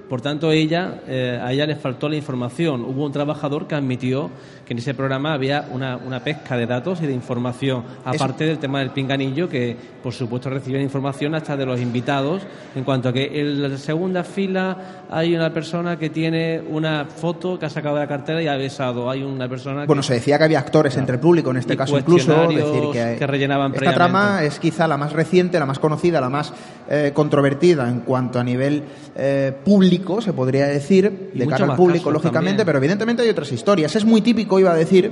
Por 0.10 0.22
tanto, 0.22 0.52
ella, 0.52 1.02
eh, 1.08 1.40
a 1.42 1.52
ella 1.52 1.66
le 1.66 1.76
faltó 1.76 2.10
la 2.10 2.16
información. 2.16 2.84
Hubo 2.84 3.06
un 3.06 3.12
trabajador 3.12 3.68
que 3.68 3.76
admitió 3.76 4.30
que 4.66 4.74
en 4.74 4.80
ese 4.80 4.94
programa 4.94 5.34
había 5.34 5.68
una, 5.72 5.98
una 5.98 6.24
pesca 6.24 6.56
de 6.58 6.66
datos 6.66 7.02
y 7.02 7.08
de 7.08 7.14
información, 7.14 7.84
aparte 8.06 8.46
del 8.46 8.60
tema 8.60 8.80
del 8.80 8.92
pinganillo, 8.92 9.50
que 9.50 9.76
por 10.02 10.14
supuesto 10.14 10.50
recibían 10.50 10.82
información 10.82 11.36
hasta 11.36 11.58
de 11.58 11.66
los 11.66 11.80
invitados, 11.80 12.44
en 12.76 12.84
cuanto 12.84 13.10
a 13.10 13.14
que 13.14 13.40
en 13.40 13.62
la 13.62 13.78
segunda 13.78 14.24
fila 14.24 15.06
hay 15.10 15.36
una 15.36 15.54
persona 15.54 15.98
que 15.98 16.10
tiene 16.10 16.62
una 16.70 17.06
foto 17.06 17.58
que 17.58 17.66
ha 17.66 17.70
sacado 17.70 17.96
de 17.96 18.02
la 18.02 18.08
cartera 18.08 18.42
y 18.42 18.48
ha 18.48 18.56
besado. 18.56 19.10
Hay 19.10 19.24
una 19.24 19.48
persona 19.48 19.86
Bueno, 19.86 20.02
que... 20.02 20.08
se 20.08 20.14
decía 20.16 20.38
que 20.38 20.44
había 20.46 20.60
actores 20.60 20.96
entre 20.98 21.16
el 21.16 21.22
público, 21.22 21.52
en 21.52 21.58
este 21.58 21.74
Y 21.74 21.78
caso 21.78 21.98
incluso, 21.98 22.48
decir 22.48 22.84
que, 22.92 23.16
que 23.20 23.28
rellenaban 23.28 23.74
esta 23.74 23.94
trama 23.94 24.44
es 24.44 24.60
quizá 24.60 24.88
la 24.88 24.98
más 24.98 25.14
reciente, 25.14 25.60
la 25.60 25.66
más 25.66 25.80
conocida, 25.80 26.22
la 26.22 26.30
más 26.30 26.54
eh, 26.90 27.12
controvertida 27.14 27.90
en 27.90 28.02
cuanto 28.02 28.40
a 28.40 28.44
nivel 28.44 28.84
eh, 29.16 29.54
público, 29.64 29.93
se 30.22 30.34
podría 30.34 30.68
decir, 30.68 31.32
Y 31.34 31.40
de 31.40 31.48
cara 31.48 31.66
al 31.66 31.76
público, 31.76 32.12
lógicamente, 32.12 32.50
también. 32.50 32.66
pero 32.66 32.78
evidentemente 32.78 33.24
hay 33.24 33.30
otras 33.30 33.52
historias. 33.52 33.96
Es 33.96 34.06
muy 34.06 34.22
típico, 34.22 34.60
iba 34.60 34.72
a 34.72 34.76
decir, 34.76 35.12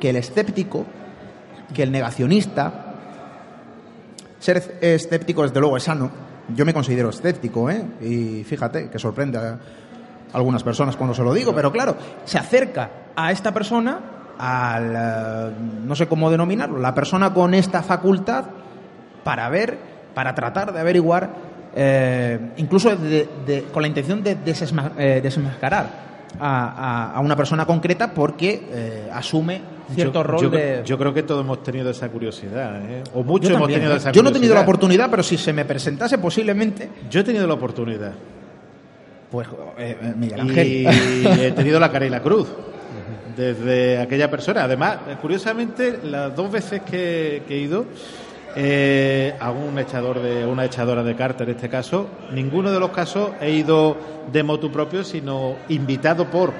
que 0.00 0.10
el 0.10 0.16
escéptico, 0.16 0.84
que 1.74 1.82
el 1.82 1.92
negacionista, 1.92 2.94
ser 4.38 4.78
escéptico 4.80 5.42
desde 5.42 5.60
luego 5.60 5.76
es 5.76 5.84
sano. 5.84 6.10
Yo 6.54 6.64
me 6.64 6.74
considero 6.74 7.10
escéptico, 7.10 7.70
¿eh? 7.70 7.84
Y 8.00 8.44
fíjate 8.44 8.90
que 8.90 8.98
sorprende 8.98 9.38
a 9.38 9.58
algunas 10.32 10.62
personas 10.62 10.96
cuando 10.96 11.14
se 11.14 11.22
lo 11.22 11.32
digo, 11.32 11.54
pero 11.54 11.70
claro, 11.70 11.96
se 12.24 12.38
acerca 12.38 12.90
a 13.14 13.30
esta 13.30 13.52
persona, 13.52 14.00
al, 14.38 14.94
eh, 14.96 15.54
no 15.84 15.94
sé 15.94 16.08
cómo 16.08 16.30
denominarlo, 16.30 16.78
la 16.78 16.94
persona 16.94 17.32
con 17.32 17.54
esta 17.54 17.82
facultad 17.82 18.46
para 19.24 19.48
ver, 19.48 19.78
para 20.14 20.34
tratar 20.34 20.72
de 20.72 20.80
averiguar, 20.80 21.30
eh, 21.74 22.38
incluso 22.58 22.94
de- 22.96 23.28
de- 23.46 23.62
con 23.72 23.82
la 23.82 23.88
intención 23.88 24.22
de 24.22 24.36
desesma- 24.36 24.92
eh, 24.98 25.20
desenmascarar 25.22 26.12
a, 26.40 26.66
a- 26.68 27.12
a 27.16 27.20
una 27.20 27.36
persona 27.36 27.64
concreta 27.66 28.12
porque 28.12 28.62
eh, 28.70 29.10
asume 29.12 29.60
cierto 29.94 30.20
yo, 30.20 30.22
rol 30.22 30.42
yo, 30.42 30.50
de... 30.50 30.82
yo 30.84 30.96
creo 30.98 31.12
que 31.12 31.22
todos 31.22 31.44
hemos 31.44 31.62
tenido 31.62 31.90
esa 31.90 32.08
curiosidad, 32.08 32.80
¿eh? 32.90 33.02
O 33.14 33.22
muchos 33.22 33.50
hemos 33.50 33.68
tenido 33.68 33.92
¿eh? 33.92 33.96
esa 33.96 34.12
Yo 34.12 34.22
no 34.22 34.30
he 34.30 34.32
tenido 34.32 34.54
la 34.54 34.60
curiosidad. 34.60 34.68
oportunidad, 34.68 35.10
pero 35.10 35.22
si 35.22 35.36
se 35.36 35.52
me 35.52 35.64
presentase 35.64 36.18
posiblemente, 36.18 36.88
Yo 37.10 37.20
he 37.20 37.24
tenido 37.24 37.46
la 37.46 37.54
oportunidad. 37.54 38.12
pues 39.30 39.48
Miguel 40.16 40.38
Y 40.38 40.86
Ángel. 40.86 41.40
he 41.40 41.52
tenido 41.52 41.78
la 41.80 41.90
cara 41.90 42.06
y 42.06 42.10
la 42.10 42.20
cruz 42.20 42.48
desde 43.36 43.98
aquella 43.98 44.30
persona. 44.30 44.64
Además, 44.64 44.98
curiosamente, 45.20 45.98
las 46.04 46.34
dos 46.36 46.50
veces 46.52 46.82
que, 46.82 47.42
que 47.48 47.54
he 47.56 47.58
ido 47.60 47.86
eh, 48.56 49.34
a 49.40 49.50
un 49.50 49.78
echador 49.78 50.20
de 50.20 50.44
una 50.46 50.64
echadora 50.64 51.02
de 51.02 51.14
cartas, 51.16 51.46
en 51.48 51.54
este 51.54 51.68
caso, 51.68 52.08
ninguno 52.32 52.70
de 52.70 52.80
los 52.80 52.90
casos 52.90 53.30
he 53.40 53.50
ido 53.50 53.96
de 54.32 54.42
motu 54.42 54.70
propio, 54.70 55.04
sino 55.04 55.56
invitado 55.68 56.26
por 56.30 56.52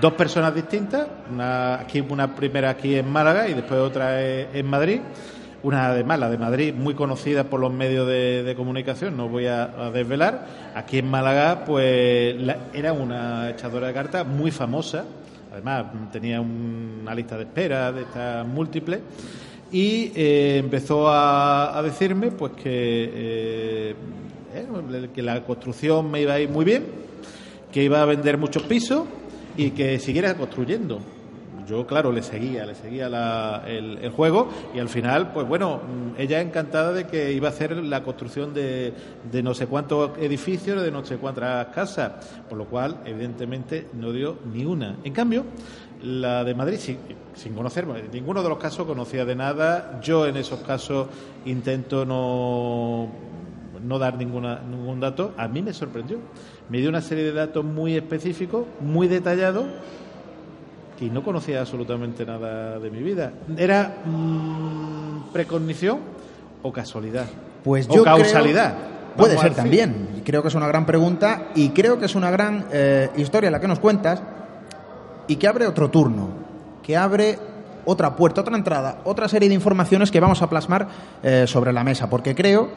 dos 0.00 0.12
personas 0.14 0.54
distintas, 0.54 1.06
una, 1.32 1.76
aquí, 1.80 2.00
una 2.00 2.34
primera 2.34 2.70
aquí 2.70 2.96
en 2.96 3.08
Málaga 3.10 3.48
y 3.48 3.54
después 3.54 3.80
otra 3.80 4.22
eh, 4.22 4.48
en 4.52 4.66
Madrid. 4.66 5.00
Una 5.62 5.86
además, 5.86 6.18
la 6.18 6.28
de 6.28 6.36
Madrid, 6.36 6.74
muy 6.74 6.92
conocida 6.92 7.44
por 7.44 7.58
los 7.58 7.72
medios 7.72 8.06
de, 8.06 8.42
de 8.42 8.54
comunicación, 8.54 9.16
no 9.16 9.30
voy 9.30 9.46
a, 9.46 9.66
desvelar. 9.94 10.44
Aquí 10.74 10.98
en 10.98 11.08
Málaga, 11.08 11.64
pues 11.64 12.36
la- 12.38 12.58
era 12.74 12.92
una 12.92 13.48
echadora 13.48 13.86
de 13.86 13.94
cartas 13.94 14.26
muy 14.26 14.50
famosa. 14.50 15.06
Además, 15.50 15.86
tenía 16.12 16.38
un- 16.42 16.98
una 17.00 17.14
lista 17.14 17.38
de 17.38 17.44
espera 17.44 17.92
de 17.92 18.02
estas 18.02 18.46
múltiples. 18.46 19.00
Y 19.74 20.12
eh, 20.14 20.58
empezó 20.58 21.08
a, 21.08 21.80
decirme 21.82 22.30
pues 22.30 22.52
que, 22.52 22.62
eh, 23.12 23.94
eh, 24.54 25.08
que 25.12 25.20
la 25.20 25.42
construcción 25.42 26.12
me 26.12 26.20
iba 26.20 26.34
a 26.34 26.38
ir 26.38 26.48
muy 26.48 26.64
bien, 26.64 26.84
que 27.72 27.82
iba 27.82 28.00
a 28.00 28.04
vender 28.04 28.38
muchos 28.38 28.62
pisos 28.62 29.02
y 29.56 29.72
que 29.72 29.98
siguiera 29.98 30.36
construyendo. 30.36 31.00
Yo, 31.66 31.86
claro, 31.88 32.12
le 32.12 32.22
seguía, 32.22 32.64
le 32.66 32.76
seguía 32.76 33.08
la- 33.08 33.64
el, 33.66 33.98
el 34.00 34.10
juego 34.10 34.48
y 34.74 34.78
al 34.78 34.88
final, 34.88 35.32
pues 35.32 35.48
bueno, 35.48 35.78
mm, 35.78 36.20
ella 36.20 36.40
encantada 36.40 36.92
de 36.92 37.08
que 37.08 37.32
iba 37.32 37.48
a 37.48 37.50
hacer 37.50 37.76
la 37.78 38.04
construcción 38.04 38.54
de, 38.54 38.92
de 39.32 39.42
no 39.42 39.54
sé 39.54 39.66
cuántos 39.66 40.10
edificios, 40.18 40.82
de 40.82 40.92
no 40.92 41.04
sé 41.04 41.16
cuántas 41.16 41.66
casas, 41.74 42.12
por 42.48 42.58
lo 42.58 42.66
cual, 42.66 42.98
evidentemente, 43.06 43.88
no 43.94 44.12
dio 44.12 44.36
ni 44.52 44.64
una. 44.64 44.98
En 45.02 45.12
cambio, 45.14 45.44
la 46.04 46.44
de 46.44 46.54
Madrid, 46.54 46.76
sin, 46.78 46.98
sin 47.34 47.54
conocer, 47.54 47.84
en 47.84 48.10
ninguno 48.12 48.42
de 48.42 48.48
los 48.48 48.58
casos 48.58 48.86
conocía 48.86 49.24
de 49.24 49.34
nada. 49.34 50.00
Yo 50.02 50.26
en 50.26 50.36
esos 50.36 50.60
casos 50.60 51.08
intento 51.46 52.04
no, 52.04 53.08
no 53.82 53.98
dar 53.98 54.16
ninguna, 54.16 54.60
ningún 54.60 55.00
dato. 55.00 55.32
A 55.36 55.48
mí 55.48 55.62
me 55.62 55.72
sorprendió. 55.72 56.18
Me 56.68 56.78
dio 56.78 56.88
una 56.88 57.00
serie 57.00 57.24
de 57.24 57.32
datos 57.32 57.64
muy 57.64 57.96
específicos, 57.96 58.64
muy 58.80 59.08
detallados, 59.08 59.66
que 60.98 61.06
no 61.06 61.22
conocía 61.22 61.60
absolutamente 61.60 62.24
nada 62.24 62.78
de 62.78 62.90
mi 62.90 63.02
vida. 63.02 63.32
¿Era 63.56 63.96
mm, 64.04 65.32
precognición 65.32 65.98
o 66.62 66.72
casualidad? 66.72 67.26
Pues 67.64 67.88
o 67.88 67.94
yo 67.96 68.04
causalidad. 68.04 68.74
creo- 68.74 69.16
puede 69.16 69.38
ser 69.38 69.54
también. 69.54 70.08
Y 70.18 70.20
Creo 70.20 70.42
que 70.42 70.48
es 70.48 70.54
una 70.54 70.66
gran 70.68 70.86
pregunta 70.86 71.48
y 71.54 71.68
creo 71.70 71.98
que 71.98 72.06
es 72.06 72.14
una 72.14 72.30
gran 72.30 72.66
eh, 72.72 73.10
historia 73.16 73.50
la 73.50 73.60
que 73.60 73.68
nos 73.68 73.78
cuentas 73.78 74.22
y 75.28 75.36
que 75.36 75.48
abre 75.48 75.66
otro 75.66 75.90
turno, 75.90 76.28
que 76.82 76.96
abre 76.96 77.38
otra 77.84 78.16
puerta, 78.16 78.40
otra 78.40 78.56
entrada, 78.56 79.00
otra 79.04 79.28
serie 79.28 79.48
de 79.48 79.54
informaciones 79.54 80.10
que 80.10 80.20
vamos 80.20 80.42
a 80.42 80.48
plasmar 80.48 80.88
eh, 81.22 81.44
sobre 81.46 81.72
la 81.72 81.84
mesa, 81.84 82.08
porque 82.08 82.34
creo 82.34 82.70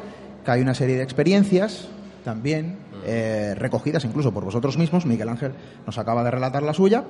que 0.43 0.51
hay 0.51 0.61
una 0.61 0.73
serie 0.73 0.95
de 0.95 1.03
experiencias 1.03 1.87
también 2.23 2.77
eh, 3.05 3.55
recogidas 3.57 4.03
incluso 4.03 4.33
por 4.33 4.43
vosotros 4.43 4.77
mismos. 4.77 5.05
Miguel 5.05 5.29
Ángel 5.29 5.53
nos 5.85 5.97
acaba 5.97 6.23
de 6.23 6.31
relatar 6.31 6.63
la 6.63 6.73
suya 6.73 7.05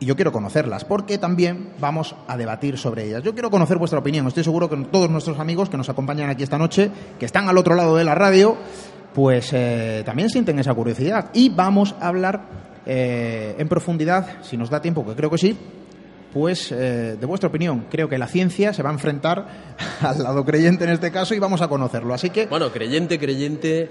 y 0.00 0.06
yo 0.06 0.16
quiero 0.16 0.32
conocerlas 0.32 0.84
porque 0.84 1.18
también 1.18 1.70
vamos 1.78 2.16
a 2.26 2.36
debatir 2.36 2.78
sobre 2.78 3.06
ellas. 3.06 3.22
Yo 3.22 3.34
quiero 3.34 3.50
conocer 3.50 3.78
vuestra 3.78 3.98
opinión. 3.98 4.26
Estoy 4.26 4.44
seguro 4.44 4.68
que 4.68 4.76
todos 4.90 5.10
nuestros 5.10 5.38
amigos 5.38 5.68
que 5.68 5.76
nos 5.76 5.88
acompañan 5.88 6.30
aquí 6.30 6.42
esta 6.42 6.58
noche, 6.58 6.90
que 7.18 7.26
están 7.26 7.48
al 7.48 7.58
otro 7.58 7.74
lado 7.74 7.96
de 7.96 8.04
la 8.04 8.14
radio, 8.14 8.56
pues 9.14 9.50
eh, 9.52 10.02
también 10.04 10.30
sienten 10.30 10.58
esa 10.58 10.74
curiosidad. 10.74 11.30
Y 11.34 11.50
vamos 11.50 11.94
a 12.00 12.08
hablar 12.08 12.71
eh, 12.86 13.54
en 13.58 13.68
profundidad, 13.68 14.42
si 14.42 14.56
nos 14.56 14.70
da 14.70 14.80
tiempo, 14.82 15.06
que 15.06 15.14
creo 15.14 15.30
que 15.30 15.38
sí, 15.38 15.56
pues, 16.32 16.72
eh, 16.72 17.16
de 17.20 17.26
vuestra 17.26 17.48
opinión, 17.48 17.86
creo 17.90 18.08
que 18.08 18.16
la 18.18 18.26
ciencia 18.26 18.72
se 18.72 18.82
va 18.82 18.90
a 18.90 18.92
enfrentar 18.94 19.46
al 20.00 20.22
lado 20.22 20.44
creyente 20.44 20.84
en 20.84 20.90
este 20.90 21.10
caso 21.10 21.34
y 21.34 21.38
vamos 21.38 21.60
a 21.62 21.68
conocerlo. 21.68 22.14
Así 22.14 22.30
que 22.30 22.46
Bueno, 22.46 22.70
creyente, 22.72 23.18
creyente, 23.18 23.88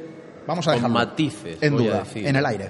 vamos 0.48 0.68
a 0.68 0.72
con 0.72 0.76
dejarlo 0.78 0.94
matices, 0.96 1.58
en 1.62 1.74
voy 1.74 1.88
a 1.88 1.90
duda, 1.92 2.00
decir. 2.04 2.26
en 2.28 2.36
el 2.36 2.46
aire. 2.46 2.70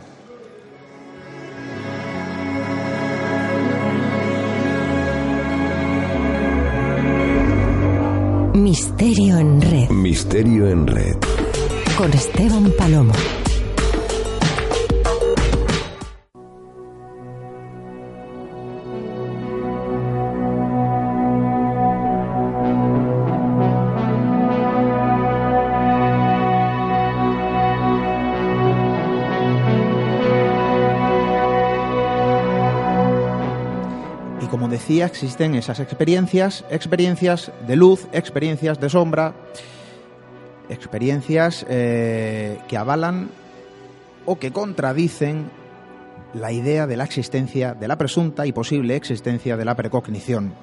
Misterio 8.54 9.38
en 9.40 9.62
red. 9.62 9.90
Misterio 9.90 10.68
en 10.70 10.88
red. 10.88 11.16
Con 11.98 12.12
Esteban 12.14 12.72
Palomo. 12.78 13.14
Existen 35.00 35.56
esas 35.56 35.80
experiencias, 35.80 36.66
experiencias 36.70 37.52
de 37.66 37.76
luz, 37.78 38.08
experiencias 38.12 38.80
de 38.80 38.90
sombra, 38.90 39.34
experiencias 40.70 41.66
eh, 41.70 42.60
que 42.68 42.76
avalan 42.76 43.30
o 44.26 44.38
que 44.38 44.52
contradicen 44.52 45.50
la 46.34 46.52
idea 46.52 46.88
de 46.88 46.98
la 46.98 47.04
existencia, 47.04 47.74
de 47.74 47.88
la 47.88 47.98
presunta 47.98 48.46
y 48.46 48.52
posible 48.52 48.96
existencia 48.96 49.56
de 49.56 49.66
la 49.66 49.76
precognición. 49.76 50.54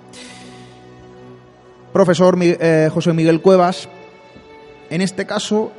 Profesor 1.93 2.37
eh, 2.41 2.91
José 2.93 3.13
Miguel 3.13 3.41
Cuevas, 3.41 3.89
en 4.91 5.01
este 5.01 5.27
caso, 5.27 5.73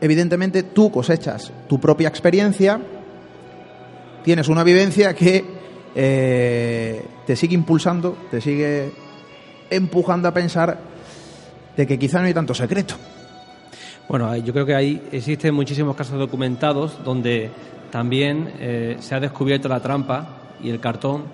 evidentemente 0.00 0.62
tú 0.62 0.90
cosechas 0.90 1.52
tu 1.68 1.80
propia 1.80 2.08
experiencia, 2.08 2.80
tienes 4.24 4.48
una 4.48 4.64
vivencia 4.64 5.14
que 5.14 5.55
eh, 5.96 7.02
te 7.26 7.34
sigue 7.34 7.54
impulsando, 7.54 8.16
te 8.30 8.40
sigue 8.40 8.92
empujando 9.70 10.28
a 10.28 10.34
pensar 10.34 10.78
de 11.76 11.86
que 11.86 11.98
quizá 11.98 12.20
no 12.20 12.26
hay 12.26 12.34
tanto 12.34 12.54
secreto. 12.54 12.94
Bueno, 14.08 14.36
yo 14.36 14.52
creo 14.52 14.64
que 14.66 14.74
ahí 14.74 15.02
existen 15.10 15.54
muchísimos 15.54 15.96
casos 15.96 16.18
documentados 16.18 17.02
donde 17.02 17.50
también 17.90 18.52
eh, 18.60 18.96
se 19.00 19.14
ha 19.14 19.20
descubierto 19.20 19.68
la 19.68 19.80
trampa 19.80 20.28
y 20.62 20.70
el 20.70 20.78
cartón. 20.78 21.24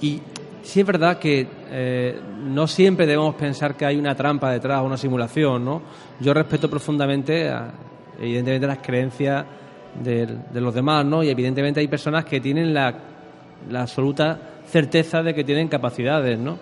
Y 0.00 0.20
sí 0.62 0.80
es 0.80 0.86
verdad 0.86 1.18
que 1.18 1.46
eh, 1.70 2.18
no 2.44 2.66
siempre 2.66 3.06
debemos 3.06 3.34
pensar 3.36 3.76
que 3.76 3.86
hay 3.86 3.96
una 3.96 4.14
trampa 4.16 4.50
detrás, 4.50 4.82
una 4.82 4.96
simulación, 4.96 5.64
¿no? 5.64 5.82
Yo 6.20 6.34
respeto 6.34 6.68
profundamente, 6.68 7.52
evidentemente, 8.18 8.66
las 8.66 8.78
creencias 8.78 9.44
del- 10.02 10.38
de, 10.52 10.60
los 10.60 10.74
demás, 10.74 11.04
¿no? 11.04 11.22
Y 11.22 11.28
evidentemente 11.30 11.78
hay 11.80 11.88
personas 11.88 12.24
que 12.24 12.40
tienen 12.40 12.74
la, 12.74 12.94
la 13.70 13.82
absoluta 13.82 14.38
certeza 14.66 15.22
de 15.22 15.34
que 15.34 15.44
tienen 15.44 15.68
capacidades, 15.68 16.38
¿no? 16.38 16.58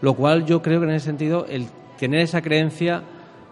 Lo 0.00 0.14
cual 0.14 0.46
yo 0.46 0.62
creo 0.62 0.80
que 0.80 0.86
en 0.86 0.92
ese 0.94 1.06
sentido 1.06 1.46
el 1.48 1.66
tener 1.98 2.20
esa 2.20 2.40
creencia 2.42 3.02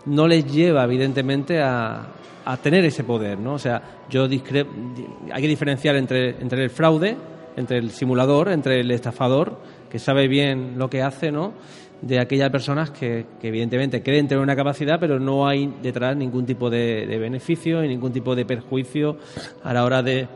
no 0.06 0.27
les 0.27 0.51
lleva 0.51 0.85
evidentemente 0.85 1.60
a, 1.60 2.06
a 2.44 2.56
tener 2.56 2.85
ese 2.85 3.05
poder, 3.05 3.39
¿no? 3.39 3.55
O 3.55 3.59
sea, 3.59 3.82
yo 4.09 4.27
discre- 4.28 4.66
di- 4.94 5.06
hay 5.32 5.43
que 5.43 5.48
diferenciar 5.48 5.97
entre, 5.97 6.31
entre 6.40 6.65
el 6.65 6.70
fraude, 6.70 7.16
entre 7.56 7.78
el 7.78 7.90
simulador, 7.90 8.48
entre 8.51 8.81
el 8.81 8.90
estafador, 8.90 9.59
que 9.90 9.98
sabe 9.98 10.28
bien 10.28 10.74
lo 10.78 10.89
que 10.89 11.02
hace, 11.02 11.31
¿no? 11.31 11.52
De 12.01 12.20
aquellas 12.20 12.48
personas 12.51 12.90
que, 12.93 13.27
evidentemente 13.43 14.02
creen 14.02 14.28
tener 14.28 14.43
una 14.43 14.55
capacidad, 14.55 15.01
pero 15.01 15.19
no 15.19 15.48
hay 15.48 15.74
detrás 15.82 16.16
ningún 16.16 16.47
tipo 16.47 16.70
de 16.70 17.19
beneficio 17.19 17.85
y 17.85 17.89
ningún 17.89 18.12
tipo 18.12 18.36
de 18.36 18.44
perjuicio 18.47 19.16
a 19.65 19.73
la 19.74 19.85
hora 19.85 20.02
de 20.02 20.28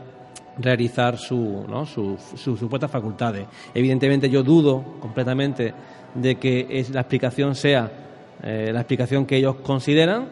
realizar 0.58 1.16
su, 1.18 1.64
¿no? 1.68 1.86
su- 1.86 2.16
sus 2.36 2.58
supuestas 2.58 2.90
facultades. 2.90 3.46
Evidentemente 3.74 4.28
yo 4.28 4.42
dudo 4.42 4.82
completamente 5.00 5.72
de 6.14 6.34
que 6.36 6.66
es, 6.70 6.90
la 6.90 7.00
explicación 7.00 7.54
sea 7.54 7.90
eh, 8.42 8.70
la 8.72 8.80
explicación 8.80 9.24
que 9.24 9.36
ellos 9.36 9.56
consideran, 9.62 10.26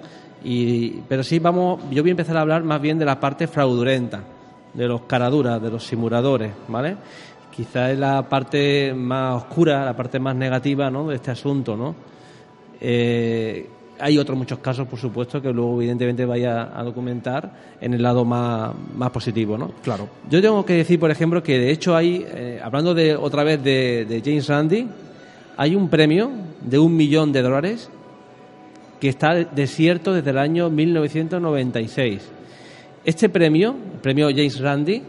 y, 0.45 0.91
pero 1.09 1.23
sí 1.23 1.39
vamos, 1.39 1.83
yo 1.91 2.03
voy 2.03 2.11
a 2.11 2.13
empezar 2.13 2.37
a 2.37 2.41
hablar 2.41 2.65
más 2.65 2.81
bien 2.81 2.99
de 2.99 3.05
la 3.05 3.21
parte 3.21 3.47
fraudulenta, 3.47 4.23
de 4.75 4.87
los 4.89 5.03
caraduras, 5.03 5.61
de 5.63 5.71
los 5.71 5.85
simuladores, 5.87 6.53
¿vale? 6.69 6.97
Quizá 7.55 7.91
es 7.91 7.99
la 7.99 8.29
parte 8.29 8.95
más 8.95 9.37
oscura, 9.43 9.85
la 9.85 9.97
parte 9.97 10.19
más 10.19 10.35
negativa 10.37 10.91
¿no? 10.91 11.09
de 11.09 11.17
este 11.17 11.31
asunto, 11.33 11.77
¿no? 11.77 11.95
Eh, 12.81 13.69
hay 14.01 14.19
otros 14.19 14.37
muchos 14.37 14.59
casos, 14.59 14.87
por 14.89 14.99
supuesto, 14.99 15.41
que 15.41 15.53
luego 15.53 15.77
evidentemente 15.81 16.25
vaya 16.25 16.71
a 16.79 16.83
documentar 16.83 17.51
en 17.81 17.95
el 17.95 18.03
lado 18.03 18.25
más, 18.25 18.73
más 18.95 19.11
positivo, 19.11 19.57
¿no? 19.57 19.73
Claro. 19.83 20.09
Yo 20.29 20.41
tengo 20.41 20.65
que 20.65 20.75
decir, 20.75 20.99
por 20.99 21.11
ejemplo, 21.11 21.43
que 21.43 21.59
de 21.59 21.71
hecho 21.71 21.97
hay, 21.97 22.25
eh, 22.29 22.61
hablando 22.63 22.95
de 22.95 23.17
otra 23.17 23.45
vez 23.45 23.63
de, 23.63 24.07
de 24.07 24.23
James 24.25 24.49
Randi, 24.49 24.89
hay 25.57 25.75
un 25.75 25.89
premio 25.89 26.31
de 26.63 26.79
un 26.79 26.97
millón 26.97 27.33
de 27.33 27.43
dólares 27.43 27.91
que 29.01 29.09
está 29.09 29.35
desierto 29.35 30.13
desde 30.13 30.31
el 30.31 30.39
año 30.39 30.71
1996. 30.71 32.23
Este 33.05 33.29
premio, 33.29 33.75
el 33.95 34.01
premio 34.01 34.29
James 34.29 34.61
Randi, 34.61 35.03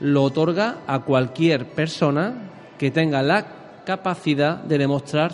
lo 0.00 0.24
otorga 0.24 0.78
a 0.86 1.00
cualquier 1.00 1.66
persona 1.66 2.34
que 2.78 2.90
tenga 2.90 3.22
la 3.22 3.46
capacidad 3.84 4.62
de 4.62 4.78
demostrar 4.78 5.32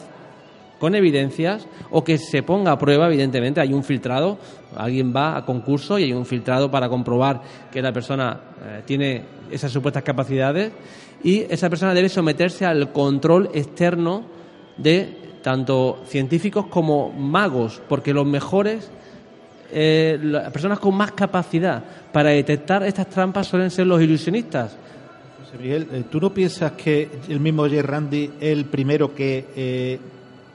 con 0.78 0.94
evidencias 0.94 1.66
o 1.90 2.05
que 2.05 2.19
se 2.19 2.43
ponga 2.43 2.73
a 2.73 2.78
prueba, 2.78 3.07
evidentemente, 3.07 3.61
hay 3.61 3.73
un 3.73 3.82
filtrado, 3.82 4.39
alguien 4.77 5.15
va 5.15 5.36
a 5.36 5.44
concurso 5.44 5.98
y 5.98 6.05
hay 6.05 6.12
un 6.12 6.27
filtrado 6.27 6.70
para 6.70 6.89
comprobar 6.89 7.43
que 7.70 7.81
la 7.81 7.93
persona 7.93 8.40
eh, 8.62 8.82
tiene 8.85 9.23
esas 9.51 9.73
supuestas 9.73 10.03
capacidades 10.03 10.73
y 11.23 11.40
esa 11.48 11.70
persona 11.70 11.94
debe 11.94 12.09
someterse 12.09 12.66
al 12.66 12.93
control 12.93 13.51
externo 13.55 14.24
de 14.77 15.39
tanto 15.43 16.03
científicos 16.07 16.66
como 16.66 17.11
magos, 17.11 17.81
porque 17.89 18.12
los 18.12 18.27
mejores, 18.27 18.90
eh, 19.73 20.19
las 20.20 20.51
personas 20.51 20.78
con 20.78 20.94
más 20.94 21.12
capacidad 21.12 21.82
para 22.12 22.31
detectar 22.31 22.82
estas 22.82 23.09
trampas 23.09 23.47
suelen 23.47 23.70
ser 23.70 23.86
los 23.86 24.03
ilusionistas. 24.03 24.77
Miguel, 25.59 25.89
eh, 25.90 26.05
¿tú 26.11 26.20
no 26.20 26.35
piensas 26.35 26.73
que 26.73 27.09
el 27.31 27.40
mismo 27.40 27.66
Jay 27.66 27.81
Randy 27.81 28.24
es 28.39 28.53
el 28.53 28.66
primero 28.66 29.15
que 29.15 29.98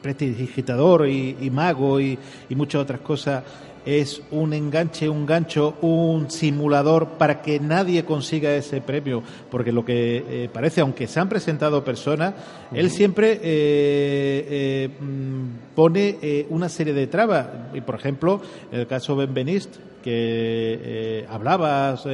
prestidigitador 0.01 1.07
y, 1.07 1.37
y 1.41 1.49
mago 1.49 1.99
y, 1.99 2.17
y 2.49 2.55
muchas 2.55 2.81
otras 2.81 3.01
cosas 3.01 3.43
es 3.85 4.21
un 4.31 4.53
enganche, 4.53 5.09
un 5.09 5.25
gancho, 5.25 5.75
un 5.81 6.29
simulador 6.29 7.09
para 7.17 7.41
que 7.41 7.59
nadie 7.59 8.05
consiga 8.05 8.53
ese 8.53 8.81
premio? 8.81 9.23
Porque 9.49 9.71
lo 9.71 9.83
que 9.83 10.23
eh, 10.27 10.49
parece, 10.51 10.81
aunque 10.81 11.07
se 11.07 11.19
han 11.19 11.29
presentado 11.29 11.83
personas, 11.83 12.33
él 12.73 12.89
siempre 12.89 13.33
eh, 13.33 13.39
eh, 13.43 14.89
mm, 14.99 15.75
pone 15.75 16.45
una 16.49 16.69
serie 16.69 16.93
de 16.93 17.07
trabas. 17.07 17.47
Y 17.73 17.81
por 17.81 17.95
ejemplo, 17.95 18.41
el 18.71 18.87
caso 18.87 19.15
Benveniste, 19.15 19.79
que 20.03 21.25
hablabas, 21.29 22.07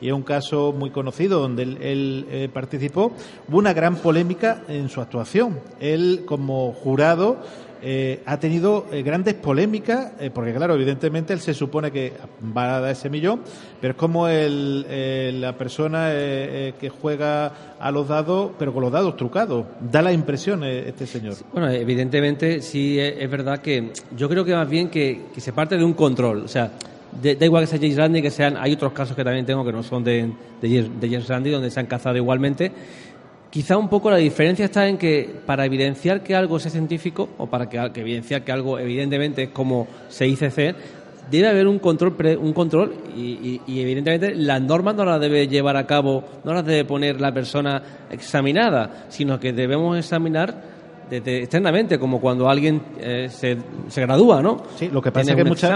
y 0.00 0.08
es 0.08 0.12
un 0.12 0.22
caso 0.22 0.72
muy 0.72 0.88
conocido 0.90 1.40
donde 1.40 1.64
él, 1.64 2.26
él, 2.30 2.50
participó, 2.54 3.12
hubo 3.48 3.58
una 3.58 3.74
gran 3.74 3.96
polémica 3.96 4.62
en 4.66 4.88
su 4.88 5.02
actuación. 5.02 5.60
Él, 5.78 6.22
como 6.24 6.72
jurado, 6.72 7.36
eh, 7.86 8.22
ha 8.24 8.40
tenido 8.40 8.86
eh, 8.90 9.02
grandes 9.02 9.34
polémicas, 9.34 10.12
eh, 10.18 10.30
porque 10.32 10.54
claro, 10.54 10.74
evidentemente 10.74 11.34
él 11.34 11.40
se 11.40 11.52
supone 11.52 11.90
que 11.90 12.14
va 12.56 12.76
a 12.76 12.80
dar 12.80 12.90
ese 12.90 13.10
millón, 13.10 13.42
pero 13.78 13.90
es 13.90 13.98
como 13.98 14.26
el, 14.26 15.38
la 15.38 15.52
persona 15.58 16.08
que 16.10 16.90
juega 17.02 17.76
a 17.78 17.90
los 17.90 18.08
dados, 18.08 18.52
pero 18.58 18.72
con 18.72 18.84
los 18.84 18.90
dados 18.90 19.18
trucados. 19.18 19.66
Da 19.92 20.00
la 20.00 20.14
impresión 20.14 20.64
este 20.64 21.06
señor. 21.06 21.34
Bueno, 21.52 21.68
evidentemente 21.68 22.62
sí 22.62 22.98
es, 22.98 23.30
verdad 23.30 23.58
que 23.58 23.92
yo 24.16 24.30
creo 24.30 24.46
que 24.46 24.54
más 24.54 24.68
bien 24.70 24.88
que, 24.88 25.26
que 25.34 25.42
se 25.42 25.52
parte 25.52 25.76
de 25.76 25.84
un 25.84 25.92
control. 25.92 26.42
O 26.44 26.48
sea, 26.48 26.70
da 27.22 27.44
igual 27.44 27.64
que 27.64 27.66
sea 27.66 27.78
James 27.78 27.96
Randi, 27.96 28.22
que 28.22 28.30
sean. 28.30 28.56
Hay 28.56 28.72
otros 28.72 28.92
casos 28.92 29.14
que 29.14 29.24
también 29.24 29.44
tengo 29.44 29.62
que 29.62 29.72
no 29.72 29.82
son 29.82 30.02
de, 30.02 30.32
de, 30.62 30.88
de 30.88 31.08
James 31.08 31.28
Randi, 31.28 31.50
donde 31.50 31.70
se 31.70 31.80
han 31.80 31.86
cazado 31.86 32.16
igualmente. 32.16 32.72
Quizá 33.54 33.76
un 33.78 33.88
poco 33.88 34.10
la 34.10 34.16
diferencia 34.16 34.64
está 34.64 34.88
en 34.88 34.98
que 34.98 35.30
para 35.46 35.64
evidenciar 35.64 36.24
que 36.24 36.34
algo 36.34 36.58
sea 36.58 36.72
científico, 36.72 37.28
o 37.38 37.46
para 37.46 37.68
que, 37.68 37.78
evidenciar 38.00 38.42
que 38.42 38.50
algo 38.50 38.80
evidentemente 38.80 39.44
es 39.44 39.50
como 39.50 39.86
se 40.08 40.24
dice 40.24 40.46
hacer, 40.46 40.74
debe 41.30 41.46
haber 41.46 41.68
un 41.68 41.78
control, 41.78 42.16
pre- 42.16 42.36
un 42.36 42.52
control 42.52 42.96
y 43.16 43.60
evidentemente 43.68 44.34
las 44.34 44.60
normas 44.60 44.96
no 44.96 45.04
las 45.04 45.20
debe 45.20 45.46
llevar 45.46 45.76
a 45.76 45.86
cabo, 45.86 46.24
no 46.42 46.52
las 46.52 46.66
debe 46.66 46.84
poner 46.84 47.20
la 47.20 47.32
persona 47.32 47.80
examinada, 48.10 49.06
sino 49.08 49.38
que 49.38 49.52
debemos 49.52 49.96
examinar 49.96 50.73
desde 51.10 51.38
externamente, 51.42 51.98
como 51.98 52.20
cuando 52.20 52.48
alguien 52.48 52.80
eh, 52.98 53.28
se, 53.30 53.56
se 53.88 54.00
gradúa, 54.00 54.42
¿no? 54.42 54.62
Sí, 54.76 54.88
lo 54.92 55.02
que 55.02 55.12
pasa 55.12 55.30
es 55.32 55.36
que 55.36 55.44
muchas, 55.44 55.72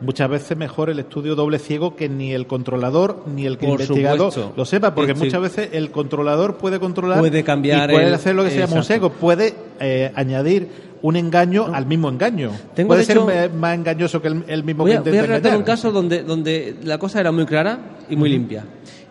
muchas 0.00 0.28
veces 0.30 0.56
mejor 0.56 0.90
el 0.90 0.98
estudio 0.98 1.34
doble 1.34 1.58
ciego 1.58 1.94
que 1.96 2.08
ni 2.08 2.32
el 2.32 2.46
controlador 2.46 3.24
ni 3.34 3.46
el 3.46 3.58
que 3.58 3.66
Por 3.66 3.80
investigador 3.80 4.32
supuesto. 4.32 4.52
lo 4.56 4.64
sepa, 4.64 4.94
porque 4.94 5.14
Sí. 5.14 5.24
muchas 5.24 5.40
veces 5.42 5.68
el 5.72 5.90
controlador 5.90 6.56
puede 6.56 6.80
controlar 6.80 7.18
Puede 7.18 7.44
cambiar 7.44 7.90
y 7.90 7.92
puede 7.94 8.08
el- 8.08 8.14
hacer 8.14 8.34
lo 8.34 8.44
que 8.44 8.50
se 8.50 8.58
llama 8.58 8.76
un 8.76 8.84
ciego, 8.84 9.10
puede 9.10 9.54
eh, 9.80 10.10
añadir 10.14 10.90
un 11.02 11.16
engaño 11.16 11.66
al 11.72 11.86
mismo 11.86 12.08
engaño. 12.10 12.50
Tengo, 12.74 12.88
puede 12.88 13.00
de 13.00 13.06
ser 13.06 13.50
más 13.54 13.74
engañoso 13.74 14.20
que 14.20 14.28
el, 14.28 14.44
el 14.48 14.64
mismo 14.64 14.82
Voy 14.84 14.92
que 14.92 14.98
a, 14.98 15.00
voy 15.00 15.16
a 15.16 15.22
relatar 15.22 15.56
un 15.56 15.62
caso 15.62 15.90
donde, 15.92 16.22
donde 16.22 16.76
la 16.84 16.98
cosa 16.98 17.20
era 17.20 17.32
muy 17.32 17.46
clara 17.46 17.78
y 18.10 18.16
muy 18.16 18.28
limpia. 18.28 18.64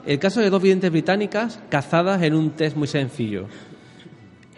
El 0.06 0.18
caso 0.20 0.40
de 0.40 0.50
dos 0.50 0.62
videntes 0.62 0.92
británicas 0.92 1.60
cazadas 1.70 2.22
en 2.24 2.34
un 2.34 2.52
test 2.52 2.76
muy 2.78 2.88
sencillo. 2.88 3.46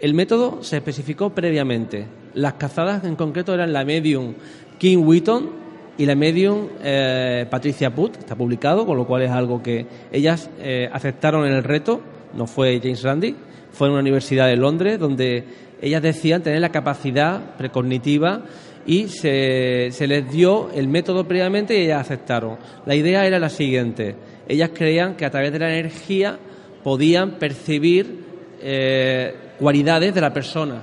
El 0.02 0.14
método 0.14 0.64
se 0.64 0.78
especificó 0.78 1.30
previamente. 1.30 2.06
Las 2.34 2.54
cazadas 2.54 3.04
en 3.04 3.14
concreto 3.14 3.54
eran 3.54 3.72
la 3.72 3.84
medium 3.84 4.34
Kim 4.76 5.06
Wheaton 5.06 5.48
y 5.96 6.06
la 6.06 6.16
medium 6.16 6.70
eh, 6.82 7.46
Patricia 7.48 7.94
Putt, 7.94 8.16
está 8.16 8.34
publicado, 8.34 8.84
con 8.84 8.96
lo 8.96 9.06
cual 9.06 9.22
es 9.22 9.30
algo 9.30 9.62
que 9.62 9.86
ellas 10.10 10.50
eh, 10.58 10.88
aceptaron 10.92 11.46
en 11.46 11.52
el 11.52 11.62
reto, 11.62 12.00
no 12.34 12.48
fue 12.48 12.80
James 12.82 13.04
Randi, 13.04 13.36
fue 13.70 13.86
en 13.86 13.92
una 13.92 14.00
universidad 14.00 14.48
de 14.48 14.56
Londres 14.56 14.98
donde 14.98 15.44
ellas 15.80 16.02
decían 16.02 16.42
tener 16.42 16.60
la 16.60 16.72
capacidad 16.72 17.54
precognitiva 17.56 18.42
y 18.84 19.06
se, 19.06 19.92
se 19.92 20.08
les 20.08 20.28
dio 20.28 20.72
el 20.72 20.88
método 20.88 21.28
previamente 21.28 21.78
y 21.78 21.84
ellas 21.84 22.00
aceptaron. 22.00 22.58
La 22.86 22.96
idea 22.96 23.24
era 23.24 23.38
la 23.38 23.50
siguiente, 23.50 24.16
ellas 24.48 24.70
creían 24.74 25.14
que 25.14 25.26
a 25.26 25.30
través 25.30 25.52
de 25.52 25.60
la 25.60 25.72
energía 25.72 26.40
podían 26.82 27.38
percibir 27.38 28.32
eh, 28.64 29.34
cualidades 29.62 30.12
de 30.12 30.20
la 30.20 30.32
persona 30.32 30.82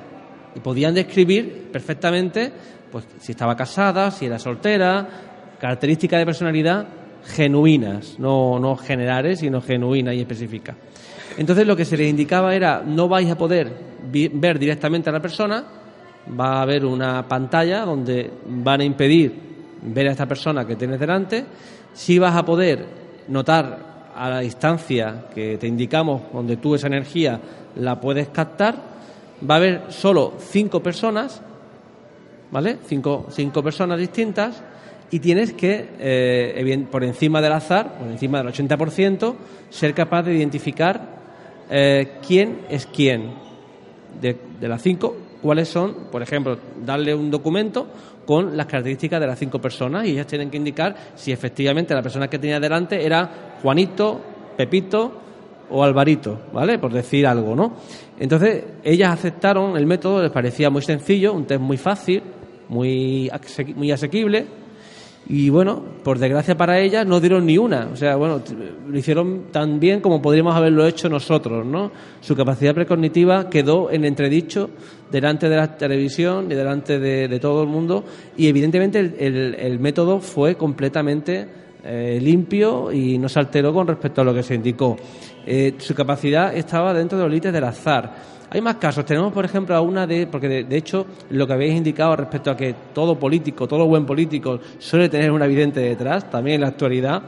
y 0.55 0.61
podían 0.61 0.93
describir 0.93 1.67
perfectamente 1.69 2.49
pues 2.89 3.03
si 3.19 3.33
estaba 3.33 3.53
casada, 3.53 4.09
si 4.09 4.25
era 4.25 4.39
soltera, 4.39 5.05
características 5.59 6.17
de 6.17 6.25
personalidad 6.25 6.87
genuinas, 7.25 8.17
no, 8.19 8.57
no 8.57 8.77
generales, 8.77 9.39
sino 9.39 9.59
genuinas 9.59 10.15
y 10.15 10.21
específicas. 10.21 10.77
Entonces 11.37 11.67
lo 11.67 11.75
que 11.75 11.83
se 11.83 11.97
les 11.97 12.09
indicaba 12.09 12.55
era 12.55 12.81
no 12.81 13.09
vais 13.09 13.29
a 13.29 13.37
poder 13.37 13.69
ver 14.11 14.57
directamente 14.57 15.09
a 15.09 15.13
la 15.13 15.21
persona, 15.21 15.61
va 16.39 16.53
a 16.53 16.61
haber 16.61 16.85
una 16.85 17.27
pantalla 17.27 17.83
donde 17.83 18.31
van 18.45 18.79
a 18.79 18.85
impedir 18.85 19.33
ver 19.81 20.07
a 20.07 20.11
esta 20.11 20.25
persona 20.25 20.65
que 20.65 20.77
tienes 20.77 21.01
delante, 21.01 21.43
si 21.93 22.17
vas 22.17 22.33
a 22.33 22.45
poder 22.45 22.85
notar 23.27 23.88
a 24.19 24.29
la 24.29 24.41
distancia 24.41 25.27
que 25.33 25.57
te 25.57 25.65
indicamos 25.65 26.23
donde 26.33 26.57
tú 26.57 26.75
esa 26.75 26.87
energía 26.87 27.39
la 27.77 28.01
puedes 28.01 28.27
captar, 28.27 28.75
va 29.49 29.55
a 29.55 29.57
haber 29.57 29.83
solo 29.87 30.33
cinco 30.37 30.83
personas, 30.83 31.41
¿vale? 32.51 32.79
Cinco, 32.85 33.27
cinco 33.29 33.63
personas 33.63 33.97
distintas 33.97 34.61
y 35.09 35.19
tienes 35.19 35.53
que, 35.53 35.87
eh, 35.99 36.87
por 36.91 37.05
encima 37.05 37.41
del 37.41 37.53
azar, 37.53 37.97
por 37.97 38.09
encima 38.09 38.39
del 38.39 38.47
80%, 38.47 39.35
ser 39.69 39.93
capaz 39.93 40.23
de 40.23 40.35
identificar 40.35 41.01
eh, 41.69 42.17
quién 42.27 42.65
es 42.69 42.87
quién 42.87 43.31
de, 44.19 44.35
de 44.59 44.67
las 44.67 44.81
cinco, 44.81 45.15
cuáles 45.41 45.69
son, 45.69 45.93
por 46.11 46.21
ejemplo, 46.21 46.57
darle 46.85 47.15
un 47.15 47.31
documento 47.31 47.87
con 48.25 48.57
las 48.57 48.65
características 48.65 49.21
de 49.21 49.27
las 49.27 49.39
cinco 49.39 49.59
personas 49.59 50.05
y 50.05 50.11
ellas 50.11 50.27
tienen 50.27 50.51
que 50.51 50.57
indicar 50.57 50.93
si 51.15 51.31
efectivamente 51.31 51.95
la 51.95 52.01
persona 52.01 52.27
que 52.27 52.37
tenía 52.37 52.59
delante 52.59 53.03
era 53.03 53.48
Juanito, 53.61 54.19
Pepito 54.57 55.11
o 55.69 55.83
Alvarito, 55.83 56.39
¿vale? 56.53 56.79
Por 56.79 56.91
decir 56.91 57.27
algo, 57.27 57.55
¿no? 57.55 57.73
Entonces, 58.19 58.63
ellas 58.83 59.11
aceptaron 59.11 59.77
el 59.77 59.85
método, 59.85 60.21
les 60.21 60.31
parecía 60.31 60.69
muy 60.69 60.81
sencillo, 60.81 61.33
un 61.33 61.45
test 61.45 61.61
muy 61.61 61.77
fácil, 61.77 62.23
muy, 62.67 63.29
muy 63.75 63.91
asequible, 63.91 64.45
y 65.27 65.49
bueno, 65.51 65.83
por 66.03 66.17
desgracia 66.17 66.57
para 66.57 66.79
ellas 66.79 67.05
no 67.05 67.19
dieron 67.19 67.45
ni 67.45 67.55
una. 67.57 67.89
O 67.93 67.95
sea, 67.95 68.15
bueno, 68.15 68.41
lo 68.87 68.97
hicieron 68.97 69.51
tan 69.51 69.79
bien 69.79 70.01
como 70.01 70.23
podríamos 70.23 70.55
haberlo 70.55 70.87
hecho 70.87 71.07
nosotros, 71.07 71.65
¿no? 71.65 71.91
Su 72.19 72.35
capacidad 72.35 72.73
precognitiva 72.73 73.47
quedó 73.47 73.91
en 73.91 74.05
entredicho 74.05 74.71
delante 75.11 75.47
de 75.47 75.55
la 75.55 75.77
televisión 75.77 76.51
y 76.51 76.55
delante 76.55 76.97
de, 76.97 77.39
todo 77.39 77.61
el 77.61 77.69
mundo 77.69 78.03
y 78.37 78.47
evidentemente 78.47 78.99
el 78.99 79.79
método 79.79 80.19
fue 80.19 80.55
completamente 80.55 81.47
eh, 81.83 82.19
limpio 82.21 82.91
y 82.91 83.17
no 83.17 83.29
se 83.29 83.39
alteró 83.39 83.73
con 83.73 83.87
respecto 83.87 84.21
a 84.21 84.23
lo 84.23 84.33
que 84.33 84.43
se 84.43 84.55
indicó. 84.55 84.97
Eh, 85.45 85.75
su 85.77 85.95
capacidad 85.95 86.55
estaba 86.55 86.93
dentro 86.93 87.17
de 87.17 87.23
los 87.23 87.31
límites 87.31 87.53
del 87.53 87.63
azar. 87.63 88.38
Hay 88.51 88.61
más 88.61 88.75
casos. 88.77 89.05
Tenemos, 89.05 89.31
por 89.31 89.45
ejemplo, 89.45 89.75
a 89.75 89.81
una 89.81 90.07
de. 90.07 90.27
Porque 90.27 90.47
de, 90.47 90.63
de 90.63 90.77
hecho, 90.77 91.05
lo 91.29 91.45
que 91.45 91.53
habéis 91.53 91.75
indicado 91.75 92.15
respecto 92.15 92.49
a 92.51 92.57
que 92.57 92.73
todo 92.93 93.17
político, 93.19 93.67
todo 93.67 93.85
buen 93.85 94.05
político, 94.05 94.59
suele 94.79 95.09
tener 95.09 95.31
un 95.31 95.41
evidente 95.43 95.79
detrás, 95.79 96.29
también 96.29 96.55
en 96.55 96.61
la 96.61 96.67
actualidad. 96.69 97.21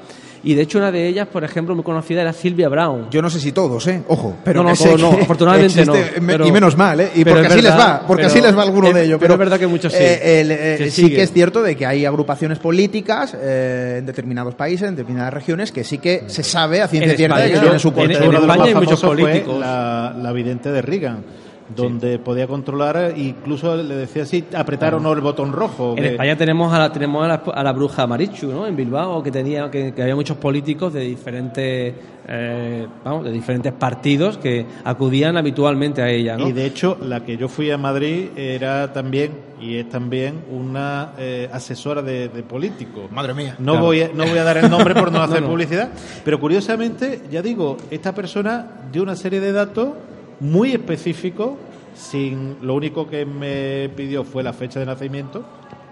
Y 0.43 0.55
de 0.55 0.63
hecho, 0.63 0.79
una 0.79 0.91
de 0.91 1.07
ellas, 1.07 1.27
por 1.27 1.43
ejemplo, 1.43 1.75
muy 1.75 1.83
conocida 1.83 2.21
era 2.21 2.33
Silvia 2.33 2.67
Brown. 2.67 3.11
Yo 3.11 3.21
no 3.21 3.29
sé 3.29 3.39
si 3.39 3.51
todos, 3.51 3.85
¿eh? 3.85 4.01
Ojo, 4.07 4.37
pero 4.43 4.63
No, 4.63 4.69
no, 4.69 4.75
que 4.75 4.83
todos 4.83 4.99
no, 4.99 5.15
que 5.15 5.21
afortunadamente 5.21 5.81
existe, 5.81 6.19
no, 6.19 6.25
pero- 6.25 6.47
y 6.47 6.51
menos 6.51 6.75
mal, 6.75 6.99
¿eh? 6.99 7.11
Y 7.13 7.23
pero 7.23 7.35
porque 7.35 7.47
así 7.53 7.61
les 7.61 7.71
va, 7.77 8.03
porque 8.07 8.21
pero- 8.23 8.27
así 8.33 8.41
les 8.41 8.57
va 8.57 8.63
alguno 8.63 8.87
es- 8.87 8.95
de 8.95 9.03
ellos. 9.05 9.19
pero 9.21 9.33
es 9.33 9.39
verdad 9.39 9.59
que 9.59 9.67
muchos 9.67 9.93
sí, 9.93 9.99
eh, 10.01 10.41
el, 10.41 10.49
eh, 10.51 10.75
que 10.79 10.89
sí 10.89 11.09
que 11.11 11.21
es 11.21 11.31
cierto 11.31 11.61
de 11.61 11.75
que 11.75 11.85
hay 11.85 12.05
agrupaciones 12.07 12.57
políticas 12.57 13.37
eh, 13.39 13.97
en 13.99 14.05
determinados 14.07 14.55
países, 14.55 14.89
en 14.89 14.95
determinadas 14.95 15.31
regiones, 15.31 15.71
que 15.71 15.83
sí 15.83 15.99
que 15.99 16.23
se 16.25 16.41
sabe 16.41 16.81
a 16.81 16.87
ciencia 16.87 17.11
En 17.11 17.17
cierta 17.17 17.43
que 17.45 17.59
tienen 17.59 17.79
su 17.79 17.89
en- 17.89 18.09
en 18.09 18.33
España 18.33 18.63
hay 18.63 18.73
muchos 18.73 18.99
políticos. 18.99 19.59
La, 19.59 20.15
la 20.19 20.31
vidente 20.31 20.71
de 20.71 20.81
Donde 21.73 22.19
podía 22.19 22.47
controlar, 22.47 23.13
incluso 23.15 23.77
le 23.77 23.95
decía 23.95 24.25
si 24.25 24.43
apretar 24.53 24.93
o 24.95 24.99
no 24.99 25.13
el 25.13 25.21
botón 25.21 25.53
rojo. 25.53 25.91
En 25.95 26.03
que- 26.03 26.09
España 26.11 26.35
tenemos 26.35 26.73
a 26.73 26.79
la, 26.79 26.91
tenemos 26.91 27.23
a 27.23 27.27
la, 27.29 27.35
a 27.35 27.63
la 27.63 27.71
bruja 27.71 28.05
Marichu, 28.05 28.47
¿no? 28.51 28.67
En 28.67 28.75
Bilbao, 28.75 29.23
que 29.23 29.31
tenía 29.31 29.71
que, 29.71 29.93
que 29.93 30.01
había 30.01 30.15
muchos 30.15 30.35
políticos 30.35 30.91
de 30.91 30.99
diferentes 31.01 31.93
eh, 32.27 32.87
vamos, 33.05 33.23
de 33.23 33.31
diferentes 33.31 33.71
partidos 33.71 34.37
que 34.37 34.65
acudían 34.83 35.37
habitualmente 35.37 36.01
a 36.01 36.09
ella, 36.09 36.35
¿no? 36.35 36.49
Y 36.49 36.51
de 36.51 36.65
hecho, 36.65 36.97
la 37.01 37.23
que 37.23 37.37
yo 37.37 37.47
fui 37.47 37.71
a 37.71 37.77
Madrid 37.77 38.27
era 38.35 38.91
también, 38.91 39.31
y 39.61 39.77
es 39.77 39.87
también, 39.87 40.41
una 40.51 41.11
eh, 41.17 41.49
asesora 41.53 42.01
de, 42.01 42.27
de 42.27 42.43
políticos. 42.43 43.09
Madre 43.11 43.33
mía. 43.33 43.55
No, 43.59 43.73
Claro. 43.73 43.85
voy 43.85 44.01
a, 44.01 44.09
no 44.13 44.25
voy 44.25 44.37
a 44.37 44.43
dar 44.43 44.57
el 44.57 44.69
nombre 44.69 44.93
por 44.93 45.09
no 45.09 45.21
hacer 45.23 45.41
no. 45.41 45.47
publicidad, 45.47 45.89
pero 46.25 46.37
curiosamente, 46.37 47.21
ya 47.31 47.41
digo, 47.41 47.77
esta 47.89 48.13
persona 48.13 48.67
dio 48.91 49.03
una 49.03 49.15
serie 49.15 49.39
de 49.39 49.53
datos 49.53 49.89
muy 50.41 50.71
específicos, 50.71 51.51
sin 51.93 52.57
lo 52.63 52.73
único 52.75 53.07
que 53.07 53.25
me 53.25 53.89
pidió 53.95 54.23
fue 54.23 54.43
la 54.43 54.53
fecha 54.53 54.79
de 54.79 54.87
nacimiento, 54.87 55.45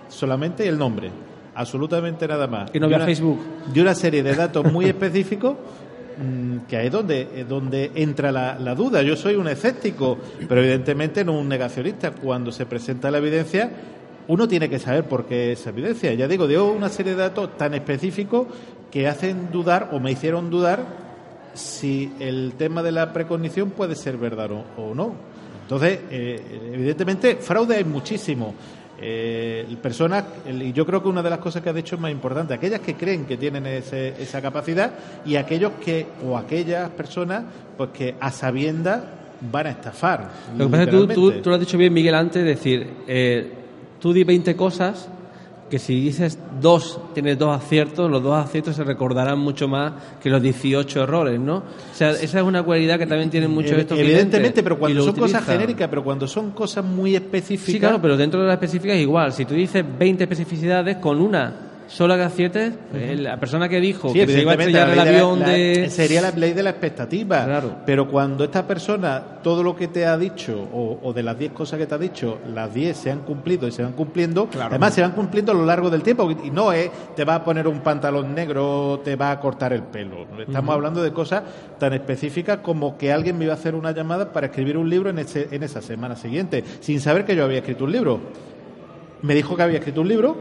solamente 0.09 0.67
el 0.67 0.77
nombre, 0.77 1.11
absolutamente 1.53 2.27
nada 2.27 2.47
más. 2.47 2.71
Que 2.71 2.79
no 2.79 2.89
vea 2.89 2.99
Facebook. 3.05 3.39
dio 3.71 3.83
una 3.83 3.95
serie 3.95 4.23
de 4.23 4.35
datos 4.35 4.69
muy 4.71 4.85
específicos 4.85 5.55
mm, 6.17 6.65
que 6.67 6.77
ahí 6.77 6.87
es 6.87 6.91
donde, 6.91 7.45
donde 7.47 7.91
entra 7.93 8.31
la, 8.31 8.57
la 8.57 8.73
duda. 8.73 9.03
Yo 9.03 9.15
soy 9.15 9.35
un 9.35 9.47
escéptico, 9.47 10.17
pero 10.47 10.61
evidentemente 10.61 11.23
no 11.23 11.37
un 11.37 11.47
negacionista. 11.47 12.11
Cuando 12.11 12.51
se 12.51 12.65
presenta 12.65 13.11
la 13.11 13.19
evidencia, 13.19 13.69
uno 14.27 14.47
tiene 14.47 14.67
que 14.67 14.79
saber 14.79 15.03
por 15.03 15.25
qué 15.25 15.51
esa 15.51 15.69
evidencia. 15.69 16.11
Ya 16.15 16.27
digo, 16.27 16.47
dio 16.47 16.71
una 16.71 16.89
serie 16.89 17.11
de 17.11 17.19
datos 17.19 17.55
tan 17.55 17.75
específicos 17.75 18.47
que 18.89 19.07
hacen 19.07 19.51
dudar 19.51 19.89
o 19.91 19.99
me 19.99 20.11
hicieron 20.11 20.49
dudar 20.49 21.08
si 21.53 22.11
el 22.19 22.53
tema 22.57 22.81
de 22.83 22.91
la 22.91 23.11
precognición 23.13 23.71
puede 23.71 23.95
ser 23.95 24.17
verdad 24.17 24.49
o, 24.51 24.63
o 24.77 24.93
no. 24.95 25.13
Entonces, 25.63 25.99
eh, 26.09 26.71
evidentemente, 26.73 27.35
fraude 27.35 27.75
hay 27.77 27.83
muchísimo. 27.83 28.55
Eh, 29.01 29.65
personas, 29.81 30.25
y 30.45 30.73
yo 30.73 30.85
creo 30.85 31.01
que 31.01 31.07
una 31.07 31.21
de 31.23 31.29
las 31.29 31.39
cosas 31.39 31.61
que 31.63 31.69
ha 31.69 31.73
dicho 31.73 31.95
es 31.95 32.01
más 32.01 32.11
importante, 32.11 32.53
aquellas 32.53 32.81
que 32.81 32.95
creen 32.95 33.25
que 33.25 33.37
tienen 33.37 33.65
ese- 33.65 34.13
esa 34.21 34.41
capacidad 34.41 34.91
y 35.25 35.37
aquellos 35.37 35.71
que, 35.83 36.05
o 36.27 36.37
aquellas 36.37 36.89
personas, 36.89 37.43
pues 37.77 37.91
que 37.91 38.15
a 38.19 38.29
sabiendas 38.31 39.01
van 39.49 39.67
a 39.67 39.69
estafar. 39.69 40.29
Lo 40.57 40.65
que 40.65 40.71
pasa 40.71 40.83
es 40.83 40.89
que 40.89 40.91
tú, 40.97 41.31
tú, 41.31 41.31
tú 41.41 41.49
lo 41.49 41.55
has 41.55 41.61
dicho 41.61 41.77
bien, 41.77 41.93
Miguel, 41.93 42.13
antes, 42.15 42.41
es 42.41 42.45
decir, 42.45 42.89
eh, 43.07 43.49
tú 44.01 44.11
di 44.11 44.25
20 44.25 44.53
cosas 44.57 45.07
que 45.69 45.79
si 45.79 45.99
dices 46.01 46.37
dos, 46.59 46.99
tienes 47.13 47.37
dos 47.37 47.55
aciertos, 47.55 48.09
los 48.09 48.23
dos 48.23 48.35
aciertos 48.35 48.75
se 48.75 48.83
recordarán 48.83 49.39
mucho 49.39 49.67
más 49.67 49.93
que 50.21 50.29
los 50.29 50.41
18 50.41 51.03
errores, 51.03 51.39
¿no? 51.39 51.57
O 51.57 51.95
sea, 51.95 52.11
esa 52.11 52.39
es 52.39 52.43
una 52.43 52.63
cualidad 52.63 52.97
que 52.97 53.05
también 53.05 53.29
tienen 53.29 53.51
muchos 53.51 53.77
estos 53.77 53.97
Evidentemente, 53.97 54.63
pero 54.63 54.79
cuando 54.79 55.03
son 55.03 55.15
cosas 55.15 55.45
genéricas, 55.45 55.87
pero 55.89 56.03
cuando 56.03 56.27
son 56.27 56.51
cosas 56.51 56.83
muy 56.83 57.15
específicas. 57.15 57.73
Sí, 57.73 57.79
claro, 57.79 58.01
pero 58.01 58.17
dentro 58.17 58.41
de 58.41 58.47
las 58.47 58.55
específicas 58.55 58.95
es 58.95 59.01
igual. 59.01 59.31
Si 59.31 59.45
tú 59.45 59.53
dices 59.53 59.85
20 59.97 60.23
especificidades, 60.23 60.97
con 60.97 61.21
una 61.21 61.68
solo 61.89 62.15
que 62.15 62.21
aciertes, 62.21 62.73
eh, 62.93 63.17
la 63.19 63.37
persona 63.39 63.67
que 63.67 63.81
dijo 63.81 64.09
Sí, 64.09 64.19
que 64.19 64.27
se 64.27 64.41
iba 64.41 64.51
a 64.51 64.55
estrellar 64.55 64.89
el 64.91 64.95
la 64.95 65.03
ley 65.03 65.13
de 65.13 65.19
la- 65.19 65.25
avión 65.27 65.39
de... 65.43 65.89
Sería 65.89 66.21
la 66.21 66.31
ley 66.31 66.53
de 66.53 66.63
la 66.63 66.69
expectativa. 66.69 67.43
Claro. 67.45 67.75
Pero 67.85 68.07
cuando 68.09 68.43
esta 68.43 68.65
persona, 68.67 69.21
todo 69.43 69.63
lo 69.63 69.75
que 69.75 69.87
te 69.87 70.05
ha 70.05 70.15
dicho, 70.17 70.69
o, 70.71 70.99
o 71.01 71.11
de 71.13 71.23
las 71.23 71.37
10 71.37 71.51
cosas 71.51 71.79
que 71.79 71.87
te 71.87 71.95
ha 71.95 71.97
dicho, 71.97 72.37
las 72.53 72.73
10 72.73 72.95
se 72.95 73.11
han 73.11 73.19
cumplido 73.21 73.67
y 73.67 73.71
se 73.71 73.81
van 73.83 73.93
cumpliendo, 73.93 74.47
además 74.61 74.93
se 74.93 75.01
van 75.01 75.11
cumpliendo 75.11 75.51
a 75.51 75.55
lo 75.55 75.65
largo 75.65 75.89
del 75.89 76.03
tiempo. 76.03 76.29
Y 76.31 76.51
no 76.51 76.71
es, 76.71 76.91
te 77.15 77.25
va 77.25 77.35
a 77.35 77.43
poner 77.43 77.67
un 77.67 77.79
pantalón 77.81 78.33
negro, 78.35 79.01
te 79.03 79.15
va 79.15 79.31
a 79.31 79.39
cortar 79.39 79.73
el 79.73 79.81
pelo. 79.83 80.27
Estamos 80.39 80.73
hablando 80.75 81.01
de 81.03 81.11
cosas 81.11 81.43
tan 81.79 81.93
específicas 81.93 82.59
como 82.59 82.97
que 82.97 83.11
alguien 83.11 83.37
me 83.37 83.45
iba 83.45 83.53
a 83.53 83.57
hacer 83.57 83.73
una 83.73 83.91
llamada 83.91 84.31
para 84.31 84.45
escribir 84.47 84.77
un 84.77 84.89
libro 84.89 85.09
en, 85.09 85.17
ese, 85.19 85.47
en 85.51 85.63
esa 85.63 85.81
semana 85.81 86.15
siguiente, 86.15 86.63
sin 86.81 87.01
saber 87.01 87.25
que 87.25 87.35
yo 87.35 87.43
había 87.45 87.57
escrito 87.57 87.85
un 87.85 87.91
libro. 87.91 88.19
Me 89.23 89.33
dijo 89.33 89.55
que 89.55 89.63
había 89.63 89.79
escrito 89.79 90.01
un 90.01 90.07
libro 90.07 90.37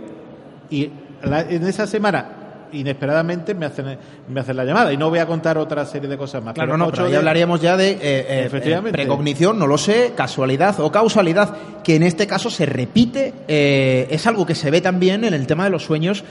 y 0.71 0.91
la- 1.23 1.43
en 1.43 1.67
esa 1.67 1.87
semana 1.87 2.35
inesperadamente 2.71 3.55
me 3.55 3.65
hacen 3.65 3.97
me 4.29 4.41
hacen 4.41 4.55
la 4.55 4.63
llamada 4.63 4.93
y 4.93 4.99
no 4.99 5.09
voy 5.09 5.21
a 5.21 5.27
contar 5.27 5.57
otra 5.57 5.87
serie 5.87 6.07
de 6.07 6.19
cosas 6.19 6.45
más 6.45 6.53
Claro, 6.53 6.69
pero 6.73 6.77
no, 6.77 6.85
ocho 6.89 6.93
pero 6.93 7.05
ahí 7.05 7.11
días- 7.13 7.19
hablaríamos 7.21 7.63
ya 7.63 7.79
de 7.79 7.93
eh, 7.93 7.99
eh, 8.03 8.51
eh, 8.53 8.83
precognición, 8.93 9.59
no 9.59 9.67
lo 9.67 9.79
sé, 9.79 10.13
casualidad 10.15 10.79
o 10.81 10.93
causalidad, 10.93 11.57
que 11.83 11.97
en 11.97 12.03
este 12.03 12.27
caso 12.27 12.51
se 12.51 12.67
repite, 12.67 13.33
eh, 13.49 14.07
es 14.11 14.27
algo 14.27 14.45
que 14.45 14.55
se 14.55 14.71
ve 14.71 14.83
también 14.83 15.25
en 15.25 15.33
el 15.33 15.47
tema 15.47 15.65
de 15.65 15.71
los 15.71 15.83
sueños. 15.83 16.23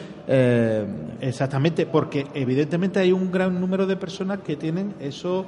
exactamente 1.22 1.86
porque 1.88 2.28
evidentemente 2.34 3.00
hay 3.00 3.12
un 3.12 3.32
gran 3.32 3.60
número 3.60 3.86
de 3.88 3.96
personas 3.96 4.40
que 4.46 4.56
tienen 4.56 4.94
esos 5.00 5.46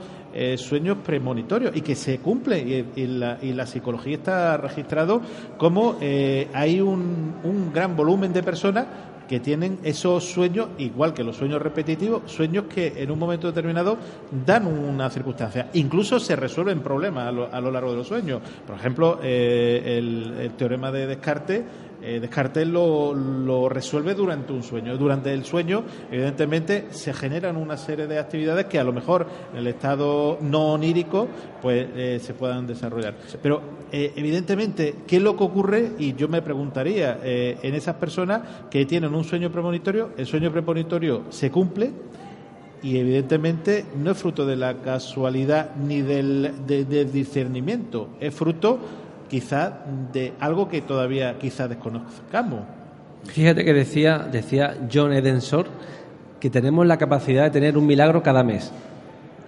sueños 0.57 0.97
premonitorios 1.05 1.75
y 1.75 1.81
que 1.81 1.95
se 1.95 2.17
cumplen 2.19 2.67
y, 2.95 3.01
y 3.01 3.07
la, 3.07 3.37
y 3.41 3.53
la 3.53 3.65
psicología 3.67 4.15
está 4.15 4.57
registrado 4.57 5.21
como 5.57 5.97
hay 6.53 6.81
un, 6.81 7.35
un 7.43 7.71
gran 7.73 7.95
volumen 7.95 8.33
de 8.33 8.41
personas 8.43 8.85
que 9.29 9.39
tienen 9.39 9.77
esos 9.83 10.25
sueños, 10.25 10.69
igual 10.79 11.13
que 11.13 11.23
los 11.23 11.37
sueños 11.37 11.61
repetitivos, 11.61 12.23
sueños 12.31 12.65
que 12.65 12.93
en 12.97 13.11
un 13.11 13.19
momento 13.19 13.45
determinado 13.45 13.95
dan 14.45 14.65
una 14.65 15.07
circunstancia. 15.11 15.69
Incluso 15.73 16.19
se 16.19 16.35
resuelven 16.35 16.81
problemas 16.81 17.27
a 17.27 17.31
lo, 17.31 17.53
a 17.53 17.61
lo 17.61 17.69
largo 17.69 17.91
de 17.91 17.97
los 17.97 18.07
sueños. 18.07 18.41
Por 18.65 18.75
ejemplo, 18.75 19.19
eh, 19.21 19.99
el, 19.99 20.35
el 20.39 20.51
teorema 20.53 20.91
de 20.91 21.05
Descartes, 21.05 21.63
eh, 22.01 22.19
Descartes 22.19 22.67
lo, 22.67 23.13
lo 23.13 23.69
resuelve 23.69 24.13
durante 24.15 24.53
un 24.53 24.63
sueño. 24.63 24.97
Durante 24.97 25.33
el 25.33 25.43
sueño, 25.45 25.83
evidentemente, 26.11 26.87
se 26.91 27.13
generan 27.13 27.57
una 27.57 27.77
serie 27.77 28.07
de 28.07 28.19
actividades 28.19 28.65
que 28.65 28.79
a 28.79 28.83
lo 28.83 28.93
mejor 28.93 29.27
en 29.53 29.59
el 29.59 29.67
estado 29.67 30.37
no 30.41 30.73
onírico 30.73 31.27
pues 31.61 31.87
eh, 31.95 32.19
se 32.21 32.33
puedan 32.33 32.65
desarrollar. 32.67 33.15
Pero 33.41 33.61
eh, 33.91 34.13
evidentemente, 34.15 34.95
¿qué 35.07 35.17
es 35.17 35.21
lo 35.21 35.35
que 35.35 35.43
ocurre? 35.43 35.91
Y 35.99 36.13
yo 36.15 36.27
me 36.27 36.41
preguntaría, 36.41 37.19
eh, 37.23 37.57
en 37.61 37.75
esas 37.75 37.95
personas 37.95 38.41
que 38.69 38.85
tienen 38.85 39.13
un 39.13 39.23
sueño 39.23 39.51
premonitorio, 39.51 40.11
el 40.17 40.25
sueño 40.25 40.51
premonitorio 40.51 41.23
se 41.29 41.51
cumple 41.51 41.91
y 42.81 42.97
evidentemente 42.97 43.83
no 43.97 44.11
es 44.11 44.17
fruto 44.17 44.45
de 44.45 44.55
la 44.55 44.75
casualidad 44.77 45.75
ni 45.75 46.01
del, 46.01 46.65
de- 46.65 46.85
del 46.85 47.11
discernimiento, 47.11 48.11
es 48.21 48.33
fruto 48.33 48.79
quizás 49.29 49.71
de 50.11 50.33
algo 50.39 50.67
que 50.69 50.81
todavía 50.81 51.37
quizás 51.37 51.69
desconozcamos. 51.69 52.61
Fíjate 53.25 53.63
que 53.63 53.73
decía, 53.73 54.19
decía 54.31 54.75
John 54.91 55.13
Edensor 55.13 55.67
que 56.39 56.49
tenemos 56.49 56.85
la 56.87 56.97
capacidad 56.97 57.43
de 57.43 57.49
tener 57.51 57.77
un 57.77 57.85
milagro 57.85 58.23
cada 58.23 58.43
mes, 58.43 58.71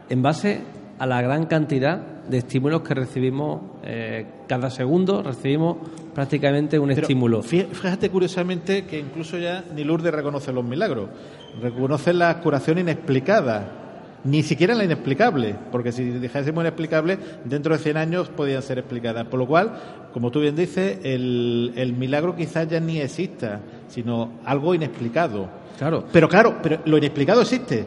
en 0.10 0.22
base 0.22 0.62
a 1.00 1.06
la 1.08 1.22
gran 1.22 1.46
cantidad 1.46 1.98
de 2.28 2.38
estímulos 2.38 2.82
que 2.82 2.94
recibimos 2.94 3.62
eh, 3.84 4.26
cada 4.48 4.70
segundo, 4.70 5.24
recibimos 5.24 5.78
prácticamente 6.14 6.78
un 6.78 6.90
Pero 6.90 7.02
estímulo. 7.02 7.42
fí- 7.42 7.66
Fíjate 7.66 8.10
curiosamente 8.10 8.86
que 8.86 9.00
incluso 9.00 9.38
ya 9.38 9.64
ni 9.74 9.84
Lourdes 9.84 10.14
reconoce 10.14 10.52
los 10.52 10.64
milagros, 10.64 11.08
reconoce 11.62 12.14
la 12.14 12.40
curación 12.42 12.78
inexplicada, 12.78 13.81
ni 14.24 14.44
siquiera 14.44 14.76
la 14.76 14.84
inexplicable, 14.84 15.56
porque 15.72 15.92
si 15.92 16.04
dijésemos 16.04 16.64
inexplicable, 16.64 17.18
dentro 17.46 17.76
de 17.76 17.84
100 17.84 17.98
años 17.98 18.30
podían 18.30 18.62
ser 18.62 18.78
explicadas. 18.78 19.26
Por 19.28 19.40
lo 19.40 19.48
cual, 19.48 19.72
como 20.14 20.32
tú 20.32 20.40
bien 20.40 20.56
dices, 20.56 21.00
el, 21.04 21.74
el 21.76 21.94
milagro 21.94 22.36
quizás 22.36 22.68
ya 22.68 22.80
ni 22.80 23.00
exista, 23.00 23.62
sino 23.88 24.34
algo 24.46 24.76
inexplicado. 24.76 25.50
Claro. 25.78 26.06
Pero 26.12 26.30
claro, 26.30 26.60
pero 26.62 26.80
lo 26.86 26.98
inexplicado 26.98 27.42
existe. 27.42 27.86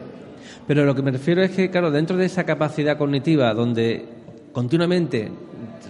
Pero 0.67 0.83
lo 0.83 0.95
que 0.95 1.01
me 1.01 1.11
refiero 1.11 1.41
es 1.43 1.51
que, 1.51 1.69
claro, 1.69 1.91
dentro 1.91 2.17
de 2.17 2.25
esa 2.25 2.43
capacidad 2.43 2.97
cognitiva 2.97 3.53
donde 3.53 4.05
continuamente 4.51 5.31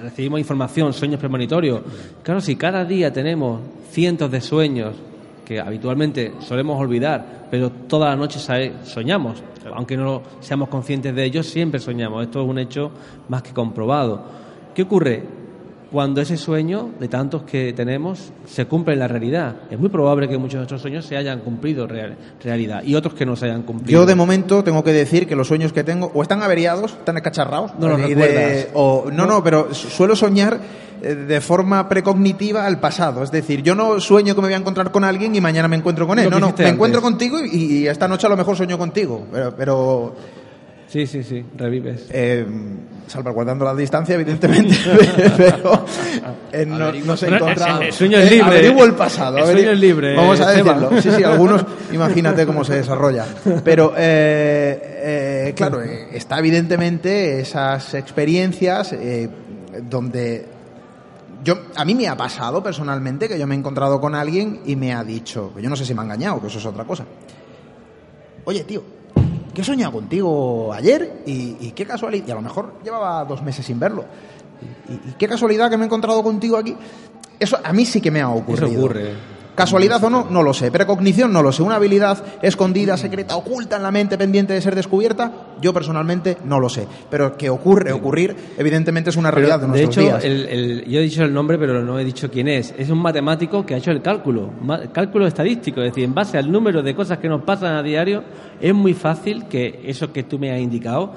recibimos 0.01 0.39
información, 0.39 0.93
sueños 0.93 1.19
premonitorios, 1.19 1.81
claro, 2.21 2.41
si 2.41 2.55
cada 2.55 2.83
día 2.85 3.11
tenemos 3.11 3.61
cientos 3.89 4.29
de 4.29 4.41
sueños 4.41 4.95
que 5.45 5.59
habitualmente 5.59 6.33
solemos 6.39 6.79
olvidar, 6.79 7.47
pero 7.51 7.69
toda 7.71 8.09
la 8.09 8.15
noche 8.15 8.39
sabe- 8.39 8.73
soñamos, 8.83 9.41
aunque 9.73 9.95
no 9.95 10.21
seamos 10.41 10.67
conscientes 10.69 11.15
de 11.15 11.23
ellos, 11.23 11.45
siempre 11.47 11.79
soñamos. 11.79 12.23
Esto 12.23 12.41
es 12.43 12.49
un 12.49 12.59
hecho 12.59 12.91
más 13.29 13.41
que 13.43 13.53
comprobado. 13.53 14.23
¿Qué 14.73 14.81
ocurre? 14.81 15.23
Cuando 15.91 16.19
ese 16.19 16.35
sueño, 16.35 16.89
de 16.99 17.07
tantos 17.07 17.43
que 17.43 17.71
tenemos, 17.71 18.33
se 18.45 18.65
cumple 18.65 18.93
en 18.93 18.99
la 18.99 19.07
realidad. 19.07 19.55
Es 19.69 19.79
muy 19.79 19.87
probable 19.87 20.27
que 20.27 20.37
muchos 20.37 20.53
de 20.53 20.57
nuestros 20.57 20.81
sueños 20.81 21.05
se 21.05 21.15
hayan 21.15 21.39
cumplido 21.39 21.87
real- 21.87 22.17
realidad 22.43 22.83
y 22.83 22.95
otros 22.95 23.13
que 23.13 23.25
no 23.25 23.35
se 23.37 23.45
hayan 23.45 23.61
cumplido. 23.61 24.01
Yo 24.01 24.05
de 24.05 24.15
momento 24.15 24.61
tengo 24.63 24.83
que 24.83 24.91
decir 24.91 25.25
que 25.25 25.35
los 25.37 25.47
sueños 25.47 25.71
que 25.71 25.83
tengo 25.85 26.11
o 26.13 26.21
están 26.21 26.41
averiados, 26.43 26.91
están 26.93 27.15
escacharrados, 27.15 27.73
No 27.79 27.87
los 27.87 27.99
y 27.99 28.13
recuerdas. 28.13 28.67
o 28.73 29.05
no, 29.13 29.25
no, 29.25 29.41
pero 29.43 29.73
suelo 29.73 30.15
soñar 30.17 30.59
de 31.01 31.41
forma 31.41 31.87
precognitiva 31.89 32.65
al 32.65 32.79
pasado, 32.79 33.23
es 33.23 33.31
decir, 33.31 33.61
yo 33.61 33.75
no 33.75 33.99
sueño 33.99 34.33
que 34.35 34.41
me 34.41 34.47
voy 34.47 34.53
a 34.53 34.57
encontrar 34.57 34.91
con 34.91 35.03
alguien 35.03 35.35
y 35.35 35.41
mañana 35.41 35.67
me 35.67 35.75
encuentro 35.75 36.07
con 36.07 36.17
él, 36.19 36.29
no, 36.29 36.39
no, 36.39 36.53
me 36.57 36.69
encuentro 36.69 37.01
contigo 37.01 37.37
y, 37.43 37.55
y 37.83 37.87
esta 37.87 38.07
noche 38.07 38.27
a 38.27 38.29
lo 38.29 38.37
mejor 38.37 38.55
sueño 38.55 38.77
contigo, 38.77 39.25
pero, 39.31 39.55
pero 39.55 40.15
Sí, 40.87 41.05
sí, 41.07 41.23
sí, 41.23 41.43
revives. 41.57 42.05
eh, 42.11 42.45
salvaguardando 43.07 43.65
la 43.65 43.75
distancia, 43.75 44.15
evidentemente, 44.15 44.75
pero 45.37 45.83
eh, 46.51 46.65
no, 46.65 46.91
nos 46.91 47.21
encontramos. 47.23 47.81
el- 47.85 47.91
sueño 47.93 48.17
es 48.19 48.27
Eh, 48.27 48.35
libre. 48.35 48.47
averiguo 48.47 48.85
el 48.85 48.93
pasado. 48.93 49.37
El 49.39 49.45
sueño 49.45 49.71
es 49.71 49.79
libre, 49.79 50.15
Vamos 50.15 50.39
a 50.39 50.51
decirlo. 50.51 50.89
Sí, 51.01 51.09
sí, 51.11 51.23
algunos, 51.23 51.65
imagínate 51.91 52.45
cómo 52.45 52.63
se 52.63 52.75
desarrolla. 52.75 53.25
Pero, 53.63 53.93
eh, 53.97 55.47
eh, 55.49 55.53
claro, 55.55 55.81
eh, 55.83 56.07
está 56.13 56.39
evidentemente 56.39 57.39
esas 57.41 57.93
experiencias 57.95 58.93
eh, 58.93 59.27
donde 59.89 60.45
yo, 61.45 61.55
a 61.75 61.85
mí 61.85 61.95
me 61.95 62.07
ha 62.09 62.17
pasado 62.17 62.61
personalmente 62.61 63.29
que 63.29 63.39
yo 63.39 63.45
me 63.47 63.55
he 63.55 63.57
encontrado 63.57 64.01
con 64.01 64.15
alguien 64.15 64.61
y 64.65 64.75
me 64.75 64.93
ha 64.93 65.03
dicho, 65.03 65.53
que 65.55 65.61
yo 65.61 65.69
no 65.69 65.75
sé 65.77 65.85
si 65.85 65.93
me 65.93 66.01
ha 66.01 66.03
engañado, 66.03 66.41
que 66.41 66.47
eso 66.47 66.57
es 66.59 66.65
otra 66.65 66.83
cosa. 66.83 67.05
Oye, 68.45 68.63
tío, 68.63 68.83
que 69.53 69.61
he 69.61 69.63
soñado 69.63 69.93
contigo 69.93 70.73
ayer 70.73 71.21
y, 71.25 71.55
y 71.59 71.71
qué 71.71 71.85
casualidad, 71.85 72.27
y 72.27 72.31
a 72.31 72.35
lo 72.35 72.41
mejor 72.41 72.73
llevaba 72.83 73.23
dos 73.25 73.41
meses 73.43 73.65
sin 73.65 73.79
verlo. 73.79 74.03
Y, 74.89 74.93
y- 74.93 75.01
y 75.11 75.13
qué 75.17 75.27
casualidad 75.27 75.69
que 75.69 75.77
me 75.77 75.83
he 75.83 75.85
encontrado 75.87 76.21
contigo 76.23 76.57
aquí. 76.57 76.75
Eso 77.39 77.57
a 77.63 77.71
mí 77.73 77.85
sí 77.85 78.01
que 78.01 78.11
me 78.11 78.21
ha 78.21 78.29
ocurrido. 78.29 78.67
Eso 78.67 78.77
ocurre. 78.79 79.13
Casualidad 79.55 80.03
o 80.03 80.09
no, 80.09 80.27
no 80.29 80.43
lo 80.43 80.53
sé. 80.53 80.69
Precognición, 80.69 81.31
no 81.31 81.41
lo 81.41 81.51
sé. 81.51 81.63
Una 81.63 81.75
habilidad 81.77 82.21
escondida, 82.41 82.97
secreta, 82.97 83.35
oculta 83.37 83.77
en 83.77 83.83
la 83.83 83.91
mente, 83.91 84.17
pendiente 84.17 84.53
de 84.53 84.61
ser 84.61 84.75
descubierta, 84.75 85.31
yo 85.61 85.73
personalmente 85.73 86.37
no 86.43 86.59
lo 86.59 86.67
sé. 86.69 86.87
Pero 87.09 87.37
que 87.37 87.49
ocurre, 87.49 87.91
ocurrir, 87.93 88.35
evidentemente 88.57 89.09
es 89.09 89.15
una 89.15 89.31
realidad 89.31 89.59
de 89.59 89.61
de 89.61 89.67
nuestros 89.69 89.97
hecho, 89.97 90.01
días. 90.01 90.23
el- 90.25 90.45
el- 90.47 90.85
yo 90.85 90.99
he 90.99 91.03
dicho 91.03 91.23
el 91.23 91.33
nombre, 91.33 91.57
pero 91.57 91.81
no 91.83 91.97
he 91.97 92.03
dicho 92.03 92.29
quién 92.29 92.47
es. 92.49 92.73
Es 92.77 92.89
un 92.89 92.99
matemático 92.99 93.65
que 93.65 93.75
ha 93.75 93.77
hecho 93.77 93.91
el 93.91 94.01
cálculo, 94.01 94.49
cálculo 94.91 95.25
estadístico. 95.25 95.81
Es 95.81 95.91
decir, 95.91 96.03
en 96.03 96.13
base 96.13 96.37
al 96.37 96.51
número 96.51 96.83
de 96.83 96.93
cosas 96.93 97.19
que 97.19 97.29
nos 97.29 97.41
pasan 97.43 97.75
a 97.77 97.81
diario, 97.83 98.23
es 98.59 98.73
muy 98.73 98.93
fácil 98.93 99.45
que 99.47 99.81
eso 99.85 100.11
que 100.11 100.23
tú 100.23 100.37
me 100.37 100.51
has 100.51 100.59
indicado, 100.59 101.13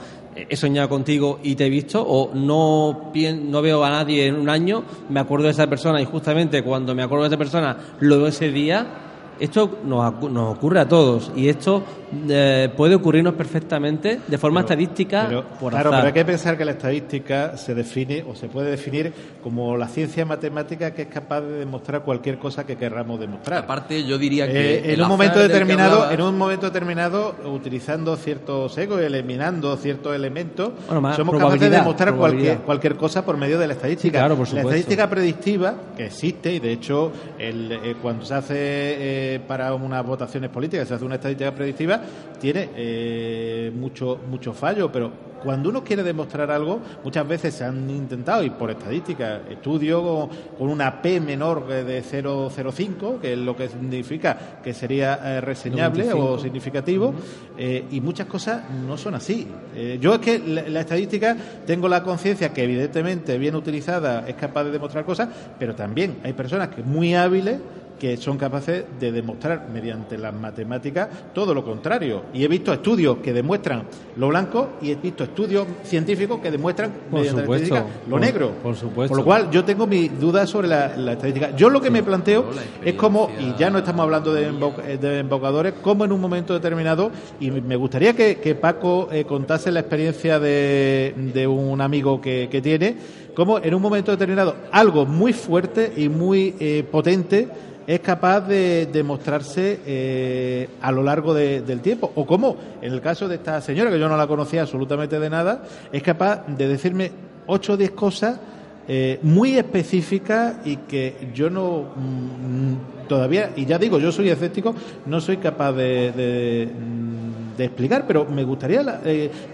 he 0.48 0.56
soñado 0.56 0.88
contigo 0.88 1.40
y 1.42 1.54
te 1.54 1.66
he 1.66 1.70
visto, 1.70 2.04
o 2.06 2.34
no, 2.34 3.12
no 3.14 3.62
veo 3.62 3.84
a 3.84 3.90
nadie 3.90 4.26
en 4.26 4.36
un 4.36 4.48
año, 4.48 4.84
me 5.08 5.20
acuerdo 5.20 5.46
de 5.46 5.52
esa 5.52 5.66
persona 5.66 6.00
y 6.00 6.04
justamente 6.04 6.62
cuando 6.62 6.94
me 6.94 7.02
acuerdo 7.02 7.24
de 7.24 7.28
esa 7.28 7.38
persona 7.38 7.76
lo 8.00 8.18
veo 8.18 8.28
ese 8.28 8.50
día. 8.50 9.07
Esto 9.40 9.78
nos, 9.84 10.00
acu- 10.00 10.30
nos 10.30 10.56
ocurre 10.56 10.80
a 10.80 10.88
todos 10.88 11.30
y 11.36 11.48
esto 11.48 11.82
eh, 12.28 12.70
puede 12.76 12.94
ocurrirnos 12.94 13.34
perfectamente 13.34 14.20
de 14.26 14.38
forma 14.38 14.60
estadística 14.60 15.26
Pero, 15.28 15.44
por 15.60 15.72
claro, 15.72 15.90
azar. 15.90 16.00
pero 16.00 16.06
hay 16.08 16.12
que 16.14 16.24
pensar 16.24 16.56
que 16.58 16.64
la 16.64 16.72
estadística 16.72 17.56
se 17.56 17.74
define 17.74 18.24
o 18.28 18.34
se 18.34 18.48
puede 18.48 18.70
definir 18.70 19.12
como 19.42 19.76
la 19.76 19.86
ciencia 19.88 20.24
matemática 20.24 20.92
que 20.92 21.02
es 21.02 21.08
capaz 21.08 21.42
de 21.42 21.58
demostrar 21.58 22.02
cualquier 22.02 22.38
cosa 22.38 22.64
que 22.66 22.76
querramos 22.76 23.20
demostrar. 23.20 23.64
Aparte, 23.64 24.04
yo 24.04 24.18
diría 24.18 24.46
que. 24.46 24.76
Eh, 24.76 24.94
en 24.94 25.02
un 25.02 25.08
momento 25.08 25.38
determinado, 25.38 25.96
hablabas- 26.02 26.14
en 26.14 26.22
un 26.22 26.36
momento 26.38 26.66
determinado, 26.66 27.34
utilizando 27.44 28.16
ciertos 28.16 28.76
egos, 28.78 29.00
eliminando 29.00 29.76
ciertos 29.76 30.14
elementos, 30.16 30.70
Bueno, 30.90 31.14
somos 31.14 31.38
capaces 31.38 31.60
de 31.60 31.70
demostrar 31.70 32.14
cualquier, 32.16 32.58
cualquier 32.58 32.96
cosa 32.96 33.24
por 33.24 33.36
medio 33.36 33.58
de 33.58 33.66
la 33.66 33.74
estadística. 33.74 34.08
Sí, 34.08 34.10
claro, 34.10 34.36
por 34.36 34.52
la 34.52 34.60
estadística 34.62 35.08
predictiva, 35.08 35.74
que 35.96 36.06
existe, 36.06 36.52
y 36.54 36.58
de 36.58 36.72
hecho, 36.72 37.12
el, 37.38 37.72
eh, 37.72 37.96
cuando 38.00 38.24
se 38.24 38.34
hace 38.34 39.27
para 39.46 39.74
unas 39.74 40.04
votaciones 40.04 40.50
políticas, 40.50 40.88
se 40.88 40.94
hace 40.94 41.04
una 41.04 41.16
estadística 41.16 41.54
predictiva, 41.54 42.00
tiene 42.40 42.70
eh, 42.76 43.72
mucho, 43.74 44.20
mucho 44.28 44.52
fallo, 44.52 44.90
pero 44.90 45.28
cuando 45.42 45.68
uno 45.68 45.84
quiere 45.84 46.02
demostrar 46.02 46.50
algo, 46.50 46.80
muchas 47.04 47.26
veces 47.26 47.54
se 47.54 47.64
han 47.64 47.88
intentado, 47.90 48.42
y 48.42 48.50
por 48.50 48.70
estadística, 48.70 49.42
estudios 49.48 50.02
con, 50.02 50.28
con 50.58 50.68
una 50.68 51.00
P 51.00 51.20
menor 51.20 51.66
de 51.66 52.02
0,05, 52.02 53.20
que 53.20 53.32
es 53.32 53.38
lo 53.38 53.56
que 53.56 53.68
significa 53.68 54.60
que 54.62 54.74
sería 54.74 55.20
eh, 55.22 55.40
reseñable 55.40 56.12
o 56.12 56.38
significativo, 56.38 57.14
eh, 57.56 57.84
y 57.90 58.00
muchas 58.00 58.26
cosas 58.26 58.62
no 58.86 58.96
son 58.96 59.14
así. 59.14 59.46
Eh, 59.74 59.98
yo 60.00 60.14
es 60.14 60.20
que 60.20 60.38
la, 60.38 60.68
la 60.68 60.80
estadística 60.80 61.36
tengo 61.66 61.88
la 61.88 62.02
conciencia 62.02 62.52
que 62.52 62.64
evidentemente 62.64 63.38
bien 63.38 63.54
utilizada 63.54 64.28
es 64.28 64.34
capaz 64.34 64.64
de 64.64 64.72
demostrar 64.72 65.04
cosas, 65.04 65.28
pero 65.58 65.74
también 65.74 66.16
hay 66.24 66.32
personas 66.32 66.68
que 66.68 66.82
muy 66.82 67.14
hábiles 67.14 67.58
que 67.98 68.16
son 68.16 68.36
capaces 68.38 68.84
de 68.98 69.12
demostrar 69.12 69.68
mediante 69.72 70.16
las 70.18 70.32
matemáticas 70.34 71.08
todo 71.34 71.52
lo 71.54 71.64
contrario. 71.64 72.22
Y 72.32 72.44
he 72.44 72.48
visto 72.48 72.72
estudios 72.72 73.18
que 73.18 73.32
demuestran 73.32 73.82
lo 74.16 74.28
blanco 74.28 74.68
y 74.80 74.90
he 74.90 74.94
visto 74.96 75.24
estudios 75.24 75.66
científicos 75.84 76.40
que 76.40 76.50
demuestran 76.50 76.90
Por 77.10 77.20
mediante 77.20 77.42
supuesto, 77.42 77.74
la 77.74 77.80
estadística 77.80 78.04
lo 78.06 78.10
por- 78.12 78.20
negro. 78.20 78.50
por 78.62 78.76
supuesto. 78.76 79.08
Por 79.08 79.18
lo 79.18 79.24
cual 79.24 79.50
yo 79.50 79.64
tengo 79.64 79.86
mis 79.86 80.18
dudas 80.20 80.48
sobre 80.48 80.68
la, 80.68 80.96
la 80.96 81.12
estadística. 81.12 81.54
Yo 81.56 81.70
lo 81.70 81.80
que 81.80 81.90
me 81.90 82.02
planteo 82.02 82.46
es 82.84 82.94
como, 82.94 83.30
y 83.40 83.58
ya 83.58 83.70
no 83.70 83.78
estamos 83.78 84.02
hablando 84.04 84.32
de, 84.32 84.50
embo- 84.50 84.76
de 84.82 85.18
embocadores, 85.18 85.74
como 85.82 86.04
en 86.04 86.12
un 86.12 86.20
momento 86.20 86.54
determinado, 86.54 87.10
y 87.40 87.50
me 87.50 87.76
gustaría 87.76 88.14
que, 88.14 88.36
que 88.36 88.54
Paco 88.54 89.08
eh, 89.10 89.24
contase 89.24 89.70
la 89.72 89.80
experiencia 89.80 90.38
de, 90.38 91.14
de 91.34 91.46
un 91.46 91.80
amigo 91.80 92.20
que, 92.20 92.48
que 92.50 92.60
tiene, 92.62 92.96
como 93.38 93.58
en 93.60 93.72
un 93.72 93.80
momento 93.80 94.10
determinado 94.10 94.56
algo 94.72 95.06
muy 95.06 95.32
fuerte 95.32 95.92
y 95.96 96.08
muy 96.08 96.56
eh, 96.58 96.84
potente 96.90 97.46
es 97.86 98.00
capaz 98.00 98.40
de 98.40 98.86
demostrarse 98.92 99.78
eh, 99.86 100.68
a 100.82 100.90
lo 100.90 101.04
largo 101.04 101.32
de- 101.32 101.60
del 101.60 101.78
tiempo. 101.80 102.10
O 102.16 102.26
como, 102.26 102.56
en 102.82 102.92
el 102.92 103.00
caso 103.00 103.28
de 103.28 103.36
esta 103.36 103.60
señora, 103.60 103.92
que 103.92 103.98
yo 104.00 104.08
no 104.08 104.16
la 104.16 104.26
conocía 104.26 104.62
absolutamente 104.62 105.20
de 105.20 105.30
nada, 105.30 105.62
es 105.92 106.02
capaz 106.02 106.48
de 106.48 106.66
decirme 106.66 107.12
ocho 107.46 107.74
o 107.74 107.76
diez 107.76 107.92
cosas 107.92 108.40
eh, 108.88 109.20
muy 109.22 109.56
específicas 109.56 110.56
y 110.64 110.76
que 110.78 111.28
yo 111.32 111.48
no 111.48 111.82
mm, 111.94 113.06
todavía, 113.08 113.52
y 113.54 113.66
ya 113.66 113.78
digo, 113.78 114.00
yo 114.00 114.10
soy 114.10 114.30
escéptico, 114.30 114.74
no 115.06 115.20
soy 115.20 115.36
capaz 115.36 115.72
de, 115.74 116.10
de, 116.10 116.66
mm, 116.66 117.62
explicar, 117.62 118.04
pero 118.06 118.24
me 118.24 118.42
gustaría 118.42 119.00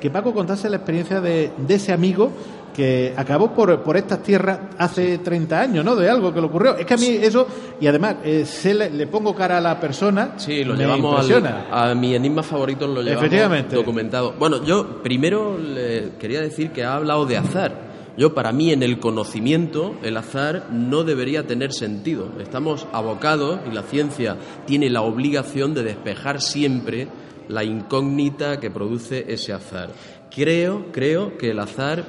que 0.00 0.10
Paco 0.10 0.32
contase 0.32 0.68
la 0.70 0.76
experiencia 0.76 1.20
de, 1.20 1.50
de 1.56 1.74
ese 1.74 1.92
amigo 1.92 2.30
que 2.74 3.14
acabó 3.16 3.52
por, 3.54 3.82
por 3.82 3.96
estas 3.96 4.22
tierras 4.22 4.58
hace 4.78 5.18
30 5.18 5.60
años, 5.60 5.84
¿no? 5.84 5.94
De 5.94 6.10
algo 6.10 6.34
que 6.34 6.40
le 6.40 6.46
ocurrió. 6.46 6.76
Es 6.76 6.84
que 6.84 6.94
a 6.94 6.96
mí 6.96 7.06
eso, 7.06 7.46
y 7.80 7.86
además, 7.86 8.16
eh, 8.24 8.44
se 8.44 8.74
le, 8.74 8.90
le 8.90 9.06
pongo 9.06 9.34
cara 9.34 9.58
a 9.58 9.60
la 9.60 9.78
persona. 9.78 10.32
Sí, 10.36 10.64
lo 10.64 10.74
me 10.74 10.80
llevamos 10.80 11.30
al- 11.30 11.64
a 11.70 11.94
mi 11.94 12.14
enigma 12.14 12.42
favorito, 12.42 12.86
lo 12.86 13.00
llevamos 13.00 13.22
Efectivamente. 13.24 13.76
documentado. 13.76 14.34
Bueno, 14.38 14.64
yo 14.64 15.02
primero 15.02 15.56
le 15.56 16.10
quería 16.18 16.40
decir 16.40 16.70
que 16.72 16.82
ha 16.84 16.96
hablado 16.96 17.24
de 17.26 17.36
azar. 17.36 17.94
Yo, 18.16 18.32
para 18.34 18.52
mí, 18.52 18.72
en 18.72 18.82
el 18.82 18.98
conocimiento, 19.00 19.94
el 20.02 20.16
azar 20.16 20.66
no 20.70 21.02
debería 21.04 21.46
tener 21.46 21.72
sentido. 21.72 22.28
Estamos 22.40 22.86
abocados, 22.92 23.58
y 23.70 23.74
la 23.74 23.82
ciencia 23.82 24.36
tiene 24.66 24.88
la 24.90 25.02
obligación 25.02 25.74
de 25.74 25.82
despejar 25.84 26.40
siempre 26.40 27.08
la 27.48 27.62
incógnita 27.64 28.58
que 28.60 28.70
produce 28.70 29.24
ese 29.28 29.52
azar. 29.52 29.90
Creo, 30.34 30.86
creo 30.92 31.36
que 31.38 31.50
el 31.50 31.58
azar 31.58 32.04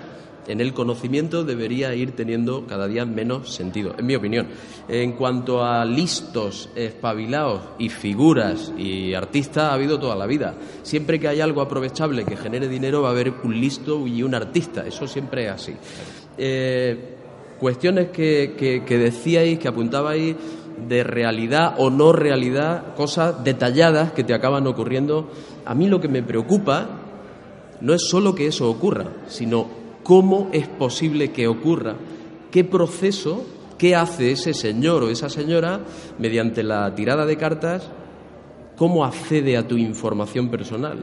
en 0.48 0.62
el 0.62 0.74
conocimiento 0.74 1.44
debería 1.44 1.94
ir 1.96 2.12
teniendo 2.12 2.66
cada 2.68 2.88
día 2.88 3.06
menos 3.06 3.54
sentido, 3.54 3.96
en 3.98 4.06
mi 4.06 4.16
opinión. 4.16 4.48
En 4.88 5.14
cuanto 5.14 5.64
a 5.64 5.86
listos, 5.86 6.70
espabilados 6.76 7.62
y 7.80 7.90
figuras 7.90 8.72
y 8.78 9.14
artistas, 9.14 9.66
ha 9.66 9.74
habido 9.74 10.00
toda 10.00 10.16
la 10.16 10.26
vida. 10.26 10.56
Siempre 10.84 11.20
que 11.20 11.28
hay 11.28 11.42
algo 11.42 11.62
aprovechable 11.62 12.26
que 12.26 12.38
genere 12.38 12.68
dinero, 12.68 13.02
va 13.02 13.10
a 13.10 13.12
haber 13.12 13.34
un 13.44 13.60
listo 13.60 14.06
y 14.08 14.24
un 14.24 14.36
artista. 14.36 14.86
Eso 14.86 15.08
siempre 15.08 15.46
es 15.46 15.52
así. 15.52 15.74
Eh, 16.38 17.16
cuestiones 17.60 18.10
que, 18.10 18.56
que, 18.58 18.84
que 18.84 18.98
decíais, 18.98 19.60
que 19.60 19.68
apuntabais 19.68 20.36
de 20.88 21.04
realidad 21.04 21.76
o 21.78 21.90
no 21.90 22.12
realidad, 22.12 22.94
cosas 22.96 23.44
detalladas 23.44 24.12
que 24.12 24.24
te 24.24 24.34
acaban 24.34 24.68
ocurriendo. 24.68 25.30
A 25.66 25.74
mí 25.74 25.88
lo 25.88 26.02
que 26.02 26.08
me 26.08 26.22
preocupa 26.22 26.88
no 27.82 27.94
es 27.94 28.04
solo 28.08 28.36
que 28.36 28.48
eso 28.48 28.70
ocurra, 28.70 29.06
sino 29.28 29.85
cómo 30.06 30.50
es 30.54 30.68
posible 30.68 31.32
que 31.32 31.48
ocurra, 31.48 31.96
qué 32.52 32.64
proceso, 32.64 33.44
qué 33.78 33.96
hace 33.96 34.32
ese 34.32 34.54
señor 34.54 35.04
o 35.04 35.10
esa 35.10 35.30
señora 35.30 35.80
mediante 36.20 36.62
la 36.64 36.94
tirada 36.96 37.26
de 37.26 37.36
cartas, 37.38 37.90
cómo 38.78 39.04
accede 39.04 39.58
a 39.58 39.68
tu 39.68 39.76
información 39.78 40.50
personal. 40.50 41.00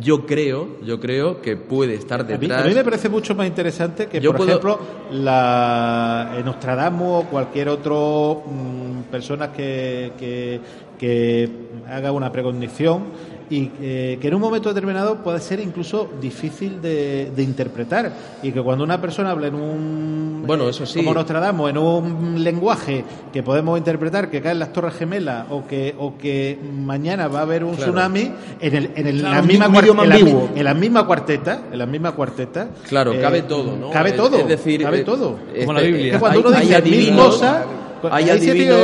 Yo 0.00 0.26
creo, 0.26 0.80
yo 0.84 0.98
creo 0.98 1.40
que 1.40 1.56
puede 1.56 1.94
estar 1.94 2.20
A 2.20 2.24
mí, 2.24 2.30
detrás. 2.36 2.64
a 2.64 2.68
mí 2.68 2.74
me 2.74 2.82
parece 2.84 3.08
mucho 3.08 3.34
más 3.36 3.46
interesante 3.46 4.06
que, 4.08 4.20
Yo 4.20 4.30
por 4.32 4.38
puedo- 4.38 4.50
ejemplo, 4.50 4.78
la 5.12 6.34
eh, 6.36 6.42
Nostradamus 6.44 7.24
o 7.24 7.26
cualquier 7.28 7.68
otro 7.68 8.42
mm, 8.44 9.02
persona 9.10 9.52
que, 9.52 10.12
que, 10.18 10.60
que 10.98 11.48
haga 11.88 12.10
una 12.10 12.32
precognición 12.32 13.04
y 13.50 13.70
eh, 13.80 14.18
que 14.20 14.28
en 14.28 14.34
un 14.34 14.40
momento 14.40 14.68
determinado 14.70 15.16
puede 15.16 15.38
ser 15.40 15.60
incluso 15.60 16.08
difícil 16.20 16.80
de, 16.80 17.30
de 17.34 17.42
interpretar 17.42 18.10
y 18.42 18.52
que 18.52 18.62
cuando 18.62 18.84
una 18.84 19.00
persona 19.00 19.30
habla 19.30 19.48
en 19.48 19.54
un 19.54 20.44
Bueno, 20.46 20.68
eso 20.68 20.86
sí. 20.86 20.98
como 20.98 21.12
Nostradamus 21.14 21.70
en 21.70 21.78
un 21.78 22.42
lenguaje 22.42 23.04
que 23.32 23.42
podemos 23.42 23.76
interpretar 23.78 24.30
que 24.30 24.40
caen 24.40 24.58
las 24.58 24.72
torres 24.72 24.94
gemelas 24.94 25.46
o 25.50 25.66
que 25.66 25.94
o 25.98 26.16
que 26.16 26.58
mañana 26.74 27.28
va 27.28 27.40
a 27.40 27.42
haber 27.42 27.64
un 27.64 27.74
Claro. 27.74 27.92
tsunami 27.92 28.32
en 28.60 28.74
el 28.74 28.90
en 28.96 29.06
el 29.06 29.18
Claro, 29.20 29.34
la 29.36 29.42
misma 29.42 29.66
un 29.68 29.74
cuar- 29.74 29.82
idioma 29.84 30.02
en 30.04 30.08
la 30.08 30.16
en 30.18 30.64
la 30.64 30.74
misma 30.74 31.06
cuarteta, 31.06 31.60
en 31.70 31.78
la 31.78 31.86
misma 31.86 32.12
cuarteta. 32.12 32.68
Claro, 32.88 33.12
eh, 33.12 33.20
cabe 33.20 33.42
todo, 33.42 33.76
¿no? 33.76 33.90
Cabe 33.90 34.12
todo. 34.12 34.36
es 34.38 34.48
decir, 34.48 34.82
cabe 34.82 35.00
eh, 35.00 35.04
todo. 35.04 35.36
Como 35.60 35.72
la 35.72 35.80
este, 35.80 35.90
Biblia. 35.92 36.06
Es 36.06 36.12
que 36.14 36.18
cuando 36.20 36.40
uno 36.40 36.50
hay- 36.56 36.62
dice 36.62 36.76
hay 36.76 36.90
mil 36.90 37.14
cosas, 37.16 37.64
hay 38.12 38.28
adivinos- 38.30 38.78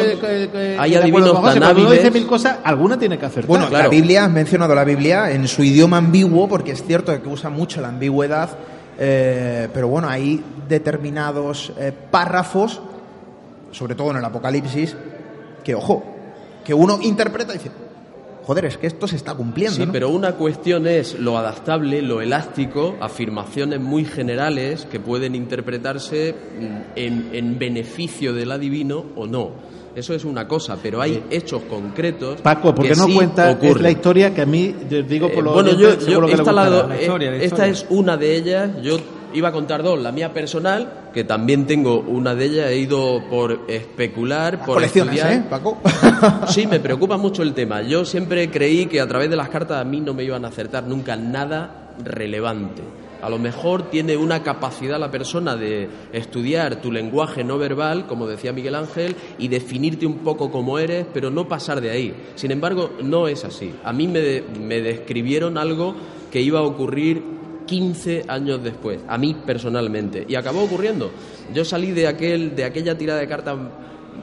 hay 0.79 0.95
adivinos 0.95 1.31
José, 1.31 1.61
tan 1.61 1.77
uno 1.77 1.91
dice 1.91 2.03
hábiles- 2.07 2.13
mil 2.13 2.27
cosas, 2.27 2.59
alguna 2.65 2.99
tiene 2.99 3.19
que 3.19 3.27
acertar. 3.27 3.49
Bueno, 3.49 3.69
claro. 3.69 3.85
la 3.85 3.91
Biblia, 3.91 4.25
has 4.25 4.31
mencionado 4.31 4.75
la 4.75 4.85
Biblia 4.85 5.31
en 5.31 5.47
su 5.49 5.63
idioma 5.63 5.97
ambiguo, 5.99 6.49
porque 6.49 6.73
es 6.73 6.83
cierto 6.85 7.21
que 7.23 7.29
usa 7.29 7.51
mucho 7.51 7.81
la 7.81 7.89
ambigüedad, 7.89 8.51
eh, 8.99 9.69
pero 9.73 9.89
bueno, 9.89 10.09
hay 10.09 10.43
determinados 10.69 11.73
eh, 11.79 11.93
párrafos, 12.11 12.81
sobre 13.73 13.95
todo 13.95 14.11
en 14.13 14.19
el 14.19 14.25
Apocalipsis, 14.25 14.97
que, 15.65 15.75
ojo, 15.75 16.03
que 16.65 16.75
uno 16.75 16.99
interpreta 17.03 17.55
y 17.55 17.59
dice, 17.59 17.71
joder, 18.51 18.65
es 18.65 18.79
que 18.79 18.89
esto 18.89 19.07
se 19.07 19.15
está 19.15 19.33
cumpliendo. 19.35 19.77
Sí, 19.77 19.87
¿no? 19.87 19.93
pero 19.93 20.09
una 20.09 20.33
cuestión 20.33 20.89
es 20.89 21.17
lo 21.21 21.39
adaptable, 21.39 22.03
lo 22.03 22.21
elástico, 22.21 22.97
afirmaciones 23.01 23.79
muy 23.79 24.05
generales 24.05 24.89
que 24.91 24.99
pueden 24.99 25.37
interpretarse 25.37 26.35
mm, 26.35 26.67
en, 26.97 27.31
en 27.33 27.59
beneficio 27.61 28.35
del 28.35 28.51
adivino 28.51 29.05
o 29.15 29.29
no. 29.29 29.53
Eso 29.95 30.15
es 30.15 30.25
una 30.25 30.49
cosa, 30.49 30.77
pero 30.83 31.01
hay 31.01 31.23
hechos 31.31 31.63
concretos. 31.71 32.41
Paco, 32.41 32.75
¿por 32.75 32.85
que 32.85 32.91
qué 32.91 32.97
no 32.97 33.07
sí 33.07 33.15
cuentas 33.15 33.55
ocurren. 33.55 33.85
la 33.85 33.91
historia 33.93 34.35
que 34.35 34.43
a 34.43 34.47
mí, 34.47 34.75
yo 34.89 35.01
digo 35.05 35.29
por 35.29 35.39
Eh, 35.39 35.43
lo 35.43 35.53
bueno, 35.53 35.71
yo, 35.71 35.97
yo 36.01 36.27
que 36.27 36.33
instalado, 36.33 36.71
gustará? 36.73 36.95
La 36.97 37.01
historia, 37.01 37.29
eh, 37.29 37.39
la 37.39 37.45
esta 37.45 37.69
historia. 37.69 37.73
es 37.73 37.87
una 37.89 38.17
de 38.17 38.37
ellas. 38.37 38.71
Yo 38.83 38.99
iba 39.35 39.49
a 39.49 39.53
contar 39.53 39.83
dos, 39.83 40.01
la 40.01 40.13
mía 40.13 40.33
personal, 40.33 41.11
que 41.13 41.25
también 41.25 41.67
tengo 41.67 42.01
una 42.01 42.35
de 42.35 42.45
ellas. 42.47 42.71
He 42.71 42.79
ido 42.79 43.23
por 43.29 43.65
especular, 43.69 44.59
Las 44.59 44.67
por 44.67 44.83
estudiar. 44.83 45.33
¿eh, 45.33 45.43
Paco? 45.49 45.79
Sí, 46.49 46.67
me 46.67 46.81
preocupa 46.81 47.17
mucho 47.17 47.43
el 47.43 47.55
tema. 47.55 47.83
Yo 47.83 48.05
siempre 48.05 48.51
creí 48.51 48.87
que 48.87 49.01
a 49.01 49.07
través 49.07 49.31
de 49.31 49.37
las 49.37 49.49
cartas 49.49 49.81
a 49.81 49.85
mí 49.85 50.01
no 50.01 50.15
me 50.15 50.25
iban 50.25 50.45
a 50.45 50.49
acertar 50.49 50.85
nunca 50.85 51.17
nada 51.17 51.95
relevante. 52.05 52.83
A 53.23 53.29
lo 53.29 53.39
mejor 53.39 53.91
tiene 53.91 54.17
una 54.17 54.43
capacidad 54.43 54.99
la 54.99 55.11
persona 55.11 55.55
de 55.55 55.89
estudiar 56.13 56.81
tu 56.81 56.91
lenguaje 56.91 57.45
no 57.45 57.59
verbal, 57.59 58.07
como 58.07 58.27
decía 58.27 58.53
Miguel 58.53 58.75
Ángel, 58.75 59.15
y 59.39 59.49
definirte 59.49 60.07
un 60.07 60.19
poco 60.19 60.51
como 60.51 60.79
eres, 60.79 61.07
pero 61.13 61.31
no 61.31 61.47
pasar 61.47 61.81
de 61.81 61.91
ahí. 61.91 62.15
Sin 62.35 62.51
embargo, 62.51 62.93
no 63.03 63.29
es 63.29 63.45
así. 63.45 63.75
A 63.85 63.93
mí 63.93 64.09
me, 64.09 64.43
me 64.59 64.81
describieron 64.81 65.59
algo 65.59 65.95
que 66.31 66.41
iba 66.41 66.61
a 66.61 66.63
ocurrir 66.63 67.23
15 67.71 68.25
años 68.27 68.65
después, 68.65 68.99
a 69.07 69.17
mí 69.17 69.37
personalmente, 69.47 70.27
y 70.29 70.35
acabó 70.35 70.65
ocurriendo. 70.65 71.13
Yo 71.55 71.65
salí 71.65 71.93
de, 71.93 72.09
aquel, 72.09 72.57
de 72.57 72.65
aquella 72.65 72.99
tirada 72.99 73.21
de 73.21 73.29
cartas 73.29 73.57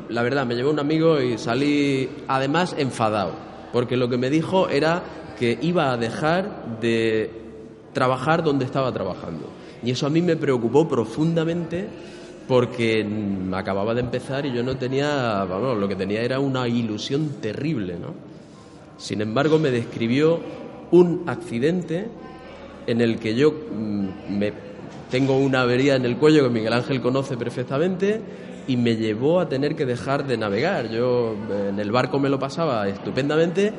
la 0.10 0.22
verdad, 0.22 0.46
me 0.46 0.54
llevó 0.54 0.70
un 0.70 0.80
amigo 0.80 1.22
y 1.22 1.38
salí 1.38 2.10
además 2.28 2.76
enfadado, 2.78 3.32
porque 3.72 3.96
lo 3.96 4.10
que 4.10 4.18
me 4.18 4.30
dijo 4.30 4.68
era 4.68 5.02
que 5.40 5.58
iba 5.62 5.94
a 5.94 5.98
dejar 5.98 6.80
de 6.82 7.32
trabajar 7.94 8.44
donde 8.44 8.66
estaba 8.66 8.92
trabajando. 8.92 9.50
Y 9.82 9.92
eso 9.92 10.08
a 10.08 10.10
mí 10.10 10.22
me 10.22 10.36
preocupó 10.36 10.90
profundamente 10.90 11.88
porque 12.50 13.08
acababa 13.54 13.94
de 13.94 14.02
empezar 14.02 14.46
y 14.46 14.54
yo 14.54 14.62
no 14.62 14.76
tenía, 14.76 15.46
vamos, 15.46 15.78
lo 15.78 15.88
que 15.88 15.96
tenía 15.96 16.22
era 16.22 16.42
una 16.42 16.68
ilusión 16.68 17.36
terrible, 17.42 17.98
¿no? 17.98 18.14
Sin 18.98 19.22
embargo, 19.22 19.58
me 19.58 19.72
describió 19.72 20.40
un 20.92 21.24
accidente 21.28 22.08
en 22.88 23.02
el 23.02 23.20
que 23.20 23.36
yo 23.36 23.52
mm, 23.52 24.38
me 24.38 24.54
tengo 25.12 25.38
una 25.38 25.62
avería 25.62 25.96
en 25.96 26.06
el 26.06 26.18
cuello 26.18 26.44
que 26.44 26.50
Miguel 26.50 26.74
Ángel 26.74 27.02
conoce 27.02 27.38
perfectamente 27.38 28.22
y 28.68 28.76
me 28.76 28.96
llevó 28.96 29.40
a 29.40 29.48
tener 29.48 29.76
que 29.76 29.86
dejar 29.86 30.28
de 30.28 30.38
navegar. 30.38 30.90
Yo 30.90 31.36
eh, 31.50 31.70
en 31.70 31.80
el 31.80 31.92
barco 31.92 32.20
me 32.20 32.30
lo 32.30 32.40
pasaba 32.40 32.88
estupendamente 32.88 33.74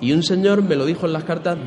y 0.00 0.12
un 0.12 0.22
señor 0.22 0.62
me 0.62 0.76
lo 0.76 0.86
dijo 0.86 1.06
en 1.06 1.12
las 1.12 1.24
cartas 1.24 1.58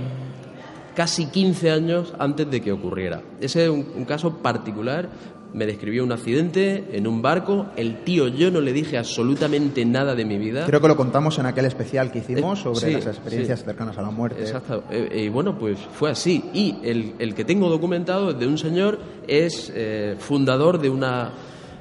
casi 0.95 1.27
15 1.27 1.71
años 1.71 2.13
antes 2.17 2.49
de 2.49 2.61
que 2.61 2.71
ocurriera. 2.71 3.21
Ese 3.39 3.65
es 3.65 3.69
un, 3.69 3.87
un 3.95 4.05
caso 4.05 4.37
particular. 4.37 5.09
Me 5.53 5.65
describió 5.65 6.03
un 6.03 6.11
accidente 6.11 6.85
en 6.91 7.07
un 7.07 7.21
barco. 7.23 7.67
El 7.75 8.03
tío, 8.03 8.27
yo 8.27 8.51
no 8.51 8.61
le 8.61 8.71
dije 8.71 8.97
absolutamente 8.99 9.83
nada 9.83 10.13
de 10.13 10.23
mi 10.23 10.37
vida. 10.37 10.65
Creo 10.67 10.79
que 10.79 10.87
lo 10.87 10.95
contamos 10.95 11.39
en 11.39 11.47
aquel 11.47 11.65
especial 11.65 12.11
que 12.11 12.19
hicimos 12.19 12.59
Eh, 12.59 12.63
sobre 12.63 12.79
sí, 12.79 12.91
las 12.93 13.07
experiencias 13.07 13.59
sí. 13.59 13.65
cercanas 13.65 13.97
a 13.97 14.03
la 14.03 14.11
muerte. 14.11 14.41
Exacto. 14.41 14.83
Eh, 14.91 15.23
Y 15.25 15.29
bueno, 15.29 15.57
pues 15.57 15.79
fue 15.93 16.11
así. 16.11 16.43
Y 16.53 16.75
el, 16.83 17.13
el 17.17 17.33
que 17.33 17.45
tengo 17.45 17.67
documentado 17.69 18.29
es 18.29 18.39
de 18.39 18.45
un 18.47 18.57
señor, 18.59 18.99
es 19.27 19.71
eh, 19.75 20.15
fundador 20.19 20.79
de 20.79 20.89
una 20.91 21.31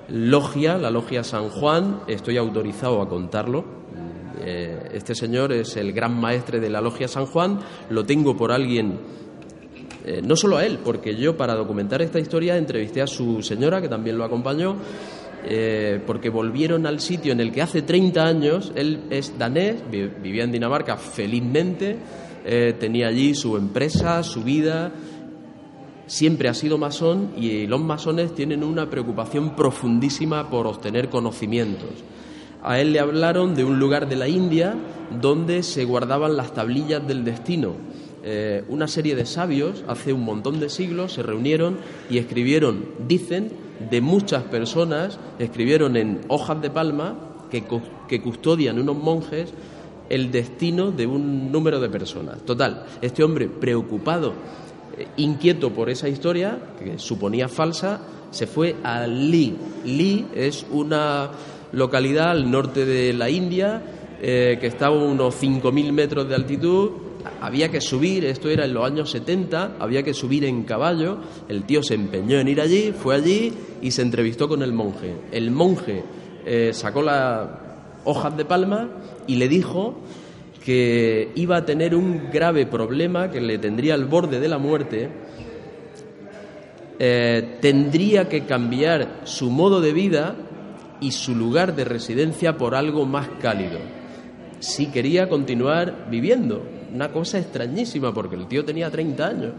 logia, 0.09 0.79
la 0.79 0.91
logia 0.91 1.23
San 1.23 1.51
Juan. 1.51 2.01
Estoy 2.09 2.39
autorizado 2.39 3.03
a 3.03 3.09
contarlo. 3.09 3.65
Eh, 4.41 4.91
Este 4.95 5.15
señor 5.15 5.53
es 5.53 5.77
el 5.77 5.93
gran 5.93 6.19
maestre 6.19 6.59
de 6.61 6.71
la 6.71 6.81
logia 6.81 7.07
San 7.09 7.27
Juan. 7.27 7.59
Lo 7.91 8.05
tengo 8.07 8.35
por 8.37 8.51
alguien 8.51 8.99
eh, 10.09 10.23
no 10.25 10.35
solo 10.37 10.57
a 10.57 10.65
él, 10.65 10.79
porque 10.85 11.15
yo 11.15 11.37
para 11.37 11.55
documentar 11.55 12.01
esta 12.03 12.19
historia 12.19 12.57
entrevisté 12.57 13.03
a 13.03 13.07
su 13.07 13.43
señora, 13.43 13.81
que 13.83 13.89
también 13.89 14.17
lo 14.17 14.25
acompañó, 14.25 14.77
eh, 15.45 16.01
porque 16.07 16.31
volvieron 16.31 16.87
al 16.87 17.01
sitio 17.01 17.33
en 17.33 17.41
el 17.41 17.53
que 17.53 17.63
hace 17.63 17.83
30 17.83 18.25
años, 18.25 18.73
él 18.75 19.01
es 19.11 19.39
danés, 19.39 19.77
vi- 19.91 20.07
vivía 20.23 20.45
en 20.45 20.53
Dinamarca 20.53 20.97
felizmente, 20.97 21.97
eh, 22.45 22.75
tenía 22.79 23.09
allí 23.09 23.35
su 23.35 23.57
empresa, 23.57 24.23
su 24.23 24.43
vida, 24.43 24.93
siempre 26.07 26.49
ha 26.49 26.55
sido 26.55 26.79
masón 26.79 27.33
y 27.37 27.67
los 27.67 27.81
masones 27.81 28.35
tienen 28.35 28.65
una 28.65 28.89
preocupación 28.89 29.55
profundísima 29.55 30.49
por 30.49 30.67
obtener 30.67 31.09
conocimientos. 31.11 31.91
A 32.63 32.81
él 32.81 32.93
le 32.93 33.01
hablaron 33.01 33.55
de 33.55 33.65
un 33.65 33.79
lugar 33.79 34.09
de 34.09 34.17
la 34.17 34.27
India 34.27 34.75
donde 35.21 35.63
se 35.63 35.85
guardaban 35.85 36.37
las 36.37 36.53
tablillas 36.55 37.07
del 37.07 37.25
destino. 37.25 37.75
Eh, 38.31 38.63
una 38.69 38.89
serie 38.89 39.17
de 39.17 39.25
sabios 39.25 39.83
hace 39.89 40.13
un 40.13 40.23
montón 40.23 40.61
de 40.61 40.69
siglos 40.69 41.15
se 41.15 41.23
reunieron 41.23 41.79
y 42.11 42.19
escribieron, 42.19 42.85
dicen, 43.09 43.51
de 43.89 44.03
muchas 44.03 44.43
personas, 44.43 45.19
escribieron 45.39 45.97
en 45.97 46.21
hojas 46.29 46.61
de 46.61 46.69
palma 46.69 47.15
que, 47.51 47.63
cu- 47.63 47.81
que 48.07 48.21
custodian 48.21 48.79
unos 48.79 48.97
monjes 48.99 49.49
el 50.11 50.31
destino 50.31 50.91
de 50.91 51.07
un 51.07 51.51
número 51.51 51.81
de 51.81 51.89
personas. 51.89 52.43
Total, 52.45 52.85
este 53.01 53.25
hombre 53.25 53.49
preocupado 53.49 54.35
eh, 54.99 55.07
inquieto 55.17 55.71
por 55.71 55.89
esa 55.89 56.11
historia, 56.11 56.59
que 56.79 56.99
suponía 56.99 57.49
falsa, 57.49 58.03
se 58.31 58.47
fue 58.47 58.77
a 58.85 59.07
Lee. 59.07 59.57
Lee 59.87 60.27
es 60.35 60.67
una 60.71 61.31
localidad 61.73 62.33
al 62.33 62.51
norte 62.51 62.85
de 62.85 63.15
la 63.15 63.31
India 63.31 63.81
eh, 64.21 64.59
que 64.61 64.67
estaba 64.67 64.97
a 64.97 65.03
unos 65.03 65.35
5.000 65.43 65.93
metros 65.93 66.29
de 66.29 66.35
altitud. 66.35 66.91
Había 67.41 67.71
que 67.71 67.81
subir, 67.81 68.25
esto 68.25 68.49
era 68.49 68.65
en 68.65 68.75
los 68.75 68.85
años 68.85 69.11
70, 69.11 69.77
había 69.79 70.03
que 70.03 70.15
subir 70.15 70.45
en 70.45 70.65
caballo. 70.65 71.19
El 71.49 71.65
tío 71.65 71.83
se 71.83 71.95
empeñó 71.95 72.39
en 72.39 72.49
ir 72.49 72.61
allí, 72.61 72.93
fue 72.93 73.15
allí 73.15 73.53
y 73.81 73.91
se 73.91 74.03
entrevistó 74.03 74.49
con 74.49 74.63
el 74.63 74.73
monje. 74.73 75.15
El 75.33 75.51
monje 75.51 76.03
eh, 76.45 76.71
sacó 76.73 77.03
las 77.03 77.49
hojas 78.05 78.37
de 78.37 78.45
palma 78.45 78.89
y 79.27 79.37
le 79.37 79.49
dijo 79.49 79.97
que 80.65 81.33
iba 81.35 81.57
a 81.57 81.65
tener 81.65 81.95
un 81.95 82.31
grave 82.33 82.67
problema 82.67 83.31
que 83.31 83.41
le 83.41 83.59
tendría 83.59 83.95
al 83.95 84.05
borde 84.05 84.41
de 84.41 84.49
la 84.49 84.59
muerte, 84.59 85.09
eh, 86.99 87.59
tendría 87.61 88.29
que 88.29 88.45
cambiar 88.45 89.21
su 89.25 89.51
modo 89.51 89.81
de 89.81 89.93
vida 89.93 90.37
y 91.01 91.13
su 91.13 91.35
lugar 91.35 91.77
de 91.77 91.85
residencia 91.85 92.57
por 92.57 92.75
algo 92.75 93.07
más 93.07 93.29
cálido, 93.41 93.79
si 94.59 94.87
quería 94.87 95.29
continuar 95.29 96.07
viviendo. 96.11 96.78
Una 96.95 97.11
cosa 97.11 97.39
extrañísima, 97.39 98.13
porque 98.13 98.37
el 98.37 98.47
tío 98.47 98.65
tenía 98.65 98.91
30 98.91 99.27
años. 99.27 99.53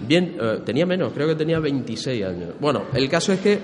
Bien, 0.00 0.36
eh, 0.40 0.60
tenía 0.64 0.86
menos, 0.86 1.12
creo 1.12 1.28
que 1.28 1.34
tenía 1.34 1.58
26 1.58 2.24
años. 2.24 2.50
Bueno, 2.60 2.82
el 2.94 3.08
caso 3.08 3.32
es 3.32 3.40
que 3.40 3.58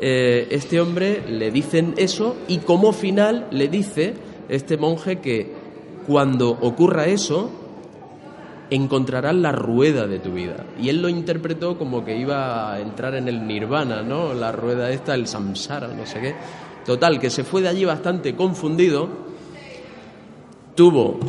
eh, 0.00 0.48
este 0.50 0.80
hombre 0.80 1.22
le 1.28 1.50
dicen 1.50 1.94
eso 1.96 2.36
y 2.48 2.58
como 2.58 2.92
final 2.92 3.46
le 3.50 3.68
dice 3.68 4.14
este 4.48 4.76
monje 4.76 5.20
que 5.20 5.52
cuando 6.06 6.50
ocurra 6.50 7.06
eso 7.06 7.50
encontrarás 8.68 9.34
la 9.34 9.52
rueda 9.52 10.06
de 10.06 10.18
tu 10.18 10.32
vida. 10.32 10.64
Y 10.80 10.88
él 10.88 11.02
lo 11.02 11.08
interpretó 11.08 11.78
como 11.78 12.04
que 12.04 12.16
iba 12.16 12.72
a 12.72 12.80
entrar 12.80 13.14
en 13.14 13.28
el 13.28 13.46
nirvana, 13.46 14.02
¿no? 14.02 14.34
La 14.34 14.50
rueda 14.50 14.90
esta, 14.90 15.14
el 15.14 15.26
samsara, 15.26 15.88
no 15.88 16.06
sé 16.06 16.20
qué. 16.20 16.34
Total, 16.84 17.20
que 17.20 17.30
se 17.30 17.44
fue 17.44 17.62
de 17.62 17.68
allí 17.68 17.84
bastante 17.84 18.34
confundido, 18.34 19.08
tuvo 20.74 21.20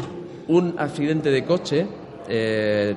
un 0.53 0.75
accidente 0.77 1.31
de 1.31 1.43
coche, 1.43 1.87
eh, 2.27 2.95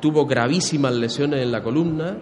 tuvo 0.00 0.26
gravísimas 0.26 0.92
lesiones 0.92 1.42
en 1.42 1.52
la 1.52 1.62
columna, 1.62 2.16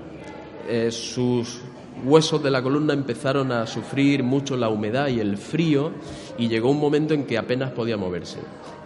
eh, 0.68 0.90
sus 0.90 1.62
huesos 2.04 2.42
de 2.42 2.50
la 2.50 2.62
columna 2.62 2.92
empezaron 2.92 3.50
a 3.52 3.66
sufrir 3.66 4.22
mucho 4.22 4.56
la 4.56 4.68
humedad 4.68 5.08
y 5.08 5.20
el 5.20 5.38
frío 5.38 5.92
y 6.36 6.48
llegó 6.48 6.70
un 6.70 6.78
momento 6.78 7.14
en 7.14 7.24
que 7.24 7.38
apenas 7.38 7.70
podía 7.70 7.96
moverse. 7.96 8.38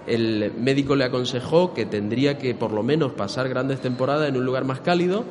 El 0.06 0.52
médico 0.56 0.94
le 0.94 1.04
aconsejó 1.04 1.74
que 1.74 1.86
tendría 1.86 2.38
que 2.38 2.54
por 2.54 2.72
lo 2.72 2.82
menos 2.82 3.12
pasar 3.12 3.48
grandes 3.48 3.80
temporadas 3.80 4.28
en 4.28 4.36
un 4.36 4.44
lugar 4.44 4.64
más 4.64 4.80
cálido. 4.80 5.24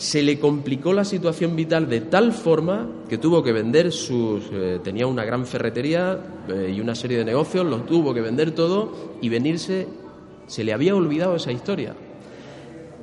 Se 0.00 0.22
le 0.22 0.40
complicó 0.40 0.94
la 0.94 1.04
situación 1.04 1.54
vital 1.54 1.86
de 1.86 2.00
tal 2.00 2.32
forma 2.32 2.88
que 3.06 3.18
tuvo 3.18 3.42
que 3.42 3.52
vender 3.52 3.92
sus... 3.92 4.44
eh, 4.50 4.80
tenía 4.82 5.06
una 5.06 5.26
gran 5.26 5.44
ferretería 5.44 6.18
eh, 6.48 6.72
y 6.74 6.80
una 6.80 6.94
serie 6.94 7.18
de 7.18 7.26
negocios, 7.26 7.66
los 7.66 7.84
tuvo 7.84 8.14
que 8.14 8.22
vender 8.22 8.52
todo 8.52 9.18
y 9.20 9.28
venirse... 9.28 9.86
Se 10.46 10.64
le 10.64 10.72
había 10.72 10.96
olvidado 10.96 11.36
esa 11.36 11.52
historia 11.52 11.94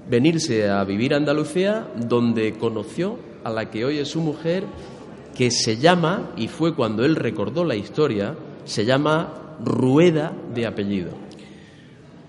venirse 0.10 0.70
a 0.70 0.84
vivir 0.86 1.14
a 1.14 1.18
Andalucía, 1.18 1.88
donde 1.96 2.54
conoció 2.54 3.18
a 3.44 3.52
la 3.52 3.70
que 3.70 3.86
hoy 3.86 4.00
es 4.00 4.08
su 4.08 4.22
mujer, 4.22 4.64
que 5.36 5.52
se 5.52 5.78
llama, 5.78 6.32
y 6.36 6.48
fue 6.48 6.74
cuando 6.74 7.06
él 7.06 7.16
recordó 7.16 7.64
la 7.64 7.76
historia, 7.76 8.36
se 8.66 8.86
llama 8.86 9.56
Rueda 9.64 10.34
de 10.56 10.66
apellido. 10.66 11.27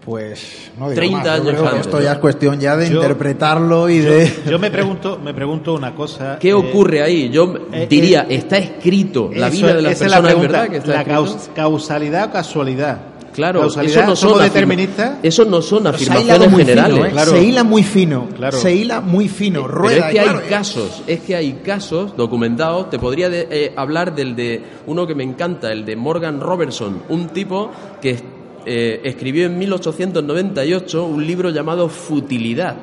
Pues 0.09 0.71
no 0.79 0.89
digo 0.89 1.01
30 1.01 1.17
más, 1.19 1.25
yo 1.27 1.33
años 1.33 1.45
creo 1.49 1.63
que 1.63 1.69
antes, 1.69 1.87
Esto 1.87 2.01
ya 2.01 2.13
es 2.13 2.19
cuestión 2.19 2.59
ya 2.61 2.77
de 2.79 2.89
Yo- 2.89 3.03
interpretarlo 3.03 3.91
y 3.91 4.03
Yo, 4.03 4.11
de... 4.11 4.33
yo 4.51 4.59
me 4.59 4.71
pregunto, 4.71 5.21
me 5.23 5.35
pregunto 5.35 5.75
una 5.75 5.95
cosa. 5.95 6.39
¿Qué 6.41 6.49
eh, 6.49 6.55
ocurre 6.55 7.03
ahí? 7.03 7.29
Yo 7.29 7.55
eh, 7.73 7.87
diría, 7.91 8.23
eh, 8.23 8.37
está 8.37 8.57
escrito, 8.57 9.31
la 9.35 9.49
eso- 9.49 9.57
vida 9.67 9.75
de 9.75 9.91
esa 9.93 10.07
es 10.07 10.11
la 10.11 10.17
personas 10.23 10.31
es 10.31 10.35
pregunta, 10.35 10.53
verdad 10.61 10.71
que 10.71 10.77
está 10.79 10.93
la 10.93 11.21
escrito. 11.21 11.53
causalidad 11.55 12.29
o 12.29 12.33
casualidad. 12.33 13.01
Claro, 13.35 13.61
causalidad, 13.61 13.99
eso 14.03 14.07
no 14.09 14.17
son 14.17 14.43
deterministas. 14.43 15.19
Eso 15.23 15.45
no 15.45 15.61
son 15.63 15.87
afirmaciones 15.87 16.57
generales. 16.57 16.95
fino, 16.95 17.07
¿eh? 17.07 17.11
claro. 17.11 17.31
Se 17.31 17.45
hila 17.45 17.63
muy 17.65 17.83
fino. 17.85 18.27
Claro. 18.35 18.59
Se 18.59 18.75
hila 18.75 19.01
muy 19.03 19.29
fino. 19.29 19.63
Pero 19.63 19.75
Rueda, 19.75 20.09
es 20.09 20.15
que 20.17 20.23
claro, 20.23 20.39
hay 20.43 20.49
casos, 20.49 21.03
es 21.07 21.21
que 21.21 21.37
hay 21.37 21.53
casos 21.65 22.17
documentados. 22.17 22.89
Te 22.91 22.99
podría 22.99 23.29
de- 23.29 23.47
eh, 23.51 23.73
hablar 23.77 24.15
del 24.15 24.35
de 24.35 24.63
uno 24.87 25.07
que 25.07 25.15
me 25.15 25.23
encanta, 25.23 25.71
el 25.71 25.85
de 25.85 25.95
Morgan 25.95 26.41
Robertson, 26.41 27.03
un 27.11 27.29
tipo 27.29 27.71
que 28.01 28.38
eh, 28.67 29.01
escribió 29.05 29.47
en 29.47 29.59
1898 29.59 31.05
un 31.05 31.27
libro 31.27 31.51
llamado 31.51 31.89
Futilidad. 31.89 32.77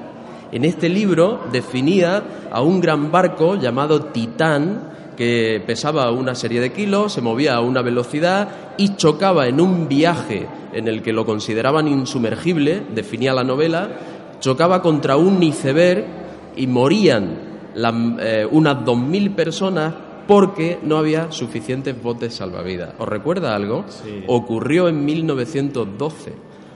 En 0.52 0.64
este 0.66 0.90
libro 0.90 1.42
definía 1.52 2.24
a 2.52 2.62
un 2.62 2.80
gran 2.80 3.12
barco 3.12 3.56
llamado 3.56 4.06
Titán 4.06 4.94
que 5.18 5.64
pesaba 5.66 6.12
una 6.12 6.36
serie 6.36 6.60
de 6.60 6.72
kilos, 6.74 7.14
se 7.14 7.22
movía 7.22 7.56
a 7.56 7.62
una 7.62 7.82
velocidad 7.82 8.50
y 8.78 8.96
chocaba 8.96 9.48
en 9.48 9.62
un 9.62 9.88
viaje 9.88 10.46
en 10.74 10.88
el 10.90 11.02
que 11.02 11.14
lo 11.14 11.26
consideraban 11.26 11.88
insumergible, 11.88 12.84
definía 12.94 13.34
la 13.34 13.44
novela, 13.46 13.90
chocaba 14.42 14.82
contra 14.82 15.16
un 15.16 15.42
iceberg 15.42 16.06
y 16.58 16.68
morían 16.68 17.38
la- 17.76 18.18
eh, 18.20 18.48
unas 18.50 18.84
2.000 18.84 19.34
personas 19.36 19.94
porque 20.28 20.80
no 20.84 20.98
había 20.98 21.32
suficientes 21.32 22.02
botes 22.02 22.36
salvavidas. 22.36 22.96
¿Os 22.98 23.08
recuerda 23.08 23.56
algo? 23.56 23.86
Sí. 23.88 24.24
Ocurrió 24.28 24.88
en 24.88 25.06
1912 25.06 26.34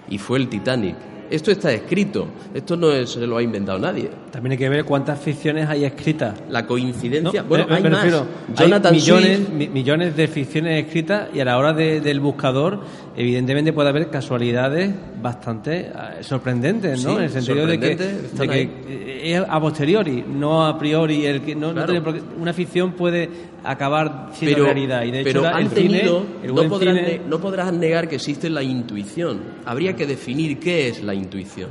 y 0.09 0.17
fue 0.17 0.39
el 0.39 0.49
Titanic. 0.49 0.95
Esto 1.29 1.51
está 1.51 1.71
escrito, 1.71 2.27
esto 2.53 2.75
no 2.75 2.91
es- 2.91 3.11
se 3.11 3.25
lo 3.27 3.37
ha 3.37 3.43
inventado 3.43 3.77
nadie. 3.79 4.09
También 4.31 4.53
hay 4.53 4.57
que 4.57 4.69
ver 4.69 4.83
cuántas 4.85 5.19
ficciones 5.19 5.67
hay 5.69 5.85
escritas. 5.85 6.35
La 6.49 6.65
coincidencia, 6.65 7.41
No, 7.43 7.47
bueno, 7.47 7.65
me- 7.67 7.75
hay 7.75 7.83
me 7.83 7.89
más. 7.89 8.03
refiero, 8.03 8.25
Jonathan 8.55 8.93
hay 8.93 8.99
millones, 8.99 9.39
Swift- 9.39 9.69
millones 9.71 10.15
de 10.15 10.27
ficciones 10.27 10.85
escritas 10.85 11.29
y 11.33 11.39
a 11.39 11.45
la 11.45 11.57
hora 11.57 11.73
de- 11.73 12.01
del 12.01 12.19
buscador, 12.19 12.79
evidentemente 13.15 13.73
puede 13.73 13.89
haber 13.89 14.09
casualidades 14.09 14.91
bastante 15.21 15.79
eh, 15.87 15.91
sorprendentes, 16.23 17.03
¿no? 17.03 17.11
Sí, 17.11 17.17
en 17.17 17.23
el 17.23 17.29
sentido 17.29 17.67
de 17.67 17.79
que, 17.79 17.95
de 17.95 18.61
eh, 18.87 19.21
es 19.35 19.43
a 19.47 19.59
posteriori, 19.59 20.23
no 20.27 20.65
a 20.65 20.77
priori. 20.77 21.25
El 21.25 21.41
que, 21.41 21.55
no, 21.55 21.67
no 21.67 21.73
Claro. 21.73 21.87
tiene 21.87 22.01
por 22.01 22.13
qué- 22.15 22.21
una 22.39 22.53
ficción 22.53 22.93
puede 22.93 23.29
acabar 23.63 24.29
siendo 24.33 24.57
pero, 24.57 24.65
realidad. 24.67 25.03
Y 25.03 25.11
de 25.11 25.19
hecho, 25.21 25.29
pero 25.29 25.41
la- 25.43 25.49
han 25.51 25.63
el 25.63 25.69
cine, 25.69 25.97
tenido, 25.99 26.25
el 26.43 26.55
no, 26.55 26.63
podrás 26.69 26.95
cine- 26.95 27.01
ne- 27.01 27.21
no 27.27 27.39
podrás 27.41 27.73
negar 27.73 28.07
que 28.07 28.15
existe 28.15 28.49
la 28.49 28.63
intuición. 28.63 29.39
Habría 29.65 29.95
que 29.95 30.05
definir 30.07 30.59
qué 30.59 30.87
es 30.87 31.03
la 31.03 31.13
intuición. 31.19 31.69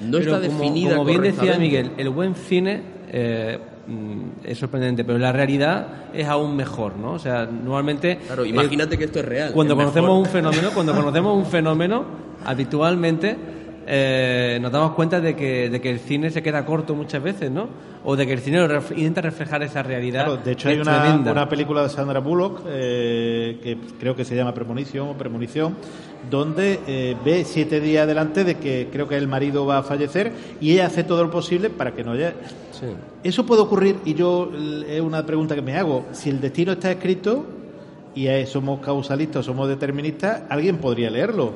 No 0.00 0.18
Pero 0.18 0.36
está 0.36 0.48
como, 0.48 0.60
definida 0.62 0.96
como 0.96 1.04
bien 1.04 1.22
decía. 1.22 1.58
Miguel, 1.58 1.92
el 1.98 2.08
buen 2.08 2.34
cine 2.34 2.80
eh, 3.12 3.58
mm, 3.86 4.46
es 4.46 4.58
sorprendente, 4.58 5.04
pero 5.04 5.18
la 5.18 5.32
realidad 5.32 5.86
es 6.14 6.26
aún 6.26 6.56
mejor, 6.56 6.96
¿no? 6.96 7.12
O 7.12 7.18
sea, 7.18 7.46
normalmente... 7.46 8.18
Claro, 8.26 8.44
eh, 8.44 8.48
imagínate 8.48 8.96
que 8.96 9.04
esto 9.04 9.18
es 9.18 9.24
real. 9.26 9.52
cuando 9.52 9.74
es 9.74 9.78
conocemos 9.78 10.08
mejor. 10.08 10.26
un 10.26 10.26
fenómeno, 10.26 10.70
cuando 10.72 10.94
conocemos 10.94 11.36
un 11.36 11.46
fenómeno, 11.46 12.04
habitualmente 12.44 13.36
eh, 13.92 14.58
nos 14.62 14.70
damos 14.70 14.92
cuenta 14.92 15.20
de 15.20 15.34
que, 15.34 15.68
de 15.68 15.80
que 15.80 15.90
el 15.90 15.98
cine 15.98 16.30
se 16.30 16.42
queda 16.44 16.64
corto 16.64 16.94
muchas 16.94 17.20
veces, 17.20 17.50
¿no? 17.50 17.68
O 18.04 18.14
de 18.14 18.24
que 18.24 18.32
el 18.34 18.38
cine 18.38 18.64
ref- 18.68 18.92
intenta 18.96 19.20
reflejar 19.20 19.64
esa 19.64 19.82
realidad. 19.82 20.26
Claro, 20.26 20.40
de 20.42 20.52
hecho 20.52 20.68
hay 20.68 20.76
una, 20.78 20.92
una 21.32 21.48
película 21.48 21.82
de 21.82 21.88
Sandra 21.88 22.20
Bullock 22.20 22.60
eh, 22.68 23.58
que 23.62 23.76
creo 23.98 24.14
que 24.14 24.24
se 24.24 24.36
llama 24.36 24.54
Premonición 24.54 25.08
o 25.08 25.14
Premonición, 25.14 25.74
donde 26.30 26.78
eh, 26.86 27.16
ve 27.24 27.44
siete 27.44 27.80
días 27.80 28.04
adelante 28.04 28.44
de 28.44 28.54
que 28.58 28.88
creo 28.92 29.08
que 29.08 29.16
el 29.16 29.26
marido 29.26 29.66
va 29.66 29.78
a 29.78 29.82
fallecer 29.82 30.30
y 30.60 30.72
ella 30.72 30.86
hace 30.86 31.02
todo 31.02 31.24
lo 31.24 31.30
posible 31.32 31.68
para 31.68 31.92
que 31.92 32.04
no 32.04 32.12
haya... 32.12 32.34
Sí. 32.70 32.86
Eso 33.24 33.44
puede 33.44 33.60
ocurrir 33.62 33.96
y 34.04 34.14
yo 34.14 34.50
l- 34.54 34.96
es 34.96 35.02
una 35.02 35.26
pregunta 35.26 35.56
que 35.56 35.62
me 35.62 35.76
hago. 35.76 36.06
Si 36.12 36.30
el 36.30 36.40
destino 36.40 36.72
está 36.72 36.92
escrito 36.92 37.44
y 38.14 38.28
eh, 38.28 38.46
somos 38.46 38.80
causalistas, 38.80 39.44
somos 39.44 39.68
deterministas, 39.68 40.42
alguien 40.48 40.78
podría 40.78 41.10
leerlo. 41.10 41.52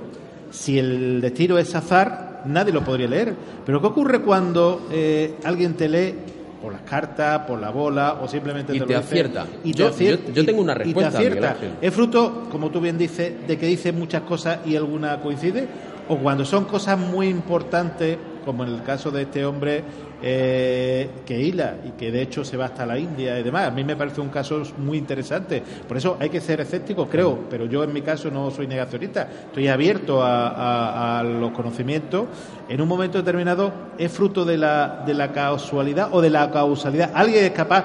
Si 0.50 0.78
el 0.78 1.20
destino 1.20 1.58
es 1.58 1.74
azar, 1.74 2.42
nadie 2.46 2.72
lo 2.72 2.82
podría 2.84 3.08
leer. 3.08 3.34
Pero 3.64 3.80
¿qué 3.80 3.86
ocurre 3.88 4.20
cuando 4.22 4.86
eh, 4.90 5.34
alguien 5.44 5.74
te 5.74 5.88
lee 5.88 6.14
por 6.62 6.72
las 6.72 6.82
cartas, 6.82 7.40
por 7.46 7.60
la 7.60 7.70
bola 7.70 8.20
o 8.22 8.28
simplemente 8.28 8.72
Y 8.72 8.76
te, 8.76 8.80
lo 8.80 8.86
te 8.86 8.94
dice 8.94 9.04
acierta. 9.06 9.46
Y 9.64 9.72
te 9.72 9.78
Yo- 9.78 9.88
acierta, 9.88 10.32
yo- 10.32 10.44
tengo 10.46 10.62
una 10.62 10.72
y 10.72 10.76
te 10.76 10.82
respuesta, 10.84 11.18
acierta. 11.18 11.56
¿Es 11.80 11.92
fruto, 11.94 12.48
como 12.50 12.70
tú 12.70 12.80
bien 12.80 12.96
dices, 12.96 13.32
de 13.46 13.58
que 13.58 13.66
dice 13.66 13.92
muchas 13.92 14.22
cosas 14.22 14.60
y 14.64 14.74
alguna 14.76 15.20
coincide? 15.20 15.68
¿O 16.08 16.16
cuando 16.18 16.44
son 16.44 16.64
cosas 16.66 16.98
muy 16.98 17.28
importantes, 17.28 18.16
como 18.44 18.64
en 18.64 18.70
el 18.74 18.82
caso 18.82 19.10
de 19.10 19.22
este 19.22 19.44
hombre 19.44 19.82
eh, 20.26 21.10
que 21.26 21.38
hila 21.38 21.74
y 21.86 21.90
que 21.90 22.10
de 22.10 22.22
hecho 22.22 22.44
se 22.46 22.56
va 22.56 22.64
hasta 22.64 22.86
la 22.86 22.98
India 22.98 23.38
y 23.38 23.42
demás? 23.42 23.68
A 23.68 23.70
mí 23.70 23.84
me 23.84 23.94
parece 23.94 24.22
un 24.22 24.30
caso 24.30 24.62
muy 24.78 24.96
interesante. 24.96 25.62
Por 25.86 25.98
eso 25.98 26.16
hay 26.18 26.30
que 26.30 26.40
ser 26.40 26.62
escéptico, 26.62 27.06
creo, 27.06 27.40
pero 27.51 27.66
yo 27.66 27.84
en 27.84 27.92
mi 27.92 28.01
caso 28.01 28.30
no 28.30 28.51
soy 28.51 28.66
negacionista. 28.66 29.28
Estoy 29.48 29.68
abierto 29.68 30.22
a, 30.22 31.18
a- 31.18 31.22
los 31.22 31.51
conocimientos. 31.52 32.24
En 32.70 32.80
un 32.80 32.88
momento 32.88 33.18
determinado 33.18 33.70
es 33.98 34.10
fruto 34.10 34.46
de 34.46 34.56
la, 34.56 35.02
de 35.06 35.12
la 35.12 35.30
casualidad 35.30 36.09
o 36.12 36.22
de 36.22 36.30
la 36.30 36.51
causalidad. 36.51 37.10
Alguien 37.14 37.44
es 37.44 37.51
capaz 37.51 37.84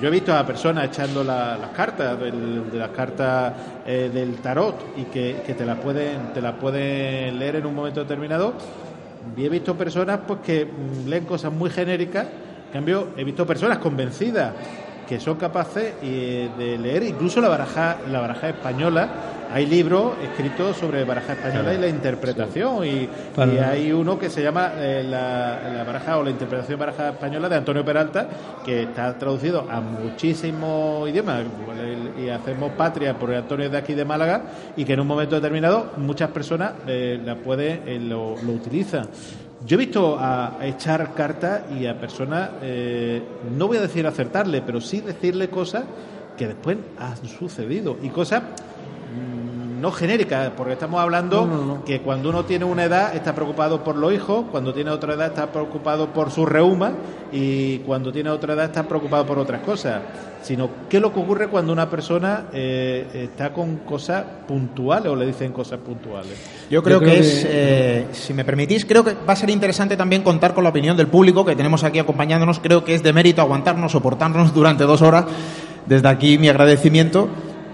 yo 0.00 0.06
he 0.08 0.10
visto 0.12 0.32
a 0.32 0.46
personas 0.46 0.84
echando 0.84 1.24
la- 1.24 1.58
las 1.58 1.70
cartas, 1.70 2.18
del- 2.20 2.70
de 2.70 2.78
las 2.78 2.90
cartas 2.90 3.52
eh, 3.86 4.10
del 4.14 4.36
tarot, 4.36 4.76
y 4.96 5.02
que, 5.04 5.42
que 5.44 5.54
te 5.54 5.66
las 5.66 5.76
pueden, 5.78 6.32
te 6.32 6.40
las 6.40 6.54
pueden 6.54 7.38
leer 7.38 7.56
en 7.56 7.66
un 7.66 7.74
momento 7.74 8.00
determinado. 8.00 8.52
Y 9.36 9.44
he 9.44 9.48
visto 9.48 9.76
personas 9.76 10.20
pues 10.26 10.40
que 10.40 10.64
mm, 10.66 11.08
leen 11.08 11.24
cosas 11.24 11.52
muy 11.52 11.70
genéricas. 11.70 12.26
En 12.66 12.72
cambio, 12.72 13.08
he 13.16 13.24
visto 13.24 13.46
personas 13.46 13.78
convencidas 13.78 14.52
que 15.08 15.18
son 15.18 15.36
capaces 15.36 15.94
eh, 16.02 16.50
de 16.58 16.76
leer 16.76 17.02
incluso 17.02 17.40
la 17.40 17.48
baraja, 17.48 17.96
la 18.10 18.20
baraja 18.20 18.50
española. 18.50 19.08
Hay 19.50 19.64
libros 19.64 20.12
escritos 20.22 20.76
sobre 20.76 21.04
baraja 21.04 21.32
española 21.32 21.72
y 21.72 21.78
la 21.78 21.88
interpretación. 21.88 22.84
Y, 22.84 23.08
hay 23.60 23.92
uno 23.92 24.18
que 24.18 24.28
se 24.28 24.42
llama 24.42 24.72
eh, 24.76 25.02
la, 25.08 25.60
la 25.74 25.84
baraja 25.84 26.18
o 26.18 26.22
la 26.22 26.30
interpretación 26.30 26.78
baraja 26.78 27.10
española 27.10 27.48
de 27.48 27.56
Antonio 27.56 27.84
Peralta, 27.84 28.28
que 28.64 28.82
está 28.82 29.16
traducido 29.18 29.66
a 29.70 29.80
muchísimos 29.80 31.08
idiomas. 31.08 31.44
Y 32.18 32.28
hacemos 32.28 32.72
patria 32.72 33.18
por 33.18 33.32
Antonio 33.34 33.70
de 33.70 33.78
aquí 33.78 33.94
de 33.94 34.04
Málaga, 34.04 34.42
y 34.76 34.84
que 34.84 34.92
en 34.92 35.00
un 35.00 35.06
momento 35.06 35.36
determinado 35.36 35.92
muchas 35.96 36.30
personas 36.30 36.72
eh, 36.86 37.18
la 37.24 37.36
pueden, 37.36 37.82
eh, 37.86 37.98
lo, 37.98 38.36
lo 38.42 38.52
utilizan. 38.52 39.08
Yo 39.66 39.74
he 39.74 39.78
visto 39.78 40.18
a, 40.18 40.60
a 40.60 40.66
echar 40.66 41.14
cartas 41.14 41.62
y 41.78 41.86
a 41.86 41.98
personas, 41.98 42.50
eh, 42.62 43.22
no 43.56 43.66
voy 43.66 43.78
a 43.78 43.80
decir 43.80 44.06
acertarle, 44.06 44.62
pero 44.62 44.80
sí 44.80 45.00
decirle 45.00 45.48
cosas 45.48 45.84
que 46.36 46.46
después 46.46 46.78
han 46.98 47.16
sucedido 47.26 47.96
y 48.00 48.10
cosas 48.10 48.42
no 49.80 49.90
genéricas, 49.92 50.50
porque 50.56 50.72
estamos 50.74 51.00
hablando 51.00 51.46
No, 51.46 51.56
no, 51.56 51.64
no. 51.64 51.84
que 51.84 52.00
cuando 52.00 52.28
uno 52.30 52.44
tiene 52.44 52.64
una 52.64 52.84
edad 52.84 53.14
está 53.14 53.34
preocupado 53.34 53.82
por 53.84 53.96
los 53.96 54.12
hijos, 54.12 54.44
cuando 54.50 54.74
tiene 54.74 54.90
otra 54.90 55.14
edad 55.14 55.28
está 55.28 55.46
preocupado 55.52 56.08
por 56.08 56.30
su 56.30 56.44
reuma 56.46 56.92
y 57.32 57.78
cuando 57.78 58.12
tiene 58.12 58.30
otra 58.30 58.54
edad 58.54 58.66
está 58.66 58.82
preocupado 58.84 59.24
por 59.26 59.38
otras 59.38 59.60
cosas. 59.62 60.00
Sino, 60.40 60.70
¿qué 60.88 60.98
es 60.98 61.02
lo 61.02 61.12
que 61.12 61.18
ocurre 61.20 61.48
cuando 61.48 61.72
una 61.72 61.90
persona 61.90 62.44
eh, 62.52 63.06
está 63.12 63.52
con 63.52 63.78
cosas 63.78 64.24
puntuales 64.46 65.10
o 65.12 65.16
le 65.16 65.26
dicen 65.26 65.52
cosas 65.52 65.80
puntuales? 65.80 66.32
Yo 66.70 66.82
creo, 66.82 67.00
Yo 67.00 67.06
creo 67.06 67.14
que, 67.14 67.20
es, 67.20 67.44
que- 67.44 67.48
eh, 67.50 68.06
si 68.12 68.32
me 68.32 68.44
permitís, 68.44 68.84
creo 68.84 69.02
que 69.04 69.14
va 69.28 69.32
a 69.32 69.36
ser 69.36 69.50
interesante 69.50 69.96
también 69.96 70.22
contar 70.22 70.54
con 70.54 70.62
la 70.64 70.70
opinión 70.70 70.96
del 70.96 71.08
público 71.08 71.44
que 71.44 71.56
tenemos 71.56 71.82
aquí 71.84 71.98
acompañándonos. 71.98 72.60
Creo 72.60 72.84
que 72.84 72.94
es 72.94 73.02
de 73.02 73.12
mérito 73.12 73.42
aguantarnos, 73.42 73.92
soportarnos 73.92 74.54
durante 74.54 74.84
dos 74.84 75.02
horas. 75.02 75.24
Desde 75.86 76.08
aquí 76.08 76.38
mi 76.38 76.48
agradecimiento. 76.48 77.28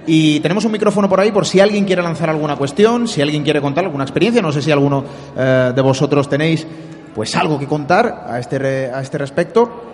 Y 0.06 0.40
tenemos 0.40 0.64
un 0.64 0.72
micrófono 0.72 1.08
por 1.08 1.20
ahí 1.20 1.32
por 1.32 1.46
si 1.46 1.60
alguien 1.60 1.84
quiere 1.84 2.02
lanzar 2.02 2.28
alguna 2.28 2.56
cuestión, 2.56 3.08
si 3.08 3.22
alguien 3.22 3.42
quiere 3.42 3.60
contar 3.60 3.84
alguna 3.84 4.04
experiencia. 4.04 4.42
No 4.42 4.52
sé 4.52 4.60
si 4.60 4.70
alguno 4.70 5.04
eh, 5.36 5.72
de 5.74 5.82
vosotros 5.82 6.28
tenéis 6.28 6.66
pues 7.14 7.34
algo 7.36 7.58
que 7.58 7.66
contar 7.66 8.26
a 8.28 8.38
este, 8.38 8.56
a 8.90 9.00
este 9.00 9.18
respecto. 9.18 9.92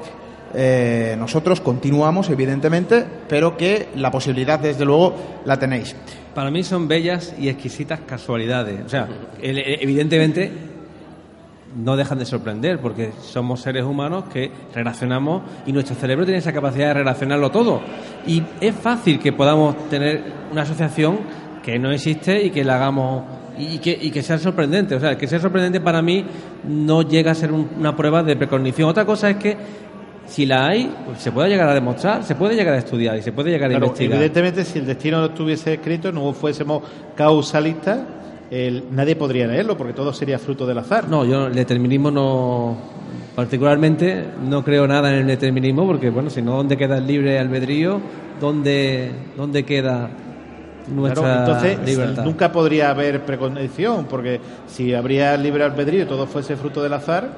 Eh, 0.53 1.15
nosotros 1.17 1.61
continuamos, 1.61 2.29
evidentemente, 2.29 3.07
pero 3.29 3.57
que 3.57 3.89
la 3.95 4.11
posibilidad, 4.11 4.59
desde 4.59 4.85
luego, 4.85 5.15
la 5.45 5.59
tenéis. 5.59 5.95
Para 6.35 6.51
mí 6.51 6.65
son 6.65 6.89
bellas 6.89 7.35
y 7.39 7.49
exquisitas 7.49 8.01
casualidades. 8.01 8.85
O 8.85 8.89
sea, 8.89 9.09
evidentemente 9.41 10.51
no 11.77 11.97
dejan 11.97 12.19
de 12.19 12.25
sorprender 12.27 12.81
porque 12.81 13.13
somos 13.23 13.61
seres 13.61 13.85
humanos 13.85 14.25
que 14.33 14.51
relacionamos 14.75 15.43
y 15.67 15.73
nuestro 15.73 15.95
cerebro 15.95 16.25
tiene 16.25 16.39
esa 16.39 16.53
capacidad 16.53 16.89
de 16.89 16.95
relacionarlo 16.95 17.51
todo. 17.51 17.81
Y 18.27 18.43
es 18.61 18.75
fácil 18.75 19.19
que 19.21 19.33
podamos 19.33 19.77
tener 19.89 20.23
una 20.51 20.63
asociación 20.63 21.19
que 21.63 21.79
no 21.79 21.93
existe 21.93 22.43
y 22.43 22.51
que 22.51 22.65
la 22.65 22.77
hagamos 22.77 23.23
y 23.59 23.79
que, 23.79 23.97
y 24.01 24.11
que 24.11 24.23
sea 24.23 24.39
sorprendente. 24.39 24.95
O 24.95 25.01
sea, 25.01 25.17
que 25.19 25.27
sea 25.27 25.39
sorprendente 25.39 25.81
para 25.81 26.01
mí 26.03 26.25
no 26.65 27.03
llega 27.03 27.33
a 27.33 27.35
ser 27.35 27.53
un- 27.53 27.69
una 27.79 27.95
prueba 27.95 28.23
de 28.23 28.35
precognición. 28.37 28.89
Otra 28.89 29.05
cosa 29.05 29.31
es 29.31 29.37
que 29.37 29.57
si 30.27 30.47
la 30.47 30.67
hay, 30.69 30.91
pues 31.07 31.19
se 31.21 31.31
puede 31.33 31.49
llegar 31.51 31.69
a 31.69 31.75
demostrar, 31.75 32.23
se 32.25 32.35
puede 32.37 32.55
llegar 32.55 32.75
a 32.75 32.79
estudiar 32.79 33.17
y 33.17 33.23
se 33.23 33.33
puede 33.33 33.51
llegar 33.51 33.69
a 33.69 33.73
Claro, 33.75 33.87
investigar. 33.87 34.15
evidentemente, 34.17 34.65
si 34.65 34.79
el 34.79 34.87
destino 34.87 35.19
no 35.21 35.27
estuviese 35.27 35.75
escrito, 35.75 36.11
no 36.13 36.33
fuésemos 36.33 36.83
causalistas, 37.17 38.01
el- 38.51 38.85
nadie 38.91 39.17
podría 39.17 39.47
leerlo 39.47 39.77
porque 39.77 39.93
todo 39.93 40.13
sería 40.13 40.39
fruto 40.39 40.67
del 40.67 40.79
azar. 40.79 41.09
No, 41.09 41.25
yo 41.25 41.47
el 41.47 41.55
determinismo 41.55 42.11
no. 42.11 42.77
Particularmente 43.37 44.25
no 44.49 44.63
creo 44.65 44.87
nada 44.87 45.11
en 45.13 45.21
el 45.21 45.27
determinismo 45.27 45.87
porque, 45.87 46.11
bueno, 46.11 46.31
si 46.31 46.43
no, 46.43 46.57
¿dónde 46.57 46.77
queda 46.77 46.99
el 46.99 47.07
libre 47.07 47.39
albedrío? 47.39 48.01
¿Dónde, 48.41 49.13
dónde 49.37 49.65
queda 49.65 50.11
nuestra 50.89 51.23
Claro, 51.23 51.41
entonces 51.41 51.79
libertad? 51.87 52.25
nunca 52.25 52.51
podría 52.53 52.91
haber 52.91 53.25
precondición, 53.25 54.07
porque 54.07 54.41
si 54.67 54.95
habría 54.95 55.37
libre 55.37 55.63
albedrío 55.65 56.03
y 56.03 56.07
todo 56.07 56.27
fuese 56.27 56.57
fruto 56.57 56.83
del 56.83 56.93
azar, 56.95 57.29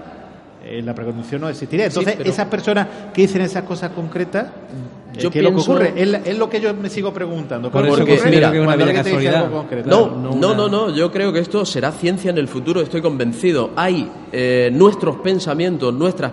eh, 0.64 0.82
la 0.82 0.94
precondición 0.94 1.40
no 1.43 1.48
existiría. 1.48 1.90
Sí, 1.90 1.98
Entonces, 1.98 2.14
pero- 2.18 2.30
esas 2.30 2.47
personas 2.48 2.86
que 3.12 3.22
dicen 3.22 3.43
esas 3.43 3.64
cosas 3.64 3.90
concretas, 3.93 4.47
eh, 4.47 5.18
Yo 5.20 5.30
¿qué 5.30 5.40
es 5.40 5.44
lo 5.44 5.51
que 5.51 5.55
pienso- 5.56 5.72
ocurre? 5.72 5.93
Es, 5.97 6.39
lo 6.39 6.48
que 6.48 6.60
yo 6.60 6.72
me 6.74 6.89
sigo 6.89 7.12
preguntando. 7.12 7.70
Por 7.70 7.82
¿Qué 7.82 7.89
eso 7.89 8.05
que 8.05 8.12
una 8.60 8.93
casualidad. 8.94 9.51
concreto? 9.51 9.90
No, 9.90 10.06
no 10.06 10.30
no, 10.34 10.48
una- 10.48 10.56
no, 10.56 10.68
no, 10.68 10.94
yo 10.94 11.10
creo 11.12 11.32
que 11.32 11.40
esto 11.40 11.64
será 11.66 11.93
ciencia 11.93 12.30
en 12.30 12.39
el 12.39 12.48
futuro, 12.48 12.80
estoy 12.80 13.02
convencido. 13.02 13.70
Hay 13.76 14.09
eh, 14.32 14.70
nuestros 14.72 15.16
pensamientos, 15.16 15.93
nuestras 15.93 16.32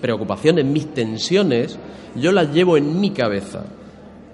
preocupaciones, 0.00 0.64
mis 0.64 0.92
tensiones, 0.92 1.78
yo 2.16 2.32
las 2.32 2.52
llevo 2.52 2.76
en 2.76 3.00
mi 3.00 3.10
cabeza 3.10 3.64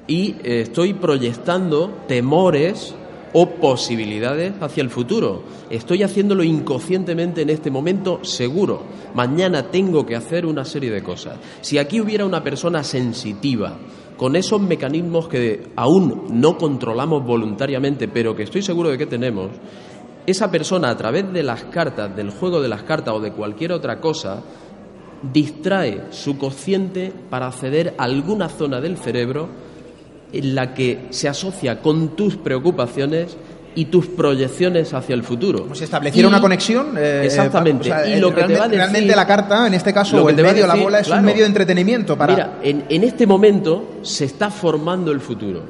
y 0.07 0.37
eh, 0.43 0.61
estoy 0.63 0.95
proyectando 0.95 1.91
temores 2.09 2.95
o 3.35 3.51
posibilidades 3.51 4.55
hacia 4.61 4.83
el 4.83 4.91
futuro. 4.91 5.43
Estoy 5.69 6.05
haciéndolo 6.05 6.45
inconscientemente 6.45 7.43
en 7.43 7.51
este 7.51 7.71
momento, 7.71 8.21
seguro. 8.23 8.83
Mañana 9.13 9.71
tengo 9.71 10.07
que 10.07 10.17
hacer 10.17 10.47
una 10.47 10.65
serie 10.65 10.91
de 10.91 11.03
cosas. 11.03 11.39
Si 11.61 11.77
aquí 11.77 12.01
hubiera 12.01 12.25
una 12.25 12.43
persona 12.43 12.85
sensitiva, 12.85 13.77
con 14.17 14.37
esos 14.37 14.61
mecanismos 14.61 15.29
que 15.29 15.69
aún 15.75 16.27
no 16.31 16.57
controlamos 16.57 17.25
voluntariamente, 17.27 18.07
pero 18.07 18.37
que 18.37 18.45
estoy 18.45 18.63
seguro 18.63 18.91
de 18.91 18.99
que 18.99 19.07
tenemos, 19.07 19.51
esa 20.27 20.51
persona 20.51 20.91
a 20.91 20.97
través 20.97 21.33
de 21.33 21.43
las 21.43 21.65
cartas, 21.65 22.15
del 22.15 22.31
juego 22.31 22.63
de 22.63 22.69
las 22.69 22.85
cartas 22.85 23.15
o 23.15 23.21
de 23.21 23.33
cualquier 23.33 23.73
otra 23.73 24.01
cosa, 24.01 24.43
distrae 25.33 26.05
su 26.11 26.39
consciente 26.39 27.13
para 27.31 27.49
acceder 27.49 27.95
a 27.99 28.05
alguna 28.05 28.49
zona 28.49 28.81
del 28.81 28.97
cerebro 28.97 29.49
en 30.39 30.55
la 30.55 30.75
que 30.75 31.07
se 31.11 31.29
asocia 31.29 31.81
con 31.81 32.17
tus 32.17 32.37
preocupaciones 32.37 33.37
y 33.77 33.87
tus 33.87 34.07
proyecciones 34.07 34.95
hacia 34.95 35.15
el 35.15 35.25
futuro. 35.25 35.63
Como 35.63 35.75
si 35.75 35.85
estableciera 35.85 36.29
Y- 36.29 36.31
una 36.31 36.41
conexión. 36.41 36.97
eh, 36.97 37.23
Exactamente. 37.25 37.91
o 37.91 37.95
sea, 37.95 38.07
y 38.09 38.13
eh, 38.15 38.21
lo 38.21 38.33
que 38.35 38.43
te 38.45 38.55
va 38.57 38.65
a 38.65 38.69
decir, 38.69 38.79
realmente 38.79 39.17
la 39.17 39.27
carta, 39.27 39.67
en 39.67 39.75
este 39.75 39.93
caso, 39.93 40.23
o 40.25 40.29
el 40.29 40.37
medio, 40.37 40.67
la 40.67 40.75
decir, 40.75 40.85
bola, 40.85 41.01
es 41.01 41.07
claro. 41.07 41.21
un 41.21 41.27
medio 41.27 41.41
de 41.43 41.47
entretenimiento 41.49 42.17
para. 42.17 42.35
Mira, 42.35 42.59
en, 42.63 42.85
en 42.89 43.03
este 43.05 43.27
momento 43.27 43.95
se 44.03 44.27
está 44.27 44.51
formando 44.51 45.11
el 45.11 45.21
futuro. 45.21 45.63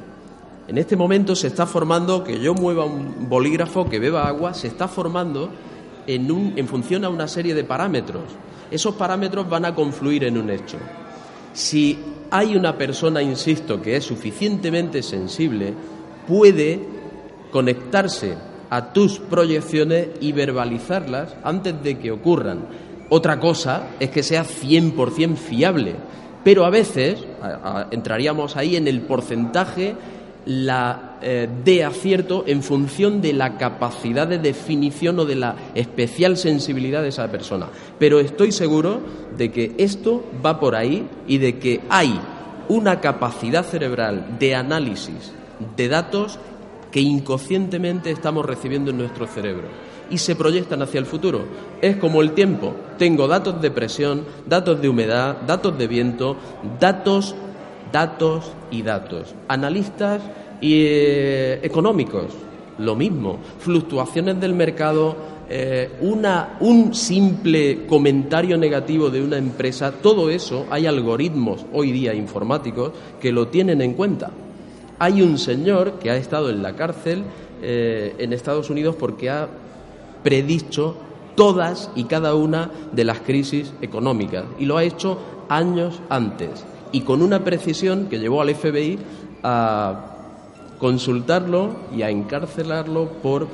En 0.67 0.77
este 0.77 0.95
momento 0.95 1.35
se 1.35 1.47
está 1.47 1.65
formando 1.65 2.23
que 2.23 2.39
yo 2.39 2.53
mueva 2.55 2.85
un 2.85 3.27
bolígrafo, 3.29 3.87
que 3.89 3.99
beba 3.99 4.27
agua, 4.27 4.53
se 4.53 4.67
está 4.67 4.87
formando 4.87 5.49
en, 6.07 6.31
un, 6.31 6.53
en 6.55 6.67
función 6.67 7.05
a 7.05 7.09
una 7.09 7.27
serie 7.27 7.53
de 7.55 7.63
parámetros. 7.63 8.23
Esos 8.71 8.95
parámetros 8.95 9.47
van 9.49 9.65
a 9.65 9.73
confluir 9.75 10.23
en 10.23 10.37
un 10.39 10.49
hecho. 10.49 10.77
Si 11.55 11.97
hay 12.31 12.57
una 12.57 12.77
persona, 12.77 13.21
insisto, 13.21 13.81
que 13.81 13.95
es 13.95 14.03
suficientemente 14.03 15.01
sensible, 15.01 15.73
puede 16.27 16.81
conectarse 17.49 18.35
a 18.69 18.91
tus 18.91 19.19
proyecciones 19.19 20.09
y 20.19 20.33
verbalizarlas 20.33 21.33
antes 21.43 21.81
de 21.81 21.97
que 21.97 22.11
ocurran. 22.11 22.67
Otra 23.09 23.39
cosa 23.39 23.87
es 24.01 24.09
que 24.09 24.21
sea 24.21 24.43
100% 24.43 25.37
fiable, 25.37 25.95
pero 26.43 26.65
a 26.65 26.69
veces 26.69 27.23
entraríamos 27.89 28.57
ahí 28.57 28.75
en 28.75 28.89
el 28.89 29.01
porcentaje 29.01 29.95
la, 30.45 31.17
eh, 31.21 31.49
de 31.63 31.83
acierto 31.83 32.43
en 32.47 32.61
función 32.61 33.21
de 33.21 33.33
la 33.33 33.57
capacidad 33.57 34.27
de 34.27 34.37
definición 34.37 35.19
o 35.19 35.25
de 35.25 35.35
la 35.35 35.55
especial 35.73 36.37
sensibilidad 36.37 37.01
de 37.01 37.09
esa 37.09 37.31
persona. 37.31 37.67
Pero 37.99 38.19
estoy 38.19 38.51
seguro 38.51 38.99
de 39.37 39.51
que 39.51 39.73
esto 39.77 40.23
va 40.45 40.59
por 40.59 40.75
ahí 40.75 41.07
y 41.27 41.39
de 41.39 41.57
que 41.57 41.81
hay 41.89 42.19
una 42.67 43.01
capacidad 43.01 43.65
cerebral 43.65 44.37
de 44.39 44.55
análisis 44.55 45.31
de 45.75 45.87
datos 45.87 46.39
que 46.91 47.01
inconscientemente 47.01 48.11
estamos 48.11 48.45
recibiendo 48.45 48.91
en 48.91 48.97
nuestro 48.97 49.27
cerebro 49.27 49.67
y 50.09 50.17
se 50.17 50.35
proyectan 50.35 50.81
hacia 50.81 50.99
el 50.99 51.05
futuro. 51.05 51.45
Es 51.81 51.97
como 51.97 52.21
el 52.21 52.31
tiempo. 52.31 52.75
Tengo 52.97 53.27
datos 53.27 53.61
de 53.61 53.71
presión, 53.71 54.23
datos 54.45 54.81
de 54.81 54.89
humedad, 54.89 55.37
datos 55.45 55.77
de 55.77 55.87
viento, 55.87 56.37
datos, 56.79 57.35
datos 57.95 58.51
y 58.71 58.81
datos. 58.81 59.33
Analistas 59.47 60.21
y 60.59 60.83
eh, 60.85 61.59
económicos, 61.63 62.25
lo 62.77 62.93
mismo. 62.93 63.39
Fluctuaciones 63.59 64.37
del 64.41 64.53
mercado, 64.53 65.15
eh, 65.49 65.91
una, 66.01 66.57
un 66.59 66.93
simple 66.93 67.85
comentario 67.87 68.57
negativo 68.57 69.09
de 69.09 69.23
una 69.23 69.37
empresa, 69.37 69.93
todo 69.93 70.29
eso 70.29 70.65
hay 70.69 70.87
algoritmos 70.87 71.65
hoy 71.71 71.93
día 71.93 72.13
informáticos 72.13 72.91
que 73.21 73.31
lo 73.31 73.47
tienen 73.47 73.81
en 73.81 73.93
cuenta. 73.93 74.29
Hay 74.99 75.21
un 75.21 75.37
señor 75.37 75.93
que 75.93 76.11
ha 76.11 76.17
estado 76.17 76.49
en 76.49 76.63
la 76.63 76.75
cárcel 76.75 77.23
eh, 77.61 78.13
en 78.17 78.33
Estados 78.33 78.69
Unidos 78.69 78.97
porque 78.99 79.29
ha 79.29 79.47
predicho 80.21 80.97
todas 81.35 81.89
y 81.95 82.03
cada 82.03 82.35
una 82.35 82.71
de 82.91 83.05
las 83.05 83.21
crisis 83.21 83.71
económicas 83.81 84.43
y 84.59 84.65
lo 84.65 84.75
ha 84.75 84.83
hecho 84.83 85.17
años 85.47 86.01
antes 86.09 86.65
y 86.95 87.01
con 87.01 87.21
una 87.21 87.43
precisión 87.43 88.07
que 88.07 88.19
llevó 88.19 88.41
al 88.41 88.55
FBI 88.55 88.97
a 89.43 90.15
consultarlo 90.79 91.75
y 91.93 92.03
a 92.03 92.09
encarcelarlo 92.09 93.09
por 93.21 93.49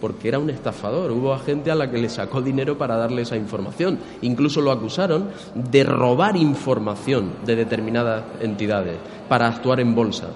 porque 0.00 0.26
era 0.26 0.40
un 0.40 0.50
estafador. 0.50 1.12
Hubo 1.12 1.38
gente 1.38 1.70
a 1.70 1.76
la 1.76 1.88
que 1.88 1.98
le 1.98 2.08
sacó 2.08 2.42
dinero 2.42 2.76
para 2.76 2.96
darle 2.96 3.22
esa 3.22 3.36
información. 3.36 4.00
Incluso 4.22 4.60
lo 4.60 4.72
acusaron 4.72 5.28
de 5.54 5.84
robar 5.84 6.36
información 6.36 7.34
de 7.46 7.54
determinadas 7.54 8.24
entidades 8.40 8.96
para 9.28 9.46
actuar 9.46 9.78
en 9.78 9.94
bolsa. 9.94 10.30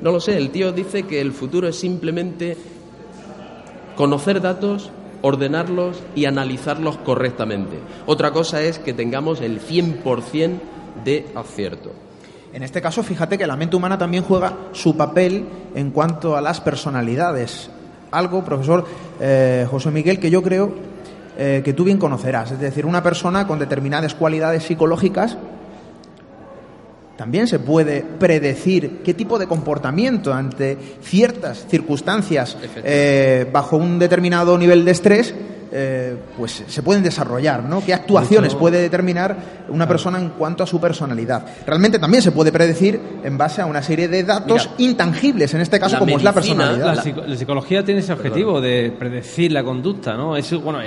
No 0.00 0.12
lo 0.12 0.20
sé, 0.20 0.38
el 0.38 0.50
tío 0.50 0.70
dice 0.70 1.02
que 1.02 1.20
el 1.20 1.32
futuro 1.32 1.66
es 1.66 1.76
simplemente 1.76 2.56
conocer 3.96 4.40
datos, 4.40 4.90
ordenarlos 5.22 5.98
y 6.14 6.26
analizarlos 6.26 6.98
correctamente. 6.98 7.80
Otra 8.06 8.30
cosa 8.30 8.62
es 8.62 8.78
que 8.78 8.94
tengamos 8.94 9.40
el 9.40 9.60
100% 9.60 10.60
de 11.02 11.26
acierto. 11.34 11.92
En 12.52 12.62
este 12.62 12.80
caso, 12.80 13.02
fíjate 13.02 13.36
que 13.36 13.46
la 13.46 13.56
mente 13.56 13.74
humana 13.74 13.98
también 13.98 14.22
juega 14.22 14.56
su 14.72 14.96
papel 14.96 15.44
en 15.74 15.90
cuanto 15.90 16.36
a 16.36 16.40
las 16.40 16.60
personalidades. 16.60 17.68
Algo, 18.12 18.44
profesor 18.44 18.84
eh, 19.18 19.66
José 19.68 19.90
Miguel, 19.90 20.20
que 20.20 20.30
yo 20.30 20.40
creo 20.40 20.72
eh, 21.36 21.62
que 21.64 21.72
tú 21.72 21.82
bien 21.82 21.98
conocerás. 21.98 22.52
Es 22.52 22.60
decir, 22.60 22.86
una 22.86 23.02
persona 23.02 23.46
con 23.48 23.58
determinadas 23.58 24.14
cualidades 24.14 24.62
psicológicas 24.62 25.36
también 27.16 27.46
se 27.46 27.58
puede 27.58 28.02
predecir 28.02 29.02
qué 29.04 29.14
tipo 29.14 29.38
de 29.38 29.46
comportamiento 29.46 30.32
ante 30.32 30.76
ciertas 31.02 31.66
circunstancias 31.68 32.56
eh, 32.76 33.48
bajo 33.52 33.76
un 33.76 33.98
determinado 33.98 34.58
nivel 34.58 34.84
de 34.84 34.90
estrés 34.90 35.34
eh, 35.76 36.16
pues 36.38 36.62
se 36.68 36.82
pueden 36.84 37.02
desarrollar, 37.02 37.64
¿no? 37.64 37.84
¿Qué 37.84 37.92
actuaciones 37.92 38.54
puede 38.54 38.80
determinar 38.80 39.64
una 39.68 39.88
persona 39.88 40.20
en 40.20 40.28
cuanto 40.28 40.62
a 40.62 40.68
su 40.68 40.80
personalidad? 40.80 41.44
Realmente 41.66 41.98
también 41.98 42.22
se 42.22 42.30
puede 42.30 42.52
predecir 42.52 43.00
en 43.24 43.36
base 43.36 43.60
a 43.60 43.66
una 43.66 43.82
serie 43.82 44.06
de 44.06 44.22
datos 44.22 44.70
intangibles, 44.78 45.52
en 45.52 45.62
este 45.62 45.80
caso 45.80 45.98
como 45.98 46.16
es 46.16 46.22
la 46.22 46.32
personalidad. 46.32 46.94
La, 47.26 47.36
psicología 47.36 47.84
tiene 47.84 48.02
ese 48.02 48.12
objetivo 48.12 48.60
de 48.60 48.94
predecir 48.96 49.50
la 49.50 49.64
conducta, 49.64 50.14
¿no? 50.14 50.36
Es, 50.36 50.52
bueno, 50.62 50.80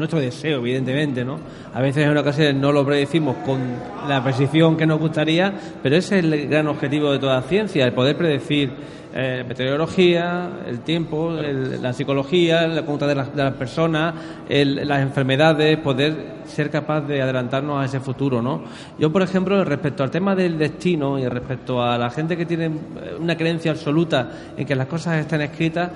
nuestro 0.00 0.18
deseo, 0.18 0.58
evidentemente, 0.58 1.24
¿no? 1.24 1.38
A 1.72 1.80
veces 1.80 2.06
en 2.06 2.16
ocasiones 2.16 2.56
no 2.56 2.72
lo 2.72 2.84
predecimos 2.84 3.36
con 3.46 3.60
la 4.08 4.22
precisión 4.24 4.76
que 4.76 4.86
nos 4.86 4.98
gustaría, 4.98 5.54
pero 5.82 5.96
ese 5.96 6.18
es 6.18 6.24
el 6.24 6.48
gran 6.48 6.66
objetivo 6.66 7.12
de 7.12 7.18
toda 7.20 7.40
ciencia, 7.42 7.86
el 7.86 7.92
poder 7.92 8.16
predecir 8.16 8.70
eh, 9.12 9.44
meteorología, 9.46 10.50
el 10.66 10.80
tiempo, 10.80 11.32
la 11.32 11.92
psicología, 11.92 12.68
la 12.68 12.82
conducta 12.82 13.08
de, 13.08 13.14
las 13.16 13.54
personas, 13.54 14.14
las 14.48 15.00
enfermedades, 15.00 15.78
poder 15.78 16.40
ser 16.46 16.70
capaz 16.70 17.02
de 17.02 17.20
adelantarnos 17.20 17.82
a 17.82 17.84
ese 17.84 18.00
futuro, 18.00 18.40
¿no? 18.40 18.62
Yo, 18.98 19.12
por 19.12 19.22
ejemplo, 19.22 19.64
respecto 19.64 20.02
al 20.02 20.10
tema 20.10 20.34
del 20.34 20.56
destino 20.56 21.18
y 21.18 21.26
respecto 21.26 21.82
a 21.82 21.98
la 21.98 22.10
gente 22.10 22.36
que 22.36 22.46
tiene 22.46 22.70
una 23.18 23.36
creencia 23.36 23.72
absoluta 23.72 24.30
en 24.56 24.64
que 24.64 24.74
las 24.74 24.86
cosas 24.86 25.18
están 25.18 25.40
escritas, 25.42 25.90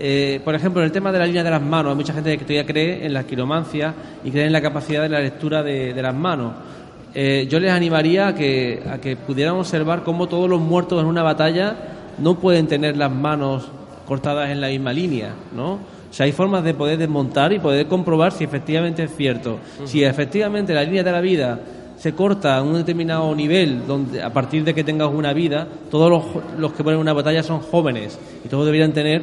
eh, 0.00 0.40
por 0.44 0.54
ejemplo, 0.54 0.80
en 0.80 0.86
el 0.86 0.92
tema 0.92 1.12
de 1.12 1.18
la 1.18 1.26
línea 1.26 1.44
de 1.44 1.50
las 1.50 1.62
manos, 1.62 1.90
hay 1.90 1.96
mucha 1.96 2.12
gente 2.12 2.36
que 2.36 2.44
todavía 2.44 2.66
cree 2.66 3.06
en 3.06 3.12
la 3.12 3.24
quiromancia 3.24 3.94
y 4.24 4.30
cree 4.30 4.46
en 4.46 4.52
la 4.52 4.62
capacidad 4.62 5.02
de 5.02 5.08
la 5.08 5.20
lectura 5.20 5.62
de, 5.62 5.94
las 6.00 6.14
manos. 6.14 6.54
yo 7.14 7.60
les 7.60 7.70
animaría 7.70 8.28
a 8.28 8.34
que, 8.34 8.82
a 8.90 8.98
que 8.98 9.16
pudieran 9.16 9.56
observar 9.56 10.02
cómo 10.02 10.26
todos 10.26 10.48
los 10.48 10.60
muertos 10.60 11.00
en 11.00 11.06
una 11.06 11.22
batalla 11.22 11.76
no 12.18 12.38
pueden 12.38 12.66
tener 12.66 12.96
las 12.96 13.10
manos 13.10 13.68
cortadas 14.06 14.50
en 14.50 14.60
la 14.60 14.68
misma 14.68 14.92
línea, 14.92 15.34
¿no? 15.54 15.78
O 16.10 16.12
sea, 16.12 16.26
hay 16.26 16.32
formas 16.32 16.64
de 16.64 16.74
poder 16.74 16.98
desmontar 16.98 17.52
y 17.52 17.60
poder 17.60 17.86
comprobar 17.86 18.32
si 18.32 18.42
efectivamente 18.42 19.04
es 19.04 19.14
cierto. 19.14 19.58
Si 19.84 20.02
efectivamente 20.02 20.74
la 20.74 20.82
línea 20.82 21.04
de 21.04 21.12
la 21.12 21.20
vida 21.20 21.60
se 21.96 22.14
corta 22.14 22.56
a 22.56 22.62
un 22.62 22.74
determinado 22.74 23.32
nivel, 23.34 23.86
donde 23.86 24.20
a 24.20 24.32
partir 24.32 24.64
de 24.64 24.74
que 24.74 24.82
tengas 24.82 25.10
una 25.12 25.32
vida, 25.32 25.68
todos 25.90 26.10
los, 26.10 26.24
los 26.58 26.72
que 26.72 26.82
ponen 26.82 26.98
una 26.98 27.12
batalla 27.12 27.44
son 27.44 27.60
jóvenes 27.60 28.18
y 28.44 28.48
todos 28.48 28.64
deberían 28.64 28.92
tener 28.92 29.22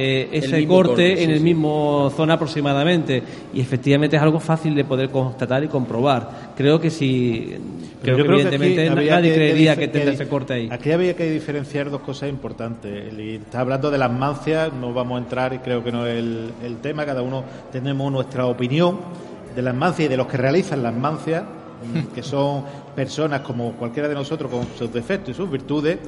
eh, 0.00 0.28
ese 0.30 0.64
corte, 0.64 1.24
en 1.24 1.30
el 1.30 1.40
mismo 1.40 2.12
zona 2.16 2.34
aproximadamente. 2.34 3.20
Y 3.52 3.60
efectivamente 3.60 4.14
es 4.14 4.22
algo 4.22 4.38
fácil 4.38 4.72
de 4.76 4.84
poder 4.84 5.10
constatar 5.10 5.64
y 5.64 5.66
comprobar. 5.66 6.52
Creo 6.56 6.80
que 6.80 6.88
si. 6.88 7.56
Creo 8.00 8.16
que 8.16 8.22
evidentemente 8.22 8.88
nadie 8.90 9.34
creería 9.34 9.74
que, 9.74 9.88
tendrá 9.88 10.12
ese 10.12 10.28
corte 10.28 10.52
ahí. 10.52 10.68
Aquí 10.70 10.92
había 10.92 11.16
que 11.16 11.28
diferenciar 11.28 11.90
dos 11.90 12.02
cosas 12.02 12.28
importantes. 12.28 13.12
Está 13.18 13.58
hablando 13.58 13.90
de 13.90 13.98
las 13.98 14.12
mancias, 14.12 14.72
no 14.72 14.94
vamos 14.94 15.18
a 15.18 15.24
entrar 15.24 15.52
y 15.52 15.58
creo 15.58 15.82
que 15.82 15.90
no 15.90 16.06
es 16.06 16.16
el, 16.16 16.52
el 16.62 16.76
tema. 16.76 17.04
Cada 17.04 17.22
uno 17.22 17.42
tenemos 17.72 18.12
nuestra 18.12 18.46
opinión 18.46 18.98
de 19.56 19.62
las 19.62 19.74
mancias 19.74 20.06
y 20.06 20.08
de 20.08 20.16
los 20.16 20.28
que 20.28 20.36
realizan 20.36 20.80
las 20.80 20.94
mancias 20.94 21.42
que 22.14 22.22
son 22.22 22.64
personas 22.94 23.40
como 23.40 23.72
cualquiera 23.72 24.08
de 24.08 24.14
nosotros 24.14 24.50
con 24.50 24.66
sus 24.76 24.92
defectos 24.92 25.30
y 25.30 25.34
sus 25.34 25.50
virtudes, 25.50 25.98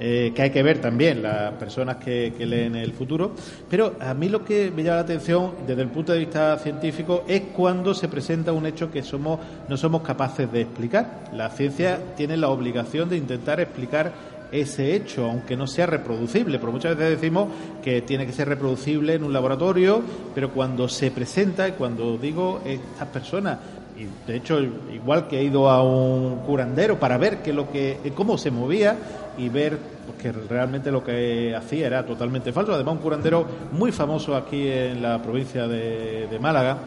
eh, 0.00 0.32
que 0.34 0.42
hay 0.42 0.50
que 0.50 0.62
ver 0.62 0.80
también 0.80 1.22
las 1.22 1.52
personas 1.52 1.96
que, 1.96 2.32
leen 2.38 2.74
el 2.76 2.92
futuro. 2.92 3.32
Pero 3.70 3.94
a 4.00 4.12
mí 4.14 4.28
lo 4.28 4.44
que 4.44 4.70
me 4.70 4.82
llama 4.82 4.96
la 4.96 5.02
atención 5.02 5.52
desde 5.66 5.82
el 5.82 5.88
punto 5.88 6.12
de 6.12 6.18
vista 6.18 6.58
científico 6.58 7.24
es 7.28 7.42
cuando 7.54 7.94
se 7.94 8.08
presenta 8.08 8.52
un 8.52 8.66
hecho 8.66 8.90
que 8.90 9.02
somos, 9.02 9.38
no 9.68 9.76
somos 9.76 10.02
capaces 10.02 10.50
de 10.50 10.62
explicar. 10.62 11.24
La 11.32 11.50
ciencia 11.50 12.00
tiene 12.16 12.36
la 12.36 12.48
obligación 12.48 13.08
de 13.08 13.16
intentar 13.16 13.60
explicar 13.60 14.12
ese 14.50 14.94
hecho, 14.94 15.26
aunque 15.30 15.56
no 15.56 15.66
sea 15.66 15.86
reproducible, 15.86 16.58
porque 16.58 16.72
muchas 16.72 16.96
veces 16.96 17.20
decimos 17.20 17.48
que 17.82 18.02
tiene 18.02 18.26
que 18.26 18.32
ser 18.32 18.48
reproducible 18.48 19.14
en 19.14 19.24
un 19.24 19.32
laboratorio, 19.32 20.02
pero 20.34 20.50
cuando 20.50 20.88
se 20.88 21.10
presenta, 21.10 21.66
y 21.68 21.72
cuando 21.72 22.16
digo 22.18 22.60
estas 22.64 23.08
personas 23.08 23.58
y 23.96 24.06
de 24.26 24.36
hecho 24.36 24.58
igual 24.92 25.28
que 25.28 25.38
he 25.38 25.44
ido 25.44 25.70
a 25.70 25.82
un 25.82 26.38
curandero 26.40 26.98
para 26.98 27.16
ver 27.16 27.42
que 27.42 27.52
lo 27.52 27.70
que 27.70 27.98
cómo 28.14 28.38
se 28.38 28.50
movía 28.50 28.96
y 29.38 29.48
ver 29.48 29.78
que 30.20 30.32
realmente 30.32 30.90
lo 30.90 31.04
que 31.04 31.54
hacía 31.54 31.86
era 31.86 32.06
totalmente 32.06 32.52
falso. 32.52 32.72
Además 32.72 32.94
un 32.94 33.00
curandero 33.00 33.46
muy 33.72 33.92
famoso 33.92 34.36
aquí 34.36 34.68
en 34.68 35.02
la 35.02 35.20
provincia 35.22 35.66
de, 35.68 36.38
Málaga. 36.40 36.78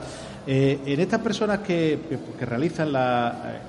Eh, 0.46 0.80
en 0.86 1.00
estas 1.00 1.22
personas 1.22 1.60
que, 1.60 2.00
que 2.38 2.46
realizan 2.46 2.92
la 2.92 3.62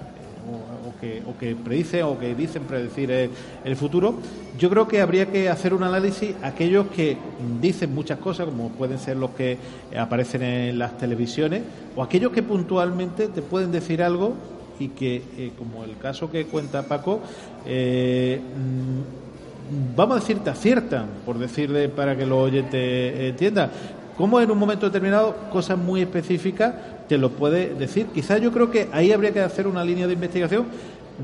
o, 0.48 0.98
que, 1.00 1.22
o 1.26 1.36
que 1.36 1.54
predicen 1.54 2.02
o 2.04 2.18
que 2.18 2.34
dicen 2.34 2.64
predecir 2.64 3.10
el, 3.10 3.76
futuro, 3.76 4.14
yo 4.58 4.70
creo 4.70 4.88
que 4.88 5.00
habría 5.00 5.26
que 5.26 5.48
hacer 5.48 5.74
un 5.74 5.82
análisis 5.82 6.34
aquellos 6.42 6.86
que 6.88 7.16
dicen 7.60 7.94
muchas 7.94 8.18
cosas, 8.18 8.46
como 8.46 8.70
pueden 8.70 8.98
ser 8.98 9.16
los 9.16 9.30
que 9.30 9.58
aparecen 9.96 10.42
en 10.42 10.78
las 10.78 10.96
televisiones, 10.98 11.62
o 11.96 12.02
aquellos 12.02 12.32
que 12.32 12.42
puntualmente 12.42 13.28
te 13.28 13.42
pueden 13.42 13.70
decir 13.72 14.02
algo 14.02 14.34
y 14.78 14.88
que, 14.88 15.16
eh, 15.16 15.52
como 15.58 15.84
el 15.84 15.96
caso 15.98 16.30
que 16.30 16.46
cuenta 16.46 16.82
Paco, 16.82 17.20
eh, 17.66 18.40
mm, 18.40 19.96
vamos 19.96 20.16
a 20.16 20.20
decir, 20.20 20.38
te 20.38 20.50
aciertan, 20.50 21.06
por 21.24 21.38
decirle 21.38 21.88
para 21.88 22.16
que 22.16 22.26
lo 22.26 22.40
oyente 22.40 23.28
entienda. 23.28 23.70
Como 24.16 24.40
en 24.40 24.50
un 24.50 24.58
momento 24.58 24.86
determinado, 24.86 25.36
cosas 25.52 25.78
muy 25.78 26.00
específicas 26.00 26.74
te 27.08 27.18
lo 27.18 27.30
puede 27.30 27.74
decir. 27.74 28.06
Quizás 28.06 28.40
yo 28.40 28.52
creo 28.52 28.70
que 28.70 28.88
ahí 28.92 29.12
habría 29.12 29.32
que 29.32 29.40
hacer 29.40 29.66
una 29.66 29.84
línea 29.84 30.06
de 30.06 30.12
investigación 30.12 30.66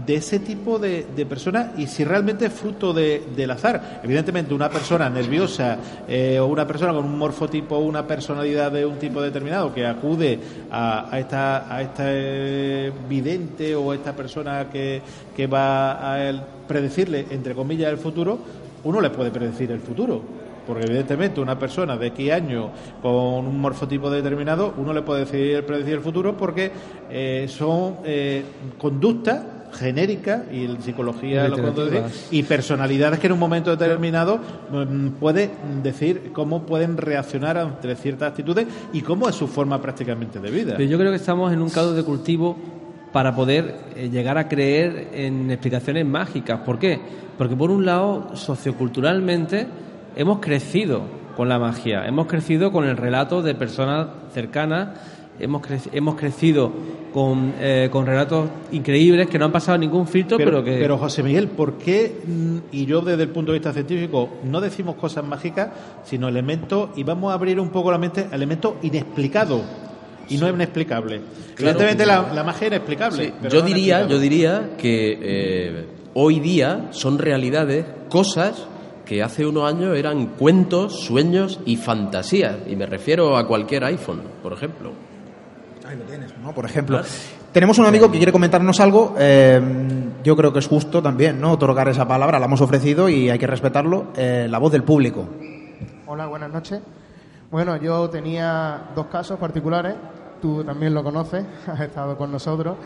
de 0.07 0.17
ese 0.17 0.41
tipo 0.41 0.79
de, 0.79 1.07
de 1.15 1.25
personas 1.25 1.79
y 1.79 1.87
si 1.87 2.05
realmente 2.05 2.47
es 2.47 2.53
fruto 2.53 2.93
de, 2.93 3.23
del 3.37 3.51
azar. 3.51 4.01
Evidentemente, 4.03 4.53
una 4.53 4.69
persona 4.69 5.09
nerviosa 5.09 5.79
eh, 6.09 6.39
o 6.41 6.47
una 6.47 6.67
persona 6.67 6.93
con 6.93 7.05
un 7.05 7.17
morfotipo, 7.17 7.79
una 7.79 8.07
personalidad 8.07 8.73
de 8.73 8.85
un 8.85 8.99
tipo 8.99 9.23
determinado 9.23 9.73
que 9.73 9.87
acude 9.87 10.39
a, 10.71 11.15
a 11.15 11.19
esta 11.21 11.75
a 11.75 11.83
este 11.83 12.93
vidente 13.09 13.75
o 13.77 13.93
esta 13.93 14.15
persona 14.15 14.69
que, 14.71 15.01
que 15.37 15.47
va 15.47 15.93
a 15.93 16.47
predecirle, 16.67 17.27
entre 17.31 17.55
comillas, 17.55 17.91
el 17.91 17.99
futuro, 17.99 18.39
uno 18.83 19.01
le 19.01 19.11
puede 19.11 19.31
predecir 19.31 19.71
el 19.71 19.81
futuro. 19.81 20.23
Porque 20.67 20.87
evidentemente 20.87 21.43
una 21.43 21.59
persona 21.59 21.97
de 21.99 22.07
X 22.07 22.33
años 22.33 22.71
con 23.03 23.13
un 23.13 23.61
morfotipo 23.61 24.09
determinado, 24.09 24.73
uno 24.79 24.95
le 24.95 25.03
puede 25.03 25.27
decir, 25.27 25.63
predecir 25.67 25.95
el 25.95 26.01
futuro 26.01 26.35
porque 26.39 26.73
eh, 27.11 27.47
son 27.49 27.99
eh, 28.03 28.43
conductas 28.79 29.43
genéricas 29.75 30.43
y 30.53 30.65
en 30.65 30.83
psicología 30.83 31.49
lo 31.49 31.57
puedo 31.57 31.87
decir, 31.87 32.03
y 32.31 32.43
personalidades 32.43 33.19
que 33.19 33.27
en 33.27 33.33
un 33.33 33.39
momento 33.39 33.75
determinado 33.77 34.39
mm, 34.71 35.09
puede 35.21 35.51
decir 35.83 36.31
cómo 36.33 36.65
pueden 36.65 36.97
reaccionar 36.97 37.59
ante 37.59 37.95
ciertas 37.97 38.31
actitudes 38.31 38.67
y 38.93 39.03
cómo 39.03 39.29
es 39.29 39.35
su 39.35 39.47
forma 39.47 39.81
prácticamente 39.81 40.39
de 40.39 40.51
vida. 40.51 40.75
Pero 40.77 40.89
yo 40.89 40.99
creo 40.99 41.11
que 41.11 41.17
estamos 41.17 41.53
en 41.53 41.61
un 41.61 41.71
caldo 41.71 41.95
de 41.95 42.05
cultivo 42.05 42.57
para 43.13 43.35
poder 43.35 43.77
eh, 43.95 44.09
llegar 44.11 44.39
a 44.39 44.49
creer 44.49 45.11
en 45.13 45.51
explicaciones 45.51 46.05
mágicas. 46.05 46.61
¿Por 46.61 46.79
qué? 46.81 46.99
Porque 47.39 47.55
por 47.55 47.71
un 47.71 47.87
lado, 47.87 48.35
socioculturalmente, 48.35 49.67
hemos 50.17 50.41
crecido 50.41 51.03
con 51.37 51.49
la 51.49 51.59
magia, 51.59 52.07
hemos 52.07 52.27
crecido 52.27 52.73
con 52.73 52.85
el 52.85 52.97
relato 52.97 53.43
de 53.43 53.55
personas 53.55 54.09
cercanas, 54.33 54.89
hemos, 55.39 55.63
cre- 55.63 55.89
hemos 55.93 56.15
crecido 56.17 56.71
con, 57.13 57.55
eh, 57.61 57.89
con 57.93 58.07
relatos 58.07 58.49
increíbles 58.73 59.29
que 59.29 59.39
no 59.39 59.45
han 59.47 59.53
pasado 59.53 59.79
ningún 59.79 60.07
filtro, 60.07 60.37
pero, 60.37 60.63
que... 60.65 60.79
pero, 60.79 60.99
José 60.99 61.23
Miguel, 61.23 61.49
¿por 61.49 61.75
qué, 61.75 62.21
mm, 62.27 62.57
y 62.73 62.87
yo 62.87 63.01
desde 63.03 63.23
el 63.23 63.29
punto 63.29 63.53
de 63.53 63.59
vista 63.59 63.73
científico, 63.73 64.29
no 64.45 64.61
decimos 64.61 64.97
cosas 64.97 65.25
mágicas, 65.25 65.69
sino 66.05 66.29
elementos, 66.29 66.91
y 66.97 67.05
vamos 67.05 67.31
a 67.31 67.35
abrir 67.35 67.61
un 67.61 67.69
poco 67.71 67.91
la 67.93 67.99
mente, 67.99 68.27
a 68.31 68.35
elementos 68.35 68.75
inexplicados 68.83 69.63
y 70.29 70.39
no 70.39 70.49
inexplicables? 70.49 71.21
Claro. 71.55 71.79
Evidentemente 71.79 72.07
la, 72.07 72.33
la 72.35 72.43
magia 72.43 72.67
es 72.67 72.73
inexplicable. 72.73 73.25
Sí, 73.27 73.33
pero 73.41 73.55
yo 73.55 73.61
no 73.61 73.67
diría, 73.67 74.07
yo 74.09 74.19
diría 74.19 74.71
que 74.77 75.19
eh, 75.23 75.87
hoy 76.15 76.41
día 76.41 76.89
son 76.91 77.19
realidades, 77.19 77.85
cosas 78.09 78.67
que 79.07 79.23
hace 79.23 79.47
unos 79.47 79.71
años 79.71 79.97
eran 79.97 80.29
cuentos, 80.29 81.01
sueños 81.01 81.61
y 81.67 81.77
fantasías. 81.77 82.57
Y 82.67 82.75
me 82.75 82.87
refiero 82.87 83.37
a 83.37 83.47
cualquier 83.47 83.85
iPhone, 83.85 84.23
por 84.43 84.55
ejemplo. 84.55 84.93
Ahí 85.87 85.97
lo 85.99 86.05
tienes, 86.05 86.37
¿no? 86.39 86.53
Por 86.55 86.65
ejemplo. 86.65 87.01
Tenemos 87.53 87.79
un 87.79 87.87
amigo 87.87 88.11
que 88.11 88.17
quiere 88.17 88.33
comentarnos 88.33 88.81
algo. 88.81 89.15
eh, 89.19 89.61
yo 90.23 90.35
creo 90.37 90.53
que 90.53 90.59
es 90.61 90.67
justo 90.67 91.03
también, 91.03 91.39
¿no? 91.41 91.53
Otorgar 91.53 91.89
esa 91.89 92.09
palabra. 92.09 92.39
La 92.39 92.47
hemos 92.47 92.61
ofrecido 92.63 93.09
y 93.09 93.29
hay 93.29 93.39
que 93.39 93.47
respetarlo. 93.47 94.07
eh, 94.17 94.47
la 94.49 94.59
voz 94.59 94.73
del 94.73 94.83
público. 94.83 95.27
Hola, 96.07 96.27
buenas 96.27 96.51
noches. 96.51 96.81
Bueno, 97.51 97.77
yo 97.77 98.09
tenía 98.09 98.85
dos 98.97 99.07
casos 99.07 99.39
particulares, 99.39 99.95
tú 100.41 100.65
también 100.65 100.95
lo 100.95 101.05
conoces, 101.05 101.45
has 101.67 101.81
estado 101.81 102.17
con 102.17 102.33
nosotros. 102.33 102.77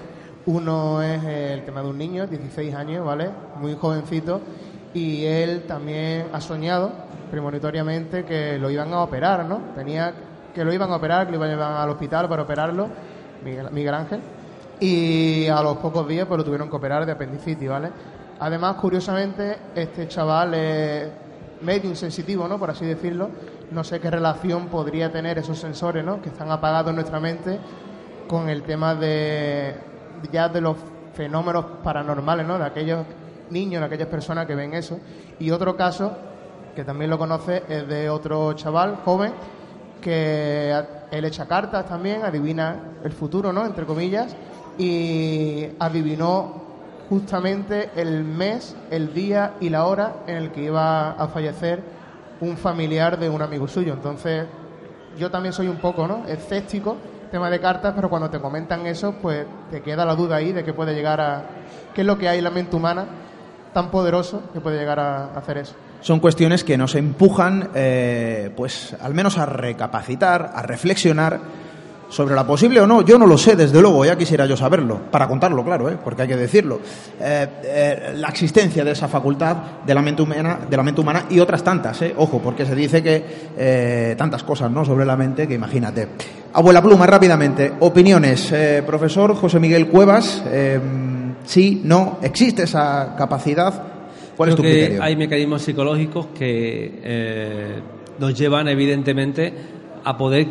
Uno 0.46 1.00
es 1.02 1.22
el 1.24 1.64
tema 1.64 1.82
de 1.82 1.88
un 1.88 1.98
niño, 1.98 2.26
16 2.26 2.74
años, 2.74 3.04
¿vale? 3.06 3.30
Muy 3.60 3.74
jovencito, 3.76 4.40
y 4.94 5.24
él 5.24 5.64
también 5.68 6.26
ha 6.32 6.40
soñado 6.40 6.90
premonitoriamente 7.30 8.24
que 8.24 8.58
lo 8.58 8.70
iban 8.70 8.92
a 8.92 9.02
operar, 9.02 9.44
¿no? 9.44 9.60
Tenía 9.74 10.12
que 10.58 10.64
lo 10.64 10.72
iban 10.72 10.90
a 10.90 10.96
operar, 10.96 11.26
que 11.26 11.30
lo 11.30 11.36
iban 11.38 11.50
a 11.50 11.52
llevar 11.52 11.72
al 11.82 11.90
hospital 11.90 12.28
para 12.28 12.42
operarlo, 12.42 12.88
Miguel, 13.44 13.94
Ángel, 13.94 14.20
y 14.80 15.46
a 15.46 15.62
los 15.62 15.76
pocos 15.76 16.08
días 16.08 16.26
pues 16.26 16.38
lo 16.38 16.44
tuvieron 16.44 16.68
que 16.68 16.74
operar 16.74 17.06
de 17.06 17.12
apendicitis, 17.12 17.68
¿vale? 17.68 17.90
Además, 18.40 18.74
curiosamente, 18.74 19.56
este 19.76 20.08
chaval 20.08 20.54
es 20.54 21.10
medio 21.62 21.88
insensitivo, 21.88 22.48
¿no? 22.48 22.58
Por 22.58 22.70
así 22.70 22.84
decirlo. 22.84 23.30
No 23.70 23.84
sé 23.84 24.00
qué 24.00 24.10
relación 24.10 24.66
podría 24.66 25.12
tener 25.12 25.38
esos 25.38 25.58
sensores, 25.60 26.04
¿no? 26.04 26.20
Que 26.20 26.30
están 26.30 26.50
apagados 26.50 26.90
en 26.90 26.96
nuestra 26.96 27.20
mente 27.20 27.60
con 28.26 28.48
el 28.48 28.62
tema 28.62 28.96
de 28.96 29.76
ya 30.32 30.48
de 30.48 30.60
los 30.60 30.76
fenómenos 31.14 31.64
paranormales, 31.84 32.46
¿no? 32.46 32.58
De 32.58 32.64
aquellos 32.64 33.04
niños, 33.50 33.80
de 33.80 33.86
aquellas 33.86 34.08
personas 34.08 34.46
que 34.46 34.56
ven 34.56 34.74
eso. 34.74 34.98
Y 35.38 35.52
otro 35.52 35.76
caso, 35.76 36.16
que 36.74 36.82
también 36.82 37.10
lo 37.10 37.18
conoce, 37.18 37.62
es 37.68 37.86
de 37.86 38.10
otro 38.10 38.52
chaval 38.54 38.96
joven 39.04 39.32
que 40.00 40.74
él 41.10 41.24
echa 41.24 41.46
cartas 41.46 41.86
también, 41.86 42.24
adivina 42.24 42.76
el 43.04 43.12
futuro, 43.12 43.52
¿no? 43.52 43.66
Entre 43.66 43.84
comillas, 43.84 44.34
y 44.76 45.68
adivinó 45.78 46.62
justamente 47.08 47.90
el 47.96 48.22
mes, 48.24 48.76
el 48.90 49.14
día 49.14 49.54
y 49.60 49.70
la 49.70 49.86
hora 49.86 50.16
en 50.26 50.36
el 50.36 50.50
que 50.52 50.64
iba 50.64 51.12
a 51.12 51.28
fallecer 51.28 51.82
un 52.40 52.56
familiar 52.56 53.18
de 53.18 53.28
un 53.28 53.42
amigo 53.42 53.66
suyo. 53.66 53.94
Entonces, 53.94 54.46
yo 55.18 55.30
también 55.30 55.52
soy 55.52 55.68
un 55.68 55.76
poco, 55.76 56.06
¿no? 56.06 56.24
Escéptico, 56.26 56.96
tema 57.30 57.50
de 57.50 57.60
cartas, 57.60 57.92
pero 57.94 58.08
cuando 58.08 58.30
te 58.30 58.40
comentan 58.40 58.86
eso, 58.86 59.14
pues 59.20 59.46
te 59.70 59.82
queda 59.82 60.04
la 60.04 60.14
duda 60.14 60.36
ahí 60.36 60.52
de 60.52 60.64
qué 60.64 60.72
puede 60.72 60.94
llegar 60.94 61.20
a. 61.20 61.42
qué 61.94 62.02
es 62.02 62.06
lo 62.06 62.18
que 62.18 62.28
hay 62.28 62.38
en 62.38 62.44
la 62.44 62.50
mente 62.50 62.76
humana 62.76 63.06
tan 63.72 63.90
poderoso 63.90 64.42
que 64.52 64.60
puede 64.60 64.78
llegar 64.78 65.00
a 65.00 65.32
hacer 65.34 65.58
eso. 65.58 65.74
Son 66.00 66.20
cuestiones 66.20 66.64
que 66.64 66.78
nos 66.78 66.94
empujan, 66.94 67.70
eh, 67.74 68.50
pues, 68.56 68.94
al 69.00 69.14
menos 69.14 69.38
a 69.38 69.46
recapacitar, 69.46 70.52
a 70.54 70.62
reflexionar 70.62 71.40
sobre 72.08 72.34
la 72.34 72.46
posible 72.46 72.80
o 72.80 72.86
no. 72.86 73.02
Yo 73.02 73.18
no 73.18 73.26
lo 73.26 73.36
sé, 73.36 73.56
desde 73.56 73.80
luego, 73.80 74.04
ya 74.04 74.16
quisiera 74.16 74.46
yo 74.46 74.56
saberlo, 74.56 75.00
para 75.10 75.28
contarlo, 75.28 75.64
claro, 75.64 75.88
¿eh? 75.90 75.98
porque 76.02 76.22
hay 76.22 76.28
que 76.28 76.36
decirlo. 76.36 76.80
Eh, 77.20 77.46
eh, 77.64 78.12
la 78.16 78.28
existencia 78.28 78.84
de 78.84 78.92
esa 78.92 79.08
facultad 79.08 79.56
de 79.84 79.94
la 79.94 80.02
mente 80.02 80.22
humana, 80.22 80.58
de 80.68 80.76
la 80.76 80.82
mente 80.82 81.00
humana 81.00 81.24
y 81.28 81.40
otras 81.40 81.62
tantas, 81.62 82.00
ojo, 82.16 82.40
porque 82.42 82.64
se 82.64 82.74
dice 82.74 83.02
que 83.02 84.14
tantas 84.16 84.42
cosas, 84.42 84.70
¿no? 84.70 84.84
Sobre 84.84 85.04
la 85.04 85.16
mente 85.16 85.46
que 85.46 85.54
imagínate. 85.54 86.08
Abuela 86.52 86.82
Pluma, 86.82 87.06
rápidamente, 87.06 87.72
opiniones, 87.80 88.52
profesor 88.86 89.34
José 89.34 89.60
Miguel 89.60 89.88
Cuevas, 89.88 90.42
sí, 91.44 91.82
no, 91.84 92.18
existe 92.22 92.62
esa 92.62 93.14
capacidad. 93.16 93.87
¿Cuál 94.38 94.50
es 94.50 94.56
tu 94.56 94.62
Creo 94.62 94.72
que 94.72 94.78
criterio? 94.80 95.02
hay 95.02 95.16
mecanismos 95.16 95.62
psicológicos 95.62 96.28
que 96.28 97.00
eh, 97.02 97.80
nos 98.20 98.38
llevan 98.38 98.68
evidentemente 98.68 99.52
a 100.04 100.16
poder 100.16 100.46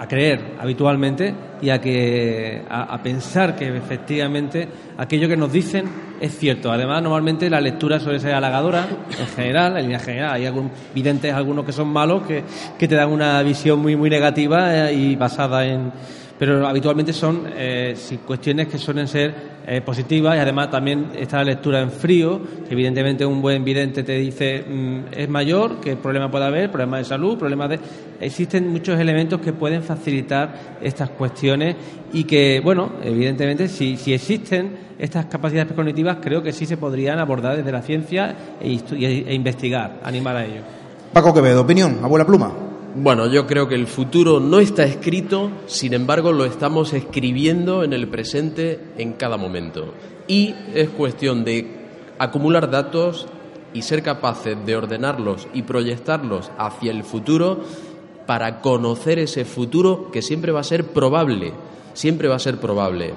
a 0.00 0.06
creer 0.08 0.54
habitualmente 0.60 1.34
y 1.60 1.70
a 1.70 1.80
que 1.80 2.62
a, 2.70 2.94
a 2.94 3.02
pensar 3.02 3.54
que 3.56 3.76
efectivamente 3.76 4.68
aquello 4.96 5.28
que 5.28 5.36
nos 5.36 5.52
dicen 5.52 5.86
es 6.20 6.38
cierto. 6.38 6.70
Además, 6.72 7.02
normalmente 7.02 7.50
la 7.50 7.60
lectura 7.60 8.00
suele 8.00 8.18
ser 8.20 8.34
halagadora 8.34 8.86
en 9.20 9.26
general, 9.26 9.76
en 9.76 9.82
línea 9.82 9.98
general. 9.98 10.34
Hay 10.34 10.46
algún, 10.46 10.70
videntes 10.94 11.34
algunos 11.34 11.64
que 11.64 11.72
son 11.72 11.88
malos 11.88 12.22
que, 12.22 12.44
que 12.78 12.88
te 12.88 12.94
dan 12.94 13.10
una 13.10 13.42
visión 13.42 13.80
muy 13.80 13.94
muy 13.96 14.08
negativa 14.08 14.88
eh, 14.88 14.94
y 14.94 15.16
basada 15.16 15.66
en 15.66 15.92
pero 16.38 16.66
habitualmente 16.66 17.12
son 17.12 17.42
eh, 17.54 17.96
cuestiones 18.26 18.68
que 18.68 18.78
suelen 18.78 19.08
ser 19.08 19.58
eh, 19.66 19.80
positivas 19.80 20.36
y 20.36 20.38
además 20.38 20.70
también 20.70 21.08
está 21.14 21.38
la 21.38 21.44
lectura 21.44 21.80
en 21.80 21.90
frío, 21.90 22.40
que 22.66 22.72
evidentemente 22.72 23.26
un 23.26 23.42
buen 23.42 23.64
vidente 23.64 24.02
te 24.02 24.12
dice 24.12 24.64
mm, 24.66 24.98
es 25.12 25.28
mayor, 25.28 25.80
qué 25.80 25.96
problema 25.96 26.30
puede 26.30 26.44
haber, 26.46 26.70
problemas 26.70 27.00
de 27.00 27.04
salud, 27.04 27.36
problemas 27.36 27.70
de... 27.70 27.80
Existen 28.20 28.68
muchos 28.68 28.98
elementos 28.98 29.40
que 29.40 29.52
pueden 29.52 29.82
facilitar 29.82 30.78
estas 30.80 31.10
cuestiones 31.10 31.76
y 32.12 32.24
que, 32.24 32.60
bueno, 32.64 32.92
evidentemente 33.02 33.68
si, 33.68 33.96
si 33.96 34.14
existen 34.14 34.88
estas 34.98 35.26
capacidades 35.26 35.72
cognitivas 35.72 36.18
creo 36.20 36.42
que 36.42 36.52
sí 36.52 36.66
se 36.66 36.76
podrían 36.76 37.18
abordar 37.18 37.56
desde 37.56 37.70
la 37.70 37.82
ciencia 37.82 38.34
e, 38.60 38.72
e- 38.74 39.24
e 39.28 39.34
investigar, 39.34 40.00
animar 40.02 40.36
a 40.36 40.44
ello. 40.44 40.62
Paco 41.12 41.34
Quevedo, 41.34 41.62
opinión, 41.62 41.98
abuela 42.02 42.24
Pluma. 42.24 42.77
Bueno, 43.00 43.28
yo 43.28 43.46
creo 43.46 43.68
que 43.68 43.76
el 43.76 43.86
futuro 43.86 44.40
no 44.40 44.58
está 44.58 44.82
escrito, 44.82 45.52
sin 45.66 45.94
embargo 45.94 46.32
lo 46.32 46.44
estamos 46.44 46.92
escribiendo 46.92 47.84
en 47.84 47.92
el 47.92 48.08
presente 48.08 48.80
en 48.98 49.12
cada 49.12 49.36
momento. 49.36 49.94
Y 50.26 50.52
es 50.74 50.88
cuestión 50.88 51.44
de 51.44 51.76
acumular 52.18 52.72
datos 52.72 53.28
y 53.72 53.82
ser 53.82 54.02
capaces 54.02 54.56
de 54.66 54.74
ordenarlos 54.74 55.46
y 55.54 55.62
proyectarlos 55.62 56.50
hacia 56.58 56.90
el 56.90 57.04
futuro 57.04 57.60
para 58.26 58.60
conocer 58.60 59.20
ese 59.20 59.44
futuro 59.44 60.10
que 60.10 60.20
siempre 60.20 60.50
va 60.50 60.58
a 60.58 60.64
ser 60.64 60.88
probable, 60.88 61.52
siempre 61.94 62.26
va 62.26 62.34
a 62.34 62.40
ser 62.40 62.58
probable. 62.58 63.14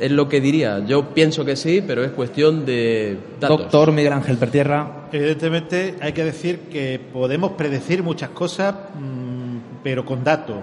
Es 0.00 0.10
lo 0.10 0.30
que 0.30 0.40
diría, 0.40 0.82
yo 0.86 1.10
pienso 1.10 1.44
que 1.44 1.56
sí, 1.56 1.84
pero 1.86 2.02
es 2.02 2.12
cuestión 2.12 2.64
de 2.64 3.18
datos. 3.38 3.58
Doctor 3.58 3.92
Miguel 3.92 4.14
Ángel 4.14 4.38
Pertierra. 4.38 5.08
Evidentemente 5.12 5.96
hay 6.00 6.14
que 6.14 6.24
decir 6.24 6.60
que 6.70 6.98
podemos 7.12 7.52
predecir 7.52 8.02
muchas 8.02 8.30
cosas, 8.30 8.74
mm, 8.94 9.80
pero 9.82 10.04
con 10.06 10.24
datos. 10.24 10.56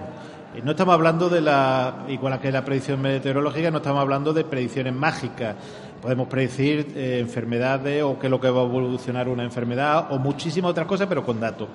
no 0.64 0.72
estamos 0.72 0.92
hablando 0.92 1.28
de 1.28 1.40
la, 1.40 2.04
igual 2.08 2.40
que 2.40 2.50
la 2.50 2.64
predicción 2.64 3.00
meteorológica, 3.00 3.70
no 3.70 3.76
estamos 3.76 4.00
hablando 4.00 4.32
de 4.32 4.42
predicciones 4.42 4.92
mágicas. 4.92 5.54
Podemos 6.02 6.26
predecir 6.26 6.94
eh, 6.96 7.18
enfermedades 7.20 8.02
o 8.02 8.18
qué 8.18 8.26
es 8.26 8.30
lo 8.30 8.40
que 8.40 8.50
va 8.50 8.62
a 8.62 8.64
evolucionar 8.64 9.28
una 9.28 9.44
enfermedad 9.44 10.08
o 10.10 10.18
muchísimas 10.18 10.72
otras 10.72 10.88
cosas, 10.88 11.06
pero 11.06 11.24
con 11.24 11.38
datos. 11.38 11.68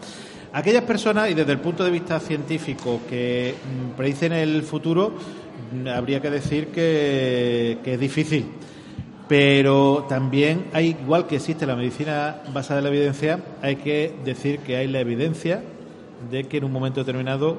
Aquellas 0.52 0.84
personas, 0.84 1.32
y 1.32 1.34
desde 1.34 1.54
el 1.54 1.60
punto 1.60 1.86
de 1.86 1.92
vista 1.92 2.20
científico, 2.20 3.00
que 3.10 3.56
mm, 3.56 3.96
predicen 3.96 4.34
el 4.34 4.64
futuro, 4.64 5.14
habría 5.94 6.22
que 6.22 6.30
decir 6.30 6.68
que, 6.68 7.80
es 7.84 8.00
difícil. 8.00 8.46
Pero 9.28 10.06
también 10.10 10.66
hay, 10.74 10.98
igual 11.02 11.28
que 11.28 11.38
existe 11.38 11.66
la 11.66 11.76
medicina 11.76 12.38
basada 12.54 12.80
en 12.80 12.84
la 12.84 12.90
evidencia, 12.90 13.40
hay 13.62 13.78
que 13.78 14.14
decir 14.24 14.60
que 14.60 14.76
hay 14.76 14.88
la 14.88 15.00
evidencia 15.00 15.64
de 16.30 16.44
que 16.46 16.58
en 16.58 16.66
un 16.66 16.72
momento 16.72 17.00
determinado 17.00 17.58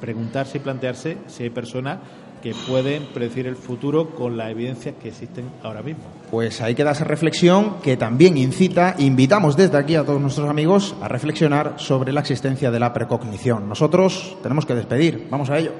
preguntarse 0.00 0.58
y 0.58 0.60
plantearse 0.60 1.18
si 1.28 1.44
hay 1.44 1.50
personas 1.50 1.98
que 2.42 2.54
pueden 2.66 3.04
predecir 3.14 3.46
el 3.46 3.56
futuro 3.56 4.10
con 4.10 4.36
las 4.36 4.50
evidencias 4.50 4.96
que 5.00 5.08
existen 5.08 5.44
ahora 5.62 5.82
mismo. 5.82 6.02
Pues 6.30 6.60
ahí 6.60 6.74
queda 6.74 6.90
esa 6.90 7.04
reflexión 7.04 7.76
que 7.82 7.96
también 7.96 8.36
incita, 8.36 8.96
invitamos 8.98 9.56
desde 9.56 9.78
aquí 9.78 9.94
a 9.94 10.04
todos 10.04 10.20
nuestros 10.20 10.50
amigos 10.50 10.96
a 11.00 11.08
reflexionar 11.08 11.74
sobre 11.76 12.12
la 12.12 12.20
existencia 12.20 12.70
de 12.70 12.80
la 12.80 12.92
precognición. 12.92 13.68
Nosotros 13.68 14.36
tenemos 14.42 14.66
que 14.66 14.74
despedir, 14.74 15.28
vamos 15.30 15.48
a 15.50 15.58
ello. 15.58 15.72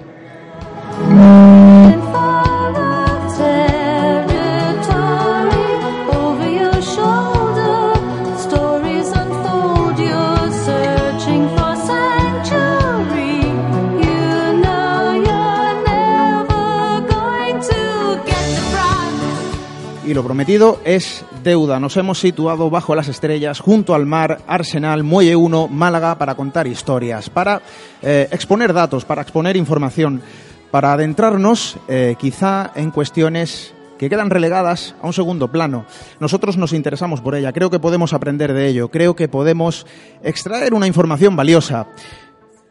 Y 20.12 20.14
lo 20.14 20.22
prometido 20.22 20.78
es 20.84 21.24
deuda. 21.42 21.80
Nos 21.80 21.96
hemos 21.96 22.18
situado 22.18 22.68
bajo 22.68 22.94
las 22.94 23.08
estrellas, 23.08 23.60
junto 23.60 23.94
al 23.94 24.04
mar, 24.04 24.42
Arsenal, 24.46 25.04
Muelle 25.04 25.34
1, 25.34 25.68
Málaga, 25.68 26.18
para 26.18 26.34
contar 26.34 26.66
historias, 26.66 27.30
para 27.30 27.62
eh, 28.02 28.28
exponer 28.30 28.74
datos, 28.74 29.06
para 29.06 29.22
exponer 29.22 29.56
información, 29.56 30.20
para 30.72 30.94
adentrarnos 30.94 31.76
eh, 31.86 32.16
quizá 32.18 32.72
en 32.74 32.90
cuestiones 32.90 33.74
que 33.98 34.10
quedan 34.10 34.30
relegadas 34.30 34.96
a 35.00 35.06
un 35.06 35.12
segundo 35.12 35.52
plano. 35.52 35.84
Nosotros 36.18 36.56
nos 36.56 36.72
interesamos 36.72 37.20
por 37.20 37.36
ella, 37.36 37.52
creo 37.52 37.70
que 37.70 37.78
podemos 37.78 38.14
aprender 38.14 38.52
de 38.52 38.66
ello, 38.66 38.88
creo 38.88 39.14
que 39.14 39.28
podemos 39.28 39.86
extraer 40.24 40.74
una 40.74 40.88
información 40.88 41.36
valiosa 41.36 41.86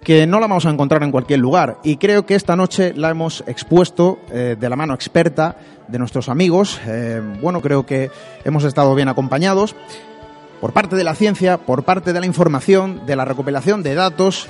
que 0.04 0.26
no 0.26 0.40
la 0.40 0.48
vamos 0.48 0.66
a 0.66 0.72
encontrar 0.72 1.04
en 1.04 1.12
cualquier 1.12 1.40
lugar. 1.40 1.78
Y 1.84 1.98
creo 1.98 2.26
que 2.26 2.36
esta 2.36 2.56
noche 2.56 2.92
la 2.96 3.12
hemos 3.12 3.44
expuesto 3.46 4.20
eh, 4.32 4.58
de 4.60 4.70
la 4.70 4.76
mano 4.76 4.96
experta 4.96 5.58
de 5.88 6.00
nuestros 6.00 6.28
amigos. 6.28 6.82
Eh, 6.88 7.22
bueno, 7.40 7.62
creo 7.62 7.86
que 7.86 8.10
hemos 8.44 8.64
estado 8.64 8.96
bien 8.96 9.10
acompañados 9.10 9.76
por 10.60 10.74
parte 10.74 10.96
de 10.96 11.04
la 11.04 11.16
ciencia, 11.16 11.60
por 11.60 11.84
parte 11.84 12.14
de 12.14 12.20
la 12.20 12.26
información, 12.26 13.06
de 13.06 13.16
la 13.16 13.26
recopilación 13.26 13.84
de 13.84 13.96
datos, 13.96 14.48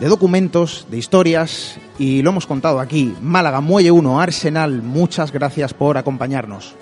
de 0.00 0.08
documentos, 0.08 0.86
de 0.90 0.98
historias, 0.98 1.76
y 1.98 2.22
lo 2.22 2.30
hemos 2.30 2.46
contado 2.46 2.80
aquí. 2.80 3.14
Málaga, 3.20 3.60
Muelle 3.60 3.90
1, 3.90 4.20
Arsenal, 4.20 4.82
muchas 4.82 5.32
gracias 5.32 5.72
por 5.72 5.96
acompañarnos. 5.96 6.74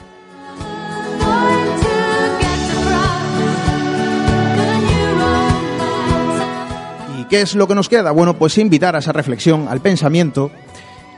¿Y 7.20 7.24
qué 7.24 7.43
es 7.43 7.55
lo 7.55 7.68
que 7.68 7.74
nos 7.74 7.89
queda? 7.89 8.10
Bueno, 8.12 8.39
pues 8.39 8.56
invitar 8.59 8.97
a 8.97 9.01
esa 9.01 9.12
reflexión, 9.12 9.68
al 9.68 9.80
pensamiento. 9.80 10.51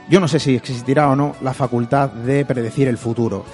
Yo 0.09 0.19
no 0.19 0.27
sé 0.27 0.39
si 0.39 0.55
existirá 0.55 1.09
o 1.09 1.15
no 1.15 1.35
la 1.41 1.53
facultad 1.53 2.09
de 2.09 2.45
predecir 2.45 2.87
el 2.87 2.97
futuro. 2.97 3.45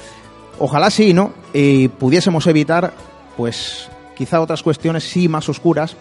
Ojalá 0.59 0.89
sí, 0.89 1.13
¿no? 1.13 1.34
Y 1.53 1.88
pudiésemos 1.88 2.45
evitar, 2.47 2.93
pues, 3.38 3.89
quizá 4.15 4.41
otras 4.41 4.61
cuestiones 4.63 5.03
sí 5.03 5.27
más 5.27 5.47
oscuras, 5.47 5.95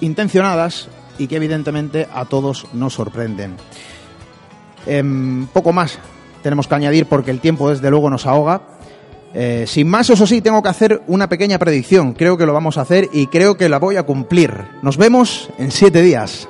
intencionadas 0.00 0.88
y 1.18 1.26
que 1.26 1.36
evidentemente 1.36 2.08
a 2.12 2.24
todos 2.24 2.66
nos 2.72 2.94
sorprenden. 2.94 3.56
Em, 4.86 5.46
poco 5.46 5.72
más 5.72 5.98
tenemos 6.42 6.66
que 6.66 6.74
añadir 6.74 7.06
porque 7.06 7.30
el 7.30 7.40
tiempo 7.40 7.70
desde 7.70 7.90
luego 7.90 8.10
nos 8.10 8.26
ahoga. 8.26 8.62
Eh, 9.34 9.64
sin 9.66 9.88
más, 9.88 10.10
eso 10.10 10.26
sí, 10.26 10.42
tengo 10.42 10.62
que 10.62 10.68
hacer 10.68 11.02
una 11.06 11.28
pequeña 11.28 11.58
predicción. 11.58 12.12
Creo 12.12 12.36
que 12.36 12.44
lo 12.44 12.52
vamos 12.52 12.76
a 12.76 12.82
hacer 12.82 13.08
y 13.12 13.28
creo 13.28 13.56
que 13.56 13.68
la 13.68 13.78
voy 13.78 13.96
a 13.96 14.02
cumplir. 14.02 14.52
Nos 14.82 14.96
vemos 14.98 15.50
en 15.58 15.70
siete 15.70 16.02
días. 16.02 16.48